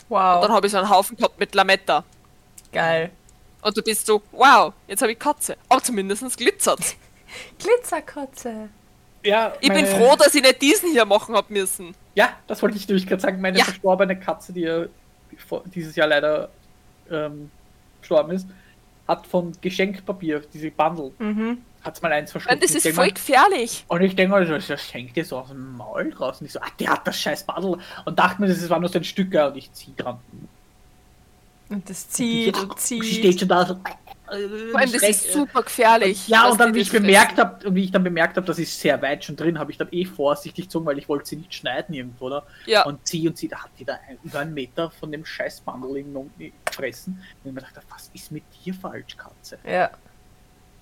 Wow, 0.09 0.41
Dann 0.41 0.51
habe 0.51 0.67
ich 0.67 0.71
so 0.71 0.77
einen 0.79 0.89
Haufen 0.89 1.17
gehabt 1.17 1.39
mit 1.39 1.53
Lametta. 1.55 2.03
geil. 2.71 3.11
Und 3.61 3.75
du 3.75 3.81
bist 3.81 4.05
so, 4.05 4.21
wow, 4.31 4.73
jetzt 4.87 5.01
habe 5.01 5.11
ich 5.11 5.19
Katze. 5.19 5.57
Aber 5.67 5.83
zumindest 5.83 6.37
glitzert. 6.37 6.79
Glitzerkotze. 7.59 8.69
ja, 9.23 9.53
Ich 9.59 9.69
bin 9.69 9.85
froh, 9.85 10.15
dass 10.17 10.33
ich 10.33 10.41
nicht 10.41 10.61
diesen 10.61 10.91
hier 10.91 11.05
machen 11.05 11.35
hab 11.35 11.49
müssen. 11.49 11.93
Ja, 12.15 12.29
das 12.47 12.61
wollte 12.61 12.77
ich 12.77 12.87
nämlich 12.87 13.05
gerade 13.05 13.21
sagen. 13.21 13.41
Meine 13.41 13.57
Ja. 13.59 13.65
verstorbene 13.65 14.17
Katze, 14.19 14.53
die 14.53 14.61
ja 14.61 14.85
vor- 15.47 15.63
dieses 15.65 15.95
Jahr 15.95 16.07
leider 16.07 16.49
ähm, 17.11 17.51
gestorben 18.01 18.31
ist, 18.31 18.47
hat 19.07 19.25
von 19.27 19.51
Geschenkpapier, 19.61 20.41
diese 20.53 20.71
Bundle, 20.71 21.11
Mhm. 21.19 21.63
Hat 21.81 22.01
mal 22.01 22.11
eins 22.11 22.31
verschluckt. 22.31 22.61
das 22.63 22.71
ist 22.71 22.83
voll 22.87 23.07
mal- 23.07 23.11
gefährlich. 23.13 23.85
Und 23.87 24.01
ich 24.01 24.15
denke 24.15 24.31
mal, 24.31 24.45
so, 24.45 24.53
das 24.73 24.93
hängt 24.93 25.15
dir 25.15 25.23
so 25.25 25.37
aus 25.39 25.47
dem 25.49 25.77
Maul 25.77 26.11
draußen. 26.11 26.45
Ich 26.45 26.53
so, 26.53 26.59
ah, 26.59 26.67
der 26.79 26.89
hat 26.91 27.07
das 27.07 27.19
scheiß 27.19 27.43
Bundle. 27.45 27.77
Und 28.05 28.19
dachte 28.19 28.41
mir, 28.41 28.47
das 28.47 28.69
war 28.69 28.79
nur 28.79 28.89
so 28.89 28.99
ein 28.99 29.03
Stück 29.03 29.33
und 29.33 29.55
ich 29.57 29.71
zieh 29.73 29.93
dran. 29.95 30.19
Und 31.69 31.87
das 31.89 32.09
zieht 32.09 32.57
und 32.57 32.79
Sie 32.79 33.01
steht 33.01 33.21
zieht. 33.31 33.39
schon 33.41 33.49
da 33.49 33.65
so. 33.65 33.75
Vor 34.71 34.79
allem, 34.79 34.91
das 34.91 35.01
ist 35.03 35.33
super 35.33 35.63
gefährlich. 35.63 36.27
Ja, 36.27 36.43
dass 36.43 36.51
und 36.53 36.57
dann, 36.61 36.73
wie 36.75 36.79
ich 36.79 36.91
bemerkt 36.91 37.37
habe, 37.39 37.67
und 37.67 37.73
wie 37.75 37.83
ich 37.85 37.91
dann 37.91 38.03
bemerkt 38.03 38.37
habe, 38.37 38.45
das 38.45 38.59
ist 38.59 38.79
sehr 38.79 38.99
weit 39.01 39.23
schon 39.25 39.35
drin, 39.35 39.57
habe 39.57 39.71
ich 39.71 39.77
dann 39.77 39.87
eh 39.91 40.05
vorsichtig 40.05 40.65
gezogen, 40.65 40.85
weil 40.85 40.97
ich 40.99 41.07
wollte 41.09 41.27
sie 41.29 41.35
nicht 41.37 41.53
schneiden 41.53 41.93
irgendwo, 41.95 42.25
oder? 42.25 42.45
Ja, 42.67 42.83
Und 42.85 43.07
sie 43.07 43.27
und 43.27 43.37
sie, 43.37 43.47
da 43.47 43.63
hat 43.63 43.71
die 43.79 43.85
da 43.85 43.99
ein, 44.07 44.17
über 44.23 44.39
einen 44.39 44.53
Meter 44.53 44.91
von 44.91 45.11
dem 45.11 45.25
scheiß 45.25 45.61
Bundle 45.61 46.03
gefressen. 46.65 47.23
Und 47.43 47.49
ich 47.49 47.53
mir 47.55 47.61
dachte, 47.61 47.81
was 47.89 48.11
ist 48.13 48.31
mit 48.31 48.43
dir 48.63 48.73
falsch, 48.73 49.15
Katze? 49.17 49.57
Ja. 49.67 49.89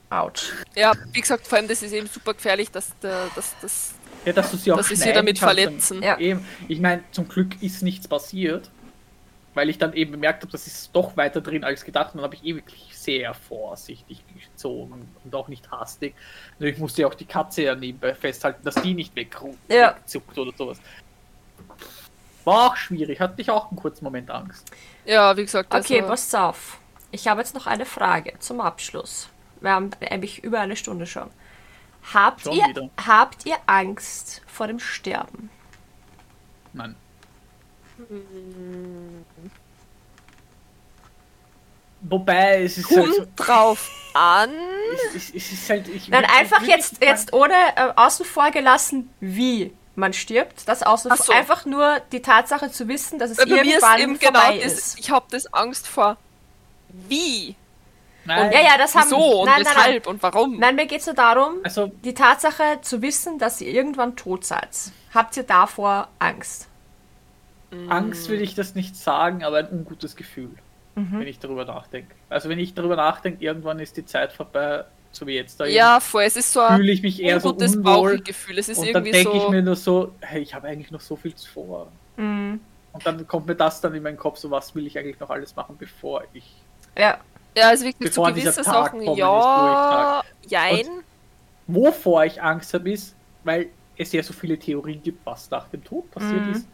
Autsch. 0.10 0.54
ja, 0.76 0.94
wie 1.12 1.22
gesagt, 1.22 1.48
vor 1.48 1.58
allem, 1.58 1.68
das 1.68 1.82
ist 1.84 1.92
eben 1.92 2.08
super 2.08 2.34
gefährlich, 2.34 2.72
dass, 2.72 2.98
der, 3.00 3.28
dass 3.36 3.56
das. 3.62 3.94
Ja, 4.26 4.34
dass 4.34 4.52
du 4.52 4.58
sie 4.58 4.72
auch 4.72 4.78
Dass 4.78 4.88
sie 4.88 5.14
damit 5.14 5.40
verletzen. 5.40 6.02
Dann, 6.02 6.20
eben. 6.20 6.46
Ich 6.68 6.80
meine, 6.80 7.04
zum 7.12 7.28
Glück 7.28 7.62
ist 7.62 7.82
nichts 7.84 8.08
passiert, 8.08 8.70
weil 9.54 9.70
ich 9.70 9.78
dann 9.78 9.94
eben 9.94 10.12
bemerkt 10.12 10.44
habe, 10.44 10.52
das 10.52 10.68
ist 10.68 10.90
doch 10.94 11.16
weiter 11.18 11.42
drin 11.42 11.64
als 11.64 11.84
gedacht. 11.84 12.14
Und 12.14 12.18
dann 12.18 12.24
habe 12.24 12.36
ich 12.36 12.46
eh 12.46 12.56
wirklich 12.56 12.90
sehr 12.92 13.34
vorsichtig 13.34 14.24
gezogen 14.52 15.08
und 15.24 15.36
auch 15.36 15.48
nicht 15.48 15.70
hastig. 15.72 16.14
Und 16.60 16.66
ich 16.66 16.78
musste 16.78 17.02
ja 17.04 17.08
auch 17.08 17.14
die 17.14 17.26
Katze 17.26 17.64
ja 17.64 17.76
nebenbei 17.76 18.14
festhalten, 18.14 18.64
dass 18.64 18.76
die 18.76 18.94
nicht 18.94 19.14
Ja. 19.18 19.96
wegzuckt 19.96 20.38
oder 20.38 20.52
sowas. 20.58 20.78
War 22.44 22.68
auch 22.72 22.76
schwierig, 22.78 23.20
hatte 23.20 23.42
ich 23.42 23.50
auch 23.50 23.70
einen 23.70 23.78
kurzen 23.78 24.06
Moment 24.06 24.30
Angst. 24.32 24.72
Ja, 25.06 25.36
wie 25.36 25.44
gesagt, 25.44 25.74
also, 25.74 25.94
Okay, 25.94 26.02
pass 26.02 26.34
auf. 26.34 26.80
Ich 27.12 27.28
habe 27.28 27.42
jetzt 27.42 27.56
noch 27.56 27.68
eine 27.68 27.86
Frage 27.86 28.34
zum 28.40 28.62
Abschluss. 28.62 29.30
Wir 29.62 29.72
haben 29.72 29.92
eigentlich 30.02 30.44
über 30.44 30.60
eine 30.60 30.76
Stunde 30.76 31.06
schon. 31.06 31.30
Habt, 32.14 32.42
Schon 32.42 32.54
ihr, 32.54 32.68
wieder. 32.68 32.90
habt 33.06 33.46
ihr 33.46 33.58
Angst 33.66 34.42
vor 34.48 34.68
dem 34.68 34.80
Sterben? 34.80 35.50
Nein. 36.74 36.96
Wobei, 42.02 42.64
es 42.64 42.78
ist 42.78 42.90
halt 42.96 43.08
so, 43.08 43.22
kommt 43.22 43.30
drauf 43.36 43.92
an. 44.14 44.52
es, 45.16 45.16
es, 45.16 45.36
es 45.36 45.52
ist 45.52 45.70
halt, 45.70 45.88
ich 45.88 46.08
Nein, 46.08 46.26
einfach 46.40 46.62
jetzt, 46.62 47.02
jetzt 47.02 47.34
ohne 47.34 47.54
äh, 47.76 47.92
außen 47.96 48.26
vor 48.26 48.52
gelassen, 48.52 49.10
wie 49.20 49.74
man 49.96 50.14
stirbt. 50.14 50.68
Das 50.68 50.84
außen 50.84 51.12
so. 51.18 51.34
Einfach 51.34 51.66
nur 51.66 52.00
die 52.12 52.22
Tatsache 52.22 52.72
zu 52.72 52.88
wissen, 52.88 53.18
dass 53.20 53.32
es 53.32 53.40
Weil 53.40 53.48
bei 53.48 53.56
mir 53.56 53.64
ist 53.64 53.84
irgendwann 53.84 54.00
eben 54.00 54.20
genau 54.20 54.40
vorbei 54.40 54.60
das, 54.64 54.74
ist. 54.74 55.00
ich 55.00 55.10
habe 55.10 55.26
das 55.32 55.52
Angst 55.54 55.88
vor 55.88 56.18
wie 56.90 57.56
Nein, 58.28 58.52
Ja, 58.52 58.60
ja, 58.62 58.78
das 58.78 58.94
haben 58.96 59.06
wieso 59.06 59.42
und 59.42 59.46
nein, 59.48 59.62
nein, 59.64 59.76
weshalb 59.76 60.08
und 60.08 60.22
warum. 60.22 60.60
Nein, 60.60 60.76
mir 60.76 60.86
geht 60.86 61.00
es 61.00 61.06
nur 61.06 61.16
darum, 61.16 61.56
Also, 61.64 61.88
die 62.04 62.14
Tatsache 62.14 62.80
zu 62.82 63.02
wissen, 63.02 63.40
dass 63.40 63.62
ihr 63.62 63.72
irgendwann 63.74 64.16
tot 64.16 64.46
seid. 64.46 64.70
Habt 65.14 65.38
ihr 65.38 65.44
davor 65.44 66.10
Angst? 66.20 66.68
Angst 67.90 68.30
will 68.30 68.42
ich 68.42 68.56
das 68.56 68.76
nicht 68.76 68.96
sagen, 68.96 69.44
aber 69.44 69.58
ein 69.58 69.70
ungutes 69.72 70.16
Gefühl, 70.16 70.50
Mhm. 70.96 71.20
wenn 71.20 71.28
ich 71.28 71.40
darüber 71.40 71.66
nachdenke. 71.66 72.16
Also 72.30 72.50
wenn 72.50 72.60
ich 72.60 72.74
darüber 72.74 72.96
nachdenke, 72.96 73.44
irgendwann 73.44 73.80
ist 73.80 73.98
die 73.98 74.06
Zeit 74.06 74.32
vorbei, 74.34 74.84
so 75.12 75.28
wie 75.28 75.36
jetzt 75.36 75.60
da 75.60 75.66
Ja, 75.66 76.00
voll, 76.00 76.24
es 76.24 76.36
ist 76.38 76.52
so 76.54 76.60
ein 76.62 76.78
fühle 76.78 76.92
ich 76.92 77.02
mich 77.02 77.22
eher 77.22 77.40
so 77.40 77.50
ungutes 77.50 77.76
unwohl 77.76 78.18
Bauchgefühl. 78.18 78.58
Es 78.58 78.70
ist 78.70 78.80
und 78.80 78.94
dann 78.94 79.04
denke 79.04 79.32
ich 79.36 79.42
so. 79.44 79.50
mir 79.50 79.62
nur 79.62 79.76
so, 79.76 80.14
hey, 80.22 80.42
ich 80.42 80.54
habe 80.54 80.68
eigentlich 80.68 80.92
noch 80.92 81.02
so 81.02 81.16
viel 81.16 81.34
vor. 81.54 81.88
Mhm. 82.16 82.60
Und 82.94 83.06
dann 83.06 83.28
kommt 83.28 83.48
mir 83.48 83.56
das 83.56 83.80
dann 83.82 83.94
in 83.94 84.02
meinen 84.02 84.18
Kopf, 84.18 84.38
so 84.40 84.50
was 84.50 84.74
will 84.74 84.88
ich 84.88 84.98
eigentlich 84.98 85.20
noch 85.20 85.30
alles 85.30 85.56
machen, 85.56 85.76
bevor 85.78 86.24
ich... 86.34 86.56
Ja. 86.98 87.20
Ja, 87.58 87.70
also 87.70 87.86
wirklich 87.86 88.12
zu 88.14 88.22
Bevor 88.22 88.36
Tag 88.36 88.54
Sachen, 88.66 89.04
kommen 89.04 89.18
ja, 89.18 90.24
jein. 90.48 90.86
Wovor 91.68 92.26
ich 92.26 92.42
Angst 92.42 92.74
habe, 92.74 92.92
ist, 92.92 93.16
weil 93.44 93.70
es 93.98 94.12
ja 94.12 94.22
so 94.22 94.32
viele 94.34 94.58
Theorien 94.58 95.02
gibt, 95.02 95.26
was 95.26 95.50
nach 95.50 95.68
dem 95.70 95.84
Tod 95.84 96.10
passiert 96.12 96.46
Mhm. 96.46 96.54
ist. 96.54 96.68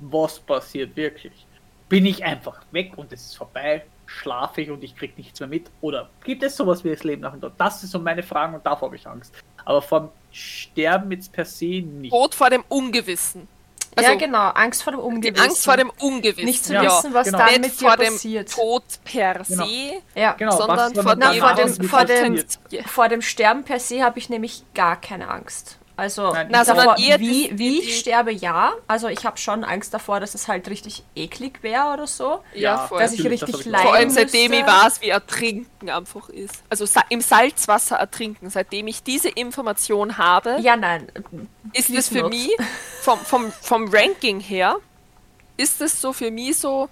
Was 0.00 0.38
passiert 0.38 0.96
wirklich? 0.96 1.46
Bin 1.88 2.06
ich 2.06 2.24
einfach 2.24 2.60
weg 2.70 2.92
und 2.96 3.12
es 3.12 3.26
ist 3.26 3.36
vorbei? 3.36 3.84
Schlafe 4.06 4.62
ich 4.62 4.70
und 4.70 4.82
ich 4.84 4.94
krieg 4.94 5.18
nichts 5.18 5.40
mehr 5.40 5.48
mit? 5.48 5.70
Oder 5.80 6.08
gibt 6.24 6.42
es 6.42 6.56
sowas 6.56 6.84
wie 6.84 6.90
das 6.90 7.02
Leben 7.02 7.22
nach 7.22 7.32
dem 7.32 7.40
Tod? 7.40 7.52
Das 7.58 7.80
sind 7.80 7.90
so 7.90 7.98
meine 7.98 8.22
Fragen 8.22 8.54
und 8.54 8.64
davor 8.64 8.88
habe 8.88 8.96
ich 8.96 9.06
Angst. 9.06 9.34
Aber 9.64 9.82
vom 9.82 10.08
Sterben 10.30 11.10
jetzt 11.10 11.32
per 11.32 11.44
se 11.44 11.82
nicht. 11.82 12.12
Tod 12.12 12.34
vor 12.34 12.48
dem 12.48 12.62
Ungewissen. 12.68 13.48
Also, 13.98 14.10
ja, 14.10 14.16
genau. 14.16 14.48
Angst 14.50 14.82
vor 14.82 14.92
dem 14.92 15.00
Ungewissen. 15.00 15.44
Angst 15.48 15.64
vor 15.64 15.76
dem 15.76 15.90
Ungewissen. 16.00 16.44
Nicht 16.44 16.64
zu 16.64 16.72
Ja, 16.74 16.82
wissen, 16.84 17.12
was 17.14 17.26
genau. 17.26 17.38
dann 17.38 17.46
Nicht 17.48 17.60
mit 17.62 17.72
vor 17.74 17.96
dir 17.96 18.04
dem 18.04 18.12
passiert. 18.14 18.52
Tod 18.52 18.82
per 19.04 19.34
Genau. 19.44 19.64
se, 19.66 19.92
Ja. 20.14 20.32
Genau, 20.32 20.56
sondern 20.56 20.94
vor 20.94 21.16
danach 21.16 21.34
vor 21.36 21.54
dem- 21.54 21.84
vor 21.88 22.04
dem- 22.04 22.34
passiert? 22.36 22.58
Vor 22.88 23.08
dem 23.08 23.22
Sterben 23.22 23.64
per 23.64 23.80
se 23.80 24.02
habe 24.02 24.18
ich 24.18 24.28
nämlich 24.28 24.64
gar 24.74 25.00
keine 25.00 25.28
Angst. 25.28 25.78
Also, 25.98 26.32
Nein, 26.32 26.46
Na, 26.52 26.62
davor, 26.62 26.96
eher 26.96 27.18
wie, 27.18 27.50
wie 27.58 27.70
die- 27.72 27.78
ich 27.80 27.98
sterbe, 27.98 28.30
ja. 28.32 28.72
Also 28.86 29.08
ich 29.08 29.26
habe 29.26 29.36
schon 29.36 29.64
Angst 29.64 29.92
davor, 29.92 30.20
dass 30.20 30.34
es 30.36 30.46
halt 30.46 30.68
richtig 30.70 31.02
eklig 31.16 31.60
wäre 31.62 31.92
oder 31.92 32.06
so. 32.06 32.38
Ja, 32.54 32.86
voll. 32.86 33.00
dass 33.00 33.12
ich 33.12 33.22
das 33.22 33.32
richtig 33.32 33.58
ich 33.60 33.64
leiden 33.66 33.84
Vor 33.84 33.94
allem 33.94 34.04
müsste. 34.06 34.20
seitdem 34.22 34.52
ich 34.52 34.64
weiß, 34.64 35.00
wie 35.00 35.08
Ertrinken 35.08 35.90
einfach 35.90 36.28
ist. 36.28 36.54
Also 36.70 36.86
im 37.08 37.20
Salzwasser 37.20 37.96
ertrinken, 37.96 38.48
seitdem 38.48 38.86
ich 38.86 39.02
diese 39.02 39.28
Information 39.28 40.18
habe, 40.18 40.58
Ja, 40.60 40.76
nein. 40.76 41.10
ist 41.72 41.90
es 41.90 42.08
für 42.08 42.28
mich, 42.28 42.50
vom, 43.02 43.18
vom, 43.18 43.50
vom 43.60 43.88
Ranking 43.92 44.38
her, 44.38 44.76
ist 45.56 45.80
es 45.80 46.00
so 46.00 46.12
für 46.12 46.30
mich 46.30 46.58
so, 46.58 46.88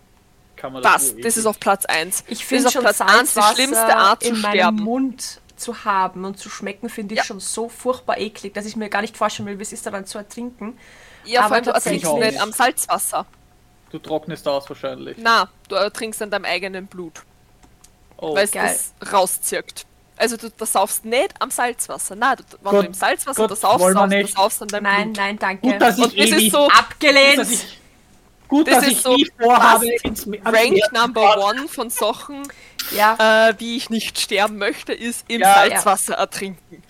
Kann 0.56 0.72
man 0.72 0.82
das, 0.82 1.10
so 1.10 1.18
das 1.22 1.36
ist 1.36 1.46
auf 1.46 1.60
Platz 1.60 1.84
1. 1.84 2.24
Ich 2.26 2.40
das 2.40 2.48
finde 2.48 2.66
auf 2.66 2.72
schon 2.72 2.82
Platz 2.82 3.00
1 3.00 3.10
die 3.12 3.26
Salzwasser 3.40 3.54
schlimmste 3.54 3.96
Art 3.96 4.22
zu 4.24 4.28
in 4.30 4.40
meinem 4.40 4.52
sterben. 4.54 4.76
Mund 4.82 5.40
zu 5.56 5.84
haben 5.84 6.24
und 6.24 6.38
zu 6.38 6.48
schmecken, 6.50 6.88
finde 6.88 7.14
ich 7.14 7.18
Ja. 7.18 7.24
schon 7.24 7.40
so 7.40 7.68
furchtbar 7.68 8.18
eklig, 8.18 8.54
dass 8.54 8.66
ich 8.66 8.76
mir 8.76 8.88
gar 8.88 9.00
nicht 9.02 9.16
vorstellen 9.16 9.48
will, 9.48 9.58
wie 9.58 9.62
es 9.62 9.72
ist, 9.72 9.86
daran 9.86 10.06
zu 10.06 10.18
ertrinken. 10.18 10.78
Ja, 11.24 11.40
aber 11.40 11.48
vor 11.48 11.56
allem 11.56 11.64
du 11.64 11.72
tatsächlich 11.72 12.04
ertrinkst 12.04 12.30
nicht 12.32 12.42
am 12.42 12.52
Salzwasser. 12.52 13.26
Du 13.90 13.98
trocknest 13.98 14.46
aus 14.48 14.68
wahrscheinlich. 14.68 15.16
Na, 15.20 15.48
du 15.68 15.74
ertrinkst 15.76 16.20
an 16.22 16.30
deinem 16.30 16.44
eigenen 16.44 16.86
Blut, 16.86 17.22
Oh, 18.18 18.34
weil 18.34 18.44
es 18.44 18.50
das 18.52 18.92
rauszirkt. 19.12 19.86
Also 20.18 20.36
du 20.38 20.50
das 20.50 20.72
saufst 20.72 21.04
nicht 21.04 21.34
am 21.40 21.50
Salzwasser. 21.50 22.16
Na, 22.16 22.36
du, 22.36 22.42
wenn 22.62 22.70
Gott, 22.72 22.82
du 22.84 22.86
im 22.88 22.94
Salzwasser 22.94 23.42
Gott, 23.42 23.50
das 23.50 23.60
saufst, 23.60 23.92
saufst 23.92 24.34
saufst 24.34 24.62
an 24.62 24.68
deinem 24.68 24.82
Nein, 24.84 25.04
Blut. 25.12 25.16
nein, 25.18 25.38
danke. 25.38 25.60
gut, 25.72 25.80
dass 25.80 25.98
ich 25.98 26.04
Und 26.04 26.18
das 26.18 26.30
eh 26.30 26.46
ist 26.46 26.52
so 26.52 26.58
gut, 26.64 26.70
dass 26.72 26.78
Abgelehnt! 26.78 27.50
ich, 27.50 27.78
gut, 28.48 28.66
Das 28.68 28.76
dass 28.76 28.84
ist 28.86 28.92
ich 28.92 29.02
so 29.02 29.14
nie 29.14 29.26
vorhabe, 29.40 29.86
ins, 30.02 30.26
Rank 30.26 30.70
Meer- 30.70 30.90
Number 30.92 31.44
One 31.48 31.68
von 31.68 31.90
Sachen, 31.90 32.42
Ja, 32.96 33.48
äh, 33.50 33.54
wie 33.58 33.76
ich 33.76 33.90
nicht 33.90 34.18
sterben 34.18 34.58
möchte, 34.58 34.92
ist 34.92 35.24
im 35.28 35.40
Ja, 35.40 35.54
Salzwasser 35.54 36.14
ertrinken. 36.14 36.82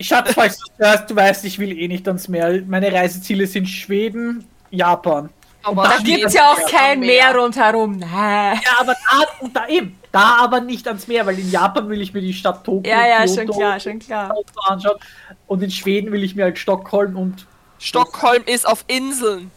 Schatz, 0.00 0.32
falls 0.34 0.58
du 0.58 0.64
hörst, 0.84 1.10
du 1.10 1.16
weißt, 1.16 1.44
ich 1.44 1.58
will 1.58 1.70
eh 1.78 1.86
nicht 1.88 2.06
ans 2.08 2.28
Meer. 2.28 2.62
Meine 2.66 2.92
Reiseziele 2.92 3.46
sind 3.46 3.66
Schweden, 3.68 4.46
Japan. 4.70 5.30
Aber 5.62 5.84
da 5.84 5.96
gibt 5.98 6.24
es 6.24 6.34
ja 6.34 6.50
auch 6.52 6.70
kein 6.70 7.00
Meer 7.00 7.34
rundherum. 7.34 7.98
Nein. 7.98 8.60
Ja, 8.64 8.80
aber 8.80 8.92
da, 8.94 9.26
und 9.40 9.56
da 9.56 9.66
eben, 9.68 9.98
da 10.12 10.36
aber 10.40 10.60
nicht 10.60 10.86
ans 10.88 11.06
Meer, 11.06 11.24
weil 11.24 11.38
in 11.38 11.50
Japan 11.50 11.88
will 11.88 12.02
ich 12.02 12.12
mir 12.12 12.20
die 12.20 12.34
Stadt 12.34 12.64
Tokio 12.64 12.92
Ja, 12.92 13.06
ja, 13.06 13.26
schon 13.28 13.46
klar, 13.48 13.80
schon 13.80 13.98
klar. 13.98 14.34
anschauen 14.68 14.98
und 15.46 15.62
in 15.62 15.70
Schweden 15.70 16.12
will 16.12 16.22
ich 16.22 16.34
mir 16.34 16.44
halt 16.44 16.58
Stockholm 16.58 17.16
und 17.16 17.46
Stockholm 17.78 18.42
ist 18.46 18.66
auf 18.66 18.84
Inseln. 18.88 19.50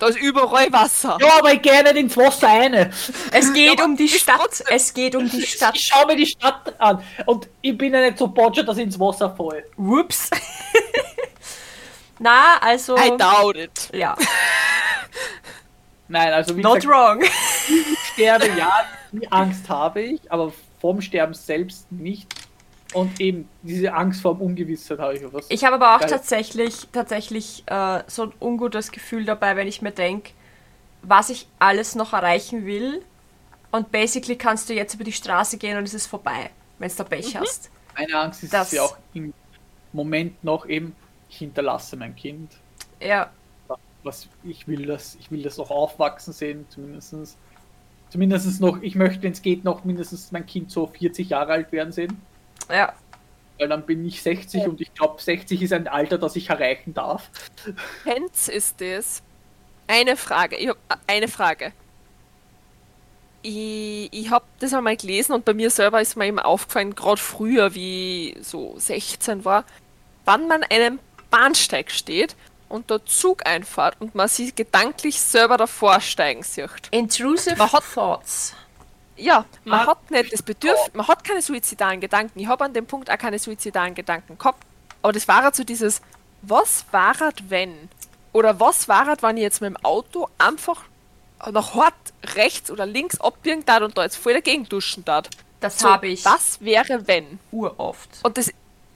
Da 0.00 0.08
ist 0.08 0.18
überall 0.18 0.72
Wasser. 0.72 1.16
ja, 1.20 1.28
aber 1.38 1.52
ich 1.52 1.62
gerne 1.62 1.90
ins 1.90 2.16
Wasser 2.16 2.48
eine. 2.48 2.90
Es 3.32 3.52
geht 3.52 3.72
aber 3.78 3.84
um 3.84 3.96
die 3.96 4.08
Stadt. 4.08 4.38
trotzdem- 4.40 4.66
Es 4.70 4.92
geht 4.94 5.14
um 5.14 5.28
die 5.30 5.42
Stadt. 5.46 5.76
Ich 5.76 5.84
schaue 5.86 6.06
mir 6.06 6.16
die 6.16 6.26
Stadt 6.26 6.74
an 6.78 7.04
und 7.26 7.48
ich 7.60 7.76
bin 7.78 7.92
ja 7.94 8.00
nicht 8.00 8.18
so 8.18 8.26
botschert, 8.26 8.66
dass 8.66 8.78
ich 8.78 8.84
ins 8.84 8.98
Wasser 8.98 9.30
falle. 9.36 9.64
Whoops. 9.76 10.30
Na, 12.18 12.56
also. 12.60 12.96
I 12.96 13.16
doubt 13.16 13.56
it. 13.56 13.88
Ja, 13.94 14.16
Nein, 16.08 16.32
also 16.32 16.56
wie 16.56 16.60
not 16.62 16.80
gesagt, 16.80 16.92
wrong. 16.92 17.22
sterbe, 18.14 18.48
ja, 18.58 18.84
die 19.12 19.30
Angst 19.30 19.68
habe 19.68 20.00
ich, 20.02 20.20
aber 20.32 20.52
vom 20.80 21.00
Sterben 21.00 21.34
selbst 21.34 21.90
nicht. 21.92 22.26
Und 22.92 23.20
eben 23.20 23.48
diese 23.62 23.92
Angst 23.94 24.20
vor 24.20 24.34
dem 24.34 24.42
Ungewissheit 24.42 24.98
habe 24.98 25.14
ich. 25.14 25.32
Was 25.32 25.46
Ich 25.48 25.64
habe 25.64 25.76
aber 25.76 25.94
auch 25.96 26.00
Geil. 26.00 26.10
tatsächlich, 26.10 26.88
tatsächlich 26.92 27.62
äh, 27.66 28.02
so 28.08 28.24
ein 28.24 28.32
ungutes 28.40 28.90
Gefühl 28.90 29.24
dabei, 29.24 29.54
wenn 29.56 29.68
ich 29.68 29.80
mir 29.80 29.92
denke, 29.92 30.32
was 31.02 31.30
ich 31.30 31.46
alles 31.58 31.94
noch 31.94 32.12
erreichen 32.12 32.66
will. 32.66 33.02
Und 33.70 33.92
basically 33.92 34.36
kannst 34.36 34.68
du 34.68 34.74
jetzt 34.74 34.94
über 34.94 35.04
die 35.04 35.12
Straße 35.12 35.56
gehen 35.56 35.78
und 35.78 35.84
es 35.84 35.94
ist 35.94 36.06
vorbei, 36.06 36.50
wenn 36.80 36.90
du 36.94 37.04
Pech 37.04 37.36
hast. 37.36 37.70
Meine 37.96 38.18
Angst 38.18 38.42
ist 38.42 38.52
Das- 38.52 38.72
ja 38.72 38.82
auch 38.82 38.96
im 39.14 39.32
Moment 39.92 40.42
noch 40.42 40.66
eben, 40.66 40.94
ich 41.28 41.38
hinterlasse 41.38 41.96
mein 41.96 42.16
Kind. 42.16 42.52
Ja, 43.00 43.30
Was 44.02 44.28
ich 44.42 44.66
will 44.66 44.86
das, 44.86 45.16
ich 45.20 45.30
will 45.30 45.42
das 45.42 45.58
noch 45.58 45.70
aufwachsen 45.70 46.32
sehen, 46.32 46.66
zumindestens 46.70 47.36
Zumindest 48.10 48.60
noch, 48.60 48.82
ich 48.82 48.96
möchte, 48.96 49.22
wenn 49.22 49.32
es 49.32 49.40
geht, 49.40 49.62
noch 49.62 49.84
mindestens 49.84 50.32
mein 50.32 50.44
Kind 50.44 50.70
so 50.72 50.88
40 50.88 51.28
Jahre 51.30 51.52
alt 51.52 51.70
werden 51.70 51.92
sehen. 51.92 52.20
Ja. 52.72 52.92
Weil 53.58 53.68
dann 53.68 53.84
bin 53.84 54.04
ich 54.06 54.22
60 54.22 54.66
und 54.66 54.80
ich 54.80 54.92
glaube, 54.94 55.20
60 55.20 55.60
ist 55.62 55.72
ein 55.72 55.86
Alter, 55.86 56.16
das 56.18 56.34
ich 56.36 56.48
erreichen 56.48 56.94
darf. 56.94 57.28
Hens 58.04 58.48
ist 58.48 58.80
das. 58.80 59.22
Eine 59.86 60.16
Frage. 60.16 60.56
Ich 60.56 60.68
hab 60.68 60.78
eine 61.06 61.28
Frage. 61.28 61.72
Ich, 63.42 64.08
ich 64.12 64.30
habe 64.30 64.44
das 64.58 64.74
einmal 64.74 64.96
gelesen 64.96 65.32
und 65.32 65.44
bei 65.44 65.54
mir 65.54 65.70
selber 65.70 66.00
ist 66.00 66.16
mir 66.16 66.26
eben 66.26 66.38
aufgefallen, 66.38 66.94
gerade 66.94 67.20
früher, 67.20 67.74
wie 67.74 68.36
so 68.42 68.74
16 68.78 69.44
war, 69.44 69.64
wann 70.26 70.46
man 70.46 70.62
an 70.62 70.70
einem 70.70 70.98
Bahnsteig 71.30 71.90
steht 71.90 72.36
und 72.68 72.90
der 72.90 73.04
Zug 73.06 73.46
einfahrt 73.46 73.96
und 74.00 74.14
man 74.14 74.28
sich 74.28 74.54
gedanklich 74.54 75.20
selber 75.20 75.56
davor 75.56 76.00
steigen 76.00 76.42
sieht. 76.42 76.68
Intrusive 76.90 77.56
Man 77.56 77.72
hat- 77.72 77.84
Thoughts. 77.94 78.54
Ja, 79.20 79.44
man 79.64 79.86
hat 79.86 80.10
nicht 80.10 80.32
das 80.32 80.42
Bedürfnis, 80.42 80.90
man 80.94 81.06
hat 81.06 81.22
keine 81.24 81.42
suizidalen 81.42 82.00
Gedanken. 82.00 82.38
Ich 82.40 82.46
habe 82.46 82.64
an 82.64 82.72
dem 82.72 82.86
Punkt 82.86 83.10
auch 83.10 83.18
keine 83.18 83.38
suizidalen 83.38 83.94
Gedanken 83.94 84.38
gehabt. 84.38 84.64
Aber 85.02 85.12
das 85.12 85.28
war 85.28 85.42
halt 85.42 85.54
so 85.54 85.64
dieses, 85.64 86.00
was 86.42 86.84
war 86.90 87.18
halt, 87.20 87.50
wenn? 87.50 87.88
Oder 88.32 88.58
was 88.60 88.88
war 88.88 89.06
halt, 89.06 89.22
wenn 89.22 89.36
ich 89.36 89.42
jetzt 89.42 89.60
mit 89.60 89.70
dem 89.70 89.84
Auto 89.84 90.28
einfach 90.38 90.84
nach 91.50 91.74
hart 91.74 91.94
rechts 92.34 92.70
oder 92.70 92.86
links 92.86 93.20
abbiegen 93.20 93.64
darf 93.64 93.82
und 93.82 93.96
da 93.98 94.04
jetzt 94.04 94.16
voll 94.16 94.34
dagegen 94.34 94.68
duschen 94.68 95.04
darf? 95.04 95.26
Das 95.60 95.78
So, 95.78 95.90
habe 95.90 96.08
ich 96.08 96.24
Was 96.24 96.60
wäre, 96.60 97.06
wenn? 97.06 97.38
uroft. 97.50 98.08
Und 98.22 98.38
das, 98.38 98.48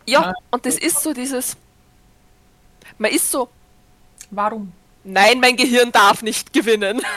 ja, 0.06 0.22
Ja. 0.22 0.32
und 0.50 0.64
das 0.64 0.76
ist 0.76 1.02
so 1.02 1.12
dieses, 1.12 1.56
man 2.98 3.10
ist 3.10 3.30
so, 3.30 3.48
Warum? 4.30 4.72
nein, 5.04 5.40
mein 5.40 5.56
Gehirn 5.56 5.92
darf 5.92 6.22
nicht 6.22 6.52
gewinnen. 6.52 7.02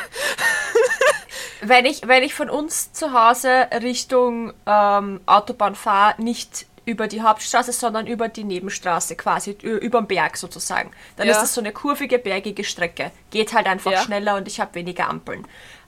Wenn 1.68 1.86
ich, 1.86 2.08
wenn 2.08 2.24
ich 2.24 2.34
von 2.34 2.50
uns 2.50 2.94
zu 2.94 3.12
Hause 3.14 3.68
Richtung 3.82 4.54
ähm, 4.66 5.20
Autobahn 5.26 5.76
fahre, 5.76 6.22
nicht 6.22 6.66
über 6.86 7.08
die 7.08 7.22
Hauptstraße, 7.22 7.74
sondern 7.74 8.08
über 8.08 8.30
die 8.30 8.46
Nebenstraße 8.46 9.16
quasi, 9.18 9.58
ü- 9.64 9.78
überm 9.78 10.08
Berg 10.08 10.38
sozusagen. 10.38 10.92
Dann 11.18 11.28
Ja. 11.28 11.34
ist 11.34 11.42
das 11.42 11.54
so 11.54 11.60
eine 11.60 11.74
kurvige, 11.74 12.18
bergige 12.20 12.64
Strecke. 12.64 13.12
Geht 13.32 13.54
halt 13.54 13.68
einfach 13.68 13.92
Ja. 13.92 14.02
schneller 14.02 14.36
und 14.38 14.48
ich 14.48 14.62
habe 14.62 14.76
weniger 14.76 15.10
Ampeln. 15.10 15.46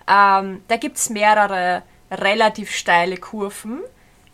Ähm, 0.08 0.62
da 0.68 0.76
gibt 0.76 0.98
es 0.98 1.10
mehrere 1.10 1.84
relativ 2.12 2.72
steile 2.76 3.16
Kurven 3.18 3.80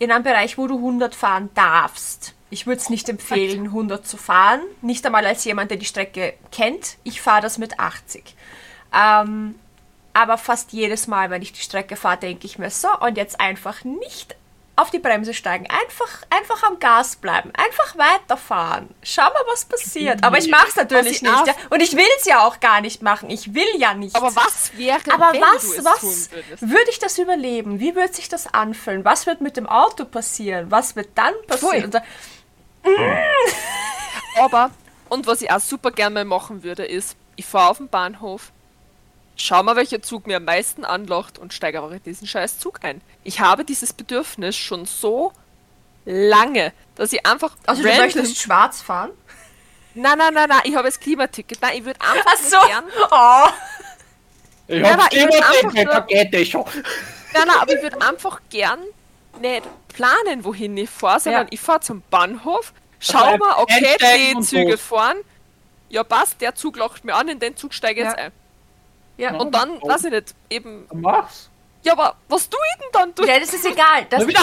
in 0.00 0.10
einem 0.10 0.24
Bereich, 0.24 0.58
wo 0.58 0.66
du 0.66 0.78
100 0.78 1.14
fahren 1.14 1.50
darfst. 1.54 2.34
Ich 2.50 2.66
würde 2.66 2.80
es 2.80 2.90
nicht 2.90 3.08
empfehlen, 3.08 3.66
100 3.72 4.04
zu 4.06 4.16
fahren. 4.16 4.60
Nicht 4.82 5.04
einmal 5.06 5.26
als 5.26 5.44
jemand, 5.44 5.70
der 5.70 5.78
die 5.78 5.84
Strecke 5.86 6.34
kennt. 6.50 6.96
Ich 7.04 7.20
fahre 7.20 7.42
das 7.42 7.58
mit 7.58 7.78
80. 7.78 8.34
Ähm, 8.92 9.54
aber 10.16 10.38
fast 10.38 10.72
jedes 10.72 11.06
Mal, 11.06 11.28
wenn 11.28 11.42
ich 11.42 11.52
die 11.52 11.60
Strecke 11.60 11.94
fahre, 11.94 12.16
denke 12.16 12.46
ich 12.46 12.58
mir 12.58 12.70
so 12.70 12.88
und 13.00 13.18
jetzt 13.18 13.38
einfach 13.38 13.84
nicht 13.84 14.34
auf 14.74 14.90
die 14.90 14.98
Bremse 14.98 15.34
steigen, 15.34 15.66
einfach, 15.68 16.22
einfach 16.30 16.62
am 16.62 16.78
Gas 16.78 17.16
bleiben, 17.16 17.50
einfach 17.54 17.96
weiterfahren. 17.98 18.88
Schau 19.02 19.22
mal, 19.22 19.42
was 19.50 19.66
passiert. 19.66 20.22
Aber 20.24 20.38
ich 20.38 20.50
mache 20.50 20.68
es 20.68 20.76
natürlich 20.76 21.20
nicht. 21.22 21.46
Ja. 21.46 21.54
Und 21.70 21.82
ich 21.82 21.94
will 21.96 22.04
es 22.18 22.26
ja 22.26 22.46
auch 22.46 22.60
gar 22.60 22.80
nicht 22.80 23.02
machen. 23.02 23.28
Ich 23.30 23.54
will 23.54 23.68
ja 23.78 23.94
nicht. 23.94 24.16
Aber 24.16 24.34
was 24.34 24.76
wäre, 24.76 25.00
Aber 25.12 25.32
wenn 25.32 25.40
was, 25.40 25.62
du 25.62 25.78
es 25.78 25.84
was 25.84 26.00
tun 26.00 26.28
würdest? 26.30 26.62
würde 26.62 26.90
ich 26.90 26.98
das 26.98 27.18
überleben? 27.18 27.80
Wie 27.80 27.94
wird 27.94 28.14
sich 28.14 28.28
das 28.28 28.52
anfühlen? 28.52 29.04
Was 29.04 29.26
wird 29.26 29.40
mit 29.42 29.56
dem 29.56 29.66
Auto 29.66 30.04
passieren? 30.04 30.70
Was 30.70 30.96
wird 30.96 31.08
dann 31.14 31.34
passieren? 31.46 31.84
Und 31.84 31.92
so, 31.92 32.00
Aber, 34.40 34.70
und 35.08 35.26
was 35.26 35.42
ich 35.42 35.50
auch 35.50 35.60
super 35.60 35.90
gerne 35.90 36.14
mal 36.14 36.24
machen 36.24 36.62
würde, 36.62 36.84
ist, 36.84 37.16
ich 37.36 37.46
fahre 37.46 37.70
auf 37.70 37.78
den 37.78 37.88
Bahnhof, 37.88 38.52
schau 39.36 39.62
mal, 39.62 39.76
welcher 39.76 40.02
Zug 40.02 40.26
mir 40.26 40.38
am 40.38 40.44
meisten 40.44 40.84
anlacht 40.84 41.38
und 41.38 41.52
steige 41.54 41.78
aber 41.78 41.92
in 41.92 42.02
diesen 42.02 42.26
scheiß 42.26 42.58
Zug 42.58 42.80
ein. 42.82 43.00
Ich 43.22 43.40
habe 43.40 43.64
dieses 43.64 43.92
Bedürfnis 43.92 44.56
schon 44.56 44.86
so 44.86 45.32
lange, 46.04 46.72
dass 46.94 47.12
ich 47.12 47.24
einfach 47.26 47.54
also 47.66 47.82
du 47.82 47.88
möchtest 47.88 48.38
schwarz 48.38 48.80
fahren? 48.82 49.10
Nein, 49.94 50.18
nein, 50.18 50.34
nein, 50.34 50.48
nein, 50.48 50.60
ich 50.64 50.74
habe 50.76 50.86
das 50.88 51.00
Klimaticket. 51.00 51.58
Nein, 51.62 51.78
ich 51.78 51.84
würde 51.84 52.00
einfach 52.00 52.32
Ach 52.34 52.36
so. 52.36 52.56
nur 52.56 52.66
gern. 52.66 52.84
Oh. 53.10 53.48
Ich 54.68 54.82
gesagt, 54.82 55.14
einfach 55.14 55.72
nur- 55.72 55.84
da 55.84 56.00
geht 56.00 56.34
es 56.34 56.48
schon. 56.48 56.64
Nein, 57.32 57.44
nein, 57.46 57.56
aber 57.60 57.72
ich 57.74 57.82
würde 57.82 58.00
einfach 58.02 58.40
gern 58.50 58.80
nicht 59.40 59.62
planen, 59.88 60.44
wohin 60.44 60.76
ich 60.76 60.90
fahre, 60.90 61.20
sondern 61.20 61.42
Ja. 61.44 61.48
ich 61.50 61.60
fahre 61.60 61.80
zum 61.80 62.02
Bahnhof, 62.10 62.72
schau 62.98 63.36
mal, 63.36 63.54
okay, 63.58 63.96
die 64.34 64.40
Züge 64.42 64.76
fahren. 64.78 65.18
Ja, 65.88 66.02
passt, 66.04 66.40
der 66.40 66.54
Zug 66.54 66.76
lacht 66.76 67.04
mir 67.04 67.14
an, 67.14 67.28
in 67.28 67.38
den 67.38 67.56
Zug 67.56 67.72
steige 67.72 68.00
ich 68.00 68.06
jetzt 68.06 68.18
Ja. 68.18 68.24
ein. 68.26 68.32
Ja. 69.16 69.34
Und 69.36 69.54
dann, 69.54 69.80
weiß 69.82 70.04
ich 70.04 70.10
nicht, 70.10 70.34
eben, 70.50 70.86
Mach's. 70.92 71.48
ja, 71.82 71.92
aber 71.92 72.16
was 72.28 72.48
tue 72.50 72.60
ich 72.74 72.80
denn 72.80 72.88
dann? 72.92 73.14
Du, 73.14 73.24
Ja, 73.24 73.38
das 73.38 73.54
ist 73.54 73.64
egal. 73.64 74.06
Das, 74.10 74.26
die, 74.26 74.34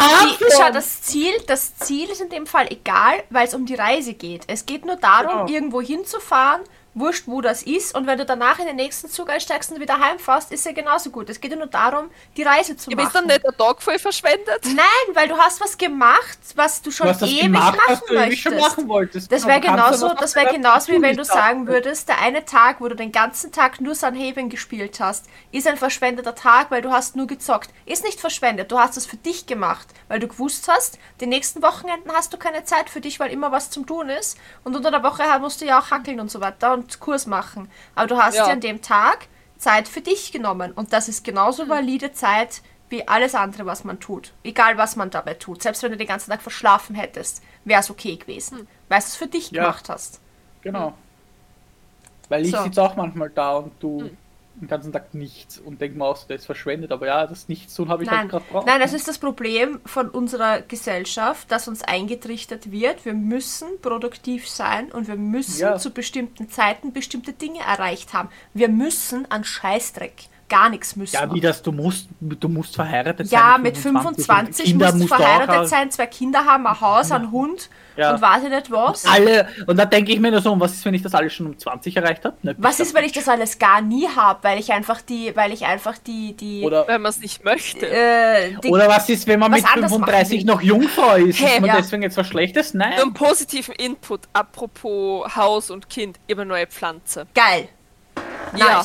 schau, 0.56 0.72
das, 0.72 1.02
Ziel, 1.04 1.34
das 1.48 1.76
Ziel 1.78 2.10
ist 2.10 2.22
in 2.22 2.30
dem 2.30 2.48
Fall 2.48 2.68
egal, 2.72 3.24
weil 3.30 3.46
es 3.48 3.54
um 3.54 3.66
die 3.66 3.76
Reise 3.76 4.14
geht. 4.14 4.44
Es 4.48 4.66
geht 4.66 4.86
nur 4.86 4.96
darum, 4.96 5.46
Genau. 5.46 5.48
irgendwo 5.48 5.82
hinzufahren, 5.82 6.62
wurscht 6.94 7.28
wo 7.28 7.42
das 7.42 7.64
ist, 7.64 7.96
und 7.96 8.08
wenn 8.08 8.18
du 8.18 8.26
danach 8.26 8.60
in 8.60 8.66
den 8.66 8.76
nächsten 8.76 9.10
Zug 9.10 9.30
einsteigst 9.30 9.72
und 9.72 9.80
wieder 9.80 10.00
heimfährst, 10.00 10.52
ist 10.52 10.66
ja 10.66 10.72
genauso 10.72 11.10
gut. 11.10 11.30
Es 11.30 11.40
geht 11.40 11.52
ja 11.52 11.58
nur 11.58 11.68
darum, 11.68 12.10
die 12.38 12.44
Reise 12.44 12.78
zu 12.78 12.92
ja, 12.92 12.96
machen. 12.96 13.08
ist 13.08 13.16
dann 13.16 13.28
nicht 13.28 13.44
der 13.44 13.56
Tag 13.58 13.82
voll 13.82 14.00
verschwendet? 14.00 14.62
Nein, 14.66 15.16
weil 15.16 15.28
du 15.28 15.38
hast 15.38 15.60
was 15.62 15.78
gemacht, 15.78 16.38
was 16.56 16.82
du 16.82 16.92
schon 16.92 17.08
Du 17.18 17.26
ewig 17.26 17.42
gemacht, 17.44 17.78
was 17.88 18.02
machen 18.02 18.16
möchtest. 18.16 18.42
schon 18.44 18.58
machen 18.58 18.88
wolltest. 18.88 19.32
Das 19.32 19.46
wäre 19.46 19.60
genauso, 19.60 20.14
das 20.14 20.36
wäre 20.36 20.48
was 20.48 20.54
genauso 20.54 20.92
wie 20.92 21.02
wenn 21.02 21.16
du 21.16 21.26
sagen 21.26 21.68
würdest, 21.68 22.10
der 22.10 22.20
eine 22.20 22.46
Tag, 22.46 22.82
wo 22.82 22.88
du 22.88 22.96
den 22.96 23.12
ganzen 23.12 23.52
Tag 23.52 23.82
nur 23.82 23.96
Sunhaven 23.96 24.50
gespielt 24.50 25.00
hast, 25.00 25.26
ist 25.52 25.68
ein 25.68 25.78
verschwendeter 25.78 26.36
Tag, 26.36 26.72
weil 26.72 26.82
du 26.82 26.92
hast 26.92 27.16
nur 27.16 27.28
gezockt. 27.28 27.70
Ist 27.86 28.04
nicht 28.04 28.20
verschwendet, 28.20 28.72
du 28.72 28.80
hast 28.80 28.98
es 28.98 29.06
für 29.06 29.18
dich 29.18 29.46
gemacht, 29.46 29.88
weil 30.08 30.20
du 30.20 30.28
gewusst 30.28 30.68
hast, 30.68 31.00
die 31.20 31.28
nächsten 31.28 31.62
Wochenenden 31.62 32.12
hast 32.12 32.34
du 32.34 32.38
keine 32.38 32.64
Zeit 32.64 32.90
für 32.90 33.02
dich, 33.02 33.20
weil 33.20 33.32
immer 33.32 33.52
was 33.52 33.70
zum 33.70 33.86
tun 33.86 34.10
ist. 34.10 34.38
Und 34.64 34.76
unter 34.76 34.92
der 34.92 35.04
Woche 35.04 35.24
musst 35.40 35.62
du 35.62 35.66
ja 35.66 35.80
auch 35.80 35.92
hackeln 35.92 36.20
und 36.20 36.30
so 36.30 36.42
weiter 36.42 36.74
und 36.74 36.83
Kurs 37.00 37.26
machen. 37.28 37.70
Aber 37.96 38.08
du 38.08 38.18
hast 38.18 38.36
Ja. 38.36 38.46
dir 38.46 38.54
an 38.54 38.62
dem 38.62 38.82
Tag 38.82 39.28
Zeit 39.58 39.88
für 39.88 40.02
dich 40.02 40.32
genommen. 40.32 40.72
Und 40.74 40.94
das 40.94 41.08
ist 41.08 41.24
genauso 41.24 41.70
valide 41.70 42.12
Zeit 42.14 42.62
wie 42.90 43.08
alles 43.08 43.34
andere, 43.34 43.66
was 43.66 43.84
man 43.84 44.00
tut. 44.00 44.34
Egal, 44.44 44.78
was 44.78 44.96
man 44.96 45.10
dabei 45.10 45.34
tut. 45.34 45.64
Selbst 45.64 45.82
wenn 45.84 45.92
du 45.92 45.98
den 45.98 46.08
ganzen 46.08 46.30
Tag 46.32 46.42
verschlafen 46.42 46.96
hättest, 46.96 47.42
wäre 47.66 47.80
es 47.80 47.90
okay 47.90 48.18
gewesen. 48.18 48.68
Weil 48.90 49.00
du 49.00 49.06
es 49.06 49.16
für 49.16 49.28
dich 49.28 49.52
Ja. 49.52 49.64
gemacht 49.64 49.90
hast. 49.90 50.20
Genau. 50.62 50.94
Weil 52.30 52.46
ich 52.46 52.52
So. 52.52 52.64
sitze 52.64 52.82
auch 52.84 52.96
manchmal 52.96 53.30
da 53.30 53.58
und 53.58 53.72
du 53.82 54.02
Hm. 54.02 54.18
Den 54.56 54.68
ganzen 54.68 54.94
Tag 54.94 55.14
nichts 55.14 55.58
und 55.58 55.82
denk 55.82 55.96
mir 55.96 56.06
auch, 56.06 56.16
so, 56.16 56.26
das 56.28 56.42
ist 56.42 56.46
verschwendet. 56.46 56.92
Aber 56.92 57.08
ja, 57.08 57.26
das 57.28 57.50
Nichtstun 57.50 57.90
habe 57.90 58.04
ich 58.04 58.10
Nein, 58.10 58.20
halt 58.20 58.30
gerade 58.30 58.46
braucht. 58.52 58.68
nein, 58.68 58.80
das 58.80 58.94
ist 58.94 59.08
das 59.08 59.18
Problem 59.18 59.80
von 59.86 60.10
unserer 60.10 60.62
Gesellschaft, 60.62 61.52
dass 61.52 61.68
uns 61.68 61.82
eingetrichtert 61.82 62.72
wird. 62.72 63.04
Wir 63.06 63.14
müssen 63.14 63.68
produktiv 63.82 64.48
sein 64.48 64.92
und 64.92 65.08
wir 65.08 65.16
müssen 65.16 65.60
Ja. 65.62 65.78
zu 65.78 65.92
bestimmten 65.92 66.50
Zeiten 66.50 66.94
bestimmte 66.94 67.34
Dinge 67.34 67.60
erreicht 67.62 68.14
haben. 68.14 68.30
Wir 68.54 68.70
müssen 68.70 69.30
an 69.32 69.44
Scheißdreck 69.44 70.30
gar 70.50 70.70
nichts 70.70 70.96
müssen. 70.96 71.16
Ja, 71.16 71.34
wie 71.34 71.42
das, 71.42 71.62
du 71.62 71.72
musst, 71.72 72.08
du 72.20 72.48
musst 72.50 72.76
verheiratet 72.76 73.28
sein. 73.28 73.40
Ja, 73.40 73.58
mit 73.58 73.78
25 73.78 74.66
Kinder 74.66 74.86
musst 74.88 74.94
du 74.96 75.00
musst 75.00 75.12
du 75.12 75.16
auch 75.16 75.20
verheiratet 75.20 75.70
sein, 75.70 75.90
zwei 75.92 76.06
Kinder 76.06 76.46
haben, 76.46 76.68
ein 76.68 76.80
Haus, 76.80 77.12
einen 77.12 77.32
Hund 77.32 77.70
Ja. 77.96 78.14
und 78.14 78.22
weiß 78.22 78.44
ich 78.44 78.50
nicht 78.50 78.70
was. 78.72 79.06
Alle, 79.06 79.48
und 79.68 79.78
da 79.78 79.86
denke 79.86 80.12
ich 80.12 80.20
mir 80.20 80.32
nur 80.32 80.42
so, 80.42 80.52
und 80.52 80.60
was 80.60 80.74
ist, 80.74 80.86
wenn 80.86 80.94
ich 80.94 81.02
das 81.02 81.14
alles 81.16 81.34
schon 81.34 81.48
um 81.48 81.58
20 81.58 81.96
erreicht 81.98 82.24
habe? 82.26 82.36
Ne, 82.44 82.56
Was 82.58 82.80
ist, 82.80 82.94
wenn 82.94 83.04
ich 83.06 83.12
das 83.14 83.28
alles 83.28 83.58
gar 83.58 83.82
nie 83.82 84.08
habe, 84.08 84.40
weil 84.44 84.60
ich 84.60 84.72
einfach 84.72 85.02
die, 85.02 85.36
weil 85.36 85.52
ich 85.54 85.66
einfach 85.66 85.98
die, 85.98 86.34
die, 86.34 86.64
Oder, 86.64 86.88
Wenn 86.88 87.02
man 87.02 87.10
es 87.10 87.20
nicht 87.20 87.44
möchte. 87.44 87.88
äh, 87.90 88.54
die 88.64 88.70
oder 88.70 88.88
was 88.88 89.10
ist, 89.10 89.26
wenn 89.28 89.40
man 89.40 89.52
mit 89.52 89.66
anderes 89.66 89.92
machen 89.92 90.04
35 90.06 90.40
will. 90.40 90.46
noch 90.46 90.62
Jungfrau 90.62 91.16
ist? 91.16 91.40
Hey, 91.40 91.56
ist 91.56 91.62
man 91.62 91.70
ja. 91.70 91.78
deswegen 91.78 92.04
jetzt 92.04 92.18
was 92.18 92.28
Schlechtes? 92.28 92.74
Nein. 92.74 92.94
Einen 93.00 93.14
positiven 93.14 93.74
Input, 93.76 94.22
apropos 94.34 95.36
Haus 95.36 95.72
und 95.72 95.90
Kind, 95.90 96.20
über 96.28 96.46
neue 96.46 96.68
Pflanze. 96.68 97.28
geil. 97.34 97.70
Ja. 98.56 98.84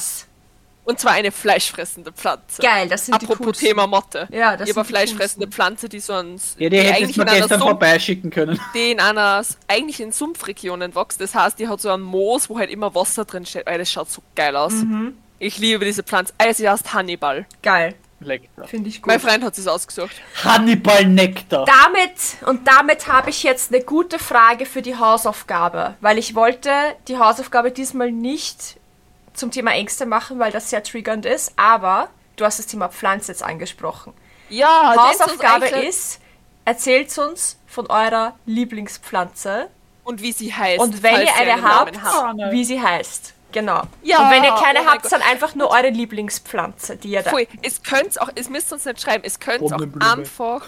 Und 0.89 0.99
zwar 0.99 1.13
eine 1.13 1.31
fleischfressende 1.31 2.13
Pflanze. 2.13 2.63
Geil, 2.63 2.89
das 2.89 3.05
sind 3.05 3.21
die 3.21 3.27
Apropos. 3.27 3.59
Thema 3.59 3.87
Motte. 3.87 4.27
Ja, 4.33 4.57
das 4.57 4.71
Über 4.71 4.85
sind 4.85 4.89
die 4.89 4.93
fleischfressende 4.95 5.45
coolsten. 5.47 5.53
Pflanze, 5.53 5.89
die 5.91 6.01
so 6.01 6.15
ein, 6.15 6.41
ja, 6.57 6.71
die 6.71 6.79
hättest 6.79 6.95
eigentlich 6.95 7.17
du 7.17 7.23
in 7.23 7.29
einer 7.29 7.39
gestern 7.41 7.59
Sumpf, 7.59 7.71
vorbeischicken 7.71 8.31
können. 8.31 8.59
die 8.75 8.93
in 8.93 9.01
einer, 9.01 9.45
eigentlich 9.67 10.01
in 10.01 10.13
Sumpfregionen 10.13 10.95
wächst. 10.95 11.21
Das 11.21 11.35
heißt, 11.35 11.59
die 11.59 11.69
hat 11.69 11.83
so 11.83 11.91
ein 11.91 12.01
Moos, 12.01 12.49
wo 12.49 12.59
halt 12.59 12.71
immer 12.71 12.95
Wasser 12.95 13.27
drin 13.27 13.45
steht. 13.45 13.67
Ey, 13.67 13.77
das 13.77 13.93
schaut 13.93 14.11
so 14.11 14.23
geil 14.35 14.57
aus. 14.57 14.73
Mhm. 14.73 15.19
Ich 15.39 15.59
liebe 15.59 15.85
diese 15.85 16.03
Pflanze. 16.03 16.33
Also, 16.39 16.55
sie 16.55 16.69
heißt 16.71 16.95
Hannibal. 16.95 17.45
Geil, 17.63 17.95
Lektor. 18.21 18.67
finde 18.67 18.89
ich 18.89 19.03
gut. 19.03 19.09
Mein 19.09 19.21
Freund 19.21 19.45
hat 19.45 19.59
es 19.59 19.69
ausgesucht. 19.69 20.17
Hannibal 20.43 21.05
Nektar. 21.05 21.67
Damit 21.67 22.49
und 22.49 22.67
damit 22.67 23.09
habe 23.09 23.29
ich 23.29 23.43
jetzt 23.43 23.75
eine 23.75 23.85
gute 23.85 24.19
Frage 24.19 24.65
für 24.65 24.81
die 24.81 24.97
Hausaufgabe, 24.97 25.97
weil 26.01 26.17
ich 26.17 26.35
wollte 26.35 26.71
die 27.09 27.19
Hausaufgabe 27.19 27.73
diesmal 27.73 28.11
nicht 28.11 28.78
zum 29.39 29.51
Thema 29.51 29.73
Ängste 29.73 30.07
machen, 30.07 30.39
weil 30.39 30.53
das 30.53 30.71
sehr 30.71 30.83
triggernd 30.83 31.25
ist, 31.25 31.53
aber 31.57 32.09
du 32.37 32.45
hast 32.45 32.59
das 32.59 32.67
Thema 32.67 32.89
Pflanze 32.89 33.33
jetzt 33.33 33.43
angesprochen. 33.43 34.13
Ja, 34.49 34.95
Hausaufgabe 34.97 35.67
ist, 35.67 36.21
erzählt 36.65 37.17
uns 37.19 37.59
von 37.67 37.87
eurer 37.89 38.37
Lieblingspflanze 38.47 39.69
Und 40.05 40.23
wie 40.23 40.33
sie 40.33 40.55
heißt. 40.55 40.81
und 40.81 41.03
wenn 41.03 41.21
ihr 41.21 41.27
sie 41.27 41.33
eine 41.33 41.63
habt. 41.63 41.97
Fahne. 41.97 42.51
wie 42.51 42.65
sie 42.65 42.81
heißt. 42.81 43.35
Genau. 43.51 43.83
Ja, 44.03 44.25
und 44.25 44.31
wenn 44.31 44.45
ihr 44.45 44.53
keine 44.53 44.83
oh 44.83 44.87
habt, 44.87 45.11
dann 45.11 45.23
einfach 45.23 45.55
nur 45.55 45.71
eure 45.71 45.89
Lieblingspflanze, 45.89 46.97
die 46.97 47.09
ihr 47.09 47.23
da. 47.23 47.31
Voll. 47.31 47.47
Es 47.63 47.83
könnt 47.83 48.21
auch, 48.21 48.29
es 48.35 48.51
müsst 48.51 48.73
uns 48.73 48.85
nicht 48.85 49.01
schreiben, 49.01 49.25
es 49.25 49.41
könnt 49.41 49.63
auch 49.63 49.81
einfach 50.01 50.67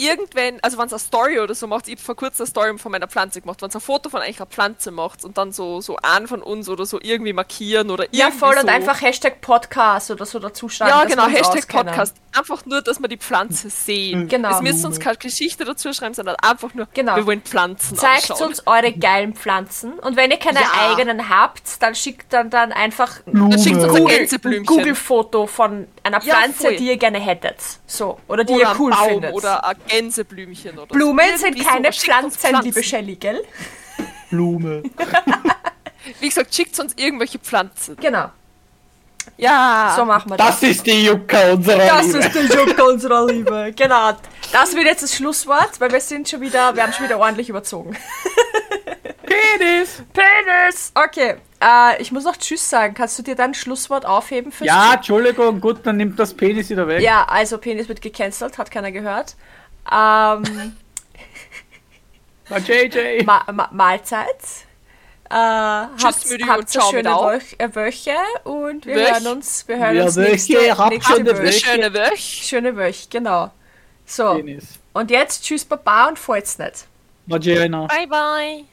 irgendwann, 0.00 0.58
also 0.62 0.78
wenn 0.78 0.86
es 0.86 0.92
eine 0.92 0.98
Story 0.98 1.38
oder 1.40 1.54
so 1.54 1.66
macht, 1.66 1.86
ich 1.88 1.94
habe 1.94 2.02
vor 2.02 2.16
kurzem 2.16 2.42
eine 2.44 2.46
Story 2.50 2.78
von 2.78 2.90
meiner 2.92 3.06
Pflanze 3.08 3.40
gemacht, 3.40 3.60
wenn 3.62 3.68
es 3.68 3.74
ein 3.74 3.80
Foto 3.80 4.08
von 4.08 4.20
einer 4.22 4.46
Pflanze 4.46 4.90
macht 4.90 5.24
und 5.24 5.36
dann 5.38 5.52
so, 5.52 5.80
so 5.80 5.96
an 5.96 6.26
von 6.26 6.42
uns 6.42 6.68
oder 6.68 6.86
so 6.86 6.98
irgendwie 7.02 7.32
markieren 7.32 7.90
oder 7.90 8.04
irgendwie 8.04 8.18
Ja, 8.20 8.30
voll 8.30 8.54
so. 8.54 8.60
und 8.60 8.68
einfach 8.68 9.00
Hashtag 9.02 9.40
Podcast 9.40 10.10
oder 10.10 10.24
so 10.26 10.38
dazu 10.38 10.68
schreiben. 10.68 10.90
Ja, 10.90 11.02
dass 11.04 11.10
genau, 11.12 11.22
wir 11.24 11.28
uns 11.28 11.38
Hashtag 11.38 11.58
auskennen. 11.58 11.86
Podcast. 11.86 12.16
Einfach 12.36 12.64
nur, 12.66 12.80
dass 12.82 13.00
wir 13.00 13.08
die 13.08 13.16
Pflanze 13.16 13.70
sehen. 13.70 14.28
Genau. 14.28 14.50
Es 14.56 14.60
müsst 14.62 14.84
uns 14.84 15.00
keine 15.00 15.16
Geschichte 15.16 15.64
dazu 15.64 15.92
schreiben, 15.92 16.14
sondern 16.14 16.36
einfach 16.36 16.72
nur, 16.74 16.86
Genau. 16.94 17.16
wir 17.16 17.26
wollen 17.26 17.42
Pflanzen 17.42 17.96
Zeigt 17.96 18.30
anschauen. 18.30 18.48
uns 18.48 18.66
eure 18.66 18.92
geilen 18.92 19.34
Pflanzen 19.34 19.94
und 19.98 20.16
wenn 20.16 20.30
ihr 20.30 20.38
keine 20.38 20.60
Ja. 20.60 20.90
eigenen 20.90 21.28
habt, 21.28 21.82
dann 21.82 21.94
schickt 21.94 22.32
dann, 22.32 22.48
dann 22.50 22.72
einfach 22.72 23.18
Dann 23.26 23.58
schickt 23.58 23.76
uns 23.78 23.94
ein 23.94 24.06
Gänseblümchen. 24.06 24.64
Google-Foto 24.66 25.46
von 25.46 25.88
einer 26.02 26.22
Ja, 26.22 26.34
Pflanze, 26.36 26.62
voll. 26.62 26.76
die 26.76 26.86
ihr 26.88 26.96
gerne 26.96 27.18
hättet. 27.20 27.56
So. 27.86 28.18
Oder 28.28 28.44
die 28.44 28.52
oder 28.54 28.62
ihr 28.62 28.70
ein 28.70 28.76
cool 28.78 28.90
Baum 28.92 29.08
findet. 29.08 29.32
oder 29.34 29.64
ein 29.66 29.76
Gänseblümchen 29.86 30.78
oder 30.78 30.86
Blumen 30.94 31.26
so. 31.36 31.44
sind 31.44 31.64
keine 31.66 31.82
so. 31.84 31.88
Uns 31.88 32.02
Pflanzen, 32.36 32.60
liebe 32.62 32.82
Shelly, 32.82 33.16
gell? 33.16 33.44
Blume. 34.30 34.82
Wie 36.20 36.28
gesagt, 36.28 36.54
schickt 36.54 36.78
uns 36.80 36.94
irgendwelche 36.96 37.38
Pflanzen. 37.38 37.96
Genau. 37.96 38.30
Ja. 39.36 39.92
So 39.96 40.04
machen 40.04 40.30
wir 40.30 40.36
das. 40.36 40.60
Das 40.60 40.62
ist 40.70 40.86
die 40.86 41.04
Jucka 41.04 41.52
unserer 41.52 41.78
Das 41.86 42.06
Liebe. 42.06 42.18
ist 42.18 42.34
der 42.34 42.44
Joke 42.44 42.84
unserer 42.84 43.26
Liebe. 43.26 43.72
Genau. 43.76 44.12
Das 44.52 44.74
wird 44.74 44.86
jetzt 44.86 45.02
das 45.02 45.14
Schlusswort, 45.14 45.78
weil 45.78 45.92
wir 45.92 46.00
sind 46.00 46.28
schon 46.28 46.40
wieder, 46.40 46.74
wir 46.74 46.82
haben 46.82 46.92
schon 46.92 47.04
wieder 47.04 47.18
ordentlich 47.18 47.48
überzogen. 47.48 47.96
Penis. 49.24 50.02
Penis! 50.12 50.92
Okay. 50.94 51.36
Äh, 51.62 52.00
ich 52.00 52.10
muss 52.12 52.24
noch 52.24 52.36
Tschüss 52.36 52.68
sagen. 52.68 52.94
Kannst 52.94 53.18
du 53.18 53.22
dir 53.22 53.34
dann 53.34 53.50
ein 53.50 53.54
Schlusswort 53.54 54.06
aufheben 54.06 54.50
fürs 54.52 54.66
Ja, 54.66 54.94
Entschuldigung, 54.94 55.60
gut, 55.60 55.80
dann 55.84 55.96
nimmt 55.98 56.18
das 56.18 56.32
Penis 56.34 56.70
wieder 56.70 56.88
weg. 56.88 57.02
Ja, 57.02 57.24
also 57.28 57.58
Penis 57.58 57.88
wird 57.88 58.00
gecancelt, 58.00 58.56
hat 58.58 58.70
keiner 58.70 58.92
gehört. 58.92 59.36
Ähm, 59.92 60.76
JJ. 62.66 63.24
Ma 63.24 63.44
Ma 63.52 63.68
Mahlzeit. 63.72 64.26
Äh, 65.28 65.34
habt 65.34 66.28
Müdi, 66.28 66.42
habt 66.44 66.74
und 66.76 66.82
schöne. 66.90 67.10
Wöch 67.10 67.54
äh, 67.58 67.74
Wöche 67.74 68.16
und 68.42 68.84
wir 68.84 68.96
Wöch. 68.96 69.12
hören 69.12 69.26
uns, 69.28 69.68
wir 69.68 69.78
hören 69.78 69.96
Ja, 69.96 70.04
uns 70.06 70.16
Wöche, 70.16 70.30
nächste, 70.30 70.78
habt 70.78 70.90
nächste 70.90 71.12
schöne 71.14 71.38
Wöch. 71.38 71.38
Eine 71.38 71.52
schöne 71.52 71.94
Woche. 71.94 72.16
Schöne 72.16 72.76
Wöch, 72.76 73.10
genau. 73.10 73.50
So, 74.06 74.34
Penis. 74.34 74.64
und 74.92 75.10
jetzt 75.12 75.44
tschüss 75.44 75.64
Baba 75.64 76.08
und 76.08 76.18
fallt's 76.18 76.58
nicht. 76.58 76.86
Bye 77.86 78.06
bye. 78.08 78.64